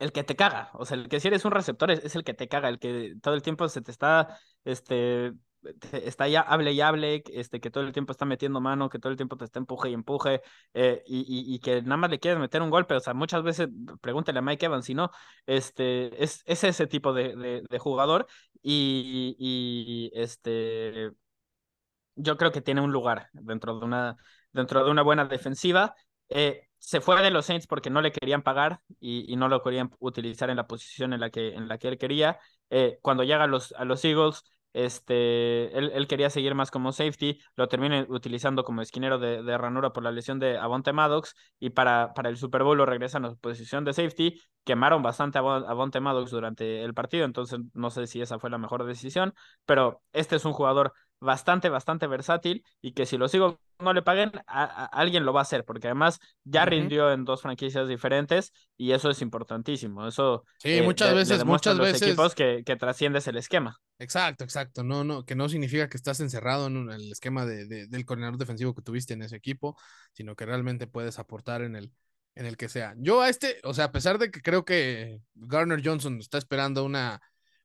el 0.00 0.12
que 0.12 0.24
te 0.24 0.34
caga. 0.34 0.70
O 0.72 0.84
sea, 0.84 0.96
el 0.96 1.08
que 1.08 1.20
si 1.20 1.28
eres 1.28 1.44
un 1.44 1.52
receptor 1.52 1.90
es, 1.90 2.16
el 2.16 2.24
que 2.24 2.34
te 2.34 2.48
caga, 2.48 2.68
el 2.68 2.78
que 2.78 3.14
todo 3.22 3.34
el 3.34 3.42
tiempo 3.42 3.68
se 3.68 3.82
te 3.82 3.90
está 3.90 4.38
este, 4.64 5.32
está 5.92 6.28
ya 6.28 6.40
hable 6.40 6.72
y 6.72 6.80
hable, 6.80 7.22
este, 7.32 7.60
que 7.60 7.70
todo 7.70 7.84
el 7.84 7.92
tiempo 7.92 8.12
está 8.12 8.24
metiendo 8.24 8.60
mano, 8.60 8.88
que 8.88 8.98
todo 8.98 9.10
el 9.10 9.16
tiempo 9.16 9.36
te 9.36 9.44
está 9.44 9.58
empuje 9.58 9.90
y 9.90 9.94
empuje, 9.94 10.42
eh, 10.74 11.02
y, 11.06 11.54
y, 11.54 11.58
que 11.60 11.82
nada 11.82 11.96
más 11.96 12.10
le 12.10 12.20
quieres 12.20 12.40
meter 12.40 12.62
un 12.62 12.70
golpe. 12.70 12.94
O 12.94 13.00
sea, 13.00 13.14
muchas 13.14 13.42
veces, 13.42 13.68
pregúntale 14.00 14.38
a 14.38 14.42
Mike 14.42 14.66
Evans, 14.66 14.84
si 14.86 14.94
no, 14.94 15.10
este, 15.46 16.22
es, 16.22 16.42
es 16.46 16.64
ese 16.64 16.86
tipo 16.86 17.12
de, 17.12 17.62
de, 17.68 17.78
jugador 17.78 18.26
y, 18.62 19.36
y, 19.38 20.10
este, 20.14 21.12
yo 22.16 22.36
creo 22.36 22.52
que 22.52 22.60
tiene 22.60 22.80
un 22.80 22.92
lugar 22.92 23.28
dentro 23.32 23.78
de 23.78 23.84
una, 23.84 24.16
dentro 24.52 24.84
de 24.84 24.90
una 24.90 25.02
buena 25.02 25.24
defensiva. 25.24 25.94
Eh, 26.28 26.68
se 26.78 27.00
fue 27.00 27.20
de 27.22 27.30
los 27.30 27.46
Saints 27.46 27.66
porque 27.66 27.90
no 27.90 28.00
le 28.00 28.12
querían 28.12 28.42
pagar 28.42 28.80
y, 29.00 29.30
y, 29.32 29.36
no 29.36 29.48
lo 29.48 29.62
querían 29.62 29.90
utilizar 29.98 30.48
en 30.50 30.56
la 30.56 30.66
posición 30.66 31.12
en 31.12 31.20
la 31.20 31.30
que, 31.30 31.54
en 31.54 31.68
la 31.68 31.78
que 31.78 31.88
él 31.88 31.98
quería. 31.98 32.38
Eh, 32.70 32.98
cuando 33.02 33.24
llega 33.24 33.44
a 33.44 33.46
los, 33.46 33.72
a 33.72 33.84
los 33.84 34.04
Eagles, 34.04 34.44
este, 34.72 35.76
él, 35.76 35.90
él, 35.94 36.06
quería 36.06 36.30
seguir 36.30 36.54
más 36.54 36.70
como 36.70 36.92
safety, 36.92 37.38
lo 37.56 37.68
termina 37.68 38.06
utilizando 38.08 38.64
como 38.64 38.82
esquinero 38.82 39.18
de, 39.18 39.58
ranura 39.58 39.92
por 39.92 40.02
la 40.02 40.12
lesión 40.12 40.38
de 40.38 40.58
Avonte 40.58 40.92
Maddox 40.92 41.34
y 41.58 41.70
para, 41.70 42.14
para 42.14 42.28
el 42.28 42.36
Super 42.36 42.62
Bowl 42.62 42.78
lo 42.78 42.86
regresan 42.86 43.24
a 43.24 43.30
su 43.30 43.38
posición 43.38 43.84
de 43.84 43.92
safety. 43.92 44.40
Quemaron 44.64 45.02
bastante 45.02 45.38
a 45.38 45.40
Avonte 45.40 46.00
Maddox 46.00 46.30
durante 46.30 46.84
el 46.84 46.94
partido, 46.94 47.24
entonces 47.24 47.60
no 47.74 47.90
sé 47.90 48.06
si 48.06 48.20
esa 48.20 48.38
fue 48.38 48.50
la 48.50 48.58
mejor 48.58 48.84
decisión, 48.84 49.34
pero 49.64 50.02
este 50.12 50.36
es 50.36 50.44
un 50.44 50.52
jugador 50.52 50.92
bastante, 51.20 51.68
bastante 51.68 52.06
versátil 52.06 52.64
y 52.80 52.92
que 52.92 53.06
si 53.06 53.16
los 53.16 53.32
Eagles 53.34 53.56
no 53.78 53.92
le 53.92 54.02
paguen, 54.02 54.32
a, 54.46 54.86
alguien 54.86 55.24
lo 55.24 55.32
va 55.32 55.40
a 55.40 55.42
hacer, 55.42 55.64
porque 55.64 55.86
además 55.86 56.18
ya 56.44 56.64
rindió 56.64 57.12
en 57.12 57.24
dos 57.24 57.42
franquicias 57.42 57.88
diferentes 57.88 58.52
y 58.76 58.92
eso 58.92 59.10
es 59.10 59.22
importantísimo. 59.22 60.06
Eso 60.06 60.44
sí, 60.58 60.78
eh, 60.78 60.82
muchas 60.82 61.14
veces, 61.14 61.44
muchas 61.44 61.76
los 61.76 61.86
veces 61.86 62.02
equipos 62.02 62.34
que, 62.34 62.62
que 62.64 62.76
trasciendes 62.76 63.26
el 63.28 63.36
esquema. 63.36 63.78
Exacto, 63.98 64.44
exacto. 64.44 64.82
No, 64.82 65.04
no, 65.04 65.24
que 65.24 65.34
no 65.34 65.48
significa 65.48 65.88
que 65.88 65.96
estás 65.96 66.20
encerrado 66.20 66.66
en 66.66 66.90
el 66.90 67.12
esquema 67.12 67.44
de, 67.44 67.66
del 67.86 68.04
coordinador 68.04 68.38
defensivo 68.38 68.74
que 68.74 68.82
tuviste 68.82 69.14
en 69.14 69.22
ese 69.22 69.36
equipo, 69.36 69.76
sino 70.12 70.34
que 70.34 70.46
realmente 70.46 70.86
puedes 70.86 71.18
aportar 71.18 71.62
en 71.62 71.76
el, 71.76 71.92
en 72.34 72.46
el 72.46 72.56
que 72.56 72.68
sea. 72.68 72.94
Yo 72.96 73.20
a 73.20 73.28
este, 73.28 73.60
o 73.64 73.74
sea, 73.74 73.86
a 73.86 73.92
pesar 73.92 74.18
de 74.18 74.30
que 74.30 74.40
creo 74.40 74.64
que 74.64 75.20
Garner 75.34 75.82
Johnson 75.84 76.18
está 76.18 76.38
esperando 76.38 76.84
una, 76.84 77.20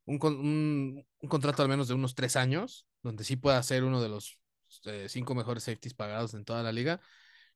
un, 0.06 0.18
un, 0.22 1.06
un 1.20 1.28
contrato 1.28 1.62
al 1.62 1.68
menos 1.68 1.88
de 1.88 1.94
unos 1.94 2.14
tres 2.14 2.36
años, 2.36 2.86
donde 3.02 3.24
sí 3.24 3.36
pueda 3.36 3.62
ser 3.62 3.84
uno 3.84 4.00
de 4.00 4.08
los 4.08 4.38
eh, 4.84 5.06
cinco 5.08 5.34
mejores 5.34 5.64
safeties 5.64 5.94
pagados 5.94 6.34
en 6.34 6.44
toda 6.44 6.62
la 6.62 6.72
liga. 6.72 7.00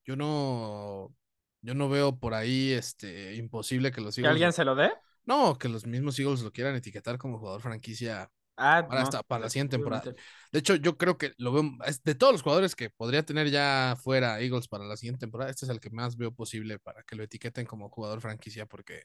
Yo 0.05 0.16
no, 0.16 1.14
yo 1.62 1.74
no 1.74 1.88
veo 1.88 2.18
por 2.18 2.34
ahí 2.34 2.72
este, 2.72 3.34
imposible 3.36 3.92
que 3.92 4.01
los 4.01 4.18
Eagles. 4.18 4.28
¿Que 4.28 4.32
alguien 4.32 4.53
se 4.53 4.64
lo 4.64 4.74
dé? 4.74 4.90
No, 5.24 5.57
que 5.59 5.68
los 5.68 5.86
mismos 5.86 6.18
Eagles 6.18 6.42
lo 6.42 6.53
quieran 6.53 6.74
etiquetar 6.74 7.18
como 7.18 7.38
jugador 7.38 7.61
franquicia 7.61 8.30
ah, 8.57 8.86
para, 8.88 9.22
para 9.22 9.44
la 9.44 9.51
siguiente 9.51 9.76
temporada. 9.76 10.14
De 10.51 10.59
hecho, 10.59 10.74
yo 10.74 10.96
creo 10.96 11.18
que 11.18 11.34
lo 11.36 11.53
veo, 11.53 11.70
de 12.05 12.14
todos 12.14 12.32
los 12.32 12.42
jugadores 12.42 12.74
que 12.74 12.90
podría 12.90 13.22
tener 13.24 13.51
ya 13.51 13.96
fuera 14.03 14.40
Eagles 14.40 14.66
para 14.66 14.84
la 14.84 14.96
siguiente 14.96 15.20
temporada, 15.20 15.51
este 15.51 15.66
es 15.66 15.70
el 15.70 15.78
que 15.78 15.90
más 15.90 16.16
veo 16.16 16.32
posible 16.32 16.78
para 16.78 17.03
que 17.05 17.14
lo 17.14 17.22
etiqueten 17.22 17.66
como 17.66 17.90
jugador 17.90 18.20
franquicia, 18.20 18.66
porque, 18.66 19.05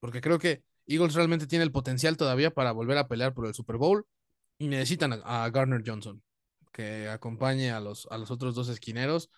porque 0.00 0.20
creo 0.20 0.38
que 0.38 0.64
Eagles 0.86 1.14
realmente 1.14 1.46
tiene 1.46 1.64
el 1.64 1.72
potencial 1.72 2.16
todavía 2.16 2.50
para 2.50 2.72
volver 2.72 2.98
a 2.98 3.08
pelear 3.08 3.34
por 3.34 3.46
el 3.46 3.54
Super 3.54 3.76
Bowl 3.76 4.06
y 4.58 4.68
necesitan 4.68 5.20
a, 5.24 5.48
Garner 5.50 5.82
Johnson 5.84 6.22
que 6.72 7.08
acompañe 7.08 7.70
a 7.70 7.80
los, 7.80 8.06
a 8.10 8.18
los 8.18 8.30
otros 8.30 8.54
dos 8.54 8.68
esquineros, 8.68 9.30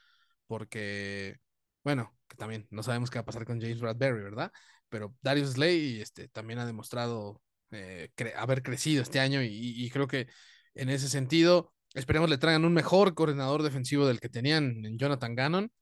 porque, 0.46 1.36
bueno, 1.82 2.16
que 2.28 2.36
también 2.36 2.66
no 2.70 2.82
sabemos 2.82 3.10
qué 3.10 3.18
va 3.18 3.22
a 3.22 3.26
pasar 3.26 3.44
con 3.44 3.60
James 3.60 3.80
Bradbury, 3.80 4.22
¿verdad? 4.22 4.52
Pero 4.88 5.14
Darius 5.22 5.52
Slay 5.52 6.00
este, 6.00 6.28
también 6.28 6.60
ha 6.60 6.66
demostrado 6.66 7.42
eh, 7.72 8.10
haber 8.36 8.62
crecido 8.62 9.02
este 9.02 9.18
año 9.20 9.42
y, 9.42 9.90
creo 9.90 10.06
que 10.06 10.28
en 10.74 10.90
ese 10.90 11.08
sentido, 11.08 11.72
esperemos 11.94 12.30
le 12.30 12.38
traigan 12.38 12.64
un 12.64 12.72
mejor 12.72 13.14
coordinador 13.14 13.62
defensivo 13.62 14.06
del 14.06 14.20
que 14.20 14.28
tenían 14.28 14.84
en 14.86 14.98
Jonathan 14.98 15.34
Gannon, 15.34 15.72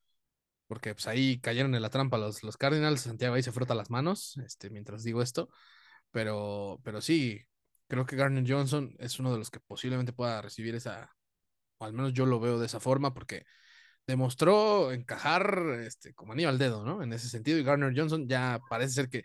porque 0.72 0.94
pues 0.94 1.06
ahí 1.06 1.38
cayeron 1.40 1.74
en 1.74 1.82
la 1.82 1.90
trampa 1.90 2.16
los, 2.16 2.42
los 2.42 2.56
Cardinals, 2.56 3.02
Santiago 3.02 3.34
ahí 3.34 3.42
se 3.42 3.52
frota 3.52 3.74
las 3.74 3.90
manos, 3.90 4.38
este, 4.44 4.70
mientras 4.70 5.04
digo 5.04 5.20
esto, 5.20 5.50
pero, 6.10 6.80
pero 6.82 7.00
sí, 7.00 7.46
Creo 7.92 8.06
que 8.06 8.16
Garner 8.16 8.42
Johnson 8.48 8.96
es 8.98 9.18
uno 9.20 9.32
de 9.32 9.38
los 9.38 9.50
que 9.50 9.60
posiblemente 9.60 10.14
pueda 10.14 10.40
recibir 10.40 10.74
esa, 10.74 11.14
o 11.76 11.84
al 11.84 11.92
menos 11.92 12.14
yo 12.14 12.24
lo 12.24 12.40
veo 12.40 12.58
de 12.58 12.64
esa 12.64 12.80
forma, 12.80 13.12
porque 13.12 13.44
demostró 14.06 14.92
encajar 14.92 15.78
este, 15.86 16.14
como 16.14 16.32
anillo 16.32 16.48
al 16.48 16.56
dedo, 16.56 16.86
¿no? 16.86 17.02
En 17.02 17.12
ese 17.12 17.28
sentido, 17.28 17.58
y 17.58 17.64
Garner 17.64 17.92
Johnson 17.94 18.26
ya 18.26 18.60
parece 18.70 18.94
ser 18.94 19.10
que 19.10 19.24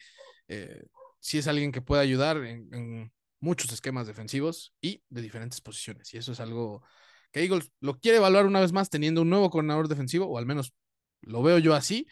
eh, 0.49 0.83
sí 1.21 1.37
es 1.37 1.47
alguien 1.47 1.71
que 1.71 1.81
puede 1.81 2.01
ayudar 2.01 2.43
en, 2.43 3.09
muchos 3.39 3.71
esquemas 3.71 4.05
defensivos 4.05 4.75
y 4.81 5.01
de 5.07 5.21
diferentes 5.21 5.61
posiciones, 5.61 6.13
y 6.13 6.17
eso 6.17 6.33
es 6.33 6.41
algo 6.41 6.83
que 7.31 7.43
Eagles 7.43 7.71
lo 7.79 7.97
quiere 8.01 8.17
evaluar 8.17 8.47
una 8.47 8.59
vez 8.59 8.73
más 8.73 8.89
teniendo 8.89 9.21
un 9.21 9.29
nuevo 9.29 9.49
coordinador 9.49 9.87
defensivo, 9.87 10.25
o 10.27 10.37
al 10.37 10.45
menos 10.45 10.73
lo 11.21 11.41
veo 11.43 11.57
yo 11.59 11.75
así, 11.75 12.07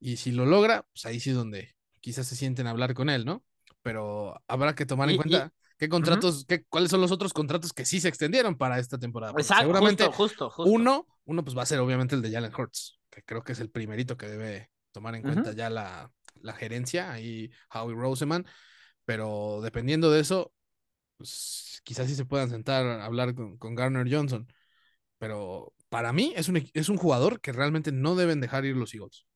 y 0.00 0.16
si 0.16 0.32
lo 0.32 0.46
logra, 0.46 0.86
pues 0.92 1.06
ahí 1.06 1.20
sí 1.20 1.30
es 1.30 1.36
donde 1.36 1.74
quizás 2.00 2.26
se 2.26 2.36
sienten 2.36 2.66
a 2.66 2.70
hablar 2.70 2.94
con 2.94 3.10
él, 3.10 3.24
¿no? 3.24 3.44
Pero 3.82 4.40
habrá 4.46 4.74
que 4.74 4.86
tomar 4.86 5.10
en 5.10 5.16
cuenta 5.16 5.52
¿Qué 5.78 5.88
contratos, 5.88 6.44
qué, 6.44 6.64
cuáles 6.64 6.90
son 6.90 7.00
los 7.00 7.12
otros 7.12 7.32
contratos 7.32 7.72
que 7.72 7.84
sí 7.84 8.00
se 8.00 8.08
extendieron 8.08 8.56
para 8.56 8.80
esta 8.80 8.98
temporada? 8.98 9.32
Exacto, 9.38 9.62
seguramente 9.62 10.04
justo, 10.06 10.50
justo, 10.50 10.70
Uno, 10.70 11.06
uno 11.24 11.44
pues 11.44 11.56
va 11.56 11.62
a 11.62 11.66
ser 11.66 11.78
obviamente 11.78 12.16
el 12.16 12.22
de 12.22 12.32
Jalen 12.32 12.52
Hurts, 12.52 12.98
que 13.08 13.22
creo 13.22 13.44
que 13.44 13.52
es 13.52 13.60
el 13.60 13.70
primerito 13.70 14.16
que 14.16 14.26
debe 14.26 14.70
tomar 14.90 15.14
en 15.14 15.22
cuenta 15.22 15.52
ya 15.52 15.70
la, 15.70 16.10
la, 16.40 16.52
gerencia, 16.54 17.12
ahí 17.12 17.52
Howie 17.72 17.94
Roseman, 17.94 18.44
pero 19.04 19.60
dependiendo 19.62 20.10
de 20.10 20.18
eso, 20.18 20.52
pues, 21.16 21.80
quizás 21.84 22.08
sí 22.08 22.16
se 22.16 22.24
puedan 22.24 22.50
sentar 22.50 22.84
a 22.84 23.04
hablar 23.04 23.36
con, 23.36 23.56
con 23.56 23.76
Garner 23.76 24.12
Johnson, 24.12 24.52
pero 25.18 25.72
para 25.88 26.12
mí 26.12 26.32
es 26.36 26.48
un, 26.48 26.62
es 26.72 26.88
un 26.88 26.96
jugador 26.96 27.40
que 27.40 27.52
realmente 27.52 27.92
no 27.92 28.14
deben 28.14 28.40
dejar 28.40 28.64
ir 28.64 28.76
los 28.76 28.94
Eagles. 28.94 29.26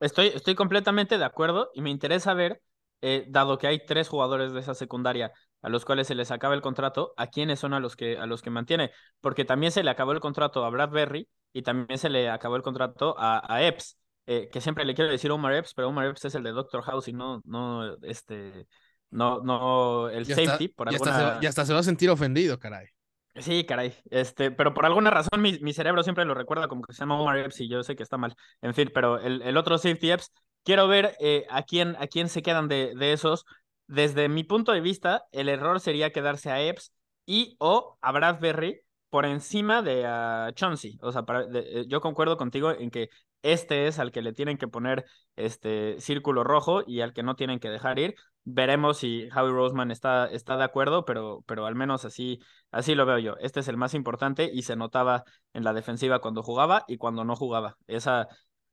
Estoy, 0.00 0.28
estoy 0.28 0.54
completamente 0.54 1.18
de 1.18 1.24
acuerdo 1.24 1.70
y 1.74 1.80
me 1.80 1.90
interesa 1.90 2.34
ver, 2.34 2.60
eh, 3.00 3.26
dado 3.28 3.58
que 3.58 3.66
hay 3.66 3.84
tres 3.84 4.08
jugadores 4.08 4.52
de 4.52 4.60
esa 4.60 4.74
secundaria 4.74 5.32
a 5.62 5.68
los 5.68 5.84
cuales 5.84 6.06
se 6.06 6.14
les 6.14 6.30
acaba 6.30 6.54
el 6.54 6.60
contrato, 6.60 7.14
a 7.16 7.28
quiénes 7.28 7.58
son 7.58 7.72
a 7.72 7.80
los 7.80 7.96
que, 7.96 8.18
a 8.18 8.26
los 8.26 8.42
que 8.42 8.50
mantiene, 8.50 8.90
porque 9.20 9.46
también 9.46 9.72
se 9.72 9.82
le 9.82 9.90
acabó 9.90 10.12
el 10.12 10.20
contrato 10.20 10.64
a 10.64 10.70
Bradbury 10.70 11.26
y 11.54 11.62
también 11.62 11.98
se 11.98 12.10
le 12.10 12.28
acabó 12.28 12.56
el 12.56 12.62
contrato 12.62 13.14
a, 13.18 13.42
a 13.50 13.62
Epps, 13.62 13.96
eh, 14.26 14.50
que 14.52 14.60
siempre 14.60 14.84
le 14.84 14.94
quiero 14.94 15.10
decir 15.10 15.30
Omar 15.30 15.54
Epps, 15.54 15.72
pero 15.74 15.88
Omar 15.88 16.06
Epps 16.06 16.26
es 16.26 16.34
el 16.34 16.42
de 16.42 16.52
Doctor 16.52 16.82
House 16.82 17.08
y 17.08 17.14
no, 17.14 17.40
no, 17.46 17.96
este, 18.02 18.66
no, 19.10 19.40
no, 19.42 20.10
el 20.10 20.26
safety, 20.26 20.68
por 20.68 20.88
alguna... 20.88 21.40
Se, 21.40 21.46
hasta 21.46 21.64
se 21.64 21.72
va 21.72 21.80
a 21.80 21.84
sentir 21.84 22.10
ofendido, 22.10 22.58
caray. 22.58 22.88
Sí, 23.36 23.64
caray, 23.66 23.92
este, 24.10 24.52
pero 24.52 24.74
por 24.74 24.86
alguna 24.86 25.10
razón 25.10 25.42
mi, 25.42 25.58
mi, 25.58 25.72
cerebro 25.72 26.04
siempre 26.04 26.24
lo 26.24 26.34
recuerda 26.34 26.68
como 26.68 26.82
que 26.82 26.92
se 26.92 27.00
llama 27.00 27.20
Omar 27.20 27.36
Epps 27.38 27.60
y 27.60 27.68
yo 27.68 27.82
sé 27.82 27.96
que 27.96 28.04
está 28.04 28.16
mal. 28.16 28.36
En 28.62 28.74
fin, 28.74 28.90
pero 28.94 29.18
el, 29.18 29.42
el 29.42 29.56
otro 29.56 29.76
safety 29.76 30.12
Epps, 30.12 30.30
quiero 30.62 30.86
ver 30.86 31.16
eh, 31.18 31.44
a 31.50 31.64
quién, 31.64 31.96
a 31.98 32.06
quién 32.06 32.28
se 32.28 32.42
quedan 32.42 32.68
de, 32.68 32.94
de 32.94 33.12
esos, 33.12 33.44
desde 33.88 34.28
mi 34.28 34.44
punto 34.44 34.70
de 34.70 34.80
vista, 34.80 35.24
el 35.32 35.48
error 35.48 35.80
sería 35.80 36.12
quedarse 36.12 36.50
a 36.50 36.62
Epps 36.62 36.92
y 37.26 37.56
o 37.58 37.98
a 38.00 38.12
Bradbury 38.12 38.80
por 39.10 39.26
encima 39.26 39.82
de 39.82 40.06
a 40.06 40.52
Chauncey. 40.54 40.98
O 41.02 41.10
sea, 41.10 41.24
eh, 41.54 41.84
yo 41.88 42.00
concuerdo 42.00 42.36
contigo 42.36 42.70
en 42.70 42.90
que 42.90 43.10
este 43.44 43.86
es 43.86 43.98
al 43.98 44.10
que 44.10 44.22
le 44.22 44.32
tienen 44.32 44.56
que 44.56 44.68
poner 44.68 45.04
este 45.36 46.00
círculo 46.00 46.44
rojo 46.44 46.82
y 46.86 47.02
al 47.02 47.12
que 47.12 47.22
no 47.22 47.36
tienen 47.36 47.60
que 47.60 47.68
dejar 47.68 47.98
ir. 47.98 48.14
Veremos 48.44 48.98
si 48.98 49.28
Howie 49.36 49.52
Roseman 49.52 49.90
está, 49.90 50.26
está 50.26 50.56
de 50.56 50.64
acuerdo, 50.64 51.04
pero, 51.04 51.44
pero 51.46 51.66
al 51.66 51.74
menos 51.74 52.06
así, 52.06 52.40
así 52.70 52.94
lo 52.94 53.04
veo 53.04 53.18
yo. 53.18 53.36
Este 53.40 53.60
es 53.60 53.68
el 53.68 53.76
más 53.76 53.92
importante 53.92 54.50
y 54.52 54.62
se 54.62 54.76
notaba 54.76 55.24
en 55.52 55.62
la 55.62 55.74
defensiva 55.74 56.20
cuando 56.20 56.42
jugaba 56.42 56.84
y 56.88 56.96
cuando 56.96 57.24
no 57.24 57.36
jugaba. 57.36 57.76
Esa, 57.86 58.28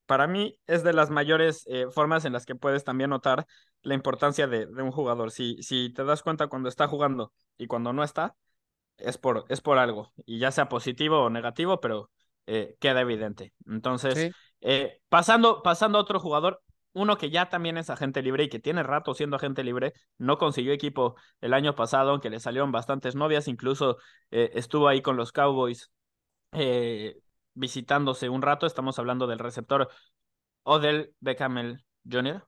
para 0.06 0.26
mí, 0.28 0.58
es 0.68 0.84
de 0.84 0.94
las 0.94 1.10
mayores 1.10 1.66
eh, 1.68 1.88
formas 1.92 2.24
en 2.24 2.32
las 2.34 2.46
que 2.46 2.56
puedes 2.56 2.86
también 2.86 3.10
notar 3.10 3.46
la 3.82 3.94
importancia 3.94 4.48
de, 4.48 4.68
un 4.68 4.92
jugador. 4.92 5.32
Si, 5.32 5.62
si 5.64 5.92
te 5.94 6.06
das 6.06 6.24
cuenta 6.24 6.48
cuando 6.48 6.70
está 6.70 6.88
jugando 6.88 7.34
y 7.58 7.68
cuando 7.68 7.92
no 7.92 8.04
está, 8.04 8.36
es 8.98 9.18
por, 9.18 9.46
es 9.50 9.60
por 9.60 9.80
algo, 9.80 10.14
y 10.26 10.40
ya 10.40 10.52
sea 10.52 10.70
positivo 10.70 11.24
o 11.24 11.30
negativo, 11.30 11.82
pero 11.82 12.10
eh, 12.48 12.76
queda 12.80 13.02
evidente. 13.02 13.54
Entonces, 13.68 14.34
eh, 14.62 15.00
pasando, 15.10 15.62
pasando 15.64 15.98
a 15.98 16.02
otro 16.02 16.20
jugador, 16.20 16.62
uno 16.94 17.18
que 17.18 17.30
ya 17.30 17.50
también 17.50 17.78
es 17.78 17.90
agente 17.90 18.22
libre 18.22 18.44
y 18.46 18.50
que 18.50 18.60
tiene 18.60 18.84
rato 18.84 19.14
siendo 19.14 19.38
agente 19.38 19.64
libre, 19.64 19.94
no 20.18 20.38
consiguió 20.38 20.74
equipo 20.74 21.16
el 21.40 21.54
año 21.54 21.76
pasado, 21.76 22.12
aunque 22.12 22.30
le 22.30 22.40
salieron 22.40 22.72
bastantes 22.72 23.16
novias, 23.16 23.48
incluso 23.48 23.98
eh, 24.32 24.52
estuvo 24.56 24.88
ahí 24.88 25.02
con 25.02 25.18
los 25.18 25.32
Cowboys 25.32 25.92
visitándose 27.54 28.30
un 28.30 28.42
rato. 28.42 28.66
Estamos 28.66 29.00
hablando 29.00 29.28
del 29.28 29.40
receptor 29.40 29.90
Odell 30.64 31.14
Beckham 31.20 31.78
Jr., 32.10 32.48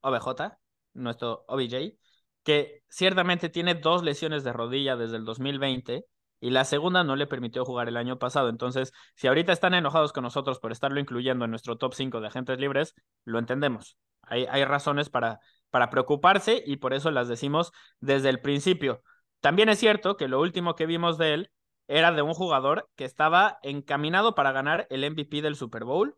OBJ, 0.00 0.58
nuestro 0.94 1.44
OBJ, 1.48 1.96
que 2.42 2.82
ciertamente 2.88 3.48
tiene 3.48 3.74
dos 3.74 4.02
lesiones 4.02 4.44
de 4.44 4.52
rodilla 4.52 4.96
desde 4.96 5.16
el 5.16 5.24
2020 5.24 6.06
y 6.40 6.50
la 6.50 6.64
segunda 6.64 7.04
no 7.04 7.16
le 7.16 7.26
permitió 7.26 7.64
jugar 7.64 7.88
el 7.88 7.96
año 7.96 8.18
pasado. 8.18 8.48
Entonces, 8.48 8.92
si 9.14 9.28
ahorita 9.28 9.52
están 9.52 9.74
enojados 9.74 10.12
con 10.12 10.24
nosotros 10.24 10.58
por 10.58 10.72
estarlo 10.72 11.00
incluyendo 11.00 11.44
en 11.44 11.50
nuestro 11.50 11.76
top 11.76 11.94
5 11.94 12.20
de 12.20 12.26
agentes 12.28 12.58
libres, 12.58 12.94
lo 13.24 13.38
entendemos. 13.38 13.96
Hay, 14.22 14.46
hay 14.50 14.64
razones 14.64 15.10
para, 15.10 15.40
para 15.70 15.90
preocuparse 15.90 16.62
y 16.66 16.76
por 16.76 16.94
eso 16.94 17.10
las 17.10 17.28
decimos 17.28 17.72
desde 18.00 18.30
el 18.30 18.40
principio. 18.40 19.02
También 19.40 19.68
es 19.68 19.78
cierto 19.78 20.16
que 20.16 20.28
lo 20.28 20.40
último 20.40 20.74
que 20.74 20.86
vimos 20.86 21.18
de 21.18 21.34
él 21.34 21.50
era 21.88 22.12
de 22.12 22.22
un 22.22 22.34
jugador 22.34 22.88
que 22.96 23.04
estaba 23.04 23.58
encaminado 23.62 24.34
para 24.34 24.52
ganar 24.52 24.86
el 24.90 25.04
MVP 25.10 25.42
del 25.42 25.56
Super 25.56 25.84
Bowl 25.84 26.16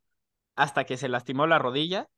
hasta 0.55 0.85
que 0.85 0.97
se 0.97 1.09
lastimó 1.09 1.47
la 1.47 1.59
rodilla 1.59 2.09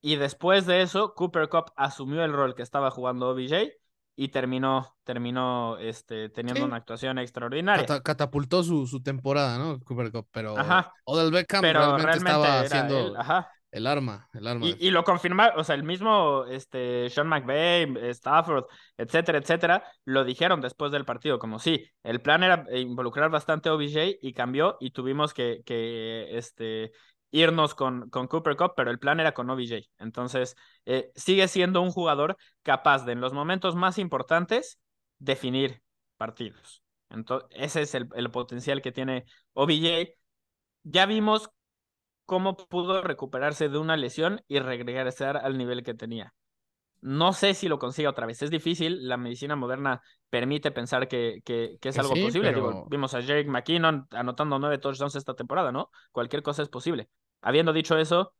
y 0.00 0.16
después 0.16 0.66
de 0.66 0.82
eso 0.82 1.14
Cooper 1.14 1.48
Cup 1.48 1.72
asumió 1.76 2.24
el 2.24 2.32
rol 2.32 2.54
que 2.54 2.62
estaba 2.62 2.90
jugando 2.90 3.30
OBJ 3.30 3.72
y 4.20 4.28
terminó, 4.28 4.98
terminó 5.02 5.78
este, 5.78 6.28
teniendo 6.28 6.66
una 6.66 6.76
actuación 6.76 7.18
extraordinaria. 7.18 7.86
catapultó 8.02 8.62
su, 8.62 8.86
su, 8.86 9.02
temporada, 9.02 9.56
¿no? 9.56 9.80
Pero 10.30 10.56
Odell 11.04 11.30
Beckham 11.30 11.62
realmente, 11.62 12.18
estaba 12.18 12.60
haciendo 12.60 13.16
el 13.70 13.86
arma, 13.86 14.28
el 14.34 14.46
arma. 14.46 14.66
Y, 14.78 14.90
lo 14.90 15.04
confirmaron, 15.04 15.58
o 15.58 15.64
sea, 15.64 15.74
el 15.74 15.84
mismo 15.84 16.44
este, 16.50 17.08
Sean 17.08 17.28
McVay, 17.28 17.94
Stafford, 18.10 18.64
etcétera, 18.98 19.38
etcétera, 19.38 19.84
lo 20.04 20.22
dijeron 20.26 20.60
después 20.60 20.92
del 20.92 21.06
partido, 21.06 21.38
como 21.38 21.58
sí, 21.58 21.86
el 22.02 22.20
plan 22.20 22.42
era 22.42 22.66
involucrar 22.76 23.30
bastante 23.30 23.70
a 23.70 23.72
OBJ 23.72 24.18
y 24.20 24.34
cambió 24.34 24.76
y 24.80 24.90
tuvimos 24.90 25.32
que, 25.32 25.62
que 25.64 26.36
este, 26.36 26.92
irnos 27.30 27.74
con, 27.74 28.10
con 28.10 28.26
Cooper 28.26 28.56
Cup, 28.56 28.72
pero 28.76 28.90
el 28.90 28.98
plan 28.98 29.20
era 29.20 29.32
con 29.32 29.48
OBJ. 29.50 29.88
Entonces, 29.98 30.56
eh, 30.86 31.10
sigue 31.14 31.48
siendo 31.48 31.80
un 31.80 31.90
jugador 31.90 32.36
capaz 32.62 33.04
de 33.04 33.12
en 33.12 33.20
los 33.20 33.32
momentos 33.32 33.74
más 33.76 33.98
importantes 33.98 34.80
definir 35.18 35.82
partidos. 36.16 36.82
Entonces, 37.08 37.48
ese 37.52 37.82
es 37.82 37.94
el, 37.94 38.08
el 38.14 38.30
potencial 38.30 38.82
que 38.82 38.92
tiene 38.92 39.24
OBJ. 39.54 40.16
Ya 40.82 41.06
vimos 41.06 41.50
cómo 42.26 42.56
pudo 42.56 43.02
recuperarse 43.02 43.68
de 43.68 43.78
una 43.78 43.96
lesión 43.96 44.42
y 44.48 44.60
regresar 44.60 45.36
al 45.36 45.58
nivel 45.58 45.82
que 45.82 45.94
tenía. 45.94 46.34
No 47.02 47.32
sé 47.32 47.54
si 47.54 47.68
lo 47.68 47.78
consiga 47.78 48.10
otra 48.10 48.26
vez. 48.26 48.42
Es 48.42 48.50
difícil. 48.50 49.08
La 49.08 49.16
medicina 49.16 49.56
moderna 49.56 50.02
permite 50.28 50.70
pensar 50.70 51.08
que, 51.08 51.40
que, 51.44 51.78
es 51.80 51.98
algo 51.98 52.10
posible. 52.10 52.54
vimos 52.88 53.14
a 53.14 53.20
Jake 53.20 53.48
McKinnon 53.48 54.06
anotando 54.10 54.58
nueve 54.58 54.78
touchdowns 54.78 55.16
esta 55.16 55.34
temporada, 55.34 55.72
¿no? 55.72 55.90
Cualquier 56.12 56.42
cosa 56.42 56.62
es 56.62 56.68
posible. 56.68 57.08
Habiendo 57.42 57.72
dicho 57.72 57.96
eso, 57.98 58.34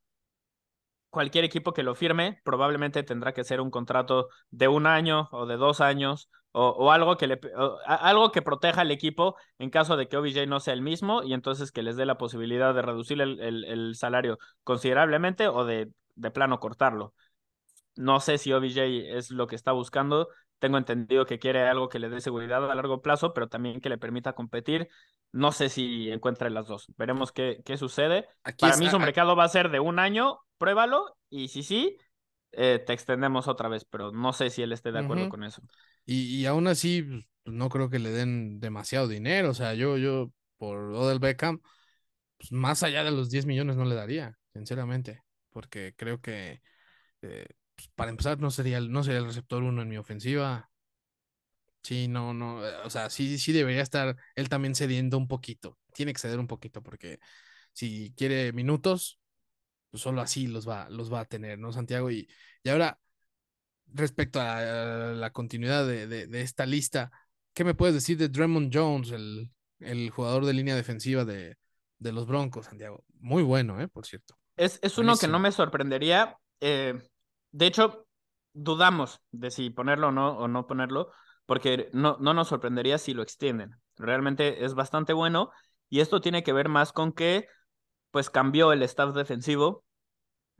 cualquier 1.10 1.44
equipo 1.44 1.72
que 1.72 1.82
lo 1.82 1.94
firme 1.94 2.40
probablemente 2.44 3.02
tendrá 3.02 3.32
que 3.32 3.44
ser 3.44 3.60
un 3.60 3.70
contrato 3.70 4.28
de 4.50 4.68
un 4.68 4.86
año 4.86 5.28
o 5.32 5.46
de 5.46 5.56
dos 5.56 5.80
años 5.80 6.30
o, 6.52 6.90
algo, 6.90 7.16
que 7.16 7.28
le, 7.28 7.40
algo 7.86 8.32
que 8.32 8.42
proteja 8.42 8.80
al 8.80 8.90
equipo 8.90 9.36
en 9.58 9.70
caso 9.70 9.96
de 9.96 10.08
que 10.08 10.16
OBJ 10.16 10.46
no 10.48 10.58
sea 10.58 10.74
el 10.74 10.82
mismo 10.82 11.22
y 11.22 11.32
entonces 11.32 11.70
que 11.70 11.82
les 11.82 11.96
dé 11.96 12.06
la 12.06 12.18
posibilidad 12.18 12.74
de 12.74 12.82
reducir 12.82 13.20
el, 13.20 13.94
salario 13.94 14.38
considerablemente 14.64 15.46
o 15.46 15.64
de, 15.64 15.92
de 16.16 16.30
plano 16.32 16.58
cortarlo. 16.58 17.14
No 17.96 18.18
sé 18.18 18.38
si 18.38 18.52
OBJ 18.52 18.78
es 19.16 19.30
lo 19.30 19.46
que 19.46 19.56
está 19.56 19.72
buscando. 19.72 20.28
Tengo 20.60 20.78
entendido 20.78 21.26
que 21.26 21.38
quiere 21.38 21.66
algo 21.66 21.88
que 21.88 21.98
le 21.98 22.10
dé 22.10 22.20
seguridad 22.20 22.70
a 22.70 22.74
largo 22.74 23.00
plazo, 23.00 23.32
pero 23.32 23.48
también 23.48 23.80
que 23.80 23.88
le 23.88 23.98
permita 23.98 24.34
competir. 24.34 24.88
No 25.32 25.52
sé 25.52 25.70
si 25.70 26.10
encuentre 26.10 26.50
las 26.50 26.68
dos. 26.68 26.86
Veremos 26.96 27.32
qué, 27.32 27.62
qué 27.64 27.76
sucede. 27.76 28.28
Para 28.58 28.76
mí 28.76 28.88
su 28.88 28.98
mercado 28.98 29.34
va 29.34 29.44
a 29.44 29.48
ser 29.48 29.70
de 29.70 29.80
un 29.80 29.98
año, 29.98 30.38
pruébalo 30.58 31.16
y 31.30 31.48
si 31.48 31.62
sí, 31.62 31.96
eh, 32.52 32.82
te 32.84 32.92
extendemos 32.92 33.48
otra 33.48 33.68
vez, 33.68 33.84
pero 33.84 34.12
no 34.12 34.32
sé 34.32 34.50
si 34.50 34.62
él 34.62 34.72
esté 34.72 34.92
de 34.92 34.98
acuerdo 34.98 35.28
con 35.30 35.44
eso. 35.44 35.62
Y, 36.04 36.44
aún 36.46 36.66
así, 36.66 37.02
pues, 37.02 37.54
no 37.54 37.68
creo 37.68 37.88
que 37.88 37.98
le 37.98 38.10
den 38.10 38.60
demasiado 38.60 39.08
dinero. 39.08 39.50
O 39.50 39.54
sea, 39.54 39.74
yo, 39.74 39.96
yo, 39.96 40.30
por 40.58 40.92
Odell 40.92 41.20
Beckham, 41.20 41.60
pues, 42.36 42.52
más 42.52 42.82
allá 42.82 43.02
de 43.02 43.12
los 43.12 43.30
10 43.30 43.46
millones 43.46 43.76
no 43.76 43.84
le 43.86 43.94
daría, 43.94 44.36
sinceramente, 44.52 45.22
porque 45.50 45.94
creo 45.96 46.20
que 46.20 46.60
eh, 47.22 47.46
pues, 47.80 47.90
para 47.94 48.10
empezar 48.10 48.38
no 48.40 48.50
sería, 48.50 48.80
no 48.80 49.02
sería 49.02 49.20
el 49.20 49.26
receptor 49.26 49.62
uno 49.62 49.80
en 49.82 49.88
mi 49.88 49.96
ofensiva. 49.96 50.70
Sí, 51.82 52.08
no, 52.08 52.34
no, 52.34 52.66
eh, 52.66 52.74
o 52.84 52.90
sea, 52.90 53.08
sí, 53.08 53.38
sí 53.38 53.52
debería 53.52 53.82
estar 53.82 54.16
él 54.34 54.48
también 54.50 54.74
cediendo 54.74 55.16
un 55.16 55.28
poquito. 55.28 55.78
Tiene 55.94 56.12
que 56.12 56.18
ceder 56.18 56.38
un 56.38 56.46
poquito 56.46 56.82
porque 56.82 57.20
si 57.72 58.12
quiere 58.16 58.52
minutos, 58.52 59.18
pues 59.90 60.02
solo 60.02 60.20
así 60.20 60.46
los 60.46 60.68
va, 60.68 60.90
los 60.90 61.10
va 61.12 61.20
a 61.20 61.24
tener, 61.24 61.58
¿no, 61.58 61.72
Santiago? 61.72 62.10
Y, 62.10 62.28
y 62.62 62.68
ahora, 62.68 62.98
respecto 63.86 64.40
a 64.40 65.12
la 65.14 65.30
continuidad 65.30 65.86
de, 65.86 66.28
esta 66.42 66.66
lista, 66.66 67.10
¿qué 67.54 67.64
me 67.64 67.74
puedes 67.74 67.94
decir 67.94 68.18
de 68.18 68.28
Draymond 68.28 68.70
Jones, 68.72 69.10
el, 69.10 69.50
el 69.78 70.10
jugador 70.10 70.44
de 70.44 70.52
línea 70.52 70.76
defensiva 70.76 71.24
de, 71.24 71.56
de, 71.98 72.12
los 72.12 72.26
Broncos, 72.26 72.66
Santiago? 72.66 73.04
Muy 73.14 73.42
bueno, 73.42 73.80
¿eh? 73.80 73.88
Por 73.88 74.04
cierto. 74.04 74.36
Es, 74.54 74.78
es 74.82 74.98
uno 74.98 75.16
que 75.16 75.28
no 75.28 75.38
me 75.38 75.50
sorprendería. 75.50 76.36
Eh, 76.60 77.00
de 77.52 77.66
hecho, 77.66 78.06
dudamos 78.52 79.20
de 79.30 79.50
si 79.50 79.70
ponerlo 79.70 80.08
o 80.08 80.12
no, 80.12 80.38
o 80.38 80.48
no 80.48 80.66
ponerlo, 80.66 81.10
porque 81.46 81.90
no, 81.92 82.16
no 82.20 82.34
nos 82.34 82.48
sorprendería 82.48 82.98
si 82.98 83.14
lo 83.14 83.22
extienden. 83.22 83.76
Realmente 83.96 84.64
es 84.64 84.74
bastante 84.74 85.12
bueno 85.12 85.50
y 85.88 86.00
esto 86.00 86.20
tiene 86.20 86.42
que 86.42 86.52
ver 86.52 86.68
más 86.68 86.92
con 86.92 87.12
que 87.12 87.48
pues 88.10 88.30
cambió 88.30 88.72
el 88.72 88.82
staff 88.82 89.14
defensivo. 89.14 89.84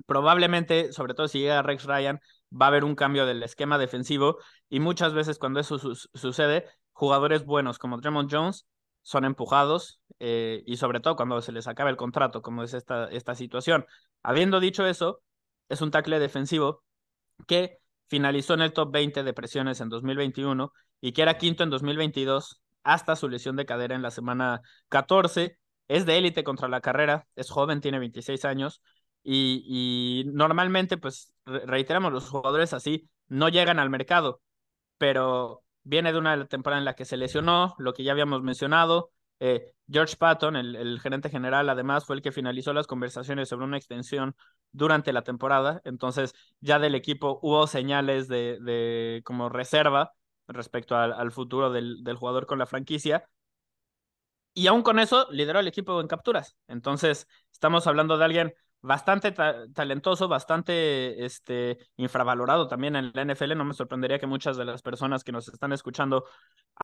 Probablemente, 0.06 0.92
sobre 0.92 1.14
todo 1.14 1.28
si 1.28 1.40
llega 1.40 1.62
Rex 1.62 1.84
Ryan, 1.84 2.20
va 2.50 2.66
a 2.66 2.68
haber 2.68 2.84
un 2.84 2.94
cambio 2.94 3.26
del 3.26 3.42
esquema 3.42 3.78
defensivo 3.78 4.38
y 4.68 4.80
muchas 4.80 5.14
veces 5.14 5.38
cuando 5.38 5.60
eso 5.60 5.78
sucede, 5.78 6.66
jugadores 6.92 7.44
buenos 7.44 7.78
como 7.78 7.98
Draymond 7.98 8.30
Jones 8.32 8.66
son 9.02 9.24
empujados 9.24 10.00
eh, 10.18 10.62
y 10.66 10.76
sobre 10.76 11.00
todo 11.00 11.16
cuando 11.16 11.40
se 11.40 11.52
les 11.52 11.66
acaba 11.68 11.90
el 11.90 11.96
contrato, 11.96 12.42
como 12.42 12.62
es 12.62 12.74
esta, 12.74 13.08
esta 13.10 13.34
situación. 13.34 13.86
Habiendo 14.22 14.60
dicho 14.60 14.86
eso, 14.86 15.22
es 15.70 15.80
un 15.80 15.90
tackle 15.90 16.18
defensivo 16.18 16.84
que 17.46 17.78
finalizó 18.08 18.54
en 18.54 18.60
el 18.60 18.72
top 18.72 18.92
20 18.92 19.22
de 19.22 19.32
presiones 19.32 19.80
en 19.80 19.88
2021 19.88 20.72
y 21.00 21.12
que 21.12 21.22
era 21.22 21.38
quinto 21.38 21.62
en 21.64 21.70
2022 21.70 22.60
hasta 22.82 23.16
su 23.16 23.28
lesión 23.28 23.56
de 23.56 23.66
cadera 23.66 23.94
en 23.94 24.02
la 24.02 24.10
semana 24.10 24.60
14. 24.88 25.58
Es 25.88 26.06
de 26.06 26.18
élite 26.18 26.44
contra 26.44 26.68
la 26.68 26.80
carrera, 26.80 27.26
es 27.36 27.50
joven, 27.50 27.80
tiene 27.80 27.98
26 27.98 28.44
años 28.44 28.82
y, 29.22 30.24
normalmente, 30.32 30.96
pues 30.96 31.32
reiteramos, 31.44 32.12
los 32.12 32.28
jugadores 32.28 32.72
así 32.72 33.08
no 33.28 33.48
llegan 33.48 33.78
al 33.78 33.90
mercado, 33.90 34.40
pero 34.98 35.62
viene 35.82 36.12
de 36.12 36.18
una 36.18 36.46
temporada 36.46 36.78
en 36.78 36.84
la 36.84 36.94
que 36.94 37.04
se 37.04 37.16
lesionó, 37.16 37.74
lo 37.78 37.92
que 37.92 38.04
ya 38.04 38.12
habíamos 38.12 38.42
mencionado. 38.42 39.10
Eh, 39.40 39.72
George 39.90 40.16
Patton, 40.16 40.54
el, 40.56 41.00
gerente 41.00 41.30
general, 41.30 41.68
además 41.68 42.04
fue 42.04 42.16
el 42.16 42.22
que 42.22 42.30
finalizó 42.30 42.72
las 42.72 42.86
conversaciones 42.86 43.48
sobre 43.48 43.64
una 43.64 43.78
extensión 43.78 44.36
durante 44.70 45.12
la 45.12 45.22
temporada. 45.22 45.80
Entonces, 45.84 46.34
ya 46.60 46.78
del 46.78 46.94
equipo 46.94 47.40
hubo 47.42 47.66
señales 47.66 48.28
de, 48.28 49.22
como 49.24 49.48
reserva 49.48 50.12
respecto 50.46 50.96
al, 50.96 51.32
futuro 51.32 51.70
del, 51.70 52.04
del, 52.04 52.16
jugador 52.16 52.46
con 52.46 52.58
la 52.58 52.66
franquicia. 52.66 53.24
Y 54.52 54.66
aún 54.66 54.82
con 54.82 54.98
eso, 54.98 55.26
lideró 55.30 55.60
el 55.60 55.68
equipo 55.68 56.00
en 56.00 56.08
capturas. 56.08 56.56
Entonces, 56.68 57.26
estamos 57.52 57.86
hablando 57.86 58.18
de 58.18 58.24
alguien 58.24 58.54
bastante 58.82 59.32
talentoso, 59.32 60.28
bastante 60.28 61.24
este, 61.24 61.78
infravalorado 61.96 62.68
también 62.68 62.96
en 62.96 63.12
la 63.14 63.22
NFL. 63.22 63.56
No 63.56 63.64
me 63.64 63.74
sorprendería 63.74 64.18
que 64.18 64.26
muchas 64.26 64.56
de 64.56 64.64
las 64.64 64.82
personas 64.82 65.24
que 65.24 65.32
nos 65.32 65.48
están 65.48 65.72
escuchando, 65.72 66.24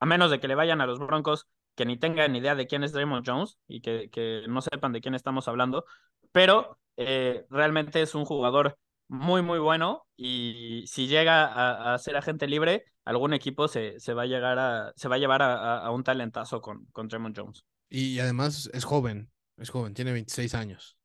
a 0.01 0.07
menos 0.07 0.31
de 0.31 0.41
que 0.41 0.49
le 0.49 0.55
vayan 0.55 0.81
a 0.81 0.87
los 0.87 0.99
Broncos, 0.99 1.49
que 1.77 1.85
ni 1.85 1.97
tengan 1.97 2.35
idea 2.35 2.57
de 2.57 2.67
quién 2.67 2.83
es 2.83 2.93
Draymond 2.93 3.25
Jones 3.25 3.59
y 3.69 3.81
que, 3.81 4.11
que 4.11 4.45
no 4.49 4.63
sepan 4.63 4.93
de 4.93 5.01
quién 5.01 5.15
estamos 5.15 5.47
hablando, 5.47 5.85
pero 6.33 6.79
eh, 6.97 7.45
realmente 7.51 8.03
es 8.03 8.15
un 8.15 8.25
jugador 8.25 8.79
muy, 9.09 9.43
muy 9.43 9.59
bueno 9.59 10.07
y 10.17 10.85
si 10.89 11.07
llega 11.07 11.93
a, 11.93 11.99
ser 11.99 12.17
agente 12.17 12.49
libre, 12.49 12.87
algún 13.05 13.35
equipo 13.35 13.69
se, 13.69 14.01
se, 14.01 14.15
va 14.15 14.23
a 14.23 14.27
llegar 14.27 14.59
a, 14.59 14.93
se 14.97 15.09
va 15.09 15.17
a 15.17 15.19
llevar 15.19 15.43
a, 15.43 15.89
un 15.91 16.03
talentazo 16.03 16.61
con, 16.61 16.87
con 16.87 17.09
Jones. 17.09 17.65
Y 17.89 18.19
además 18.19 18.69
es 18.73 18.85
joven, 18.85 19.31
es 19.59 19.71
joven, 19.71 19.95
tiene 19.95 20.13
26 20.13 20.55
años. 20.55 20.99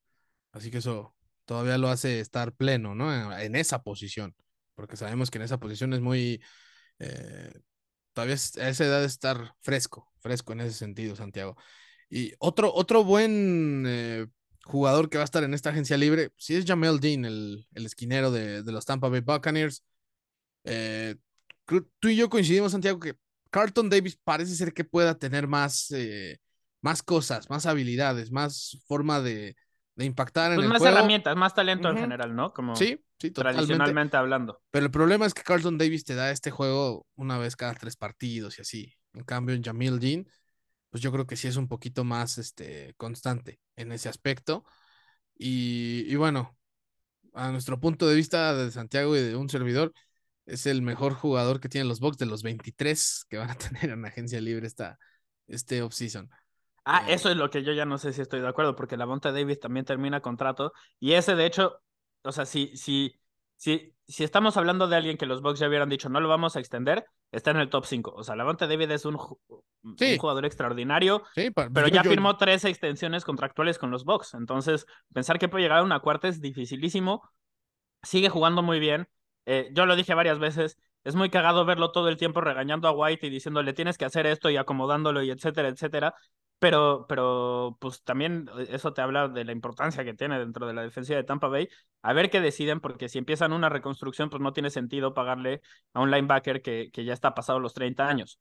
Así 0.51 0.71
que 0.71 0.79
eso 0.79 1.15
todavía 1.45 1.77
lo 1.77 1.89
hace 1.89 2.21
estar 2.21 2.53
pleno, 2.53 2.95
¿no? 2.95 3.37
En, 3.37 3.55
esa 3.55 3.83
posición, 3.83 4.35
porque 4.73 4.97
sabemos 4.97 5.29
que 5.29 5.37
en 5.37 5.43
esa 5.43 5.59
posición 5.59 5.93
es 5.93 6.01
muy... 6.01 6.41
Eh, 6.99 7.51
todavía 8.13 8.35
a 8.35 8.69
esa 8.69 8.85
edad 8.85 8.99
de 8.99 9.05
estar 9.05 9.55
fresco, 9.61 10.11
fresco 10.19 10.53
en 10.53 10.61
ese 10.61 10.77
sentido, 10.77 11.15
Santiago. 11.15 11.55
Y 12.09 12.33
otro, 12.39 12.73
otro 12.73 13.03
buen 13.03 13.85
eh, 13.87 14.27
jugador 14.65 15.09
que 15.09 15.17
va 15.17 15.23
a 15.23 15.25
estar 15.25 15.43
en 15.43 15.53
esta 15.53 15.69
agencia 15.69 15.97
libre, 15.97 16.31
si 16.37 16.55
es 16.55 16.65
Jamel 16.65 16.99
Dean, 16.99 17.25
el, 17.25 17.65
esquinero 17.73 18.31
de, 18.31 18.63
los 18.63 18.85
Tampa 18.85 19.09
Bay 19.09 19.21
Buccaneers. 19.21 19.83
Eh, 20.63 21.15
tú 21.65 22.09
y 22.09 22.15
yo 22.15 22.29
coincidimos, 22.29 22.73
Santiago, 22.73 22.99
que 22.99 23.15
Carlton 23.49 23.89
Davis 23.89 24.17
parece 24.23 24.55
ser 24.55 24.73
que 24.73 24.83
pueda 24.83 25.15
tener 25.17 25.47
más, 25.47 25.91
eh, 25.91 26.39
más 26.81 27.03
cosas, 27.03 27.49
más 27.49 27.65
habilidades, 27.65 28.31
más 28.31 28.77
forma 28.87 29.21
de, 29.21 29.55
impactar 29.97 30.51
en 30.51 30.55
pues 30.55 30.65
el 30.65 30.73
más 30.73 30.81
herramientas, 30.81 31.35
más 31.35 31.53
talento 31.53 31.89
en 31.89 31.97
general, 31.97 32.35
¿no? 32.35 32.53
Como 32.53 32.75
sí, 32.75 33.03
sí, 33.21 33.31
tradicionalmente 33.31 34.17
hablando. 34.17 34.61
Pero 34.71 34.85
el 34.85 34.91
problema 34.91 35.25
es 35.25 35.33
que 35.33 35.43
Carlton 35.43 35.77
Davis 35.77 36.03
te 36.03 36.15
da 36.15 36.31
este 36.31 36.51
juego 36.51 37.05
una 37.15 37.37
vez 37.37 37.55
cada 37.55 37.73
tres 37.73 37.95
partidos 37.95 38.57
y 38.57 38.61
así. 38.61 38.93
En 39.13 39.23
cambio, 39.23 39.55
en 39.55 39.63
Jamil 39.63 39.99
Dean 39.99 40.25
pues 40.91 41.01
yo 41.01 41.11
creo 41.11 41.25
que 41.25 41.37
sí 41.37 41.47
es 41.47 41.55
un 41.55 41.67
poquito 41.67 42.03
más 42.03 42.37
este, 42.37 42.93
constante 42.97 43.59
en 43.75 43.91
ese 43.91 44.09
aspecto. 44.09 44.65
Y, 45.35 46.13
bueno, 46.17 46.55
a 47.33 47.49
nuestro 47.49 47.79
punto 47.79 48.07
de 48.07 48.13
vista 48.13 48.53
de 48.53 48.69
Santiago 48.69 49.15
y 49.15 49.21
de 49.21 49.35
un 49.35 49.49
servidor, 49.49 49.93
es 50.45 50.65
el 50.65 50.81
mejor 50.81 51.13
jugador 51.13 51.59
que 51.61 51.69
tienen 51.69 51.87
los 51.87 52.01
Bucks 52.01 52.17
de 52.17 52.25
los 52.25 52.43
23 52.43 53.25
que 53.29 53.37
van 53.37 53.49
a 53.49 53.55
tener 53.57 53.89
en 53.89 54.05
agencia 54.05 54.41
libre 54.41 54.67
esta, 54.67 54.99
este 55.47 55.81
offseason. 55.81 56.29
Ah, 56.83 57.05
eso 57.07 57.29
es 57.29 57.37
lo 57.37 57.49
que 57.49 57.63
yo 57.63 57.71
ya 57.73 57.85
no 57.85 57.97
sé 57.97 58.11
si 58.11 58.21
estoy 58.21 58.41
de 58.41 58.47
acuerdo, 58.47 58.75
porque 58.75 58.97
la 58.97 59.05
Monta 59.05 59.31
Davis 59.31 59.59
también 59.59 59.85
termina 59.85 60.19
contrato. 60.19 60.73
Y 60.99 61.13
ese, 61.13 61.35
de 61.35 61.45
hecho, 61.45 61.79
o 62.23 62.31
sea, 62.31 62.45
si, 62.45 62.75
si, 62.75 63.19
si, 63.55 63.93
si 64.07 64.23
estamos 64.23 64.57
hablando 64.57 64.87
de 64.87 64.95
alguien 64.95 65.17
que 65.17 65.25
los 65.25 65.41
Bucks 65.41 65.59
ya 65.59 65.67
hubieran 65.67 65.89
dicho 65.89 66.09
no 66.09 66.19
lo 66.19 66.27
vamos 66.27 66.55
a 66.55 66.59
extender, 66.59 67.05
está 67.31 67.51
en 67.51 67.57
el 67.57 67.69
top 67.69 67.85
5. 67.85 68.13
O 68.15 68.23
sea, 68.23 68.35
Lavonte 68.35 68.67
David 68.67 68.91
es 68.91 69.05
un, 69.05 69.17
jugador 69.17 70.45
extraordinario, 70.45 71.23
pero 71.73 71.87
ya 71.87 72.03
firmó 72.03 72.37
tres 72.37 72.65
extensiones 72.65 73.23
contractuales 73.23 73.77
con 73.79 73.91
los 73.91 74.03
Bucks. 74.03 74.33
Entonces, 74.33 74.85
pensar 75.13 75.39
que 75.39 75.49
puede 75.49 75.63
llegar 75.63 75.79
a 75.79 75.83
una 75.83 75.99
cuarta 75.99 76.27
es 76.27 76.41
dificilísimo. 76.41 77.21
Sigue 78.03 78.29
jugando 78.29 78.61
muy 78.61 78.79
bien. 78.79 79.07
Eh, 79.45 79.69
yo 79.73 79.85
lo 79.85 79.95
dije 79.95 80.13
varias 80.13 80.39
veces. 80.39 80.77
Es 81.03 81.15
muy 81.15 81.29
cagado 81.29 81.65
verlo 81.65 81.91
todo 81.91 82.09
el 82.09 82.17
tiempo 82.17 82.41
regañando 82.41 82.87
a 82.87 82.91
White 82.91 83.25
y 83.25 83.29
diciéndole 83.29 83.73
tienes 83.73 83.97
que 83.97 84.05
hacer 84.05 84.27
esto 84.27 84.49
y 84.49 84.57
acomodándolo 84.57 85.23
y 85.23 85.31
etcétera, 85.31 85.69
etcétera. 85.69 86.13
Pero, 86.61 87.07
pero, 87.09 87.75
pues 87.81 88.03
también 88.03 88.47
eh, 88.59 88.67
eso 88.69 88.93
te 88.93 89.01
habla 89.01 89.27
de 89.27 89.43
la 89.45 89.51
importancia 89.51 90.05
que 90.05 90.13
tiene 90.13 90.37
dentro 90.37 90.67
de 90.67 90.75
la 90.75 90.83
defensiva 90.83 91.17
de 91.17 91.23
Tampa 91.23 91.47
Bay. 91.47 91.67
A 92.03 92.13
ver 92.13 92.29
qué 92.29 92.39
deciden, 92.39 92.79
porque 92.79 93.09
si 93.09 93.17
empiezan 93.17 93.51
una 93.51 93.67
reconstrucción, 93.67 94.29
pues 94.29 94.43
no 94.43 94.53
tiene 94.53 94.69
sentido 94.69 95.15
pagarle 95.15 95.63
a 95.93 96.01
un 96.01 96.11
linebacker 96.11 96.61
que, 96.61 96.91
que 96.93 97.03
ya 97.03 97.13
está 97.13 97.33
pasado 97.33 97.59
los 97.59 97.73
30 97.73 98.07
años. 98.07 98.39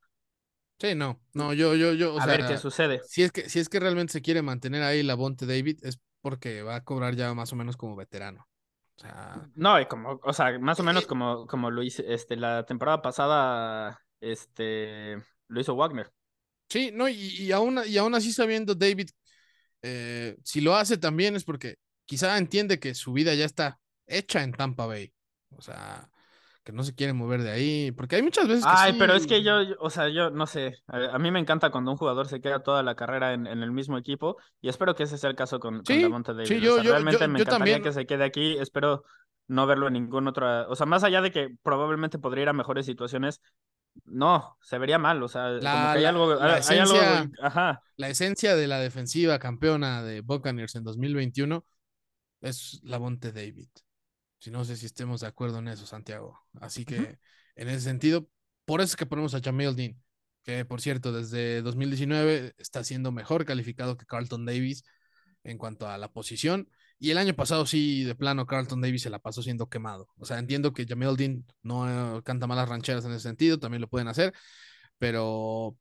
Sí, 0.78 0.94
no, 0.94 1.18
no, 1.32 1.54
yo, 1.54 1.74
yo, 1.74 1.94
yo. 1.94 2.20
a 2.20 2.26
ver 2.26 2.46
qué 2.46 2.58
sucede. 2.58 3.00
Si 3.06 3.22
es 3.22 3.32
que, 3.32 3.48
si 3.48 3.58
es 3.58 3.70
que 3.70 3.80
realmente 3.80 4.12
se 4.12 4.20
quiere 4.20 4.42
mantener 4.42 4.82
ahí 4.82 5.02
la 5.02 5.14
Bonte 5.14 5.46
David, 5.46 5.78
es 5.82 5.98
porque 6.20 6.60
va 6.60 6.76
a 6.76 6.84
cobrar 6.84 7.14
ya 7.14 7.32
más 7.32 7.54
o 7.54 7.56
menos 7.56 7.78
como 7.78 7.96
veterano. 7.96 8.46
O 8.96 9.00
sea... 9.00 9.48
No, 9.54 9.80
y 9.80 9.86
como, 9.86 10.20
o 10.22 10.32
sea, 10.34 10.58
más 10.58 10.78
o 10.78 10.82
menos 10.82 11.06
como, 11.06 11.46
como 11.46 11.70
lo 11.70 11.82
hice, 11.82 12.04
este, 12.12 12.36
la 12.36 12.66
temporada 12.66 13.00
pasada, 13.00 13.98
este, 14.20 15.16
lo 15.48 15.58
hizo 15.58 15.74
Wagner. 15.74 16.12
Sí, 16.70 16.90
no, 16.94 17.08
y, 17.08 17.14
y, 17.14 17.52
aún, 17.52 17.80
y 17.86 17.98
aún 17.98 18.14
así 18.14 18.32
sabiendo 18.32 18.74
David, 18.74 19.10
eh, 19.82 20.36
si 20.44 20.60
lo 20.60 20.76
hace 20.76 20.96
también 20.96 21.36
es 21.36 21.44
porque 21.44 21.76
quizá 22.06 22.38
entiende 22.38 22.78
que 22.78 22.94
su 22.94 23.12
vida 23.12 23.34
ya 23.34 23.44
está 23.44 23.78
hecha 24.06 24.42
en 24.42 24.52
Tampa 24.52 24.86
Bay. 24.86 25.12
O 25.56 25.62
sea, 25.62 26.08
que 26.62 26.72
no 26.72 26.84
se 26.84 26.94
quiere 26.94 27.12
mover 27.12 27.42
de 27.42 27.50
ahí, 27.50 27.92
porque 27.92 28.16
hay 28.16 28.22
muchas 28.22 28.46
veces 28.46 28.64
que 28.64 28.70
Ay, 28.72 28.96
pero 28.98 29.14
es 29.14 29.26
que 29.26 29.42
yo, 29.42 29.54
o 29.78 29.90
sea, 29.90 30.08
yo 30.08 30.30
no 30.30 30.46
sé, 30.46 30.76
a, 30.86 31.18
mí 31.18 31.30
me 31.30 31.40
encanta 31.40 31.70
cuando 31.70 31.90
un 31.90 31.96
jugador 31.96 32.28
se 32.28 32.40
queda 32.40 32.62
toda 32.62 32.82
la 32.82 32.94
carrera 32.94 33.32
en, 33.32 33.46
el 33.46 33.72
mismo 33.72 33.98
equipo 33.98 34.36
y 34.60 34.68
espero 34.68 34.94
que 34.94 35.04
ese 35.04 35.18
sea 35.18 35.30
el 35.30 35.36
caso 35.36 35.58
con, 35.58 35.84
sí, 35.84 36.02
David. 36.02 36.44
Sí, 36.44 36.60
yo, 36.60 36.82
realmente 36.82 37.26
me 37.28 37.40
encantaría 37.40 37.80
que 37.80 37.92
se 37.92 38.06
quede 38.06 38.24
aquí, 38.24 38.56
espero 38.58 39.04
no 39.48 39.66
verlo 39.66 39.88
en 39.88 39.94
ningún 39.94 40.28
otro, 40.28 40.68
o 40.68 40.76
sea, 40.76 40.86
más 40.86 41.02
allá 41.02 41.20
de 41.22 41.32
que 41.32 41.48
probablemente 41.62 42.18
podría 42.18 42.42
ir 42.42 42.48
a 42.50 42.52
mejores 42.52 42.86
situaciones, 42.86 43.40
no, 44.04 44.56
se 44.60 44.78
vería 44.78 44.98
mal, 44.98 45.22
o 45.22 45.28
sea, 45.28 45.44
como 45.44 45.60
que 45.60 45.68
hay 45.68 46.04
algo, 46.04 46.34
la 46.34 46.58
esencia, 46.58 47.30
ajá. 47.42 47.82
La 47.96 48.08
esencia 48.08 48.56
de 48.56 48.66
la 48.66 48.78
defensiva 48.78 49.38
campeona 49.38 50.02
de 50.02 50.20
Buccaneers 50.20 50.74
en 50.74 50.84
2021 50.84 51.64
es 52.40 52.80
la 52.82 52.98
Monte 52.98 53.32
David. 53.32 53.68
Si 54.38 54.50
no 54.50 54.64
sé 54.64 54.76
si 54.76 54.86
estemos 54.86 55.20
de 55.20 55.26
acuerdo 55.26 55.58
en 55.58 55.68
eso, 55.68 55.86
Santiago. 55.86 56.40
Así 56.60 56.84
que, 56.84 57.18
en 57.56 57.68
ese 57.68 57.82
sentido, 57.82 58.28
por 58.64 58.80
eso 58.80 58.92
es 58.92 58.96
que 58.96 59.06
ponemos 59.06 59.34
a 59.34 59.40
Dean, 59.40 60.02
que 60.42 60.64
por 60.64 60.80
cierto, 60.80 61.12
desde 61.12 61.60
2019 61.62 62.54
está 62.56 62.82
siendo 62.82 63.12
mejor 63.12 63.44
calificado 63.44 63.96
que 63.96 64.06
Carlton 64.06 64.46
Davis 64.46 64.84
en 65.44 65.58
cuanto 65.58 65.88
a 65.88 65.98
la 65.98 66.10
posición. 66.10 66.70
Y 67.02 67.10
el 67.10 67.18
año 67.18 67.34
pasado 67.34 67.64
sí, 67.64 68.04
de 68.04 68.14
plano, 68.14 68.46
Carlton 68.46 68.82
Davis 68.82 69.02
se 69.02 69.10
la 69.10 69.18
pasó 69.18 69.42
siendo 69.42 69.70
quemado. 69.70 70.06
O 70.18 70.26
sea, 70.26 70.38
entiendo 70.38 70.74
que 70.74 70.84
Jamel 70.86 71.16
Dean 71.16 71.46
no 71.62 72.18
eh, 72.18 72.22
canta 72.22 72.46
malas 72.46 72.68
rancheras 72.68 73.06
en 73.06 73.12
ese 73.12 73.22
sentido, 73.22 73.58
también 73.58 73.80
lo 73.80 73.88
pueden 73.88 74.06
hacer, 74.06 74.34
pero 74.98 75.78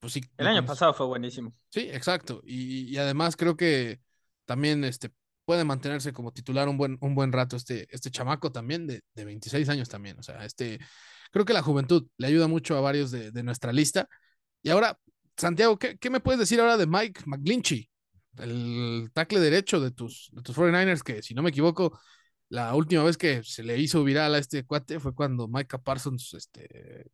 pues 0.00 0.14
sí. 0.14 0.22
El 0.38 0.46
año 0.46 0.64
pasado 0.64 0.94
fue 0.94 1.06
buenísimo. 1.06 1.54
Sí, 1.68 1.90
exacto. 1.92 2.40
Y, 2.46 2.96
además 2.96 3.36
creo 3.36 3.54
que 3.54 4.00
también 4.46 4.82
este, 4.84 5.10
puede 5.44 5.62
mantenerse 5.64 6.14
como 6.14 6.32
titular 6.32 6.66
un 6.70 6.78
buen, 6.78 6.96
un 7.02 7.14
buen 7.14 7.32
rato 7.32 7.56
este, 7.56 7.86
este 7.94 8.10
chamaco 8.10 8.50
también, 8.50 8.86
de, 8.86 9.02
de 9.14 9.24
26 9.26 9.68
años 9.68 9.90
también. 9.90 10.18
O 10.18 10.22
sea, 10.22 10.42
este, 10.46 10.78
creo 11.30 11.44
que 11.44 11.52
la 11.52 11.62
juventud 11.62 12.08
le 12.16 12.28
ayuda 12.28 12.48
mucho 12.48 12.78
a 12.78 12.80
varios 12.80 13.10
de, 13.10 13.30
de 13.30 13.42
nuestra 13.42 13.74
lista. 13.74 14.08
Y 14.62 14.70
ahora, 14.70 14.98
Santiago, 15.36 15.78
¿qué, 15.78 15.98
¿qué, 15.98 16.08
me 16.08 16.20
puedes 16.20 16.40
decir 16.40 16.60
ahora 16.60 16.78
de 16.78 16.86
Mike 16.86 17.24
McGlinchey? 17.26 17.90
El 18.38 19.10
tackle 19.12 19.40
derecho 19.40 19.80
de 19.80 19.90
tus, 19.90 20.30
de 20.32 20.42
tus 20.42 20.56
49ers, 20.56 21.02
que 21.02 21.22
si 21.22 21.34
no 21.34 21.42
me 21.42 21.50
equivoco, 21.50 21.98
la 22.48 22.74
última 22.74 23.02
vez 23.04 23.16
que 23.16 23.42
se 23.42 23.62
le 23.62 23.78
hizo 23.78 24.04
viral 24.04 24.34
a 24.34 24.38
este 24.38 24.64
cuate 24.64 25.00
fue 25.00 25.14
cuando 25.14 25.48
Micah 25.48 25.78
Parsons 25.78 26.34
este, 26.34 27.10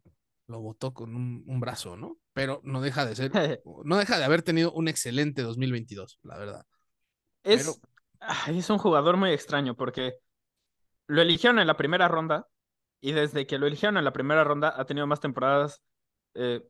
lo 0.49 0.61
botó 0.61 0.93
con 0.93 1.15
un, 1.15 1.61
brazo, 1.61 1.97
¿no? 1.97 2.19
Pero 2.33 2.61
no 2.65 2.81
deja 2.81 3.05
de 3.07 3.15
ser, 3.15 3.31
no 3.85 3.97
deja 3.97 4.19
de 4.19 4.25
haber 4.25 4.43
tenido 4.43 4.73
un 4.73 4.89
excelente 4.89 5.43
2022, 5.43 6.19
la 6.23 6.39
verdad. 6.39 6.67
Es, 7.45 7.81
es 8.49 8.71
un 8.71 8.79
jugador 8.79 9.17
muy 9.17 9.31
extraño 9.31 9.77
porque 9.77 10.15
lo 11.07 11.23
eligieron 11.23 11.59
en 11.59 11.67
la 11.67 11.77
primera 11.77 12.09
ronda 12.09 12.47
y 13.01 13.13
desde 13.13 13.47
que 13.47 13.59
lo 13.59 13.67
eligieron 13.67 13.97
en 13.97 14.05
la 14.05 14.13
primera 14.13 14.45
ronda 14.45 14.75
ha 14.77 14.85
tenido 14.85 15.07
más 15.07 15.21
temporadas 15.21 15.83
eh, 16.35 16.63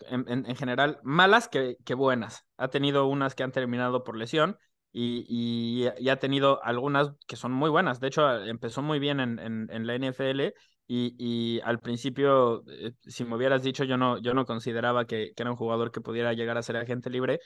en, 0.00 0.56
general 0.56 0.98
malas 1.02 1.48
que, 1.48 1.76
que, 1.84 1.94
buenas. 1.94 2.44
Ha 2.56 2.68
tenido 2.68 3.06
unas 3.06 3.34
que 3.34 3.42
han 3.42 3.52
terminado 3.52 4.04
por 4.04 4.16
lesión 4.16 4.56
y, 4.92 5.24
y, 5.28 6.08
ha 6.08 6.18
tenido 6.18 6.62
algunas 6.62 7.10
que 7.26 7.36
son 7.36 7.52
muy 7.52 7.70
buenas. 7.70 8.00
De 8.00 8.08
hecho, 8.08 8.30
empezó 8.44 8.82
muy 8.82 8.98
bien 8.98 9.20
en, 9.20 9.38
en, 9.38 9.86
la 9.86 9.94
NFL 9.94 10.54
y, 10.86 11.14
y, 11.18 11.60
al 11.60 11.80
principio, 11.80 12.64
eh, 12.68 12.92
si 13.02 13.24
me 13.24 13.36
hubieras 13.36 13.62
dicho, 13.62 13.84
yo 13.84 13.96
no, 13.96 14.18
yo 14.18 14.34
no 14.34 14.46
consideraba 14.46 15.04
que, 15.04 15.32
que, 15.36 15.42
era 15.42 15.50
un 15.50 15.56
jugador 15.56 15.90
que 15.92 16.00
pudiera 16.00 16.32
llegar 16.32 16.56
a 16.58 16.62
ser 16.62 16.76
agente 16.76 17.10
libre. 17.10 17.40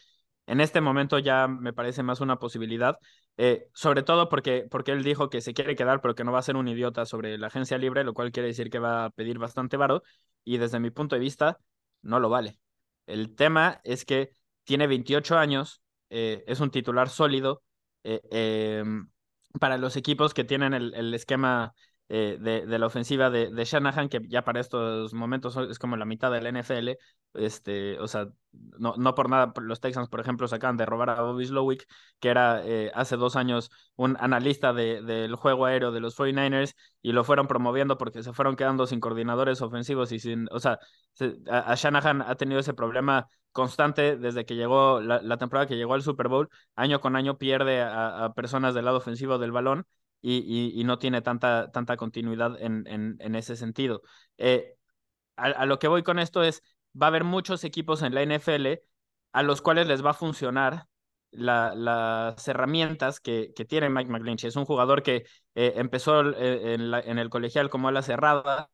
En 0.46 0.60
este 0.60 0.80
momento 0.80 1.18
ya 1.18 1.46
me 1.48 1.72
parece 1.72 2.02
más 2.02 2.20
una 2.20 2.36
posibilidad, 2.38 2.98
eh, 3.36 3.68
sobre 3.74 4.02
todo 4.02 4.28
porque, 4.28 4.66
porque 4.70 4.90
él 4.92 5.04
dijo 5.04 5.30
que 5.30 5.40
se 5.40 5.54
quiere 5.54 5.76
quedar, 5.76 6.00
pero 6.00 6.14
que 6.14 6.24
no 6.24 6.32
va 6.32 6.40
a 6.40 6.42
ser 6.42 6.56
un 6.56 6.66
idiota 6.68 7.06
sobre 7.06 7.38
la 7.38 7.46
agencia 7.46 7.78
libre, 7.78 8.02
lo 8.04 8.12
cual 8.12 8.32
quiere 8.32 8.48
decir 8.48 8.68
que 8.68 8.80
va 8.80 9.06
a 9.06 9.10
pedir 9.10 9.38
bastante 9.38 9.76
varo. 9.76 10.02
Y 10.44 10.58
desde 10.58 10.80
mi 10.80 10.90
punto 10.90 11.14
de 11.14 11.20
vista, 11.20 11.58
no 12.02 12.20
lo 12.20 12.28
vale. 12.28 12.58
El 13.06 13.34
tema 13.34 13.80
es 13.84 14.04
que 14.04 14.36
tiene 14.64 14.86
28 14.86 15.38
años, 15.38 15.82
eh, 16.10 16.44
es 16.46 16.60
un 16.60 16.70
titular 16.70 17.08
sólido 17.08 17.62
eh, 18.04 18.20
em, 18.30 19.08
para 19.60 19.76
los 19.78 19.96
equipos 19.96 20.34
que 20.34 20.44
tienen 20.44 20.74
el, 20.74 20.94
el 20.94 21.14
esquema 21.14 21.74
eh, 22.08 22.36
de, 22.40 22.66
de, 22.66 22.78
la 22.78 22.86
ofensiva 22.86 23.30
de, 23.30 23.50
de, 23.50 23.64
Shanahan, 23.64 24.08
que 24.08 24.20
ya 24.28 24.44
para 24.44 24.60
estos 24.60 25.14
momentos 25.14 25.56
es 25.70 25.78
como 25.78 25.96
la 25.96 26.04
mitad 26.04 26.30
del 26.30 26.46
NFL. 26.46 26.90
Este, 27.34 27.98
o 27.98 28.08
sea, 28.08 28.28
no, 28.78 28.94
no 28.98 29.14
por 29.14 29.30
nada, 29.30 29.52
los 29.60 29.80
Texans, 29.80 30.08
por 30.08 30.20
ejemplo, 30.20 30.46
se 30.48 30.56
acaban 30.56 30.76
de 30.76 30.84
robar 30.84 31.10
a 31.10 31.22
Bobby 31.22 31.46
Slowick, 31.46 31.86
que 32.20 32.28
era 32.28 32.62
eh, 32.64 32.90
hace 32.94 33.16
dos 33.16 33.36
años 33.36 33.70
un 33.96 34.16
analista 34.20 34.72
de, 34.72 35.02
del 35.02 35.34
juego 35.36 35.64
aéreo 35.66 35.92
de 35.92 36.00
los 36.00 36.14
49ers, 36.14 36.74
y 37.00 37.12
lo 37.12 37.24
fueron 37.24 37.48
promoviendo 37.48 37.96
porque 37.96 38.22
se 38.22 38.32
fueron 38.32 38.56
quedando 38.56 38.86
sin 38.86 39.00
coordinadores 39.00 39.62
ofensivos 39.62 40.12
y 40.12 40.18
sin, 40.20 40.48
o 40.50 40.60
sea, 40.60 40.78
a, 41.50 41.74
Shanahan 41.74 42.22
ha 42.22 42.34
tenido 42.36 42.60
ese 42.60 42.74
problema 42.74 43.28
constante 43.52 44.16
desde 44.16 44.44
que 44.44 44.54
llegó 44.54 45.00
la, 45.00 45.36
temporada 45.38 45.66
que 45.66 45.76
llegó 45.76 45.94
al 45.94 46.02
Super 46.02 46.28
Bowl, 46.28 46.48
año 46.76 47.00
con 47.00 47.16
año 47.16 47.38
pierde 47.38 47.82
a, 47.82 48.32
personas 48.34 48.74
del 48.74 48.84
lado 48.84 48.98
ofensivo 48.98 49.38
del 49.38 49.52
balón 49.52 49.86
y, 50.20 50.82
no 50.84 50.98
tiene 50.98 51.22
tanta, 51.22 51.70
tanta 51.72 51.96
continuidad 51.96 52.60
en, 52.60 52.86
en, 52.86 53.34
ese 53.34 53.56
sentido. 53.56 54.02
Eh, 54.38 54.76
a, 55.36 55.66
lo 55.66 55.78
que 55.78 55.88
voy 55.88 56.02
con 56.02 56.18
esto 56.18 56.42
es, 56.42 56.62
va 57.00 57.06
a 57.06 57.08
haber 57.08 57.24
muchos 57.24 57.64
equipos 57.64 58.02
en 58.02 58.14
la 58.14 58.22
NFL 58.22 58.80
a 59.32 59.42
los 59.42 59.62
cuales 59.62 59.86
les 59.86 60.04
va 60.04 60.10
a 60.10 60.14
funcionar 60.14 60.86
las 61.32 62.48
herramientas 62.48 63.18
que, 63.18 63.52
que, 63.56 63.64
tiene 63.64 63.88
Mike 63.88 64.10
McGlinchey. 64.10 64.48
Es 64.48 64.56
un 64.56 64.66
jugador 64.66 65.02
que 65.02 65.24
eh, 65.54 65.72
empezó 65.76 66.20
eh, 66.30 66.74
en, 66.74 66.92
en, 66.92 67.18
el 67.18 67.30
colegial 67.30 67.70
como 67.70 67.88
ala 67.88 68.02
cerrada, 68.02 68.68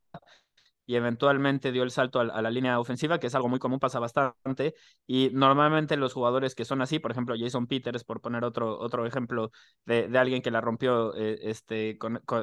y 0.89 0.97
eventualmente 0.97 1.70
dio 1.70 1.82
el 1.82 1.90
salto 1.90 2.19
a, 2.19 2.24
la 2.40 2.51
línea 2.51 2.81
ofensiva, 2.81 3.20
que 3.20 3.27
es 3.27 3.35
algo 3.35 3.51
muy 3.51 3.59
común, 3.59 3.78
pasa 3.78 3.98
bastante. 3.98 4.74
Y 5.06 5.28
normalmente 5.35 5.98
los 5.98 6.15
jugadores 6.15 6.55
que 6.55 6.65
son 6.65 6.81
así, 6.81 6.98
por 6.98 7.10
ejemplo, 7.10 7.35
Jason 7.39 7.66
Peters, 7.66 8.05
por 8.05 8.23
poner 8.23 8.43
otro, 8.43 8.78
otro 8.78 9.05
ejemplo 9.05 9.51
de, 9.85 10.09
alguien 10.19 10.40
que 10.40 10.51
la 10.51 10.62
rompió 10.62 11.15
eh, 11.15 11.40
este, 11.43 11.98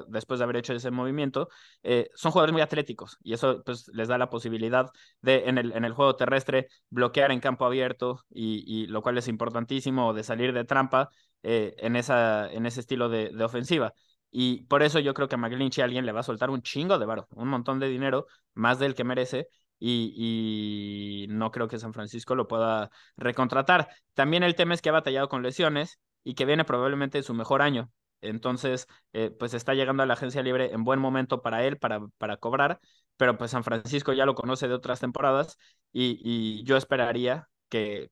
después 0.09 0.38
de 0.39 0.43
haber 0.43 0.57
hecho 0.57 0.73
ese 0.73 0.91
movimiento, 0.91 1.49
eh, 1.81 2.11
son 2.13 2.31
jugadores 2.31 2.53
muy 2.53 2.61
atléticos 2.61 3.17
y 3.23 3.34
eso 3.34 3.63
pues, 3.65 3.88
les 3.93 4.07
da 4.07 4.19
la 4.19 4.30
posibilidad 4.30 4.91
de 5.22 5.49
en 5.49 5.57
el, 5.57 5.72
en 5.73 5.84
el 5.84 5.93
juego 5.93 6.15
terrestre 6.15 6.67
bloquear 6.91 7.31
en 7.31 7.39
campo 7.39 7.65
abierto, 7.65 8.26
y, 8.30 8.85
lo 8.88 9.01
cual 9.01 9.17
es 9.17 9.27
importantísimo, 9.27 10.13
de 10.13 10.23
salir 10.23 10.53
de 10.53 10.65
trampa 10.65 11.09
eh, 11.41 11.73
en, 11.80 11.95
esa, 11.95 12.51
en 12.51 12.67
ese 12.67 12.81
estilo 12.81 13.09
de 13.09 13.43
ofensiva. 13.43 13.91
Y 14.38 14.64
por 14.66 14.84
eso 14.84 14.99
yo 14.99 15.14
creo 15.14 15.30
que 15.30 15.36
a 15.36 15.38
McGlinchey 15.38 15.82
alguien 15.82 16.06
le 16.06 16.12
va 16.12 16.20
a 16.20 16.24
soltar 16.24 16.49
un 16.49 16.62
chingo 16.62 16.99
de 16.99 17.06
varo, 17.06 17.26
un 17.32 17.48
montón 17.48 17.80
de 17.80 17.88
dinero, 17.88 18.28
más 18.53 18.80
del 18.80 18.94
que 18.94 19.06
merece. 19.06 19.48
Y, 19.80 21.28
no 21.30 21.52
creo 21.52 21.70
que 21.70 21.80
San 21.80 21.94
Francisco 21.94 22.36
lo 22.36 22.45
pueda 22.45 22.91
recontratar. 23.16 23.88
También 24.14 24.44
el 24.44 24.56
tema 24.56 24.74
es 24.74 24.82
que 24.82 24.90
ha 24.90 24.91
batallado 24.91 25.30
con 25.30 25.41
lesiones 25.41 25.99
y 26.26 26.34
que 26.36 26.44
viene 26.44 26.66
probablemente 26.66 27.24
su 27.24 27.34
mejor 27.34 27.62
año. 27.62 27.91
Entonces, 28.20 28.88
eh, 29.14 29.32
pues 29.32 29.53
está 29.53 29.74
llegando 29.74 30.03
a 30.03 30.06
la 30.06 30.16
agencia 30.16 30.44
libre 30.44 30.74
en 30.74 30.84
buen 30.84 30.99
momento 30.99 31.41
para 31.41 31.64
él, 31.64 31.78
para, 31.78 32.02
para 32.18 32.36
cobrar, 32.36 32.82
pero 33.16 33.38
pues 33.38 33.52
San 33.52 33.64
Francisco 33.64 34.12
ya 34.12 34.26
lo 34.26 34.36
conoce 34.36 34.68
de 34.68 34.74
otras 34.74 34.99
temporadas 34.99 35.57
y, 35.94 36.62
yo 36.66 36.76
esperaría 36.76 37.48
que, 37.70 38.10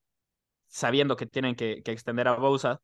sabiendo 0.68 1.16
que 1.18 1.26
tienen 1.26 1.56
que, 1.56 1.82
extender 1.86 2.28
a 2.30 2.36
Bosa, 2.36 2.82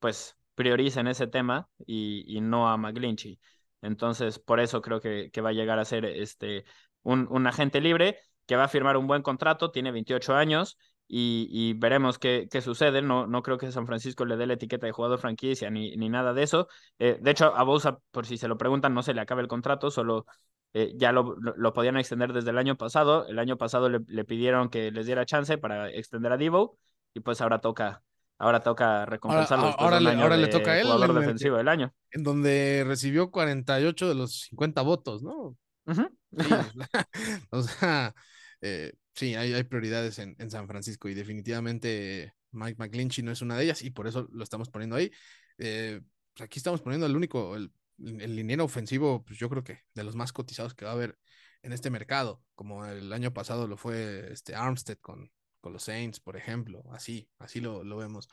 pues 0.00 0.36
prioricen 0.54 1.06
ese 1.08 1.26
tema 1.26 1.68
y, 1.86 2.24
y, 2.26 2.40
no 2.40 2.68
a 2.68 2.76
McGlinchy. 2.76 3.40
Entonces, 3.82 4.38
por 4.38 4.60
eso 4.60 4.82
creo 4.82 5.00
que, 5.00 5.30
que 5.32 5.40
va 5.40 5.50
a 5.50 5.52
llegar 5.52 5.78
a 5.78 5.84
ser 5.84 6.04
este, 6.04 6.64
un, 7.02 7.26
un 7.30 7.46
agente 7.46 7.80
libre 7.80 8.18
que 8.46 8.56
va 8.56 8.64
a 8.64 8.68
firmar 8.68 8.96
un 8.96 9.06
buen 9.06 9.22
contrato, 9.22 9.70
tiene 9.70 9.92
28 9.92 10.34
años 10.34 10.78
y, 11.08 11.74
veremos 11.74 12.18
qué, 12.18 12.48
qué, 12.50 12.62
sucede. 12.62 13.02
No, 13.02 13.26
no 13.26 13.42
creo 13.42 13.58
que 13.58 13.70
San 13.70 13.86
Francisco 13.86 14.24
le 14.24 14.36
dé 14.36 14.46
la 14.46 14.54
etiqueta 14.54 14.86
de 14.86 14.92
jugador 14.92 15.18
franquicia 15.18 15.70
ni, 15.70 15.94
ni 15.96 16.08
nada 16.08 16.32
de 16.32 16.42
eso. 16.42 16.68
Eh, 16.98 17.18
de 17.20 17.30
hecho, 17.30 17.54
a 17.54 17.62
Bosa, 17.64 17.98
por 18.10 18.26
si 18.26 18.38
se 18.38 18.48
lo 18.48 18.56
preguntan, 18.56 18.94
no 18.94 19.02
se 19.02 19.12
le 19.14 19.20
acabe 19.20 19.42
el 19.42 19.48
contrato, 19.48 19.90
solo 19.90 20.26
eh, 20.72 20.92
ya 20.96 21.12
lo, 21.12 21.36
lo, 21.38 21.72
podían 21.74 21.98
extender 21.98 22.32
desde 22.32 22.50
el 22.50 22.58
año 22.58 22.76
pasado. 22.76 23.26
El 23.26 23.38
año 23.38 23.58
pasado 23.58 23.88
le, 23.90 24.00
le, 24.06 24.24
pidieron 24.24 24.70
que 24.70 24.90
les 24.90 25.06
diera 25.06 25.26
chance 25.26 25.58
para 25.58 25.90
extender 25.90 26.32
a 26.32 26.36
Divo 26.38 26.78
y 27.14 27.20
pues 27.20 27.40
ahora 27.42 27.60
toca. 27.60 28.02
Ahora 28.42 28.58
toca 28.58 29.06
recompensarlo. 29.06 29.66
Ahora, 29.66 29.98
ahora, 29.98 30.00
le, 30.00 30.20
ahora 30.20 30.36
le, 30.36 30.48
toca 30.48 30.72
a 30.72 30.80
él. 30.80 30.86
Jugador 30.88 31.20
defensivo 31.20 31.58
del 31.58 31.68
año. 31.68 31.94
En 32.10 32.24
donde 32.24 32.82
recibió 32.84 33.30
48 33.30 34.08
de 34.08 34.14
los 34.16 34.48
50 34.48 34.82
votos, 34.82 35.22
¿no? 35.22 35.56
Uh 35.86 35.92
-huh. 35.92 36.10
sí, 36.36 36.48
o 37.50 37.62
sea, 37.62 38.12
eh, 38.60 38.94
sí, 39.14 39.36
hay, 39.36 39.52
hay 39.52 39.62
prioridades 39.62 40.18
en, 40.18 40.34
en, 40.40 40.50
San 40.50 40.66
Francisco 40.66 41.08
y 41.08 41.14
definitivamente 41.14 42.34
Mike 42.50 42.82
McGlinchey 42.82 43.22
no 43.22 43.30
es 43.30 43.42
una 43.42 43.56
de 43.56 43.62
ellas 43.62 43.80
y 43.82 43.90
por 43.90 44.08
eso 44.08 44.26
lo 44.32 44.42
estamos 44.42 44.70
poniendo 44.70 44.96
ahí. 44.96 45.12
Eh, 45.58 46.00
pues 46.34 46.44
aquí 46.44 46.58
estamos 46.58 46.82
poniendo 46.82 47.06
el 47.06 47.14
único, 47.14 47.54
el, 47.54 47.72
el 47.98 48.34
liniero 48.34 48.64
ofensivo, 48.64 49.24
pues 49.24 49.38
yo 49.38 49.48
creo 49.48 49.62
que 49.62 49.82
de 49.94 50.02
los 50.02 50.16
más 50.16 50.32
cotizados 50.32 50.74
que 50.74 50.84
va 50.84 50.90
a 50.90 50.94
haber 50.94 51.16
en 51.62 51.72
este 51.72 51.90
mercado, 51.90 52.42
como 52.56 52.84
el 52.86 53.12
año 53.12 53.32
pasado 53.32 53.68
lo 53.68 53.76
fue 53.76 54.32
este 54.32 54.56
Armstead 54.56 54.98
con, 54.98 55.30
con 55.62 55.72
los 55.72 55.84
Saints, 55.84 56.20
por 56.20 56.36
ejemplo, 56.36 56.82
así, 56.92 57.28
así 57.38 57.60
lo, 57.60 57.84
lo 57.84 57.96
vemos. 57.96 58.28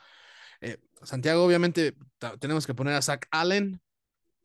Eh, 0.60 0.78
Santiago, 1.02 1.44
obviamente, 1.44 1.94
tenemos 2.40 2.66
que 2.66 2.74
poner 2.74 2.94
a 2.94 3.02
Zach 3.02 3.26
Allen. 3.30 3.80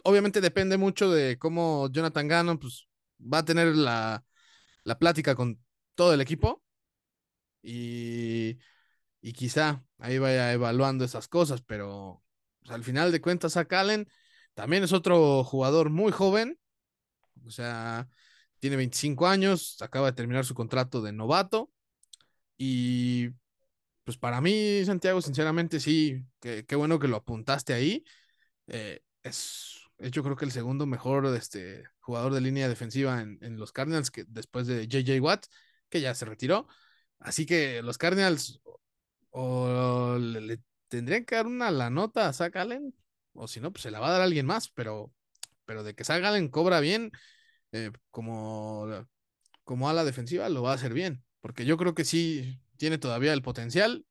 Obviamente 0.03 0.39
depende 0.39 0.77
mucho 0.77 1.11
de 1.11 1.37
cómo 1.37 1.89
Jonathan 1.91 2.27
Gannon 2.27 2.59
pues, 2.59 2.87
va 3.19 3.39
a 3.39 3.45
tener 3.45 3.75
la, 3.75 4.23
la 4.83 4.99
plática 4.99 5.35
con 5.35 5.59
todo 5.95 6.13
el 6.13 6.21
equipo 6.21 6.63
y, 7.61 8.57
y 9.21 9.33
quizá 9.33 9.83
ahí 9.97 10.19
vaya 10.19 10.53
evaluando 10.53 11.03
esas 11.03 11.27
cosas, 11.27 11.61
pero 11.61 12.23
pues, 12.61 12.71
al 12.71 12.83
final 12.83 13.11
de 13.11 13.21
cuentas, 13.21 13.53
Zach 13.53 13.71
Allen 13.73 14.07
también 14.53 14.83
es 14.83 14.93
otro 14.93 15.43
jugador 15.43 15.89
muy 15.89 16.11
joven, 16.11 16.59
o 17.45 17.51
sea, 17.51 18.07
tiene 18.59 18.77
25 18.77 19.27
años, 19.27 19.81
acaba 19.81 20.07
de 20.07 20.15
terminar 20.15 20.45
su 20.45 20.53
contrato 20.53 21.01
de 21.01 21.11
novato 21.11 21.71
y 22.57 23.29
pues 24.03 24.17
para 24.17 24.41
mí, 24.41 24.83
Santiago, 24.85 25.21
sinceramente 25.21 25.79
sí, 25.79 26.25
qué 26.39 26.65
que 26.65 26.75
bueno 26.75 26.99
que 26.99 27.07
lo 27.07 27.17
apuntaste 27.17 27.73
ahí. 27.73 28.03
Eh, 28.67 29.01
es, 29.23 29.81
es, 29.97 30.11
yo 30.11 30.23
creo 30.23 30.35
que 30.35 30.45
el 30.45 30.51
segundo 30.51 30.85
mejor 30.85 31.25
este, 31.35 31.85
jugador 31.99 32.33
de 32.33 32.41
línea 32.41 32.69
defensiva 32.69 33.21
en, 33.21 33.39
en 33.41 33.57
los 33.57 33.71
Cardinals 33.71 34.11
que, 34.11 34.25
después 34.27 34.67
de 34.67 34.87
JJ 34.87 35.19
Watt, 35.21 35.47
que 35.89 36.01
ya 36.01 36.15
se 36.15 36.25
retiró. 36.25 36.67
Así 37.19 37.45
que 37.45 37.81
los 37.81 37.97
Cardinals 37.97 38.61
o 39.31 40.17
le, 40.17 40.61
tendrían 40.87 41.25
que 41.25 41.35
dar 41.35 41.47
una 41.47 41.71
la 41.71 41.89
nota 41.89 42.29
a 42.29 42.33
Zach 42.33 42.55
Allen, 42.55 42.95
o 43.33 43.47
si 43.49 43.59
no, 43.59 43.71
pues 43.73 43.83
se 43.83 43.91
la 43.91 43.99
va 43.99 44.07
a 44.07 44.11
dar 44.11 44.21
a 44.21 44.23
alguien 44.23 44.45
más, 44.45 44.69
pero, 44.69 45.13
pero 45.65 45.83
de 45.83 45.93
que 45.95 46.05
Zach 46.05 46.23
Allen 46.23 46.47
cobra 46.49 46.79
bien, 46.79 47.11
eh, 47.73 47.91
como, 48.11 48.87
como 49.65 49.89
a 49.89 49.93
la 49.93 50.05
defensiva, 50.05 50.47
lo 50.49 50.63
va 50.63 50.71
a 50.71 50.75
hacer 50.75 50.93
bien, 50.93 51.24
porque 51.45 51.63
yo 51.63 51.77
creo 51.77 51.93
que 51.93 52.05
sí 52.05 52.59
tiene 52.75 52.97
todavía 52.97 53.31
el 53.31 53.43
potencial, 53.43 54.03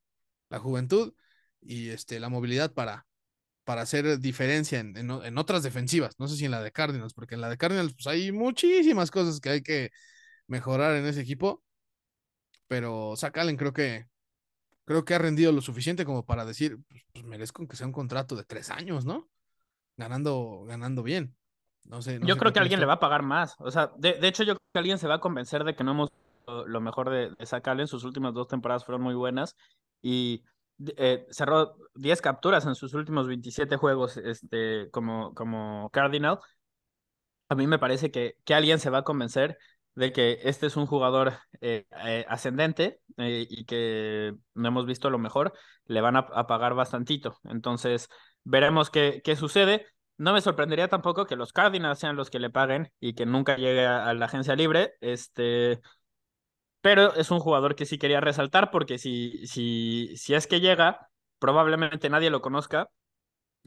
la 0.51 0.61
juventud 0.61 1.15
y 1.61 1.89
este, 1.89 2.21
la 2.21 2.29
movilidad 2.29 2.73
para, 2.73 3.09
para 3.65 3.83
hacer 3.83 4.21
diferencia 4.21 4.79
en, 4.79 4.97
en, 4.97 5.11
en, 5.11 5.37
otras 5.37 5.65
defensivas. 5.65 6.15
No 6.21 6.29
sé 6.29 6.37
si 6.37 6.45
en 6.45 6.53
la 6.53 6.63
de 6.63 6.71
Cardinals, 6.71 7.13
porque 7.13 7.35
en 7.35 7.41
la 7.41 7.49
de 7.49 7.59
Cardinals 7.59 7.93
pues, 7.95 8.07
hay 8.07 8.31
muchísimas 8.31 9.11
cosas 9.11 9.41
que 9.41 9.49
hay 9.49 9.63
que 9.65 9.91
mejorar 10.47 10.95
en 10.95 11.07
ese 11.07 11.23
equipo. 11.23 11.65
Pero 12.69 13.15
Zach 13.17 13.37
Allen 13.37 13.57
creo 13.57 13.73
que 13.73 14.07
creo 14.85 15.05
que 15.05 15.15
ha 15.15 15.19
rendido 15.19 15.51
lo 15.51 15.61
suficiente 15.61 16.05
como 16.05 16.25
para 16.25 16.45
decir, 16.45 16.79
pues, 16.89 17.03
pues 17.13 17.25
merezco 17.25 17.67
que 17.67 17.75
sea 17.75 17.89
un 17.89 17.93
contrato 17.93 18.37
de 18.37 18.45
tres 18.45 18.71
años, 18.71 19.05
¿no? 19.07 19.29
Ganando, 19.97 20.63
ganando 20.69 21.03
bien. 21.03 21.35
No 21.83 22.01
sé. 22.01 22.21
No 22.21 22.29
yo 22.29 22.35
sé 22.35 22.39
creo 22.39 22.53
que 22.53 22.61
alguien 22.61 22.79
le 22.79 22.87
va 22.87 22.93
a 22.93 23.01
pagar 23.01 23.25
más. 23.25 23.57
O 23.59 23.73
sea, 23.73 23.91
de, 23.97 24.21
de, 24.21 24.29
hecho, 24.29 24.45
yo 24.45 24.55
creo 24.55 24.69
que 24.73 24.79
alguien 24.79 24.99
se 24.99 25.09
va 25.09 25.17
a 25.17 25.21
convencer 25.21 25.65
de 25.65 25.75
que 25.75 25.83
no 25.83 25.91
hemos 25.91 26.13
lo 26.47 26.81
mejor 26.81 27.11
de, 27.11 27.31
de 27.31 27.63
Allen. 27.65 27.87
Sus 27.87 28.05
últimas 28.05 28.35
dos 28.35 28.49
temporadas 28.49 28.85
fueron 28.85 29.03
muy 29.03 29.15
buenas 29.15 29.57
y 30.03 30.45
eh, 30.97 31.27
cerró 31.31 31.77
10 31.95 32.21
capturas 32.21 32.67
en 32.67 32.75
sus 32.75 32.95
últimos 32.95 33.27
27 33.29 33.77
juegos 33.77 34.17
este, 34.17 34.91
como, 34.91 35.35
como 35.35 35.91
Cardinal. 35.91 36.41
A 37.49 37.55
mí 37.55 37.67
me 37.67 37.79
parece 37.79 38.11
que, 38.11 38.37
que 38.45 38.55
alguien 38.55 38.79
se 38.79 38.91
va 38.91 38.99
a 38.99 39.05
convencer 39.05 39.59
de 39.95 40.13
que 40.13 40.41
este 40.43 40.67
es 40.67 40.77
un 40.77 40.87
jugador 40.87 41.35
eh, 41.61 41.87
eh, 42.05 42.25
ascendente 42.29 43.01
eh, 43.17 43.47
y 43.49 43.65
que 43.65 44.35
no 44.55 44.69
hemos 44.69 44.87
visto 44.87 45.11
lo 45.11 45.19
mejor, 45.19 45.53
le 45.87 46.01
van 46.01 46.17
a, 46.17 46.21
a 46.21 46.47
pagar 46.47 46.75
bastantito. 46.75 47.39
Entonces, 47.45 48.09
veremos 48.45 48.91
qué, 48.91 49.21
qué, 49.25 49.37
sucede. 49.37 49.87
No 50.17 50.33
me 50.33 50.41
sorprendería 50.41 50.89
tampoco 50.89 51.27
que 51.27 51.37
los 51.37 51.53
Cardinals 51.53 51.99
sean 51.99 52.17
los 52.17 52.31
que 52.31 52.39
le 52.41 52.51
paguen 52.51 52.93
y 53.01 53.15
que 53.15 53.27
nunca 53.27 53.57
llegue 53.57 53.87
a, 53.87 54.09
a 54.09 54.15
la 54.15 54.27
agencia 54.27 54.57
libre. 54.57 54.95
Este, 55.01 55.81
pero 56.85 57.15
es 57.15 57.31
un 57.31 57.41
jugador 57.41 57.77
que 57.77 57.87
sí 57.87 57.97
quería 57.97 58.21
resaltar 58.21 58.71
porque 58.71 58.99
si, 58.99 59.47
si, 59.47 60.15
si 60.19 60.35
es 60.35 60.47
que 60.47 60.61
llega, 60.61 61.09
probablemente 61.39 62.11
nadie 62.11 62.29
lo 62.29 62.43
conozca 62.43 62.91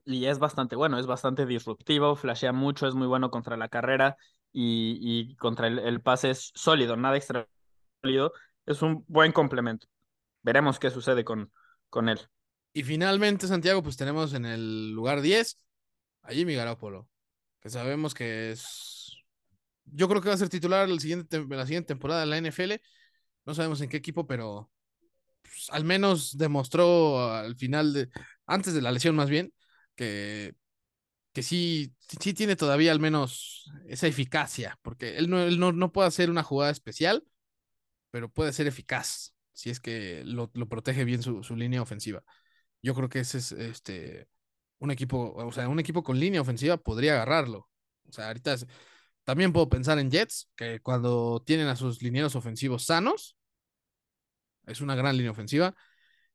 y 0.06 0.26
es 0.27 0.38
bastante 0.38 0.76
bueno, 0.76 0.99
es 0.99 1.07
bastante 1.07 1.48
disruptivo, 1.48 2.15
flashea 2.15 2.53
mucho, 2.53 2.88
es 2.88 2.94
muy 2.94 3.07
bueno 3.07 3.31
contra 3.31 3.57
la 3.57 3.69
carrera 3.69 4.18
y, 4.53 4.99
y 5.02 5.35
contra 5.38 5.65
el, 5.65 5.80
el, 5.80 5.99
pase 5.99 6.30
es 6.30 6.52
sólido, 6.53 6.95
nada 6.95 7.18
extra 7.18 7.48
sólido, 8.03 8.34
es 8.68 8.84
un 8.84 9.03
buen 9.07 9.31
complemento. 9.31 9.88
Veremos 10.44 10.77
qué 10.77 10.91
sucede 10.91 11.26
con, 11.26 11.52
con 11.89 12.10
él. 12.10 12.19
Y 12.72 12.84
finalmente, 12.84 13.48
Santiago, 13.48 13.81
pues 13.81 13.98
tenemos 13.98 14.35
en 14.35 14.45
el 14.45 14.91
lugar 14.91 15.22
10 15.22 15.57
a 16.22 16.34
Jimmy 16.34 16.53
Garoppolo, 16.53 17.10
que 17.61 17.72
sabemos 17.72 18.14
que 18.14 18.52
es... 18.52 19.18
Yo 19.85 20.07
creo 20.07 20.22
que 20.22 20.30
va 20.30 20.35
a 20.35 20.38
ser 20.38 20.49
titular 20.49 20.88
el 20.88 20.99
siguiente, 20.99 21.44
la 21.49 21.65
siguiente 21.65 21.88
temporada 21.88 22.19
de 22.22 22.27
la 22.27 22.38
NFL. 22.38 22.73
No 23.47 23.55
sabemos 23.55 23.81
en 23.81 23.89
qué 23.89 23.97
equipo, 23.97 24.27
pero 24.27 24.69
pues, 25.41 25.67
al 25.71 25.85
menos 25.85 26.37
demostró 26.37 27.31
al 27.31 27.55
final 27.55 27.93
de, 27.93 28.09
antes 28.45 28.73
de 28.73 28.81
la 28.81 28.91
lesión 28.91 29.15
más 29.15 29.29
bien, 29.29 29.53
que, 29.95 30.53
que 31.33 31.43
sí, 31.43 31.95
sí 32.21 32.33
tiene 32.33 32.57
todavía 32.57 32.91
al 32.91 32.99
menos 32.99 33.71
esa 33.87 34.07
eficacia, 34.07 34.77
porque 34.81 35.17
él 35.17 35.29
no, 35.29 35.41
él 35.41 35.59
no, 35.59 35.71
no 35.71 35.93
puede 35.93 36.09
hacer 36.09 36.29
una 36.29 36.43
jugada 36.43 36.71
especial, 36.71 37.23
pero 38.11 38.29
puede 38.29 38.51
ser 38.53 38.67
eficaz 38.67 39.33
si 39.53 39.69
es 39.69 39.79
que 39.79 40.23
lo, 40.25 40.51
lo 40.53 40.67
protege 40.67 41.05
bien 41.05 41.23
su, 41.23 41.41
su, 41.43 41.55
línea 41.55 41.81
ofensiva. 41.81 42.23
Yo 42.81 42.93
creo 42.95 43.09
que 43.09 43.21
ese 43.21 43.39
es 43.39 43.53
este 43.53 44.27
un 44.79 44.91
equipo, 44.91 45.33
o 45.35 45.51
sea, 45.53 45.69
un 45.69 45.79
equipo 45.79 46.03
con 46.03 46.19
línea 46.19 46.41
ofensiva 46.41 46.77
podría 46.77 47.13
agarrarlo. 47.13 47.69
O 48.07 48.11
sea, 48.11 48.27
ahorita 48.27 48.57
también 49.23 49.53
puedo 49.53 49.69
pensar 49.69 49.99
en 49.99 50.11
Jets, 50.11 50.49
que 50.55 50.79
cuando 50.81 51.41
tienen 51.45 51.67
a 51.67 51.75
sus 51.75 52.01
linieros 52.01 52.35
ofensivos 52.35 52.85
sanos, 52.85 53.36
es 54.68 54.81
una 54.81 54.95
gran 54.95 55.18
línea 55.18 55.31
ofensiva. 55.31 55.76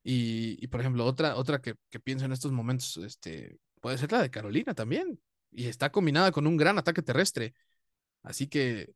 Y, 0.02 0.58
y 0.62 0.68
por 0.68 0.80
ejemplo, 0.80 1.04
otra, 1.06 1.36
otra 1.36 1.60
que, 1.60 1.74
que, 1.90 2.00
pienso 2.00 2.24
en 2.24 2.32
estos 2.32 2.52
momentos, 2.52 2.96
este, 2.98 3.58
puede 3.80 3.98
ser 3.98 4.10
la 4.12 4.22
de 4.22 4.30
Carolina 4.30 4.74
también. 4.74 5.20
Y 5.52 5.66
está 5.68 5.92
combinada 5.92 6.32
con 6.32 6.46
un 6.46 6.56
gran 6.56 6.78
ataque 6.78 7.02
terrestre. 7.02 7.54
Así 8.22 8.48
que 8.48 8.94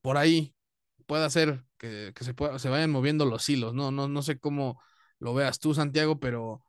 por 0.00 0.16
ahí 0.16 0.54
puede 1.06 1.24
hacer 1.24 1.64
que, 1.78 2.12
que 2.14 2.24
se, 2.24 2.34
pueda, 2.34 2.58
se, 2.58 2.68
vayan 2.68 2.90
moviendo 2.90 3.24
los 3.26 3.48
hilos. 3.48 3.74
No, 3.74 3.90
no, 3.90 4.08
no 4.08 4.22
sé 4.22 4.38
cómo 4.38 4.80
lo 5.18 5.34
veas 5.34 5.58
tú, 5.60 5.74
Santiago, 5.74 6.20
pero 6.20 6.62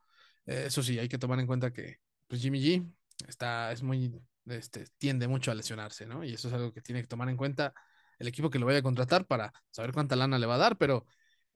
eh, 0.46 0.64
eso 0.66 0.82
sí, 0.82 0.98
hay 0.98 1.08
que 1.08 1.18
tomar 1.18 1.38
en 1.40 1.46
cuenta 1.46 1.72
que 1.72 1.98
pues 2.26 2.42
Jimmy 2.42 2.60
G 2.60 2.92
está, 3.28 3.72
es 3.72 3.82
muy, 3.82 4.20
este, 4.46 4.86
tiende 4.98 5.28
mucho 5.28 5.50
a 5.50 5.54
lesionarse, 5.54 6.06
¿no? 6.06 6.24
Y 6.24 6.34
eso 6.34 6.48
es 6.48 6.54
algo 6.54 6.72
que 6.72 6.82
tiene 6.82 7.00
que 7.02 7.08
tomar 7.08 7.28
en 7.28 7.36
cuenta 7.36 7.74
el 8.18 8.28
equipo 8.28 8.50
que 8.50 8.58
lo 8.58 8.66
vaya 8.66 8.80
a 8.80 8.82
contratar 8.82 9.26
para 9.26 9.52
saber 9.70 9.92
cuánta 9.92 10.16
lana 10.16 10.38
le 10.38 10.46
va 10.46 10.56
a 10.56 10.58
dar, 10.58 10.76
pero 10.76 11.06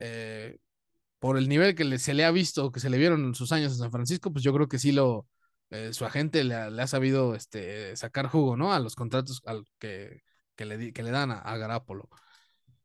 eh, 0.03 0.57
por 1.19 1.37
el 1.37 1.49
nivel 1.49 1.75
que 1.75 1.85
le, 1.85 1.99
se 1.99 2.13
le 2.13 2.25
ha 2.25 2.31
visto, 2.31 2.71
que 2.71 2.79
se 2.79 2.89
le 2.89 2.97
vieron 2.97 3.25
en 3.25 3.35
sus 3.35 3.51
años 3.51 3.73
en 3.73 3.79
San 3.79 3.91
Francisco, 3.91 4.31
pues 4.33 4.43
yo 4.43 4.53
creo 4.53 4.67
que 4.67 4.79
sí 4.79 4.91
lo, 4.91 5.27
eh, 5.71 5.93
su 5.93 6.05
agente 6.05 6.43
le, 6.43 6.55
ha 6.55 6.87
sabido 6.87 7.35
este, 7.35 7.95
sacar 7.95 8.27
jugo, 8.27 8.57
¿no? 8.57 8.73
A 8.73 8.79
los 8.79 8.95
contratos 8.95 9.41
al 9.45 9.65
que, 9.79 10.23
que, 10.55 10.65
le, 10.65 10.93
que 10.93 11.03
le 11.03 11.11
dan 11.11 11.31
a, 11.31 11.39
a. 11.39 11.85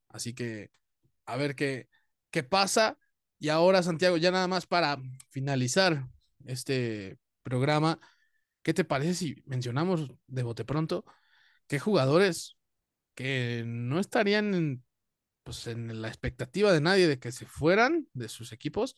Así 0.08 0.34
que 0.34 0.70
a 1.26 1.36
ver 1.36 1.54
qué, 1.56 1.88
qué 2.30 2.42
pasa. 2.44 2.98
Y 3.38 3.50
ahora, 3.50 3.82
Santiago, 3.82 4.16
ya 4.16 4.30
nada 4.30 4.48
más 4.48 4.66
para 4.66 4.98
finalizar 5.30 6.08
este 6.46 7.18
programa, 7.42 8.00
¿qué 8.62 8.74
te 8.74 8.84
parece 8.84 9.14
si 9.14 9.42
mencionamos 9.46 10.10
de 10.26 10.42
bote 10.42 10.64
pronto 10.64 11.04
qué 11.68 11.78
jugadores 11.78 12.56
que 13.14 13.62
no 13.66 14.00
estarían 14.00 14.54
en, 14.54 14.84
pues, 15.48 15.66
en 15.66 16.02
la 16.02 16.08
expectativa 16.08 16.70
de 16.74 16.82
nadie 16.82 17.08
de 17.08 17.18
que 17.18 17.32
se 17.32 17.46
fueran 17.46 18.06
de 18.12 18.28
sus 18.28 18.52
equipos, 18.52 18.96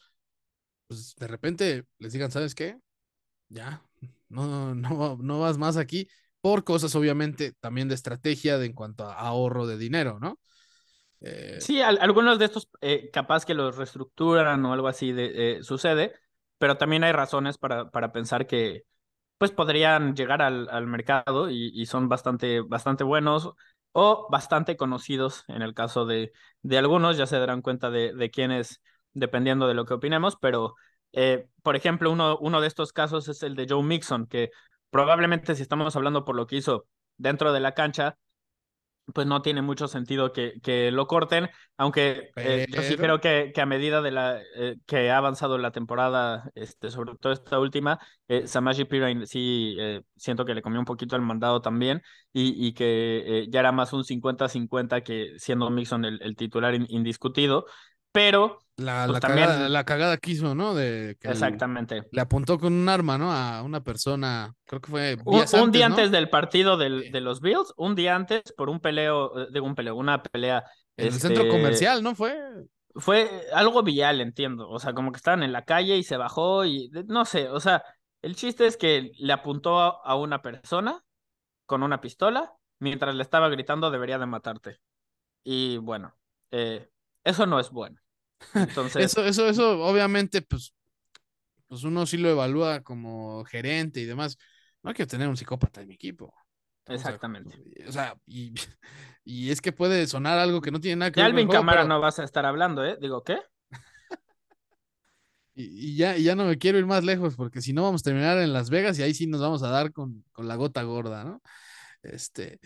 pues 0.88 1.14
de 1.14 1.28
repente 1.28 1.84
les 1.98 2.12
digan, 2.12 2.32
¿sabes 2.32 2.56
qué? 2.56 2.76
Ya, 3.48 3.84
no, 4.28 4.74
no, 4.74 5.16
no 5.16 5.38
vas 5.38 5.58
más 5.58 5.76
aquí 5.76 6.08
por 6.40 6.64
cosas 6.64 6.96
obviamente 6.96 7.52
también 7.60 7.86
de 7.86 7.94
estrategia 7.94 8.58
de 8.58 8.66
en 8.66 8.72
cuanto 8.72 9.04
a 9.04 9.14
ahorro 9.14 9.68
de 9.68 9.78
dinero, 9.78 10.18
¿no? 10.18 10.40
Eh... 11.20 11.58
Sí, 11.60 11.80
algunos 11.82 12.40
de 12.40 12.46
estos 12.46 12.68
eh, 12.80 13.10
capaz 13.12 13.44
que 13.44 13.54
los 13.54 13.76
reestructuran 13.76 14.64
o 14.64 14.72
algo 14.72 14.88
así 14.88 15.12
de, 15.12 15.58
eh, 15.58 15.62
sucede, 15.62 16.14
pero 16.58 16.78
también 16.78 17.04
hay 17.04 17.12
razones 17.12 17.58
para, 17.58 17.92
para 17.92 18.10
pensar 18.10 18.48
que 18.48 18.82
pues 19.38 19.52
podrían 19.52 20.16
llegar 20.16 20.42
al, 20.42 20.68
al 20.68 20.88
mercado 20.88 21.48
y, 21.48 21.70
y, 21.72 21.86
son 21.86 22.08
bastante, 22.08 22.60
bastante 22.60 23.04
buenos 23.04 23.54
o 23.92 24.28
bastante 24.30 24.76
conocidos 24.76 25.44
en 25.48 25.62
el 25.62 25.74
caso 25.74 26.06
de, 26.06 26.32
de 26.62 26.78
algunos, 26.78 27.16
ya 27.16 27.26
se 27.26 27.38
darán 27.38 27.62
cuenta 27.62 27.90
de, 27.90 28.14
de 28.14 28.30
quiénes, 28.30 28.80
dependiendo 29.12 29.66
de 29.68 29.74
lo 29.74 29.84
que 29.84 29.94
opinemos, 29.94 30.36
pero 30.40 30.74
eh, 31.12 31.48
por 31.62 31.76
ejemplo, 31.76 32.10
uno, 32.10 32.38
uno 32.38 32.60
de 32.60 32.68
estos 32.68 32.92
casos 32.92 33.28
es 33.28 33.42
el 33.42 33.56
de 33.56 33.66
Joe 33.68 33.82
Mixon, 33.82 34.26
que 34.26 34.50
probablemente 34.90 35.54
si 35.54 35.62
estamos 35.62 35.94
hablando 35.96 36.24
por 36.24 36.36
lo 36.36 36.46
que 36.46 36.56
hizo 36.56 36.86
dentro 37.16 37.52
de 37.52 37.60
la 37.60 37.72
cancha, 37.74 38.16
pues 39.12 39.26
no 39.26 39.42
tiene 39.42 39.62
mucho 39.62 39.88
sentido 39.88 40.32
que, 40.32 40.54
que 40.62 40.90
lo 40.90 41.06
corten, 41.06 41.48
aunque 41.76 42.30
eh, 42.36 42.66
yo 42.70 42.82
sí 42.82 42.96
creo 42.96 43.20
que, 43.20 43.52
que 43.54 43.60
a 43.60 43.66
medida 43.66 44.02
de 44.02 44.10
la 44.10 44.40
eh, 44.56 44.76
que 44.86 45.10
ha 45.10 45.16
avanzado 45.18 45.58
la 45.58 45.70
temporada, 45.70 46.50
este, 46.54 46.90
sobre 46.90 47.14
todo 47.16 47.32
esta 47.32 47.58
última, 47.58 47.98
eh, 48.28 48.46
Samaji 48.46 48.84
Pirine 48.84 49.26
sí 49.26 49.76
eh, 49.78 50.02
siento 50.16 50.44
que 50.44 50.54
le 50.54 50.62
comió 50.62 50.78
un 50.78 50.84
poquito 50.84 51.16
el 51.16 51.22
mandado 51.22 51.60
también 51.60 52.02
y, 52.32 52.66
y 52.66 52.72
que 52.74 53.46
ya 53.50 53.60
era 53.60 53.72
más 53.72 53.92
un 53.92 54.04
50-50 54.04 55.02
que 55.02 55.32
siendo 55.38 55.70
Mixon 55.70 56.04
el, 56.04 56.20
el 56.22 56.36
titular 56.36 56.74
in, 56.74 56.86
indiscutido, 56.88 57.66
pero 58.12 58.58
la, 58.76 59.04
pues 59.06 59.14
la, 59.14 59.20
también... 59.20 59.46
cagada, 59.46 59.68
la, 59.68 59.84
cagada, 59.84 60.16
que 60.16 60.30
hizo, 60.32 60.54
¿no? 60.54 60.74
De 60.74 61.16
que 61.20 61.28
Exactamente. 61.28 61.96
Le, 61.96 62.08
le, 62.12 62.20
apuntó 62.20 62.58
con 62.58 62.72
un 62.72 62.88
arma, 62.88 63.18
¿no? 63.18 63.32
A 63.32 63.62
una 63.62 63.82
persona, 63.82 64.54
creo 64.64 64.80
que 64.80 64.90
fue 64.90 65.16
un, 65.24 65.40
antes, 65.40 65.54
un, 65.54 65.70
día 65.70 65.88
¿no? 65.88 65.94
antes 65.94 66.10
del 66.10 66.30
partido 66.30 66.76
del, 66.76 67.12
de 67.12 67.20
los 67.20 67.40
Bills, 67.40 67.72
un 67.76 67.94
día 67.94 68.16
antes 68.16 68.42
por 68.56 68.70
un 68.70 68.80
peleo, 68.80 69.46
de 69.50 69.60
un 69.60 69.74
peleo, 69.74 69.96
una 69.96 70.22
pelea. 70.22 70.64
En 70.96 71.08
este, 71.08 71.28
el 71.28 71.34
centro 71.34 71.48
comercial, 71.48 72.02
¿no? 72.02 72.14
Fue. 72.14 72.36
Fue 72.96 73.46
algo 73.52 73.84
vial, 73.84 74.20
entiendo. 74.20 74.68
O 74.68 74.80
sea, 74.80 74.94
como 74.94 75.12
que 75.12 75.18
estaban 75.18 75.44
en 75.44 75.52
la 75.52 75.64
calle 75.64 75.96
y 75.96 76.02
se 76.02 76.16
bajó 76.16 76.64
y 76.64 76.90
no 77.06 77.24
sé, 77.24 77.48
o 77.48 77.60
sea, 77.60 77.84
el 78.20 78.34
chiste 78.34 78.66
es 78.66 78.76
que 78.76 79.12
le 79.16 79.32
apuntó 79.32 79.80
a, 79.80 80.00
a 80.02 80.16
una 80.16 80.42
persona 80.42 81.00
con 81.66 81.84
una 81.84 82.00
pistola 82.00 82.52
mientras 82.80 83.14
le 83.14 83.22
estaba 83.22 83.48
gritando 83.48 83.92
debería 83.92 84.18
de 84.18 84.26
matarte. 84.26 84.80
Y 85.44 85.76
bueno, 85.76 86.16
eh, 86.50 86.90
eso 87.24 87.46
no 87.46 87.60
es 87.60 87.70
bueno. 87.70 87.98
Entonces, 88.54 89.04
eso, 89.04 89.24
eso, 89.24 89.48
eso, 89.48 89.82
obviamente, 89.84 90.42
pues, 90.42 90.74
pues 91.66 91.84
uno 91.84 92.06
sí 92.06 92.16
lo 92.16 92.30
evalúa 92.30 92.82
como 92.82 93.44
gerente 93.44 94.00
y 94.00 94.04
demás. 94.04 94.38
No 94.82 94.90
hay 94.90 94.94
que 94.94 95.06
tener 95.06 95.28
un 95.28 95.36
psicópata 95.36 95.82
en 95.82 95.88
mi 95.88 95.94
equipo. 95.94 96.34
Exactamente. 96.86 97.62
O 97.86 97.92
sea, 97.92 98.16
y, 98.26 98.54
y, 99.24 99.50
es 99.50 99.60
que 99.60 99.72
puede 99.72 100.06
sonar 100.06 100.38
algo 100.38 100.60
que 100.60 100.70
no 100.70 100.80
tiene 100.80 100.96
nada 100.96 101.12
que 101.12 101.20
de 101.20 101.24
ver 101.24 101.32
Alvin 101.32 101.46
con 101.46 101.56
el 101.56 101.58
juego, 101.58 101.62
Cámara 101.62 101.82
pero... 101.82 101.94
no 101.94 102.00
vas 102.00 102.18
a 102.18 102.24
estar 102.24 102.46
hablando, 102.46 102.84
¿eh? 102.84 102.96
Digo, 103.00 103.22
¿qué? 103.22 103.38
y, 105.54 105.92
y, 105.92 105.96
ya, 105.96 106.16
y 106.16 106.24
ya 106.24 106.34
no 106.34 106.46
me 106.46 106.58
quiero 106.58 106.78
ir 106.78 106.86
más 106.86 107.04
lejos, 107.04 107.36
porque 107.36 107.60
si 107.60 107.72
no 107.72 107.82
vamos 107.82 108.00
a 108.02 108.04
terminar 108.04 108.38
en 108.38 108.52
Las 108.52 108.70
Vegas 108.70 108.98
y 108.98 109.02
ahí 109.02 109.14
sí 109.14 109.26
nos 109.26 109.40
vamos 109.40 109.62
a 109.62 109.68
dar 109.68 109.92
con, 109.92 110.24
con 110.32 110.48
la 110.48 110.56
gota 110.56 110.82
gorda, 110.82 111.24
¿no? 111.24 111.42
Este, 112.02 112.58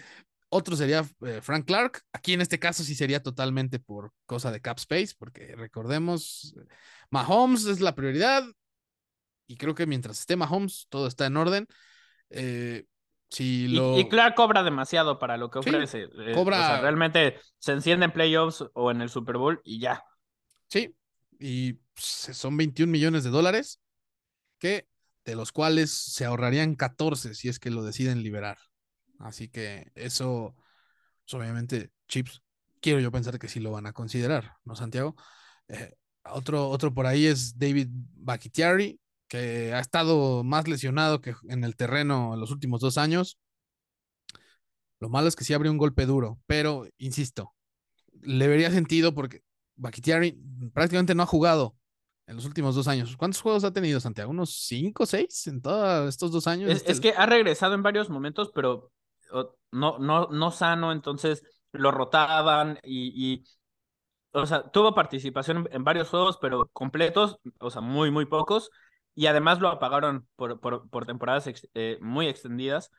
otro 0.55 0.76
sería 0.76 1.05
eh, 1.26 1.40
Frank 1.43 1.66
Clark. 1.66 2.02
Aquí 2.12 2.32
en 2.32 2.40
este 2.40 2.60
caso 2.60 2.85
sí 2.85 2.94
sería 2.94 3.20
totalmente 3.20 3.81
por 3.81 4.12
cosa 4.24 4.52
de 4.52 4.60
cap 4.60 4.78
space, 4.78 5.14
porque 5.18 5.56
recordemos, 5.56 6.55
Mahomes 7.10 7.66
es 7.66 7.81
la 7.81 7.97
prioridad 7.97 8.44
y 9.48 9.56
creo 9.56 9.74
que 9.74 9.86
mientras 9.86 10.20
esté 10.20 10.36
Mahomes 10.36 10.86
todo 10.90 11.09
está 11.09 11.26
en 11.26 11.36
orden. 11.36 11.66
Eh, 12.31 12.85
si 13.31 13.66
lo... 13.66 13.98
y, 13.98 14.02
y, 14.02 14.09
Clark 14.09 14.36
cobra 14.36 14.62
demasiado 14.62 15.18
para 15.18 15.36
lo 15.36 15.51
que 15.51 15.59
ofrece. 15.59 16.06
Sí, 16.06 16.32
cobra... 16.35 16.56
Eh, 16.56 16.60
o 16.60 16.66
sea, 16.66 16.81
realmente 16.81 17.40
se 17.59 17.72
enciende 17.72 18.06
en 18.06 18.12
playoffs 18.12 18.64
o 18.74 18.93
en 18.93 19.01
el 19.01 19.10
Super 19.10 19.39
Bowl 19.39 19.60
y 19.64 19.81
ya. 19.81 20.05
Sí, 20.68 20.94
y 21.40 21.81
son 21.97 22.56
21 22.56 22.93
millones 22.93 23.24
de 23.24 23.31
dólares 23.31 23.81
que 24.60 24.86
de 25.24 25.35
los 25.35 25.51
cuales 25.51 25.90
se 25.90 26.24
ahorrarían 26.24 26.76
14 26.76 27.35
si 27.35 27.48
es 27.48 27.59
que 27.59 27.70
lo 27.70 27.82
deciden 27.82 28.22
liberar. 28.22 28.59
Así 29.25 29.49
que 29.49 29.91
eso, 29.95 30.55
pues 31.25 31.33
obviamente, 31.33 31.91
Chips, 32.09 32.43
quiero 32.83 33.01
yo 33.01 33.11
pensar 33.11 33.39
que 33.39 33.49
sí 33.49 33.59
lo 33.59 33.71
van 33.71 33.87
a 33.87 33.95
considerar, 33.95 34.53
¿no, 34.65 34.77
Santiago? 34.77 35.17
Eh, 35.69 35.95
otro, 36.27 36.69
otro 36.69 36.93
por 36.93 37.07
ahí 37.07 37.25
es 37.25 37.59
David 37.59 37.89
Bakitiari, 37.91 39.01
que 39.27 39.73
ha 39.73 39.81
estado 39.81 40.45
más 40.45 40.69
lesionado 40.69 41.23
que 41.23 41.35
en 41.49 41.65
el 41.65 41.75
terreno 41.75 42.35
en 42.35 42.41
los 42.41 42.51
últimos 42.51 42.83
dos 42.83 42.99
años. 42.99 43.39
Lo 45.01 45.09
malo 45.09 45.27
es 45.27 45.37
que 45.37 45.45
sí 45.45 45.55
abrió 45.55 45.73
un 45.73 45.79
golpe 45.79 46.05
duro, 46.05 46.39
pero 46.45 46.87
insisto, 46.99 47.55
le 48.21 48.47
vería 48.47 48.71
sentido 48.71 49.15
porque 49.15 49.41
Bakitiari 49.77 50.39
prácticamente 50.75 51.15
no 51.15 51.23
ha 51.23 51.27
jugado 51.27 51.79
en 52.27 52.37
los 52.37 52.45
últimos 52.45 52.75
dos 52.75 52.89
años. 52.89 53.17
¿Cuántos 53.17 53.41
juegos 53.41 53.65
ha 53.65 53.73
tenido 53.73 54.01
Santiago? 54.01 54.31
¿Unos 54.31 54.67
cinco, 54.67 55.07
seis 55.07 55.47
en 55.47 55.63
todos 55.63 56.11
estos 56.11 56.31
dos 56.31 56.47
años? 56.47 56.71
Es, 56.71 56.85
es 56.87 57.01
que 57.01 57.15
ha 57.15 57.25
regresado 57.25 57.73
en 57.73 57.83
varios 57.83 58.11
momentos, 58.11 58.53
pero 58.55 58.93
no, 59.70 59.98
no, 59.98 60.28
no 60.28 60.51
sano, 60.51 60.93
entonces 60.93 61.43
lo 61.73 61.90
rotaban 61.90 62.78
y, 62.82 63.44
o 64.32 64.47
sea, 64.47 64.65
tuvo 64.70 64.94
participación 64.94 65.69
en 65.73 65.85
varios 65.85 66.09
juegos, 66.11 66.39
pero 66.40 66.69
completos, 66.73 67.39
o 67.61 67.70
sea, 67.70 67.81
muy, 67.82 68.11
muy 68.11 68.27
pocos, 68.27 68.70
y 69.15 69.27
además 69.27 69.61
lo 69.61 69.69
apagaron 69.69 70.28
por, 70.36 70.61
por, 70.61 70.89
por 70.90 71.06
temporadas 71.06 71.48
eh, 71.74 71.98
muy 72.01 72.27
extendidas. 72.28 72.90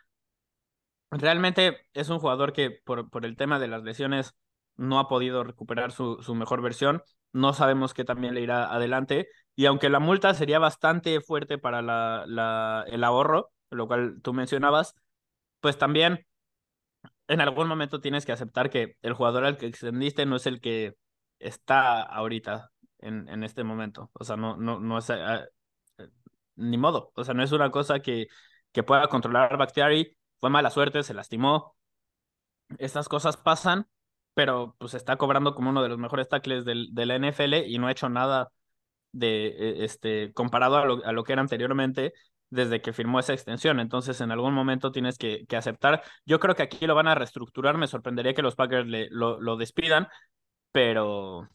Realmente 1.12 1.78
es 1.94 2.10
un 2.10 2.20
jugador 2.20 2.52
que 2.54 2.72
por, 2.72 3.10
por 3.10 3.26
el 3.26 3.38
tema 3.38 3.60
de 3.60 3.68
las 3.68 3.84
lesiones 3.84 4.36
no 4.76 5.00
ha 5.00 5.08
podido 5.08 5.44
recuperar 5.44 5.92
su, 5.92 6.22
su 6.22 6.36
mejor 6.36 6.62
versión, 6.62 7.02
no 7.32 7.54
sabemos 7.54 7.94
qué 7.94 8.04
también 8.04 8.34
le 8.34 8.42
irá 8.42 8.74
adelante, 8.74 9.30
y 9.56 9.66
aunque 9.68 9.90
la 9.90 10.00
multa 10.00 10.34
sería 10.34 10.60
bastante 10.60 11.22
fuerte 11.22 11.58
para 11.58 11.82
la, 11.82 12.26
la, 12.28 12.84
el 12.88 13.04
ahorro, 13.04 13.52
lo 13.70 13.88
cual 13.88 14.20
tú 14.22 14.34
mencionabas, 14.34 14.96
pues 15.60 15.78
también 15.78 16.26
en 17.28 17.42
algún 17.42 17.68
momento 17.68 18.02
tienes 18.02 18.26
que 18.26 18.32
aceptar 18.32 18.70
que 18.70 18.98
el 19.02 19.14
jugador 19.14 19.46
al 19.46 19.58
que 19.58 19.66
extendiste 19.68 20.26
no 20.26 20.36
es 20.36 20.46
el 20.46 20.62
que 20.62 20.94
está 21.40 22.02
ahorita 22.02 22.72
en, 23.00 23.28
en 23.30 23.44
este 23.44 23.64
momento. 23.64 24.12
O 24.14 24.24
sea, 24.24 24.36
no, 24.38 24.58
no, 24.58 24.80
no 24.80 24.98
es 24.98 25.10
uh, 25.10 25.46
ni 26.56 26.78
modo. 26.78 27.12
O 27.16 27.24
sea, 27.24 27.34
no 27.34 27.44
es 27.44 27.52
una 27.52 27.72
cosa 27.72 28.00
que, 28.00 28.28
que 28.72 28.84
pueda 28.84 29.08
controlar 29.08 29.58
Bactiari. 29.58 30.18
Fue 30.40 30.50
mala 30.50 30.70
suerte, 30.70 31.04
se 31.04 31.14
lastimó. 31.14 31.76
Estas 32.78 33.10
cosas 33.10 33.38
pasan, 33.38 33.88
pero 34.34 34.76
pues 34.80 34.94
está 34.94 35.18
cobrando 35.18 35.56
como 35.56 35.70
uno 35.70 35.84
de 35.84 35.90
los 35.90 35.98
mejores 35.98 36.30
tackles 36.30 36.66
del, 36.66 36.90
de 36.94 37.06
la 37.06 37.16
NFL 37.16 37.56
y 37.68 37.78
no 37.78 37.88
ha 37.88 37.92
hecho 37.92 38.10
nada 38.10 38.52
de 39.12 39.84
este 39.86 40.34
comparado 40.34 40.78
a 40.78 40.86
lo, 40.86 41.06
a 41.06 41.12
lo 41.14 41.24
que 41.24 41.34
era 41.34 41.42
anteriormente 41.42 42.14
desde 42.56 42.82
que 42.82 42.94
firmó 42.94 43.20
esa 43.20 43.34
extensión. 43.34 43.80
Entonces, 43.80 44.20
en 44.22 44.32
algún 44.32 44.54
momento 44.54 44.92
tienes 44.92 45.18
que, 45.18 45.46
aceptar. 45.56 46.04
Yo 46.26 46.40
creo 46.40 46.56
que 46.56 46.64
aquí 46.64 46.88
lo 46.88 46.96
van 46.96 47.08
a 47.08 47.16
reestructurar. 47.16 47.78
Me 47.78 47.88
sorprendería 47.88 48.34
que 48.34 48.42
los 48.42 48.56
Packers 48.56 48.88
le, 48.88 49.08
lo, 49.12 49.58
despidan, 49.58 50.08
pero. 50.72 51.50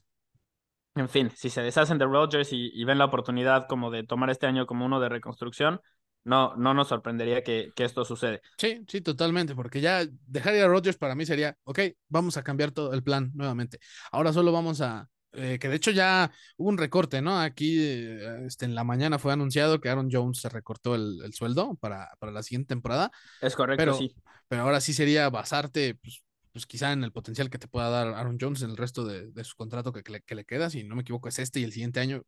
En 0.94 1.08
fin, 1.08 1.30
si 1.30 1.50
se 1.50 1.62
deshacen 1.62 1.98
de 1.98 2.04
Rodgers 2.04 2.50
y, 2.52 2.84
ven 2.84 2.98
la 2.98 3.04
oportunidad 3.06 3.66
como 3.68 3.90
de 3.90 4.04
tomar 4.04 4.30
este 4.30 4.46
año 4.46 4.66
como 4.66 4.84
uno 4.84 5.00
de 5.00 5.08
reconstrucción, 5.08 5.80
no, 6.24 6.56
no 6.56 6.74
nos 6.74 6.88
sorprendería 6.88 7.42
que, 7.42 7.72
esto 7.76 8.04
sucede. 8.04 8.42
Sí, 8.58 8.84
sí, 8.88 9.00
totalmente, 9.00 9.54
porque 9.54 9.80
ya 9.80 10.04
dejar 10.26 10.54
a 10.56 10.68
Rodgers 10.68 10.98
para 10.98 11.14
mí 11.14 11.24
sería, 11.24 11.56
ok, 11.64 11.80
vamos 12.08 12.36
a 12.36 12.42
cambiar 12.42 12.72
todo 12.72 12.92
el 12.92 13.02
plan 13.02 13.30
nuevamente. 13.34 13.78
Ahora 14.10 14.32
solo 14.32 14.52
vamos 14.52 14.80
a, 14.80 15.08
eh, 15.32 15.58
que 15.60 15.68
de 15.68 15.76
hecho 15.76 15.92
ya 15.92 16.32
hubo 16.56 16.68
un 16.68 16.78
recorte, 16.78 17.22
¿no? 17.22 17.40
Aquí 17.40 17.78
eh, 17.78 18.46
este, 18.46 18.64
en 18.64 18.74
la 18.74 18.82
mañana 18.82 19.18
fue 19.18 19.32
anunciado 19.32 19.80
que 19.80 19.88
Aaron 19.88 20.08
Jones 20.10 20.40
se 20.40 20.48
recortó 20.48 20.94
el, 20.94 21.20
el 21.24 21.32
sueldo 21.34 21.76
para, 21.76 22.10
para, 22.18 22.32
la 22.32 22.42
siguiente 22.42 22.68
temporada. 22.68 23.12
Es 23.40 23.54
correcto, 23.54 23.80
pero, 23.80 23.94
sí. 23.94 24.14
Pero 24.48 24.62
ahora 24.62 24.80
sí 24.80 24.92
sería 24.92 25.30
basarte, 25.30 25.94
pues, 25.94 26.24
pues, 26.52 26.66
quizá 26.66 26.92
en 26.92 27.04
el 27.04 27.12
potencial 27.12 27.48
que 27.48 27.58
te 27.58 27.68
pueda 27.68 27.90
dar 27.90 28.08
Aaron 28.08 28.38
Jones 28.40 28.62
en 28.62 28.70
el 28.70 28.76
resto 28.76 29.04
de, 29.04 29.30
de 29.30 29.44
su 29.44 29.54
contrato 29.54 29.92
que, 29.92 30.02
que, 30.02 30.12
le, 30.12 30.20
que, 30.22 30.34
le, 30.34 30.44
queda, 30.44 30.68
si 30.68 30.82
no 30.82 30.96
me 30.96 31.02
equivoco, 31.02 31.28
es 31.28 31.38
este 31.38 31.60
y 31.60 31.64
el 31.64 31.72
siguiente 31.72 32.00
año 32.00 32.22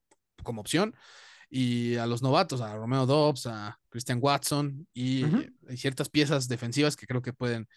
como 0.44 0.60
opción. 0.60 0.94
Y 1.50 1.96
a 1.96 2.06
los 2.06 2.22
novatos, 2.22 2.60
a 2.60 2.74
Romeo 2.76 3.04
Dobbs, 3.04 3.46
a 3.46 3.78
Christian 3.88 4.20
Watson 4.22 4.86
y, 4.94 5.24
uh 5.24 5.28
-huh. 5.28 5.52
y 5.70 5.76
ciertas 5.76 6.08
piezas 6.08 6.48
defensivas 6.48 6.96
que 6.96 7.06
creo 7.06 7.20
que 7.20 7.32
pueden 7.32 7.68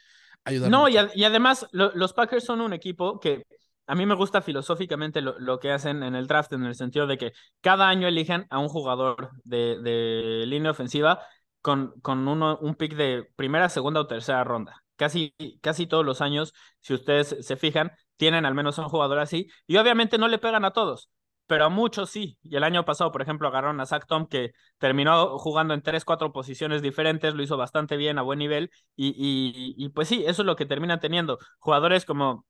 ayudar. 0.45 0.69
No, 0.69 0.88
y, 0.88 0.97
a, 0.97 1.10
y, 1.14 1.23
además 1.23 1.68
lo, 1.72 1.93
los 1.93 2.14
Packers 2.14 2.45
son 2.45 2.61
un 2.61 2.72
equipo 2.72 3.19
que 3.19 3.45
a 3.88 3.95
mí 3.95 4.06
me 4.06 4.16
gusta 4.16 4.41
filosóficamente 4.41 5.22
lo, 5.22 5.38
lo, 5.40 5.60
que 5.60 5.72
hacen 5.72 6.03
en 6.03 6.16
el 6.16 6.28
draft, 6.28 6.53
en 6.53 6.64
el 6.64 6.76
sentido 6.76 7.07
de 7.07 7.18
que 7.18 7.34
cada 7.62 7.88
año 7.90 8.07
eligen 8.07 8.48
a 8.49 8.60
un 8.60 8.70
jugador 8.70 9.32
de, 9.44 9.80
de 9.82 10.45
línea 10.48 10.72
ofensiva 10.72 11.20
con, 11.62 11.99
con 12.02 12.28
uno, 12.28 12.57
un 12.62 12.76
pick 12.76 12.95
de 12.95 13.28
primera, 13.36 13.70
segunda 13.70 14.02
o 14.02 14.07
tercera 14.07 14.44
ronda. 14.44 14.84
Casi, 14.98 15.36
casi 15.62 15.88
todos 15.88 16.06
los 16.06 16.22
años, 16.22 16.53
si 16.80 16.94
ustedes 16.94 17.36
se 17.41 17.56
fijan, 17.57 17.91
tienen 18.18 18.45
al 18.45 18.53
menos 18.53 18.78
un 18.78 18.88
jugador 18.90 19.20
así. 19.20 19.49
Y 19.68 19.78
obviamente 19.78 20.18
no 20.18 20.28
le 20.28 20.38
pegan 20.38 20.64
a 20.64 20.72
todos, 20.72 21.10
pero 21.48 21.66
a 21.66 21.70
muchos 21.70 22.10
sí. 22.10 22.38
Y 22.44 22.56
el 22.56 22.64
año 22.64 22.86
pasado, 22.86 23.12
por 23.12 23.22
ejemplo, 23.22 23.48
agarraron 23.48 23.80
a 23.82 23.86
Zach 23.86 24.06
Tom, 24.07 24.28
que 24.28 24.52
terminó 24.78 25.38
jugando 25.40 25.74
en 25.74 25.82
tres, 25.82 26.06
cuatro 26.06 26.32
posiciones 26.32 26.82
diferentes, 26.82 27.34
lo 27.34 27.44
hizo 27.44 27.57
bastante 27.57 27.98
bien, 27.98 28.18
a 28.20 28.22
buen 28.22 28.40
nivel. 28.40 28.72
Y, 28.95 29.10
y, 29.10 29.76
y 29.84 29.90
pues 29.90 30.07
sí, 30.07 30.24
eso 30.26 30.41
es 30.44 30.45
lo 30.45 30.56
que 30.56 30.66
terminan 30.66 30.99
teniendo. 30.99 31.40
Jugadores 31.60 32.06
como 32.06 32.45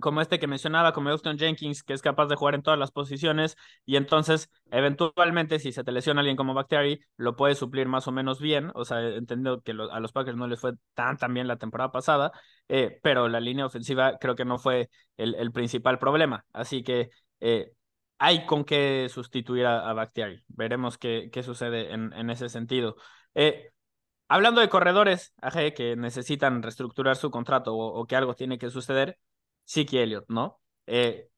como 0.00 0.20
este 0.20 0.38
que 0.38 0.46
mencionaba, 0.46 0.92
como 0.92 1.10
Austin 1.10 1.38
Jenkins, 1.38 1.82
que 1.82 1.92
es 1.92 2.02
capaz 2.02 2.26
de 2.26 2.36
jugar 2.36 2.54
en 2.54 2.62
todas 2.62 2.78
las 2.78 2.90
posiciones, 2.90 3.56
y 3.84 3.96
entonces, 3.96 4.50
eventualmente, 4.70 5.58
si 5.58 5.72
se 5.72 5.84
te 5.84 5.92
lesiona 5.92 6.20
alguien 6.20 6.36
como 6.36 6.54
Bacteri, 6.54 7.00
lo 7.16 7.36
puede 7.36 7.54
suplir 7.54 7.88
más 7.88 8.08
o 8.08 8.12
menos 8.12 8.40
bien, 8.40 8.70
o 8.74 8.84
sea, 8.84 9.00
entendiendo 9.00 9.60
que 9.60 9.72
a 9.72 10.00
los 10.00 10.12
Packers 10.12 10.36
no 10.36 10.46
les 10.46 10.60
fue 10.60 10.72
tan, 10.94 11.16
tan 11.18 11.34
bien 11.34 11.46
la 11.48 11.58
temporada 11.58 11.92
pasada, 11.92 12.32
eh, 12.68 12.98
pero 13.02 13.28
la 13.28 13.40
línea 13.40 13.66
ofensiva 13.66 14.16
creo 14.18 14.34
que 14.34 14.44
no 14.44 14.58
fue 14.58 14.88
el, 15.16 15.34
el 15.34 15.52
principal 15.52 15.98
problema, 15.98 16.44
así 16.52 16.82
que 16.82 17.10
eh, 17.40 17.72
hay 18.18 18.46
con 18.46 18.64
qué 18.64 19.08
sustituir 19.10 19.66
a, 19.66 19.88
a 19.90 19.92
Bacteri, 19.94 20.42
veremos 20.48 20.96
qué, 20.98 21.28
qué 21.32 21.42
sucede 21.42 21.92
en, 21.92 22.12
en 22.12 22.30
ese 22.30 22.48
sentido. 22.48 22.96
Eh, 23.34 23.70
hablando 24.28 24.60
de 24.60 24.68
corredores, 24.68 25.34
que 25.76 25.96
necesitan 25.96 26.62
reestructurar 26.62 27.16
su 27.16 27.30
contrato 27.30 27.74
o, 27.74 28.00
o 28.00 28.06
que 28.06 28.16
algo 28.16 28.34
tiene 28.34 28.58
que 28.58 28.70
suceder, 28.70 29.18
Siki 29.64 29.98
Elliott, 29.98 30.26
¿no? 30.28 30.60
Eh, 30.86 31.28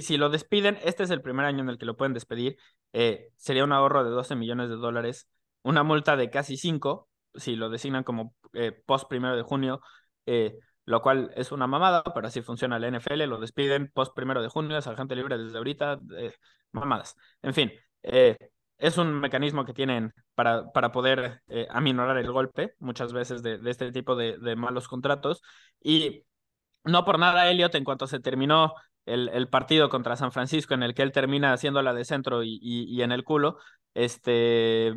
si 0.00 0.16
lo 0.16 0.28
despiden, 0.28 0.78
este 0.84 1.04
es 1.04 1.10
el 1.10 1.22
primer 1.22 1.46
año 1.46 1.60
en 1.60 1.68
el 1.68 1.78
que 1.78 1.86
lo 1.86 1.96
pueden 1.96 2.14
despedir, 2.14 2.56
eh, 2.92 3.28
sería 3.36 3.64
un 3.64 3.72
ahorro 3.72 4.04
de 4.04 4.10
12 4.10 4.34
millones 4.34 4.68
de 4.68 4.76
dólares, 4.76 5.28
una 5.62 5.82
multa 5.82 6.16
de 6.16 6.30
casi 6.30 6.56
5, 6.56 7.08
si 7.34 7.54
lo 7.54 7.68
designan 7.68 8.02
como 8.02 8.34
eh, 8.54 8.72
post 8.72 9.08
primero 9.08 9.36
de 9.36 9.42
junio, 9.42 9.80
lo 10.84 11.02
cual 11.02 11.30
es 11.36 11.52
una 11.52 11.66
mamada, 11.66 12.02
pero 12.02 12.26
así 12.26 12.42
funciona 12.42 12.78
la 12.78 12.88
NFL, 12.88 13.26
lo 13.26 13.38
despiden 13.38 13.90
post 13.92 14.14
primero 14.14 14.42
de 14.42 14.48
junio, 14.48 14.76
es 14.76 14.86
agente 14.86 15.14
libre 15.14 15.38
desde 15.38 15.56
ahorita, 15.58 16.00
mamadas. 16.72 17.14
En 17.42 17.54
fin, 17.54 17.70
es 18.02 18.98
un 18.98 19.20
mecanismo 19.20 19.64
que 19.64 19.72
tienen 19.72 20.12
para, 20.34 20.70
para 20.72 20.92
poder 20.92 21.42
aminorar 21.70 22.18
el 22.18 22.30
golpe 22.30 22.74
muchas 22.78 23.12
veces 23.12 23.42
de, 23.42 23.58
de 23.58 23.70
este 23.70 23.92
tipo 23.92 24.16
de, 24.16 24.38
de 24.38 24.56
malos 24.56 24.88
contratos 24.88 25.42
y 25.82 26.24
no 26.88 27.04
por 27.04 27.18
nada, 27.18 27.50
Elliot, 27.50 27.74
en 27.74 27.84
cuanto 27.84 28.06
se 28.06 28.20
terminó 28.20 28.74
el, 29.06 29.28
el, 29.30 29.48
partido 29.48 29.88
contra 29.88 30.16
San 30.16 30.32
Francisco, 30.32 30.74
en 30.74 30.82
el 30.82 30.94
que 30.94 31.02
él 31.02 31.12
termina 31.12 31.52
haciendo 31.52 31.82
la 31.82 31.94
de 31.94 32.04
centro 32.04 32.42
y, 32.42 32.58
y, 32.60 33.02
en 33.02 33.12
el 33.12 33.24
culo, 33.24 33.58
este 33.94 34.94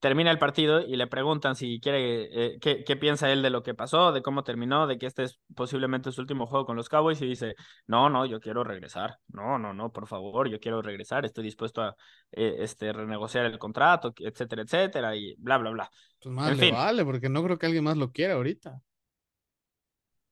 termina 0.00 0.30
el 0.30 0.38
partido 0.38 0.80
y 0.82 0.96
le 0.96 1.06
preguntan 1.06 1.56
si 1.56 1.80
quiere, 1.80 2.28
eh, 2.30 2.58
qué, 2.60 2.84
qué, 2.84 2.96
piensa 2.96 3.30
él 3.32 3.42
de 3.42 3.50
lo 3.50 3.62
que 3.62 3.74
pasó, 3.74 4.12
de 4.12 4.22
cómo 4.22 4.44
terminó, 4.44 4.86
de 4.86 4.98
que 4.98 5.06
este 5.06 5.24
es 5.24 5.40
posiblemente 5.54 6.12
su 6.12 6.20
último 6.20 6.46
juego 6.46 6.66
con 6.66 6.76
los 6.76 6.88
Cowboys 6.88 7.20
y 7.22 7.26
dice, 7.26 7.54
no, 7.86 8.10
no, 8.10 8.26
yo 8.26 8.38
quiero 8.38 8.62
regresar, 8.62 9.18
no, 9.28 9.58
no, 9.58 9.72
no, 9.72 9.90
por 9.92 10.06
favor, 10.06 10.48
yo 10.48 10.60
quiero 10.60 10.82
regresar, 10.82 11.24
estoy 11.24 11.44
dispuesto 11.44 11.82
a 11.82 11.96
eh, 12.32 12.56
este, 12.58 12.92
renegociar 12.92 13.46
el 13.46 13.58
contrato, 13.58 14.12
etcétera, 14.18 14.62
etcétera, 14.62 15.16
y 15.16 15.34
bla, 15.38 15.58
bla, 15.58 15.70
bla. 15.70 15.90
Pues 16.22 16.34
más 16.34 16.56
le 16.56 16.72
vale, 16.72 17.04
porque 17.04 17.28
no 17.28 17.42
creo 17.42 17.58
que 17.58 17.66
alguien 17.66 17.84
más 17.84 17.96
lo 17.96 18.12
quiera 18.12 18.34
ahorita. 18.34 18.80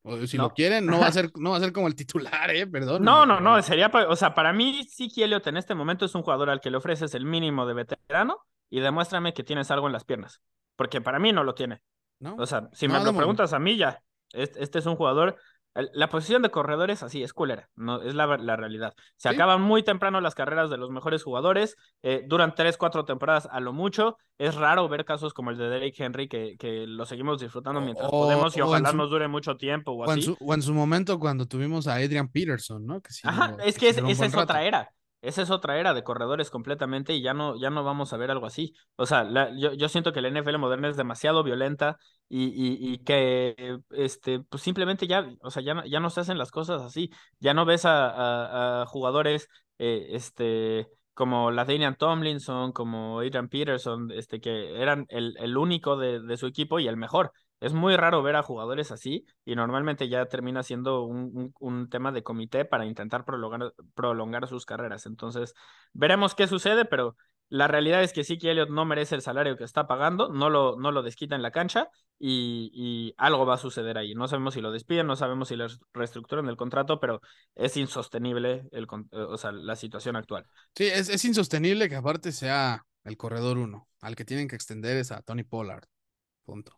O 0.07 0.27
si 0.27 0.37
lo 0.37 0.51
quieren, 0.51 0.85
no 0.85 1.01
va 1.01 1.07
a 1.07 1.13
ser, 1.13 1.31
no 1.37 1.53
va 1.53 1.57
a 1.57 1.61
ser 1.61 1.73
como 1.73 1.87
el 1.87 1.95
titular, 1.95 2.51
eh, 2.51 2.67
perdón. 2.67 3.03
No, 3.03 3.25
no, 3.25 3.41
no, 3.41 3.61
sería, 3.63 3.91
o 4.09 4.17
sea, 4.17 4.35
para 4.35 4.53
mí, 4.53 4.85
sí, 4.85 5.11
Elliot 5.17 5.47
en 5.47 5.57
este 5.57 5.75
momento 5.75 6.05
es 6.05 6.15
un 6.15 6.23
jugador 6.23 6.51
al 6.51 6.61
que 6.61 6.71
le 6.71 6.77
ofreces 6.77 7.15
el 7.15 7.25
mínimo 7.25 7.67
de 7.67 7.73
veterano 7.73 8.39
y 8.69 8.81
demuéstrame 8.81 9.33
que 9.33 9.45
tienes 9.45 9.71
algo 9.71 9.87
en 9.87 9.95
las 9.95 10.05
piernas. 10.05 10.43
Porque 10.77 11.01
para 11.01 11.19
mí 11.19 11.33
no 11.33 11.43
lo 11.43 11.55
tiene. 11.55 11.81
¿No? 12.19 12.37
O 12.37 12.47
sea, 12.47 12.69
si 12.73 12.87
me 12.87 13.03
lo 13.03 13.15
preguntas 13.15 13.53
a 13.55 13.59
mí 13.59 13.77
ya, 13.77 14.03
este 14.33 14.79
es 14.79 14.87
un 14.87 14.97
jugador 14.97 15.37
la 15.75 16.09
posición 16.09 16.43
de 16.43 16.51
corredores 16.51 17.03
así 17.03 17.23
es 17.23 17.33
culera, 17.33 17.69
no 17.75 18.03
es 18.03 18.15
la, 18.15 18.37
la 18.37 18.57
realidad. 18.57 18.95
Se 19.17 19.29
acaban 19.29 19.61
muy 19.61 19.83
temprano 19.83 20.21
las 20.21 20.35
carreras 20.35 20.71
de 20.71 20.77
los 20.77 20.91
mejores 20.91 21.23
jugadores, 21.25 21.77
eh, 22.03 22.25
duran 22.27 22.55
tres, 22.55 22.77
cuatro 22.77 23.05
temporadas 23.05 23.49
a 23.51 23.61
lo 23.61 23.73
mucho. 23.73 24.17
Es 24.39 24.55
raro 24.55 24.89
ver 24.89 25.05
casos 25.05 25.33
como 25.33 25.51
el 25.51 25.59
de 25.59 25.69
Derek 25.69 25.95
Henry 25.99 26.29
que, 26.29 26.57
que 26.59 26.87
lo 26.87 27.07
seguimos 27.07 27.41
disfrutando 27.41 27.81
mientras 27.81 28.11
podemos 28.11 28.57
y 28.57 28.61
ojalá 28.61 28.93
nos 28.93 29.11
dure 29.11 29.29
mucho 29.29 29.57
tiempo 29.57 29.93
o, 29.93 30.05
así. 30.05 30.21
En 30.21 30.23
su, 30.23 30.37
o 30.41 30.55
en 30.55 30.63
su 30.63 30.75
momento 30.75 31.19
cuando 31.19 31.47
tuvimos 31.47 31.87
a 31.87 31.95
Adrian 31.95 32.29
Peterson, 32.29 32.85
¿no? 32.87 33.01
Que 33.01 33.11
Ajá, 33.25 33.57
es 33.65 33.79
que, 33.79 33.89
esa 33.89 34.27
es 34.27 34.35
otra 34.35 34.65
era 34.65 34.91
esa 35.25 35.43
es 35.43 35.51
otra 35.51 35.79
era 35.79 35.95
de 35.95 36.05
corredores 36.05 36.51
completamente 36.51 37.15
y 37.15 37.23
ya 37.23 37.35
no, 37.35 37.57
ya 37.59 37.71
no 37.71 37.83
vamos 37.85 38.13
a 38.13 38.17
ver 38.17 38.31
algo 38.31 38.47
así. 38.47 38.75
O 38.97 39.07
sea, 39.07 39.29
yo, 39.57 39.73
yo, 39.73 39.89
siento 39.89 40.13
que 40.13 40.21
la 40.21 40.29
NFL 40.29 40.59
moderna 40.59 40.89
es 40.89 40.97
demasiado 40.97 41.43
violenta 41.43 41.99
y, 42.29 42.53
y, 42.55 42.99
que 42.99 43.79
este, 43.91 44.41
pues 44.41 44.63
simplemente 44.63 45.07
ya, 45.07 45.27
o 45.41 45.51
sea, 45.51 45.63
ya, 45.63 45.83
ya 45.87 46.01
no 46.01 46.11
se 46.11 46.21
hacen 46.21 46.39
las 46.39 46.51
cosas 46.51 46.83
así. 46.83 47.11
Ya 47.41 47.55
no 47.55 47.65
ves 47.65 47.85
a, 47.85 48.83
a, 48.83 48.87
jugadores 48.87 49.49
eh, 49.79 50.09
este, 50.11 50.89
como 51.15 51.51
la 51.51 51.65
Daniel 51.65 51.97
Tomlinson, 51.97 52.73
como 52.73 53.21
Adrian 53.21 53.49
Peterson, 53.49 54.11
este, 54.13 54.41
que 54.41 54.81
eran 54.81 55.07
el, 55.09 55.35
el 55.39 55.57
único 55.57 55.97
de, 55.97 56.21
de 56.21 56.37
su 56.37 56.47
equipo 56.47 56.81
y 56.81 56.89
el 56.89 56.97
mejor. 56.97 57.33
Es 57.65 57.73
muy 57.73 57.97
raro 57.97 58.23
ver 58.23 58.37
a 58.37 58.43
jugadores 58.43 58.91
así 58.91 59.25
y 59.45 59.57
normalmente 59.57 60.11
ya 60.11 60.27
termina 60.27 60.63
siendo 60.63 61.05
un, 61.05 61.55
un, 61.59 61.89
tema 61.89 62.13
de 62.13 62.23
comité 62.23 62.67
para 62.67 62.85
intentar 62.85 63.25
prolongar, 63.25 63.73
prolongar 63.95 64.47
sus 64.49 64.67
carreras. 64.67 65.07
Entonces, 65.07 65.55
veremos 65.95 66.35
qué 66.35 66.47
sucede, 66.47 66.85
pero 66.85 67.17
la 67.49 67.67
realidad 67.67 68.03
es 68.03 68.13
que 68.13 68.23
sí 68.23 68.37
que 68.37 68.51
Elliot 68.51 68.69
no 68.69 68.85
merece 68.85 69.15
el 69.15 69.23
salario 69.23 69.57
que 69.57 69.65
está 69.65 69.87
pagando, 69.87 70.29
no 70.29 70.51
lo, 70.51 70.77
no 70.79 70.93
lo 70.93 71.03
desquita 71.03 71.37
en 71.37 71.43
la 71.43 71.53
cancha 71.53 71.89
y, 72.19 72.71
y, 72.75 73.15
algo 73.17 73.47
va 73.47 73.55
a 73.55 73.59
suceder 73.59 73.97
ahí. 73.97 74.15
No 74.15 74.29
sabemos 74.29 74.53
si 74.53 74.61
lo 74.61 74.71
despiden, 74.71 75.07
no 75.07 75.17
sabemos 75.17 75.49
si 75.49 75.57
le 75.57 75.67
reestructuran 75.95 76.49
el 76.49 76.59
contrato, 76.59 77.01
pero 77.01 77.23
es 77.55 77.79
insostenible 77.79 78.69
el, 78.73 78.87
o 79.11 79.39
sea, 79.39 79.53
la 79.53 79.77
situación 79.77 80.17
actual. 80.17 80.45
Sí, 80.75 80.85
es, 80.85 81.09
es 81.09 81.25
insostenible 81.25 81.89
que 81.89 81.97
aparte 81.97 82.31
sea 82.31 82.85
el 83.05 83.17
corredor 83.17 83.57
uno. 83.57 83.89
Al 84.03 84.17
que 84.17 84.27
tienen 84.27 84.49
que 84.49 84.57
extender 84.57 84.99
es 84.99 85.13
a 85.13 85.23
Tony 85.23 85.45
Pollard. 85.45 85.85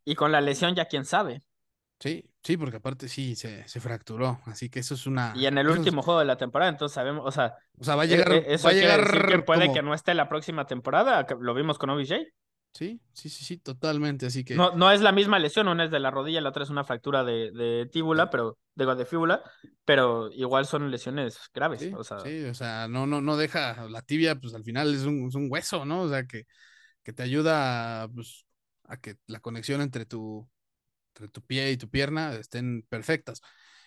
Y 0.05 0.15
con 0.15 0.33
la 0.33 0.41
lesión 0.41 0.75
ya 0.75 0.87
quién 0.87 1.05
sabe. 1.05 1.43
Sí, 1.99 2.29
sí, 2.43 2.57
porque 2.59 2.77
aparte 2.77 3.09
sí 3.09 3.37
se, 3.37 3.67
se 3.67 3.81
fracturó, 3.81 4.41
así 4.45 4.69
que 4.69 4.81
eso 4.81 4.95
es 4.95 5.07
una. 5.07 5.33
Y 5.35 5.47
en 5.47 5.57
el 5.57 5.69
último 5.69 6.03
juego 6.03 6.21
de 6.21 6.27
la 6.27 6.37
temporada, 6.37 6.71
entonces 6.71 6.95
sabemos, 6.95 7.23
o 7.25 7.31
sea. 7.31 7.55
O 7.79 7.85
sea, 7.85 7.97
va 7.97 8.03
a 8.03 8.07
llegar. 8.07 8.33
E, 8.33 8.55
eso 8.55 8.69
va 8.69 8.73
a 8.73 8.75
llegar 8.75 9.29
que 9.29 9.39
puede 9.39 9.73
que 9.73 9.83
no 9.83 9.95
esté 9.95 10.15
la 10.15 10.29
próxima 10.29 10.67
temporada, 10.67 11.27
lo 11.41 11.55
vimos 11.55 11.79
con 11.79 11.91
OBJ. 11.91 12.27
Sí, 12.77 13.01
sí, 13.15 13.31
sí, 13.31 13.43
sí, 13.43 13.57
totalmente, 13.57 14.27
así 14.27 14.45
que. 14.45 14.55
No, 14.55 14.73
no 14.77 14.91
es 14.91 15.01
la 15.01 15.11
misma 15.11 15.39
lesión, 15.39 15.69
una 15.69 15.85
es 15.85 15.91
de 15.91 15.99
la 15.99 16.11
rodilla, 16.11 16.43
la 16.43 16.51
otra 16.51 16.63
es 16.65 16.69
una 16.69 16.85
fractura 16.85 17.25
de, 17.25 17.51
de 17.53 17.87
tíbula, 17.91 18.29
pero, 18.29 18.59
de, 18.75 18.95
de 18.95 19.07
fíbula, 19.07 19.43
pero 19.87 20.31
igual 20.33 20.67
son 20.67 20.91
lesiones 20.91 21.39
graves. 21.55 21.81
Sí, 21.81 21.93
o 21.97 22.05
sea, 22.05 22.21
sí, 22.21 22.45
o 22.45 22.53
sea, 22.53 22.87
no, 22.87 23.07
no, 23.07 23.23
no 23.23 23.39
deja, 23.39 23.89
la 23.89 24.03
tibia, 24.03 24.39
pues 24.39 24.53
al 24.53 24.63
final 24.63 24.95
es 24.95 25.05
un, 25.05 25.29
es 25.29 25.35
un 25.35 25.51
hueso, 25.51 25.87
¿no? 25.87 26.03
O 26.03 26.09
sea, 26.11 26.27
que, 26.27 26.45
que 27.03 27.15
te 27.15 27.23
ayuda, 27.23 28.09
pues, 28.15 28.45
a 28.89 28.97
que 28.99 29.17
la 29.27 29.41
conexión 29.41 29.81
entre 29.81 30.07
tu, 30.07 30.49
entre 31.15 31.29
tu 31.29 31.43
pie 31.43 31.73
y 31.73 31.77
tu 31.77 31.89
pierna 31.89 32.35
estén 32.35 32.83
perfectas. 32.89 33.41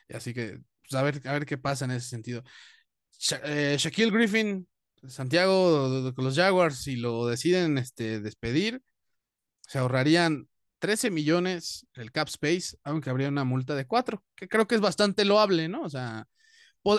Así 0.10 0.34
que, 0.34 0.60
pues, 0.82 0.94
a, 0.94 1.04
ver, 1.04 1.46
qué 1.46 1.58
pasa 1.58 1.86
en 1.86 1.92
ese 1.92 2.10
sentido. 2.10 2.44
Eh, 3.44 3.76
Shaquille 3.78 4.12
Griffin, 4.12 4.68
Santiago 5.08 6.14
los 6.18 6.36
Jaguars, 6.36 6.84
si 6.84 6.96
lo 6.96 7.28
deciden 7.28 7.78
este, 7.78 8.20
despedir, 8.22 8.82
se 9.62 9.80
ahorrarían 9.80 10.50
13 10.80 11.12
millones 11.12 11.86
el 11.94 12.12
cap 12.12 12.28
space, 12.30 12.78
aunque 12.84 13.10
habría 13.10 13.30
una 13.30 13.44
multa 13.44 13.76
de 13.76 13.86
4, 13.86 14.24
que 14.36 14.48
creo 14.48 14.68
que 14.68 14.76
es 14.76 14.82
bastante 14.82 15.26
loable, 15.26 15.68
¿no? 15.68 15.82
O 15.84 15.90
sea, 15.90 16.28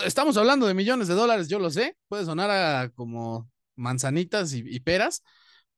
estamos 0.05 0.37
hablando 0.37 0.67
de 0.67 0.73
millones 0.73 1.07
de 1.07 1.15
dólares, 1.15 1.49
yo 1.49 1.59
lo 1.59 1.69
sé, 1.69 1.97
puede 2.07 2.25
sonar 2.25 2.51
a 2.51 2.89
como 2.91 3.49
manzanitas 3.75 4.53
y 4.53 4.79
peras, 4.81 5.23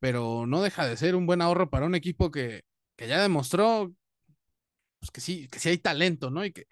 pero 0.04 0.46
no 0.46 0.62
deja 0.62 0.86
de 0.86 0.98
ser 0.98 1.16
un 1.16 1.26
buen 1.26 1.42
ahorro 1.42 1.70
para 1.70 1.86
un 1.86 1.96
equipo 1.96 2.30
que, 2.30 2.66
que 2.98 3.08
ya 3.08 3.22
demostró 3.22 3.94
pues, 5.00 5.12
que 5.12 5.22
sí, 5.22 5.48
que 5.48 5.60
sí 5.60 5.70
hay 5.70 5.78
talento, 5.78 6.30
¿no? 6.30 6.44
Y 6.44 6.52
que, 6.52 6.66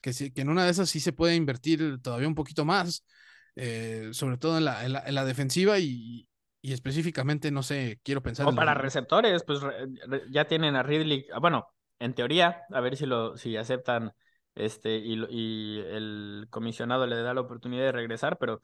que, 0.00 0.12
sí, 0.12 0.32
que 0.32 0.40
en 0.40 0.48
una 0.48 0.64
de 0.64 0.72
esas 0.72 0.90
sí 0.90 0.98
se 0.98 1.12
puede 1.12 1.36
invertir 1.36 2.02
todavía 2.02 2.26
un 2.26 2.34
poquito 2.34 2.64
más, 2.64 3.06
eh, 3.54 4.08
sobre 4.10 4.36
todo 4.36 4.58
en 4.58 4.64
la, 4.64 4.84
en 4.84 5.14
la, 5.14 5.24
defensiva 5.24 5.78
y, 5.78 6.26
y, 6.60 6.72
específicamente, 6.72 7.52
no 7.52 7.62
sé, 7.62 8.00
quiero 8.02 8.20
pensar. 8.20 8.48
O 8.48 8.52
para 8.52 8.74
receptores, 8.74 9.44
pues 9.44 9.60
ya 10.32 10.46
tienen 10.46 10.74
a 10.74 10.82
Ridley, 10.82 11.26
ah, 11.32 11.38
bueno, 11.38 11.68
en 12.00 12.14
teoría, 12.14 12.62
a 12.72 12.80
ver 12.80 12.96
si 12.96 13.06
lo 13.06 13.36
si 13.36 13.56
aceptan 13.56 14.12
este 14.56 14.96
y, 14.96 15.24
y 15.30 15.78
el 15.78 16.48
comisionado 16.50 17.06
le 17.06 17.14
da 17.14 17.32
la 17.32 17.42
oportunidad 17.42 17.84
de 17.84 17.92
regresar, 17.92 18.38
pero 18.38 18.60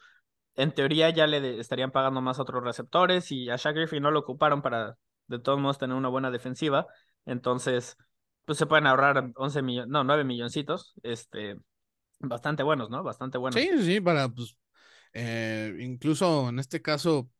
en 0.58 0.72
teoría 0.72 1.08
ya 1.10 1.28
le 1.28 1.60
estarían 1.60 1.92
pagando 1.92 2.20
más 2.20 2.38
a 2.38 2.42
otros 2.42 2.64
receptores 2.64 3.30
y 3.30 3.48
a 3.48 3.54
Shaq 3.56 3.76
no 4.00 4.10
lo 4.10 4.18
ocuparon 4.18 4.60
para 4.60 4.98
de 5.28 5.38
todos 5.38 5.60
modos 5.60 5.78
tener 5.78 5.96
una 5.96 6.08
buena 6.08 6.32
defensiva. 6.32 6.88
Entonces, 7.26 7.96
pues 8.44 8.58
se 8.58 8.66
pueden 8.66 8.88
ahorrar 8.88 9.30
11 9.36 9.62
millones, 9.62 9.88
no, 9.88 10.02
9 10.02 10.24
milloncitos. 10.24 10.94
Este, 11.04 11.56
bastante 12.18 12.64
buenos, 12.64 12.90
¿no? 12.90 13.04
Bastante 13.04 13.38
buenos. 13.38 13.60
Sí, 13.60 13.70
sí, 13.82 14.00
para, 14.00 14.28
pues, 14.28 14.56
eh, 15.12 15.76
incluso 15.78 16.48
en 16.48 16.58
este 16.58 16.82
caso, 16.82 17.30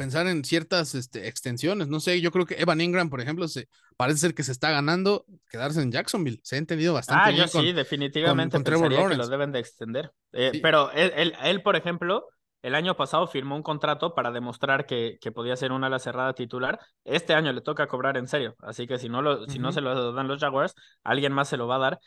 pensar 0.00 0.26
en 0.28 0.42
ciertas 0.44 0.94
este, 0.94 1.28
extensiones. 1.28 1.88
No 1.88 2.00
sé, 2.00 2.22
yo 2.22 2.30
creo 2.30 2.46
que 2.46 2.54
Evan 2.54 2.80
Ingram, 2.80 3.10
por 3.10 3.20
ejemplo, 3.20 3.46
se, 3.48 3.68
parece 3.98 4.20
ser 4.20 4.34
que 4.34 4.42
se 4.42 4.50
está 4.50 4.70
ganando 4.70 5.26
quedarse 5.50 5.82
en 5.82 5.92
Jacksonville. 5.92 6.40
Se 6.42 6.56
ha 6.56 6.58
entendido 6.58 6.94
bastante 6.94 7.22
ah, 7.22 7.30
bien. 7.30 7.42
yo 7.44 7.60
sí, 7.60 7.72
definitivamente 7.72 8.56
con, 8.56 8.64
Trevor 8.64 9.10
que 9.10 9.14
lo 9.14 9.28
deben 9.28 9.52
de 9.52 9.58
extender. 9.58 10.10
Eh, 10.32 10.58
pero 10.62 10.90
él, 10.92 11.34
él, 11.42 11.62
por 11.62 11.76
ejemplo, 11.76 12.28
el 12.62 12.74
año 12.74 12.96
pasado 12.96 13.26
firmó 13.26 13.56
un 13.56 13.62
contrato 13.62 14.14
para 14.14 14.30
demostrar 14.30 14.86
que, 14.86 15.18
que, 15.20 15.32
podía 15.32 15.54
ser 15.54 15.70
una 15.70 15.88
ala 15.88 15.98
cerrada 15.98 16.32
titular. 16.32 16.80
Este 17.04 17.34
año 17.34 17.52
le 17.52 17.60
toca 17.60 17.86
cobrar 17.86 18.16
en 18.16 18.26
serio. 18.26 18.54
Así 18.60 18.86
que 18.86 18.98
si 18.98 19.10
no, 19.10 19.20
lo, 19.20 19.44
si 19.48 19.58
no 19.58 19.70
se 19.70 19.82
lo 19.82 20.14
dan 20.14 20.28
los 20.28 20.40
Jaguars, 20.40 20.74
alguien 21.04 21.34
más 21.34 21.48
se 21.50 21.58
lo 21.58 21.66
va 21.66 21.76
a 21.76 21.80
dar. 21.80 22.00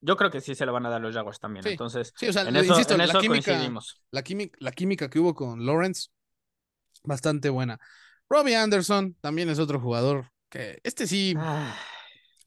Yo 0.00 0.16
creo 0.16 0.32
que 0.32 0.40
sí 0.40 0.56
se 0.56 0.66
lo 0.66 0.72
van 0.72 0.86
a 0.86 0.90
dar 0.90 1.00
los 1.00 1.14
Jaguars 1.14 1.38
también. 1.38 1.64
Entonces, 1.64 2.12
sí, 2.16 2.26
o 2.26 2.32
sea, 2.32 2.42
en 2.42 2.56
eso, 2.56 2.72
insisto, 2.72 2.94
en 2.94 3.02
eso 3.02 3.20
química. 3.20 3.56
La 4.10 4.22
química, 4.22 4.58
la 4.60 4.72
química 4.72 5.08
que 5.08 5.20
hubo 5.20 5.32
con 5.32 5.64
Lawrence 5.64 6.08
bastante 7.04 7.48
buena. 7.50 7.78
Robbie 8.28 8.56
Anderson 8.56 9.14
también 9.20 9.48
es 9.48 9.58
otro 9.58 9.80
jugador 9.80 10.30
que 10.48 10.80
este 10.82 11.06
sí. 11.06 11.34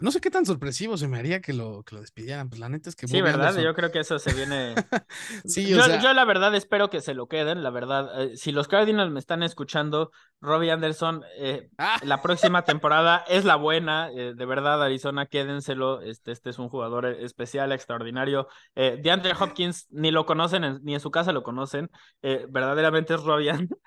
No 0.01 0.11
sé 0.11 0.21
qué 0.21 0.31
tan 0.31 0.45
sorpresivo 0.45 0.95
se 0.95 1.09
me 1.09 1.19
haría 1.19 1.41
que 1.41 1.51
lo, 1.51 1.83
que 1.83 1.95
lo 1.95 1.99
despidieran. 2.01 2.47
Pues 2.47 2.61
la 2.61 2.69
neta 2.69 2.89
es 2.89 2.95
que. 2.95 3.05
Sí, 3.05 3.21
¿verdad? 3.21 3.57
Yo 3.57 3.75
creo 3.75 3.91
que 3.91 3.99
eso 3.99 4.17
se 4.17 4.33
viene. 4.33 4.73
sí, 5.45 5.67
yo, 5.67 5.77
yo, 6.01 6.13
la 6.13 6.23
verdad 6.23 6.55
espero 6.55 6.89
que 6.89 7.01
se 7.01 7.13
lo 7.13 7.27
queden. 7.27 7.63
La 7.63 7.69
verdad, 7.69 8.21
eh, 8.21 8.37
si 8.37 8.53
los 8.53 8.69
Cardinals 8.69 9.11
me 9.11 9.19
están 9.19 9.43
escuchando, 9.43 10.11
Robbie 10.39 10.71
Anderson, 10.71 11.25
eh, 11.37 11.69
ah. 11.77 11.99
la 12.03 12.21
próxima 12.21 12.63
temporada 12.63 13.25
es 13.27 13.43
la 13.43 13.57
buena. 13.57 14.09
Eh, 14.15 14.33
de 14.35 14.45
verdad, 14.45 14.81
Arizona, 14.81 15.25
quédenselo. 15.25 15.99
Este, 15.99 16.31
este 16.31 16.51
es 16.51 16.59
un 16.59 16.69
jugador 16.69 17.05
especial, 17.05 17.73
extraordinario. 17.73 18.47
DeAndre 18.75 19.33
Hopkins 19.37 19.87
ni 19.89 20.11
lo 20.11 20.25
conocen, 20.25 20.79
ni 20.81 20.93
en 20.93 21.01
su 21.01 21.11
casa 21.11 21.33
lo 21.33 21.43
conocen. 21.43 21.91
verdaderamente 22.21 23.15
es 23.15 23.21
Robbie 23.21 23.49
Anderson. 23.49 23.77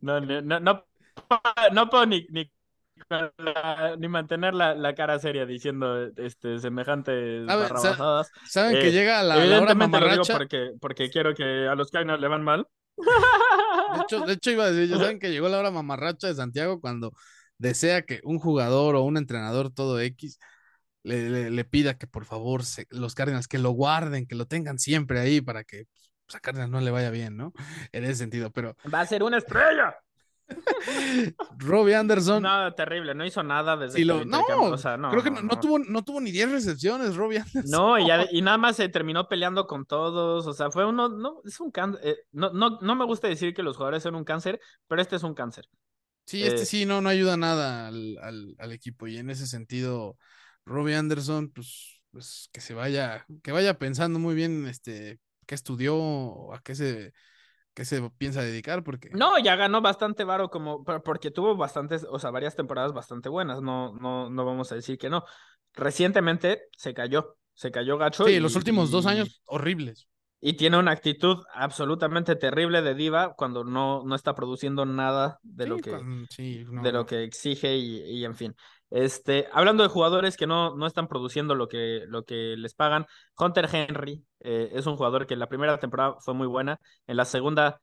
No, 0.00 0.20
no, 0.20 0.40
no, 0.42 0.60
no, 0.60 0.84
no 1.72 1.90
puedo 1.90 2.06
ni, 2.06 2.26
ni 2.30 2.50
ni 3.98 4.08
mantener 4.08 4.54
la, 4.54 4.74
la, 4.74 4.94
cara 4.94 5.18
seria 5.18 5.46
diciendo 5.46 6.06
este, 6.16 6.58
semejantes 6.58 7.44
barrabasadas. 7.46 8.30
¿Saben 8.48 8.80
que 8.80 8.88
eh, 8.88 8.92
llega 8.92 9.20
a 9.20 9.22
la, 9.22 9.60
hora 9.60 9.74
mamarracha? 9.74 10.36
porque, 10.36 10.72
porque 10.80 11.10
quiero 11.10 11.34
que 11.34 11.68
a 11.68 11.74
los 11.74 11.90
Cardinals 11.90 12.20
le 12.20 12.28
van 12.28 12.42
mal. 12.42 12.66
De 12.96 14.02
hecho, 14.02 14.20
de 14.20 14.32
hecho, 14.32 14.50
iba 14.50 14.64
a 14.64 14.70
decir, 14.70 14.88
ya 14.88 14.98
saben 14.98 15.18
que 15.18 15.30
llegó 15.30 15.48
la 15.48 15.58
hora 15.58 15.70
mamarracha 15.70 16.26
de 16.26 16.34
Santiago 16.34 16.80
cuando 16.80 17.12
desea 17.58 18.02
que 18.02 18.20
un 18.24 18.38
jugador 18.38 18.96
o 18.96 19.02
un 19.02 19.16
entrenador 19.16 19.72
todo 19.72 20.00
X 20.00 20.38
le, 21.02 21.50
le, 21.50 21.64
pida 21.64 21.96
que 21.96 22.06
por 22.06 22.24
favor 22.24 22.62
los 22.90 23.14
Cardinals 23.14 23.46
que 23.46 23.58
lo 23.58 23.70
guarden, 23.70 24.26
que 24.26 24.34
lo 24.34 24.46
tengan 24.46 24.78
siempre 24.78 25.20
ahí 25.20 25.40
para 25.40 25.62
que 25.62 25.84
pues, 26.26 26.36
a 26.36 26.40
Cardinals 26.40 26.70
no 26.70 26.80
le 26.80 26.90
vaya 26.90 27.10
bien, 27.10 27.36
¿no? 27.36 27.52
En 27.92 28.04
ese 28.04 28.16
sentido, 28.16 28.50
pero... 28.50 28.76
Va 28.92 29.00
a 29.00 29.06
ser 29.06 29.22
una 29.22 29.38
estrella. 29.38 29.96
Robbie 31.58 31.94
Anderson. 31.94 32.42
No, 32.42 32.72
terrible, 32.74 33.14
no 33.14 33.24
hizo 33.24 33.42
nada 33.42 33.76
desde 33.76 34.04
lo, 34.04 34.24
no, 34.24 34.44
creo 34.44 35.22
que 35.22 35.30
no, 35.30 35.60
tuvo, 35.60 35.78
no 35.78 36.04
tuvo 36.04 36.20
ni 36.20 36.30
10 36.30 36.52
recepciones, 36.52 37.16
Robbie 37.16 37.38
Anderson. 37.38 37.70
No, 37.70 37.98
y, 37.98 38.06
y, 38.30 38.42
nada 38.42 38.58
más 38.58 38.76
se 38.76 38.88
terminó 38.88 39.28
peleando 39.28 39.66
con 39.66 39.86
todos. 39.86 40.46
O 40.46 40.52
sea, 40.52 40.70
fue 40.70 40.86
uno, 40.86 41.08
no, 41.08 41.40
es 41.44 41.58
un 41.60 41.70
cáncer. 41.70 42.00
Eh, 42.04 42.16
no, 42.32 42.52
no, 42.52 42.78
no 42.80 42.94
me 42.94 43.04
gusta 43.04 43.28
decir 43.28 43.54
que 43.54 43.62
los 43.62 43.76
jugadores 43.76 44.02
son 44.02 44.14
un 44.14 44.24
cáncer, 44.24 44.60
pero 44.86 45.02
este 45.02 45.16
es 45.16 45.22
un 45.22 45.34
cáncer. 45.34 45.66
Sí, 46.26 46.42
este 46.42 46.62
eh, 46.62 46.66
sí, 46.66 46.86
no, 46.86 47.00
no 47.00 47.08
ayuda 47.08 47.36
nada 47.36 47.88
al, 47.88 48.18
al, 48.22 48.54
al, 48.58 48.72
equipo. 48.72 49.06
Y 49.06 49.18
en 49.18 49.30
ese 49.30 49.46
sentido, 49.46 50.16
Robbie 50.64 50.96
Anderson, 50.96 51.50
pues, 51.50 52.00
pues 52.10 52.48
que 52.52 52.60
se 52.60 52.74
vaya, 52.74 53.26
que 53.42 53.52
vaya 53.52 53.78
pensando 53.78 54.18
muy 54.18 54.34
bien 54.34 54.66
este 54.66 55.18
qué 55.46 55.54
estudió, 55.54 56.52
a 56.52 56.60
qué 56.60 56.74
se 56.74 57.12
qué 57.76 57.84
se 57.84 58.08
piensa 58.16 58.40
dedicar, 58.40 58.82
porque... 58.82 59.10
No, 59.10 59.38
ya 59.38 59.54
ganó 59.54 59.82
bastante 59.82 60.24
varo 60.24 60.48
como, 60.48 60.82
porque 60.82 61.30
tuvo 61.30 61.56
bastantes, 61.56 62.06
o 62.10 62.18
sea, 62.18 62.30
varias 62.30 62.56
temporadas 62.56 62.94
bastante 62.94 63.28
buenas, 63.28 63.60
no, 63.60 63.92
no, 63.92 64.30
no 64.30 64.44
vamos 64.46 64.72
a 64.72 64.76
decir 64.76 64.96
que 64.96 65.10
no. 65.10 65.24
Recientemente 65.74 66.62
se 66.74 66.94
cayó, 66.94 67.36
se 67.52 67.70
cayó 67.70 67.98
gacho. 67.98 68.24
Sí, 68.24 68.40
los 68.40 68.56
últimos 68.56 68.90
dos 68.90 69.04
años 69.04 69.42
horribles. 69.44 70.08
Y 70.40 70.54
tiene 70.54 70.78
una 70.78 70.92
actitud 70.92 71.44
absolutamente 71.52 72.34
terrible 72.34 72.80
de 72.80 72.94
diva 72.94 73.34
cuando 73.34 73.62
no, 73.62 74.02
no 74.04 74.14
está 74.14 74.34
produciendo 74.34 74.86
nada 74.86 75.38
de 75.42 75.66
lo 75.66 75.76
que, 75.76 75.98
de 76.38 76.92
lo 76.92 77.04
que 77.04 77.24
exige 77.24 77.76
y, 77.76 78.00
y 78.04 78.24
en 78.24 78.34
fin. 78.34 78.54
Este, 78.90 79.48
hablando 79.52 79.82
de 79.82 79.88
jugadores 79.88 80.36
que 80.36 80.46
no, 80.46 80.76
no 80.76 80.86
están 80.86 81.08
produciendo 81.08 81.54
lo 81.54 81.68
que, 81.68 82.04
lo 82.06 82.24
que 82.24 82.56
les 82.56 82.74
pagan, 82.74 83.06
Hunter 83.38 83.68
Henry 83.72 84.24
eh, 84.40 84.70
es 84.72 84.86
un 84.86 84.96
jugador 84.96 85.26
que 85.26 85.34
en 85.34 85.40
la 85.40 85.48
primera 85.48 85.78
temporada 85.78 86.16
fue 86.20 86.34
muy 86.34 86.46
buena, 86.46 86.80
en 87.06 87.16
la 87.16 87.24
segunda 87.24 87.80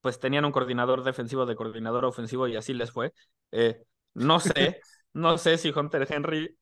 pues 0.00 0.18
tenían 0.20 0.44
un 0.44 0.52
coordinador 0.52 1.02
defensivo 1.02 1.46
de 1.46 1.56
coordinador 1.56 2.04
ofensivo 2.04 2.46
y 2.46 2.56
así 2.56 2.74
les 2.74 2.90
fue. 2.90 3.14
Eh, 3.52 3.82
no 4.12 4.38
sé, 4.38 4.80
no 5.14 5.38
sé 5.38 5.56
si 5.56 5.70
Hunter 5.70 6.06
Henry 6.10 6.58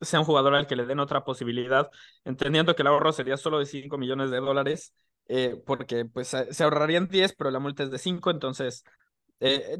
sea 0.00 0.20
un 0.20 0.26
jugador 0.26 0.54
al 0.54 0.66
que 0.66 0.76
le 0.76 0.86
den 0.86 0.98
otra 0.98 1.22
posibilidad, 1.24 1.88
entendiendo 2.24 2.74
que 2.74 2.82
el 2.82 2.88
ahorro 2.88 3.12
sería 3.12 3.36
solo 3.36 3.58
de 3.60 3.66
5 3.66 3.96
millones 3.98 4.30
de 4.30 4.38
dólares, 4.38 4.92
eh, 5.28 5.62
porque 5.66 6.04
pues 6.04 6.28
se 6.28 6.64
ahorrarían 6.64 7.06
10, 7.06 7.34
pero 7.36 7.50
la 7.50 7.60
multa 7.60 7.84
es 7.84 7.90
de 7.92 7.98
5, 7.98 8.30
entonces 8.30 8.82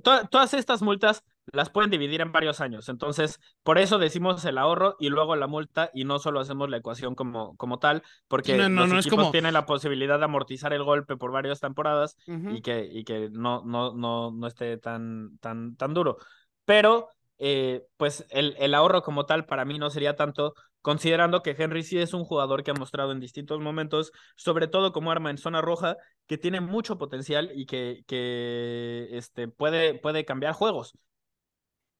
todas 0.02 0.54
estas 0.54 0.82
multas 0.82 1.24
las 1.52 1.70
pueden 1.70 1.90
dividir 1.90 2.20
en 2.20 2.32
varios 2.32 2.60
años. 2.60 2.88
Entonces, 2.88 3.40
por 3.62 3.78
eso 3.78 3.98
decimos 3.98 4.44
el 4.44 4.58
ahorro 4.58 4.96
y 4.98 5.08
luego 5.08 5.36
la 5.36 5.46
multa 5.46 5.90
y 5.92 6.04
no 6.04 6.18
solo 6.18 6.40
hacemos 6.40 6.70
la 6.70 6.78
ecuación 6.78 7.14
como, 7.14 7.56
como 7.56 7.78
tal, 7.78 8.02
porque 8.28 8.56
los 8.56 9.06
equipos 9.06 9.32
tienen 9.32 9.54
la 9.54 9.66
posibilidad 9.66 10.18
de 10.18 10.24
amortizar 10.24 10.72
el 10.72 10.84
golpe 10.84 11.16
por 11.16 11.32
varias 11.32 11.60
temporadas 11.60 12.16
y 12.26 12.62
que, 12.62 12.88
y 12.90 13.04
que 13.04 13.30
no, 13.30 13.62
no, 13.64 13.94
no, 13.94 14.30
no 14.30 14.46
esté 14.46 14.76
tan, 14.78 15.38
tan, 15.38 15.76
tan 15.76 15.94
duro. 15.94 16.18
Pero, 16.64 17.08
eh, 17.40 17.86
pues 17.96 18.26
el, 18.28 18.54
el 18.58 18.74
ahorro 18.74 19.02
como 19.02 19.24
tal 19.24 19.46
para 19.46 19.64
mí 19.64 19.78
no 19.78 19.88
sería 19.88 20.14
tanto, 20.14 20.54
considerando 20.82 21.42
que 21.42 21.56
Henry 21.58 21.82
sí 21.82 21.98
es 21.98 22.12
un 22.12 22.24
jugador 22.24 22.62
que 22.62 22.70
ha 22.70 22.74
mostrado 22.74 23.12
en 23.12 23.20
distintos 23.20 23.60
momentos, 23.60 24.12
sobre 24.36 24.68
todo 24.68 24.92
como 24.92 25.10
arma 25.10 25.30
en 25.30 25.38
zona 25.38 25.62
roja, 25.62 25.96
que 26.26 26.36
tiene 26.38 26.60
mucho 26.60 26.98
potencial 26.98 27.50
y 27.54 27.64
que, 27.64 28.02
que 28.06 29.08
este, 29.12 29.48
puede, 29.48 29.94
puede 29.94 30.26
cambiar 30.26 30.52
juegos. 30.52 30.92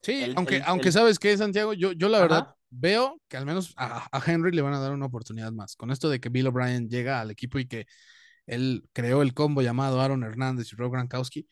Sí, 0.02 0.32
aunque, 0.36 0.62
aunque 0.64 0.92
sabes 0.92 1.18
que 1.18 1.36
Santiago, 1.36 1.72
yo, 1.72 1.92
yo 1.92 2.08
la 2.08 2.20
verdad 2.20 2.54
veo 2.70 3.20
que 3.28 3.36
al 3.36 3.46
menos 3.46 3.74
a, 3.76 4.08
Henry 4.26 4.52
le 4.52 4.62
van 4.62 4.74
a 4.74 4.80
dar 4.80 4.92
una 4.92 5.06
oportunidad 5.06 5.52
más. 5.52 5.74
Con 5.74 5.90
esto 5.90 6.10
de 6.10 6.20
que 6.20 6.28
Bill 6.28 6.48
O'Brien 6.48 6.88
llega 6.88 7.20
al 7.20 7.30
equipo 7.30 7.58
y 7.58 7.66
que 7.66 7.86
él 8.46 8.84
creó 8.92 9.22
el 9.22 9.34
combo 9.34 9.62
llamado 9.62 10.00
Aaron 10.00 10.22
Hernández 10.22 10.72
y 10.72 10.76
Rob 10.76 10.92
Gronkowski, 10.92 11.48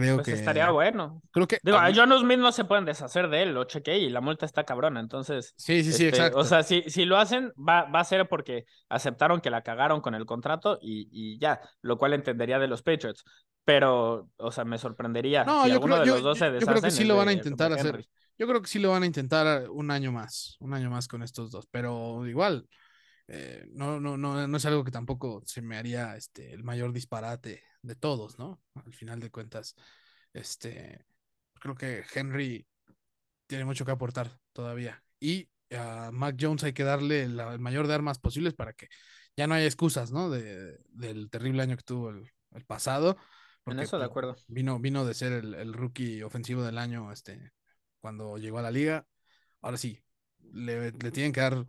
creo 0.00 0.16
pues 0.16 0.26
que 0.26 0.32
estaría 0.32 0.70
bueno. 0.70 1.22
Creo 1.30 1.46
que 1.46 1.58
digo, 1.62 1.78
a 1.78 1.90
John 1.94 2.12
Smith 2.18 2.38
no 2.38 2.52
se 2.52 2.64
pueden 2.64 2.84
deshacer 2.84 3.28
de 3.28 3.42
él, 3.42 3.54
lo 3.54 3.64
chequé 3.64 3.98
y 3.98 4.08
la 4.10 4.20
multa 4.20 4.46
está 4.46 4.64
cabrona, 4.64 5.00
entonces. 5.00 5.54
Sí, 5.56 5.82
sí, 5.84 5.92
sí, 5.92 6.06
este, 6.06 6.18
exacto. 6.18 6.38
O 6.38 6.44
sea, 6.44 6.62
si, 6.62 6.82
si 6.88 7.04
lo 7.04 7.16
hacen, 7.16 7.52
va, 7.56 7.84
va 7.84 8.00
a 8.00 8.04
ser 8.04 8.28
porque 8.28 8.66
aceptaron 8.88 9.40
que 9.40 9.50
la 9.50 9.62
cagaron 9.62 10.00
con 10.00 10.14
el 10.14 10.26
contrato 10.26 10.78
y, 10.80 11.08
y 11.10 11.38
ya, 11.38 11.60
lo 11.82 11.98
cual 11.98 12.14
entendería 12.14 12.58
de 12.58 12.68
los 12.68 12.82
Patriots 12.82 13.24
pero, 13.68 14.30
o 14.38 14.50
sea, 14.50 14.64
me 14.64 14.78
sorprendería 14.78 15.44
no, 15.44 15.64
si 15.64 15.72
yo 15.72 15.80
creo, 15.82 16.00
de 16.00 16.06
los 16.06 16.22
dos 16.22 16.38
se 16.38 16.46
Yo 16.58 16.66
creo 16.66 16.80
que 16.80 16.90
sí 16.90 17.04
lo 17.04 17.16
van 17.16 17.28
a 17.28 17.32
intentar 17.34 17.70
hacer. 17.70 18.02
Yo 18.38 18.46
creo 18.46 18.62
que 18.62 18.66
sí 18.66 18.78
lo 18.78 18.92
van 18.92 19.02
a 19.02 19.06
intentar 19.06 19.68
un 19.68 19.90
año 19.90 20.10
más, 20.10 20.56
un 20.60 20.72
año 20.72 20.88
más 20.88 21.06
con 21.06 21.22
estos 21.22 21.50
dos, 21.50 21.66
pero 21.70 22.26
igual, 22.26 22.66
eh, 23.28 23.66
no, 23.70 24.00
no, 24.00 24.16
no, 24.16 24.46
no 24.46 24.56
es 24.56 24.66
algo 24.66 24.84
que 24.84 24.90
tampoco 24.90 25.42
se 25.46 25.62
me 25.62 25.76
haría 25.76 26.16
este, 26.16 26.52
el 26.52 26.64
mayor 26.64 26.92
disparate 26.92 27.62
de 27.82 27.94
todos, 27.94 28.38
¿no? 28.38 28.60
Al 28.74 28.92
final 28.92 29.20
de 29.20 29.30
cuentas, 29.30 29.76
este, 30.32 31.04
creo 31.54 31.74
que 31.74 32.04
Henry 32.14 32.66
tiene 33.46 33.64
mucho 33.64 33.84
que 33.84 33.92
aportar 33.92 34.40
todavía. 34.52 35.02
Y 35.20 35.48
a 35.70 36.10
Mac 36.12 36.36
Jones 36.40 36.64
hay 36.64 36.72
que 36.72 36.84
darle 36.84 37.22
el 37.22 37.58
mayor 37.58 37.86
de 37.86 37.94
armas 37.94 38.18
posibles 38.18 38.54
para 38.54 38.72
que 38.72 38.88
ya 39.36 39.46
no 39.46 39.54
haya 39.54 39.66
excusas, 39.66 40.10
¿no? 40.10 40.30
De, 40.30 40.78
del 40.88 41.30
terrible 41.30 41.62
año 41.62 41.76
que 41.76 41.84
tuvo 41.84 42.10
el, 42.10 42.30
el 42.52 42.64
pasado 42.64 43.16
en 43.70 43.80
eso 43.80 43.96
de 43.96 44.02
pues, 44.02 44.10
acuerdo. 44.10 44.36
Vino, 44.46 44.78
vino 44.78 45.04
de 45.04 45.14
ser 45.14 45.32
el, 45.32 45.72
rookie 45.72 46.22
ofensivo 46.22 46.62
del 46.62 46.78
año 46.78 47.12
este, 47.12 47.52
cuando 48.00 48.38
llegó 48.38 48.58
a 48.58 48.62
la 48.62 48.70
liga. 48.70 49.06
Ahora 49.60 49.76
sí, 49.76 50.02
le, 50.52 50.92
tienen 50.92 51.32
que 51.32 51.40
dar 51.40 51.66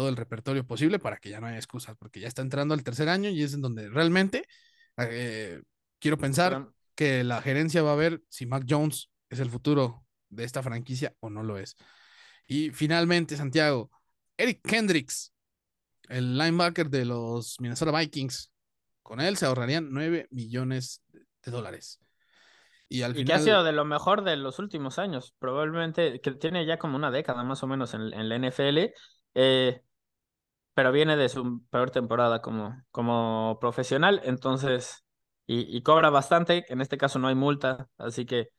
todo 0.00 0.08
el 0.08 0.16
repertorio 0.16 0.66
posible 0.66 0.98
para 0.98 1.18
que 1.18 1.28
ya 1.28 1.40
no 1.40 1.46
haya 1.46 1.58
excusas, 1.58 1.94
porque 1.94 2.20
ya 2.20 2.26
está 2.26 2.40
entrando 2.40 2.72
al 2.72 2.82
tercer 2.82 3.10
año 3.10 3.28
y 3.28 3.42
es 3.42 3.52
en 3.52 3.60
donde 3.60 3.90
realmente 3.90 4.46
eh, 4.96 5.60
quiero 5.98 6.16
pensar 6.16 6.70
que 6.94 7.22
la 7.22 7.42
gerencia 7.42 7.82
va 7.82 7.92
a 7.92 7.96
ver 7.96 8.22
si 8.30 8.46
Mac 8.46 8.64
Jones 8.66 9.10
es 9.28 9.40
el 9.40 9.50
futuro 9.50 10.06
de 10.30 10.44
esta 10.44 10.62
franquicia 10.62 11.14
o 11.20 11.28
no 11.28 11.42
lo 11.42 11.58
es. 11.58 11.76
Y 12.46 12.70
finalmente, 12.70 13.36
Santiago, 13.36 13.90
Eric 14.38 14.62
Kendricks, 14.66 15.34
el 16.08 16.38
linebacker 16.38 16.88
de 16.88 17.04
los 17.04 17.60
Minnesota 17.60 17.94
Vikings, 17.98 18.50
con 19.02 19.20
él 19.20 19.36
se 19.36 19.44
ahorrarían 19.44 19.88
9 19.90 20.28
millones 20.30 21.02
de 21.12 21.52
dólares. 21.52 22.00
Y, 22.88 23.02
al 23.02 23.12
final... 23.12 23.26
que 23.26 23.32
ha 23.34 23.38
sido 23.38 23.64
de 23.64 23.72
lo 23.72 23.84
mejor 23.84 24.24
de 24.24 24.38
los 24.38 24.58
últimos 24.58 24.98
años, 24.98 25.34
probablemente 25.38 26.22
que 26.22 26.30
tiene 26.30 26.64
ya 26.64 26.78
como 26.78 26.96
una 26.96 27.10
década 27.10 27.44
más 27.44 27.62
o 27.62 27.66
menos 27.66 27.92
en, 27.92 28.10
la 28.10 28.38
NFL. 28.38 28.94
Eh, 29.34 29.82
pero 30.74 30.92
viene 30.92 31.16
de 31.16 31.28
su 31.28 31.62
peor 31.70 31.90
temporada 31.90 32.40
como, 32.42 32.82
como 32.90 33.58
profesional, 33.60 34.20
entonces, 34.24 35.04
y, 35.46 35.82
cobra 35.82 36.10
bastante, 36.10 36.64
en 36.72 36.80
este 36.80 36.96
caso 36.98 37.18
no 37.18 37.28
hay 37.28 37.34
multa, 37.34 37.88
así 37.98 38.24
que 38.26 38.50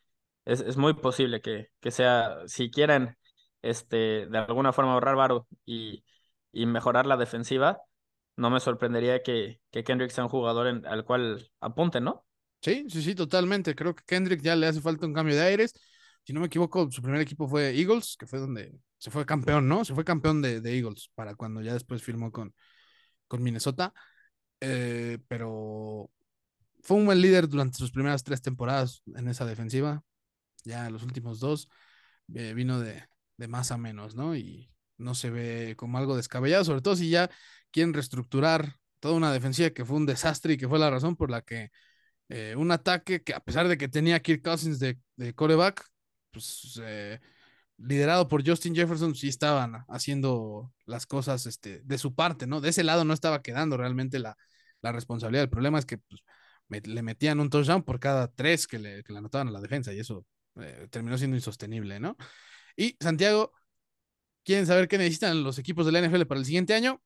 es, 0.46 0.62
es 0.62 0.78
muy 0.78 0.94
posible 0.94 1.42
que, 1.42 1.68
que 1.80 1.92
sea, 1.92 2.38
si 2.48 2.70
quieren 2.70 3.18
este, 3.62 4.28
de 4.28 4.38
alguna 4.38 4.74
forma 4.74 4.94
ahorrar 4.94 5.16
varo 5.16 5.48
y, 5.66 6.04
y 6.52 6.66
mejorar 6.66 7.06
la 7.06 7.18
defensiva, 7.18 7.82
no 8.36 8.50
me 8.50 8.60
sorprendería 8.60 9.22
que, 9.24 9.62
que 9.72 9.84
Kendrick 9.84 10.12
sea 10.12 10.26
un 10.26 10.30
jugador 10.30 10.86
al 10.86 11.06
cual 11.06 11.50
apunte, 11.60 12.02
¿no? 12.02 12.26
Sí, 12.62 12.86
sí, 12.90 13.02
sí, 13.02 13.16
totalmente. 13.16 13.76
Creo 13.76 13.96
que 13.96 14.04
Kendrick 14.06 14.42
ya 14.42 14.56
le 14.56 14.68
hace 14.68 14.82
falta 14.82 15.06
un 15.06 15.14
cambio 15.14 15.36
de 15.36 15.42
aires. 15.42 15.74
Si 16.24 16.34
no 16.34 16.40
me 16.40 16.46
equivoco, 16.48 16.90
su 16.92 17.02
primer 17.02 17.22
equipo 17.22 17.48
fue 17.48 17.76
Eagles, 17.76 18.16
que 18.18 18.28
fue 18.28 18.40
donde 18.40 18.72
se 19.02 19.10
fue 19.10 19.26
campeón, 19.26 19.68
¿no? 19.68 19.84
Se 19.84 19.96
fue 19.96 20.06
campeón 20.06 20.44
de, 20.44 20.58
Eagles 20.64 21.10
para 21.16 21.34
cuando 21.34 21.62
ya 21.62 21.74
después 21.74 22.04
firmó 22.04 22.32
con, 22.32 22.54
con 23.28 23.42
Minnesota. 23.42 23.94
Eh, 24.60 25.18
pero 25.28 26.12
fue 26.84 26.98
un 26.98 27.08
buen 27.08 27.20
líder 27.20 27.50
durante 27.50 27.80
sus 27.80 27.92
primeras 27.92 28.24
tres 28.24 28.44
temporadas 28.44 29.02
en 29.16 29.28
esa 29.28 29.46
defensiva. 29.46 30.04
Ya 30.66 30.92
los 30.92 31.02
últimos 31.02 31.40
dos 31.40 31.68
eh, 32.36 32.54
vino 32.54 32.80
de, 32.80 33.04
de 33.38 33.48
más 33.48 33.72
a 33.72 33.78
menos, 33.80 34.16
¿no? 34.16 34.36
Y 34.36 34.72
no 34.98 35.16
se 35.16 35.32
ve 35.32 35.76
como 35.78 35.98
algo 35.98 36.16
descabellado, 36.16 36.64
sobre 36.64 36.82
todo 36.82 36.96
si 36.96 37.10
ya 37.10 37.32
quieren 37.72 37.96
reestructurar 37.96 38.76
toda 39.00 39.16
una 39.16 39.34
defensiva 39.34 39.72
que 39.72 39.84
fue 39.84 39.98
un 39.98 40.06
desastre 40.06 40.54
y 40.54 40.58
que 40.58 40.68
fue 40.68 40.78
la 40.78 40.92
razón 40.92 41.16
por 41.16 41.32
la 41.32 41.42
que 41.42 41.72
eh, 42.30 42.56
un 42.56 42.70
ataque 42.72 43.24
que 43.24 43.34
a 43.34 43.40
pesar 43.40 43.68
de 43.68 43.80
que 43.80 43.88
tenía 43.88 44.22
Kirk 44.22 44.44
Cousins 44.44 44.78
de, 44.78 45.00
de 45.16 45.34
coreback, 45.34 45.84
pues 46.30 46.80
liderado 47.84 48.28
por 48.28 48.48
Justin 48.48 48.76
Jefferson, 48.76 49.16
sí 49.16 49.28
estaban 49.28 49.86
haciendo 49.88 50.72
las 50.86 51.06
cosas 51.06 51.46
este, 51.46 51.82
de 51.84 51.98
su 51.98 52.14
parte, 52.16 52.48
¿no? 52.48 52.62
De 52.62 52.70
ese 52.70 52.84
lado 52.84 53.06
no 53.06 53.14
estaba 53.14 53.42
quedando 53.42 53.78
realmente 53.78 54.20
la, 54.20 54.38
la 54.82 54.92
responsabilidad. 54.92 55.44
El 55.44 55.50
problema 55.50 55.80
es 55.80 55.86
que 55.86 55.98
pues, 55.98 56.22
le 56.70 57.02
metían 57.02 57.40
un 57.40 57.50
touchdown 57.50 57.84
por 57.84 58.00
cada 58.00 58.28
tres 58.30 58.68
que 58.68 58.80
le, 58.80 59.04
que 59.04 59.14
le 59.14 59.20
anotaban 59.20 59.48
a 59.48 59.52
la 59.52 59.62
defensa 59.62 59.94
y 59.94 60.00
eso 60.00 60.26
eh, 60.60 60.88
terminó 60.90 61.18
siendo 61.18 61.38
insostenible, 61.38 62.00
¿no? 62.00 62.16
Y 62.76 62.96
Santiago, 63.00 63.52
¿quieren 64.44 64.68
saber 64.68 64.88
qué 64.88 64.98
necesitan 64.98 65.44
los 65.44 65.58
equipos 65.60 65.86
de 65.86 65.92
la 65.92 66.00
NFL 66.00 66.26
para 66.26 66.40
el 66.40 66.46
siguiente 66.46 66.74
año? 66.74 67.02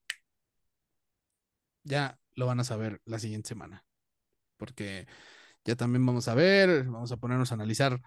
Ya 1.84 2.18
lo 2.34 2.46
van 2.46 2.60
a 2.60 2.64
saber 2.64 3.00
la 3.04 3.18
siguiente 3.18 3.48
semana, 3.48 3.84
porque 4.56 5.06
ya 5.64 5.76
también 5.76 6.04
vamos 6.04 6.28
a 6.28 6.34
ver, 6.34 6.84
vamos 6.84 7.12
a 7.12 7.16
ponernos 7.16 7.50
a 7.50 7.54
analizar 7.54 8.00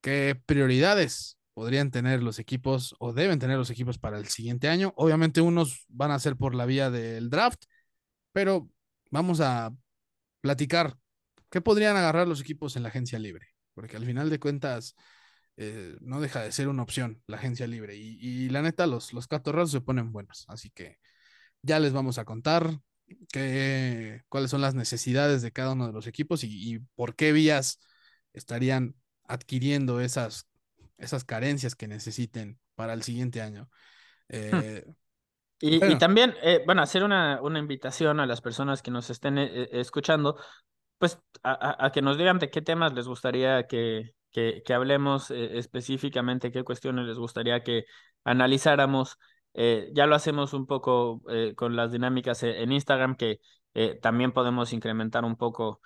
qué 0.00 0.40
prioridades 0.46 1.38
podrían 1.54 1.90
tener 1.90 2.22
los 2.22 2.38
equipos 2.38 2.94
o 2.98 3.12
deben 3.12 3.38
tener 3.38 3.56
los 3.56 3.70
equipos 3.70 3.98
para 3.98 4.18
el 4.18 4.28
siguiente 4.28 4.68
año. 4.68 4.92
Obviamente 4.96 5.40
unos 5.40 5.86
van 5.88 6.10
a 6.10 6.18
ser 6.18 6.36
por 6.36 6.54
la 6.54 6.66
vía 6.66 6.90
del 6.90 7.30
draft, 7.30 7.64
pero 8.32 8.68
vamos 9.10 9.40
a 9.40 9.74
platicar 10.40 10.96
qué 11.50 11.60
podrían 11.60 11.96
agarrar 11.96 12.28
los 12.28 12.40
equipos 12.40 12.76
en 12.76 12.82
la 12.82 12.88
agencia 12.90 13.18
libre, 13.18 13.48
porque 13.74 13.96
al 13.96 14.04
final 14.04 14.30
de 14.30 14.40
cuentas 14.40 14.96
eh, 15.56 15.96
no 16.00 16.20
deja 16.20 16.42
de 16.42 16.52
ser 16.52 16.68
una 16.68 16.82
opción 16.82 17.22
la 17.26 17.36
agencia 17.36 17.66
libre. 17.66 17.96
Y, 17.96 18.48
la 18.50 18.62
neta, 18.62 18.86
los, 18.86 19.12
los 19.12 19.28
catorrazos 19.28 19.70
se 19.72 19.80
ponen 19.80 20.12
buenos. 20.12 20.44
Así 20.48 20.70
que 20.70 20.98
ya 21.62 21.78
les 21.80 21.92
vamos 21.92 22.18
a 22.18 22.24
contar 22.24 22.80
cuáles 24.28 24.50
son 24.50 24.60
las 24.60 24.74
necesidades 24.74 25.42
de 25.42 25.52
cada 25.52 25.72
uno 25.72 25.86
de 25.86 25.92
los 25.92 26.06
equipos 26.06 26.44
y, 26.44 26.80
por 26.94 27.14
qué 27.16 27.32
vías 27.32 27.80
estarían 28.32 28.96
adquiriendo 29.24 30.00
esas, 30.00 30.48
esas 30.98 31.24
carencias 31.24 31.74
que 31.74 31.88
necesiten 31.88 32.58
para 32.74 32.92
el 32.92 33.02
siguiente 33.02 33.42
año. 33.42 33.68
Hmm. 34.28 34.36
Eh, 34.36 34.84
y, 35.60 35.98
también, 35.98 36.34
eh, 36.42 36.62
bueno, 36.66 36.82
hacer 36.82 37.04
una, 37.04 37.40
una, 37.40 37.58
invitación 37.58 38.20
a 38.20 38.26
las 38.26 38.40
personas 38.40 38.82
que 38.82 38.90
nos 38.90 39.08
estén 39.08 39.38
escuchando, 39.38 40.36
pues 40.98 41.18
a, 41.42 41.90
que 41.92 42.02
nos 42.02 42.18
digan 42.18 42.38
de 42.38 42.50
qué 42.50 42.60
temas 42.62 42.92
les 42.92 43.06
gustaría 43.06 43.66
que, 43.66 44.14
que, 44.34 44.74
hablemos 44.74 45.30
eh, 45.30 45.58
específicamente 45.58 46.50
qué 46.50 46.64
cuestiones 46.64 47.06
les 47.06 47.18
gustaría 47.18 47.62
que 47.62 47.84
analizáramos. 48.24 49.18
Eh, 49.54 49.90
ya 49.94 50.06
lo 50.06 50.16
hacemos 50.16 50.52
un 50.52 50.66
poco 50.66 51.22
eh, 51.28 51.54
con 51.54 51.76
las 51.76 51.92
dinámicas 51.92 52.42
en 52.42 52.72
Instagram, 52.72 53.16
que 53.16 53.40
también 54.02 54.30
podemos 54.30 54.72
incrementar 54.72 55.24
un 55.24 55.34
poco 55.36 55.80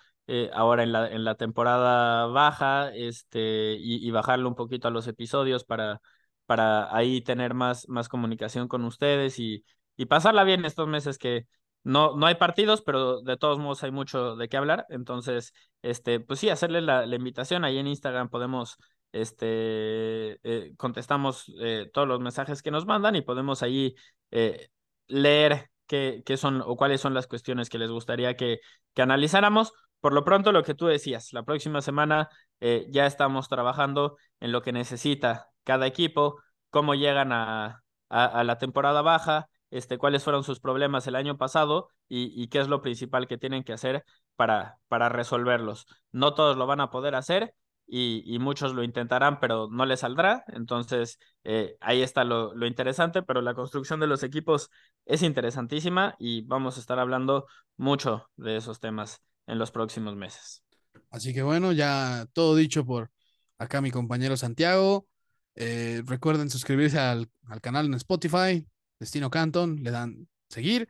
ahora 0.53 0.83
en 0.83 0.93
la, 0.93 1.09
en 1.09 1.25
la 1.25 1.35
temporada 1.37 2.27
baja 2.27 2.91
este, 2.95 3.77
y, 3.79 4.07
y, 4.07 4.11
bajarle 4.11 4.47
un 4.47 4.55
poquito 4.55 4.89
a 4.89 4.91
los 4.91 5.07
episodios 5.07 5.65
para, 5.65 6.01
para 6.47 6.95
ahí 6.95 7.21
tener 7.23 7.55
más, 7.55 7.89
más 7.89 8.09
comunicación 8.09 8.69
con 8.69 8.85
ustedes 8.85 9.39
y, 9.39 9.65
y 9.97 10.07
pasarla 10.07 10.45
bien 10.45 10.65
estos 10.65 10.89
meses 10.89 11.19
que, 11.19 11.47
no, 11.89 12.17
no 12.17 12.27
hay 12.27 12.35
partidos, 12.35 12.83
pero 12.83 13.23
de 13.23 13.37
todos 13.37 13.59
modos 13.59 13.83
hay 13.83 13.91
mucho 13.91 14.37
de 14.37 14.49
qué 14.49 14.57
hablar. 14.57 14.87
Entonces, 14.91 15.53
este, 15.83 16.21
pues 16.21 16.41
sí, 16.41 16.51
hacerle 16.51 16.83
la, 16.83 17.05
invitación. 17.07 17.65
Ahí 17.65 17.79
en 17.79 17.87
Instagram 17.87 18.29
podemos, 18.29 18.77
este, 19.13 20.39
eh, 20.43 20.75
contestamos 20.77 21.51
eh, 21.61 21.89
todos 21.93 22.07
los 22.07 22.21
mensajes 22.21 22.63
que 22.63 22.71
nos 22.71 22.87
mandan 22.87 23.17
y 23.17 23.23
podemos 23.23 23.63
ahí 23.63 23.95
eh, 24.31 24.69
leer 25.07 25.71
qué, 25.87 26.23
qué, 26.27 26.37
son 26.37 26.63
o 26.65 26.77
cuáles 26.77 27.01
son 27.01 27.15
las 27.15 27.27
cuestiones 27.27 27.71
que 27.71 27.79
les 27.79 27.91
gustaría 27.91 28.37
que, 28.37 28.61
que 28.95 29.03
analizáramos. 29.03 29.73
Por 30.01 30.13
lo 30.13 30.25
pronto, 30.25 30.53
lo 30.53 30.63
que 30.63 30.75
tú 30.75 30.87
decías, 30.87 31.33
la 31.33 31.43
próxima 31.43 31.81
semana 31.83 32.29
ya 32.61 33.07
estamos 33.07 33.49
trabajando 33.49 34.17
en 34.41 34.53
lo 34.53 34.63
que 34.63 34.73
necesita 34.73 35.49
cada 35.65 35.87
equipo, 35.87 36.41
cómo 36.71 36.95
llegan 36.95 37.33
a, 37.33 37.83
a 38.09 38.45
la 38.45 38.59
temporada 38.59 39.03
baja, 39.03 39.49
este, 39.71 39.99
cuáles 39.99 40.25
fueron 40.25 40.45
sus 40.45 40.61
problemas 40.61 41.07
el 41.07 41.17
año 41.17 41.37
pasado 41.37 41.89
y, 42.09 42.49
qué 42.49 42.61
es 42.61 42.69
lo 42.69 42.81
principal 42.83 43.29
que 43.29 43.39
tienen 43.39 43.65
que 43.65 43.73
hacer 43.73 44.05
para, 44.37 44.79
para 44.89 45.09
resolverlos. 45.09 45.87
No 46.13 46.35
todos 46.35 46.57
lo 46.57 46.67
van 46.67 46.81
a 46.81 46.91
poder 46.91 47.15
hacer 47.15 47.55
y, 47.87 48.39
muchos 48.41 48.75
lo 48.75 48.83
intentarán, 48.83 49.41
pero 49.41 49.69
no 49.71 49.85
les 49.87 50.01
saldrá. 50.01 50.45
Entonces, 50.49 51.19
eh, 51.45 51.77
ahí 51.81 52.03
está 52.03 52.25
lo, 52.25 52.55
lo, 52.55 52.67
interesante, 52.67 53.23
pero 53.23 53.43
la 53.43 53.55
construcción 53.55 54.01
de 54.01 54.07
los 54.07 54.23
equipos 54.23 54.71
es 55.05 55.23
interesantísima 55.23 56.15
y 56.19 56.43
vamos 56.43 56.77
a 56.77 56.81
estar 56.81 56.99
hablando 56.99 57.47
mucho 57.77 58.31
de 58.37 58.57
esos 58.57 58.81
temas 58.81 59.23
en 59.49 59.59
los 59.59 59.73
próximos 59.73 60.15
meses. 60.15 60.63
Así 61.11 61.35
que 61.35 61.43
bueno, 61.43 61.73
ya 61.73 62.27
todo 62.33 62.55
dicho 62.55 62.85
por 62.85 63.11
acá 63.59 63.81
mi 63.81 63.91
compañero 63.91 64.37
Santiago. 64.37 65.09
Eh, 65.57 66.03
recuerden 66.07 66.51
suscribirse 66.51 67.01
al, 67.01 67.29
al 67.49 67.61
canal 67.61 67.87
en 67.87 67.95
Spotify, 67.95 68.65
Destino 69.01 69.31
Canton, 69.31 69.83
le 69.83 69.91
dan 69.91 70.29
seguir 70.49 70.89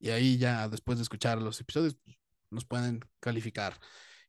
y 0.00 0.10
ahí 0.10 0.38
ya 0.38 0.68
después 0.68 0.98
de 0.98 1.02
escuchar 1.02 1.40
los 1.40 1.60
episodios 1.60 1.96
pues, 2.02 2.16
nos 2.50 2.64
pueden 2.64 3.00
calificar. 3.20 3.78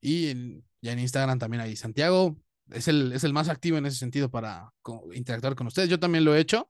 Y 0.01 0.61
ya 0.81 0.91
en 0.91 0.99
Instagram 0.99 1.39
también 1.39 1.61
hay 1.61 1.75
Santiago, 1.75 2.37
es 2.69 2.87
el, 2.87 3.13
es 3.13 3.23
el 3.23 3.33
más 3.33 3.49
activo 3.49 3.77
en 3.77 3.85
ese 3.85 3.97
sentido 3.97 4.29
para 4.29 4.71
interactuar 5.13 5.55
con 5.55 5.67
ustedes. 5.67 5.89
Yo 5.89 5.99
también 5.99 6.25
lo 6.25 6.35
he 6.35 6.39
hecho, 6.39 6.69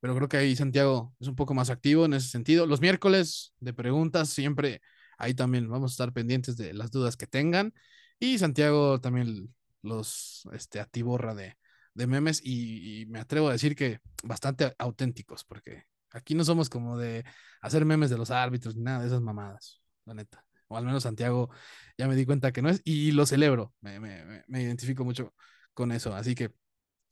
pero 0.00 0.14
creo 0.16 0.28
que 0.28 0.38
ahí 0.38 0.56
Santiago 0.56 1.14
es 1.20 1.28
un 1.28 1.36
poco 1.36 1.54
más 1.54 1.70
activo 1.70 2.06
en 2.06 2.14
ese 2.14 2.28
sentido. 2.28 2.66
Los 2.66 2.80
miércoles 2.80 3.52
de 3.60 3.74
preguntas 3.74 4.30
siempre 4.30 4.80
ahí 5.18 5.34
también 5.34 5.68
vamos 5.68 5.92
a 5.92 5.94
estar 5.94 6.12
pendientes 6.12 6.56
de 6.56 6.72
las 6.72 6.90
dudas 6.90 7.16
que 7.16 7.26
tengan. 7.26 7.74
Y 8.18 8.38
Santiago 8.38 9.00
también 9.00 9.54
los 9.82 10.48
este, 10.52 10.80
atiborra 10.80 11.34
de, 11.34 11.56
de 11.94 12.06
memes 12.06 12.40
y, 12.44 13.06
me 13.08 13.20
atrevo 13.20 13.48
a 13.48 13.52
decir 13.52 13.76
que 13.76 14.00
bastante 14.22 14.74
auténticos, 14.78 15.44
porque 15.44 15.84
aquí 16.10 16.34
no 16.34 16.44
somos 16.44 16.68
como 16.70 16.96
de 16.98 17.24
hacer 17.60 17.84
memes 17.84 18.10
de 18.10 18.18
los 18.18 18.30
árbitros 18.30 18.76
ni 18.76 18.82
nada 18.82 19.00
de 19.00 19.08
esas 19.08 19.20
mamadas, 19.20 19.82
la 20.04 20.14
neta. 20.14 20.44
O 20.68 20.76
al 20.76 20.84
menos 20.84 21.02
Santiago 21.02 21.50
ya 21.96 22.08
me 22.08 22.16
di 22.16 22.26
cuenta 22.26 22.52
que 22.52 22.62
no 22.62 22.68
es 22.70 22.80
y 22.84 23.12
lo 23.12 23.26
celebro, 23.26 23.74
me, 23.80 24.00
me, 24.00 24.44
me 24.46 24.62
identifico 24.62 25.04
mucho 25.04 25.34
con 25.74 25.92
eso. 25.92 26.14
Así 26.14 26.34
que, 26.34 26.50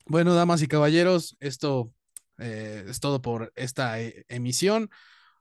bueno, 0.05 0.33
damas 0.35 0.61
y 0.61 0.67
caballeros, 0.67 1.37
esto 1.39 1.91
eh, 2.37 2.85
es 2.87 2.99
todo 2.99 3.21
por 3.21 3.51
esta 3.55 3.99
eh, 4.01 4.25
emisión. 4.29 4.89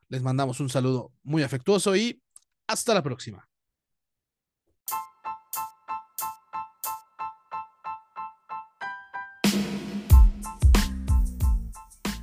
Les 0.08 0.22
mandamos 0.22 0.60
un 0.60 0.68
saludo 0.70 1.12
muy 1.22 1.42
afectuoso 1.42 1.96
y 1.96 2.22
hasta 2.66 2.94
la 2.94 3.02
próxima. 3.02 3.48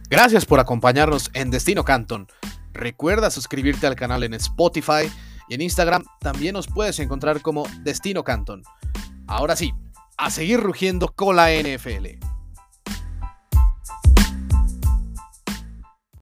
Gracias 0.10 0.45
por 0.45 0.60
acompañarnos 0.60 1.32
en 1.34 1.49
Destino 1.49 1.84
Canton. 1.84 2.28
Recuerda 2.72 3.32
suscribirte 3.32 3.88
al 3.88 3.95
canal 3.95 4.24
en 4.24 4.36
Spotify 4.36 5.11
y 5.49 5.56
en 5.56 5.61
Instagram 5.61 6.03
también 6.20 6.53
nos 6.53 6.68
puedes 6.68 6.99
encontrar 6.99 7.41
como 7.41 7.65
Destino 7.82 8.24
Canton. 8.24 8.61
Ahora 9.28 9.56
sí, 9.56 9.74
a 10.18 10.30
seguir 10.30 10.60
rugiendo 10.60 11.07
con 11.07 11.36
la 11.36 11.49
NFL. 11.52 12.32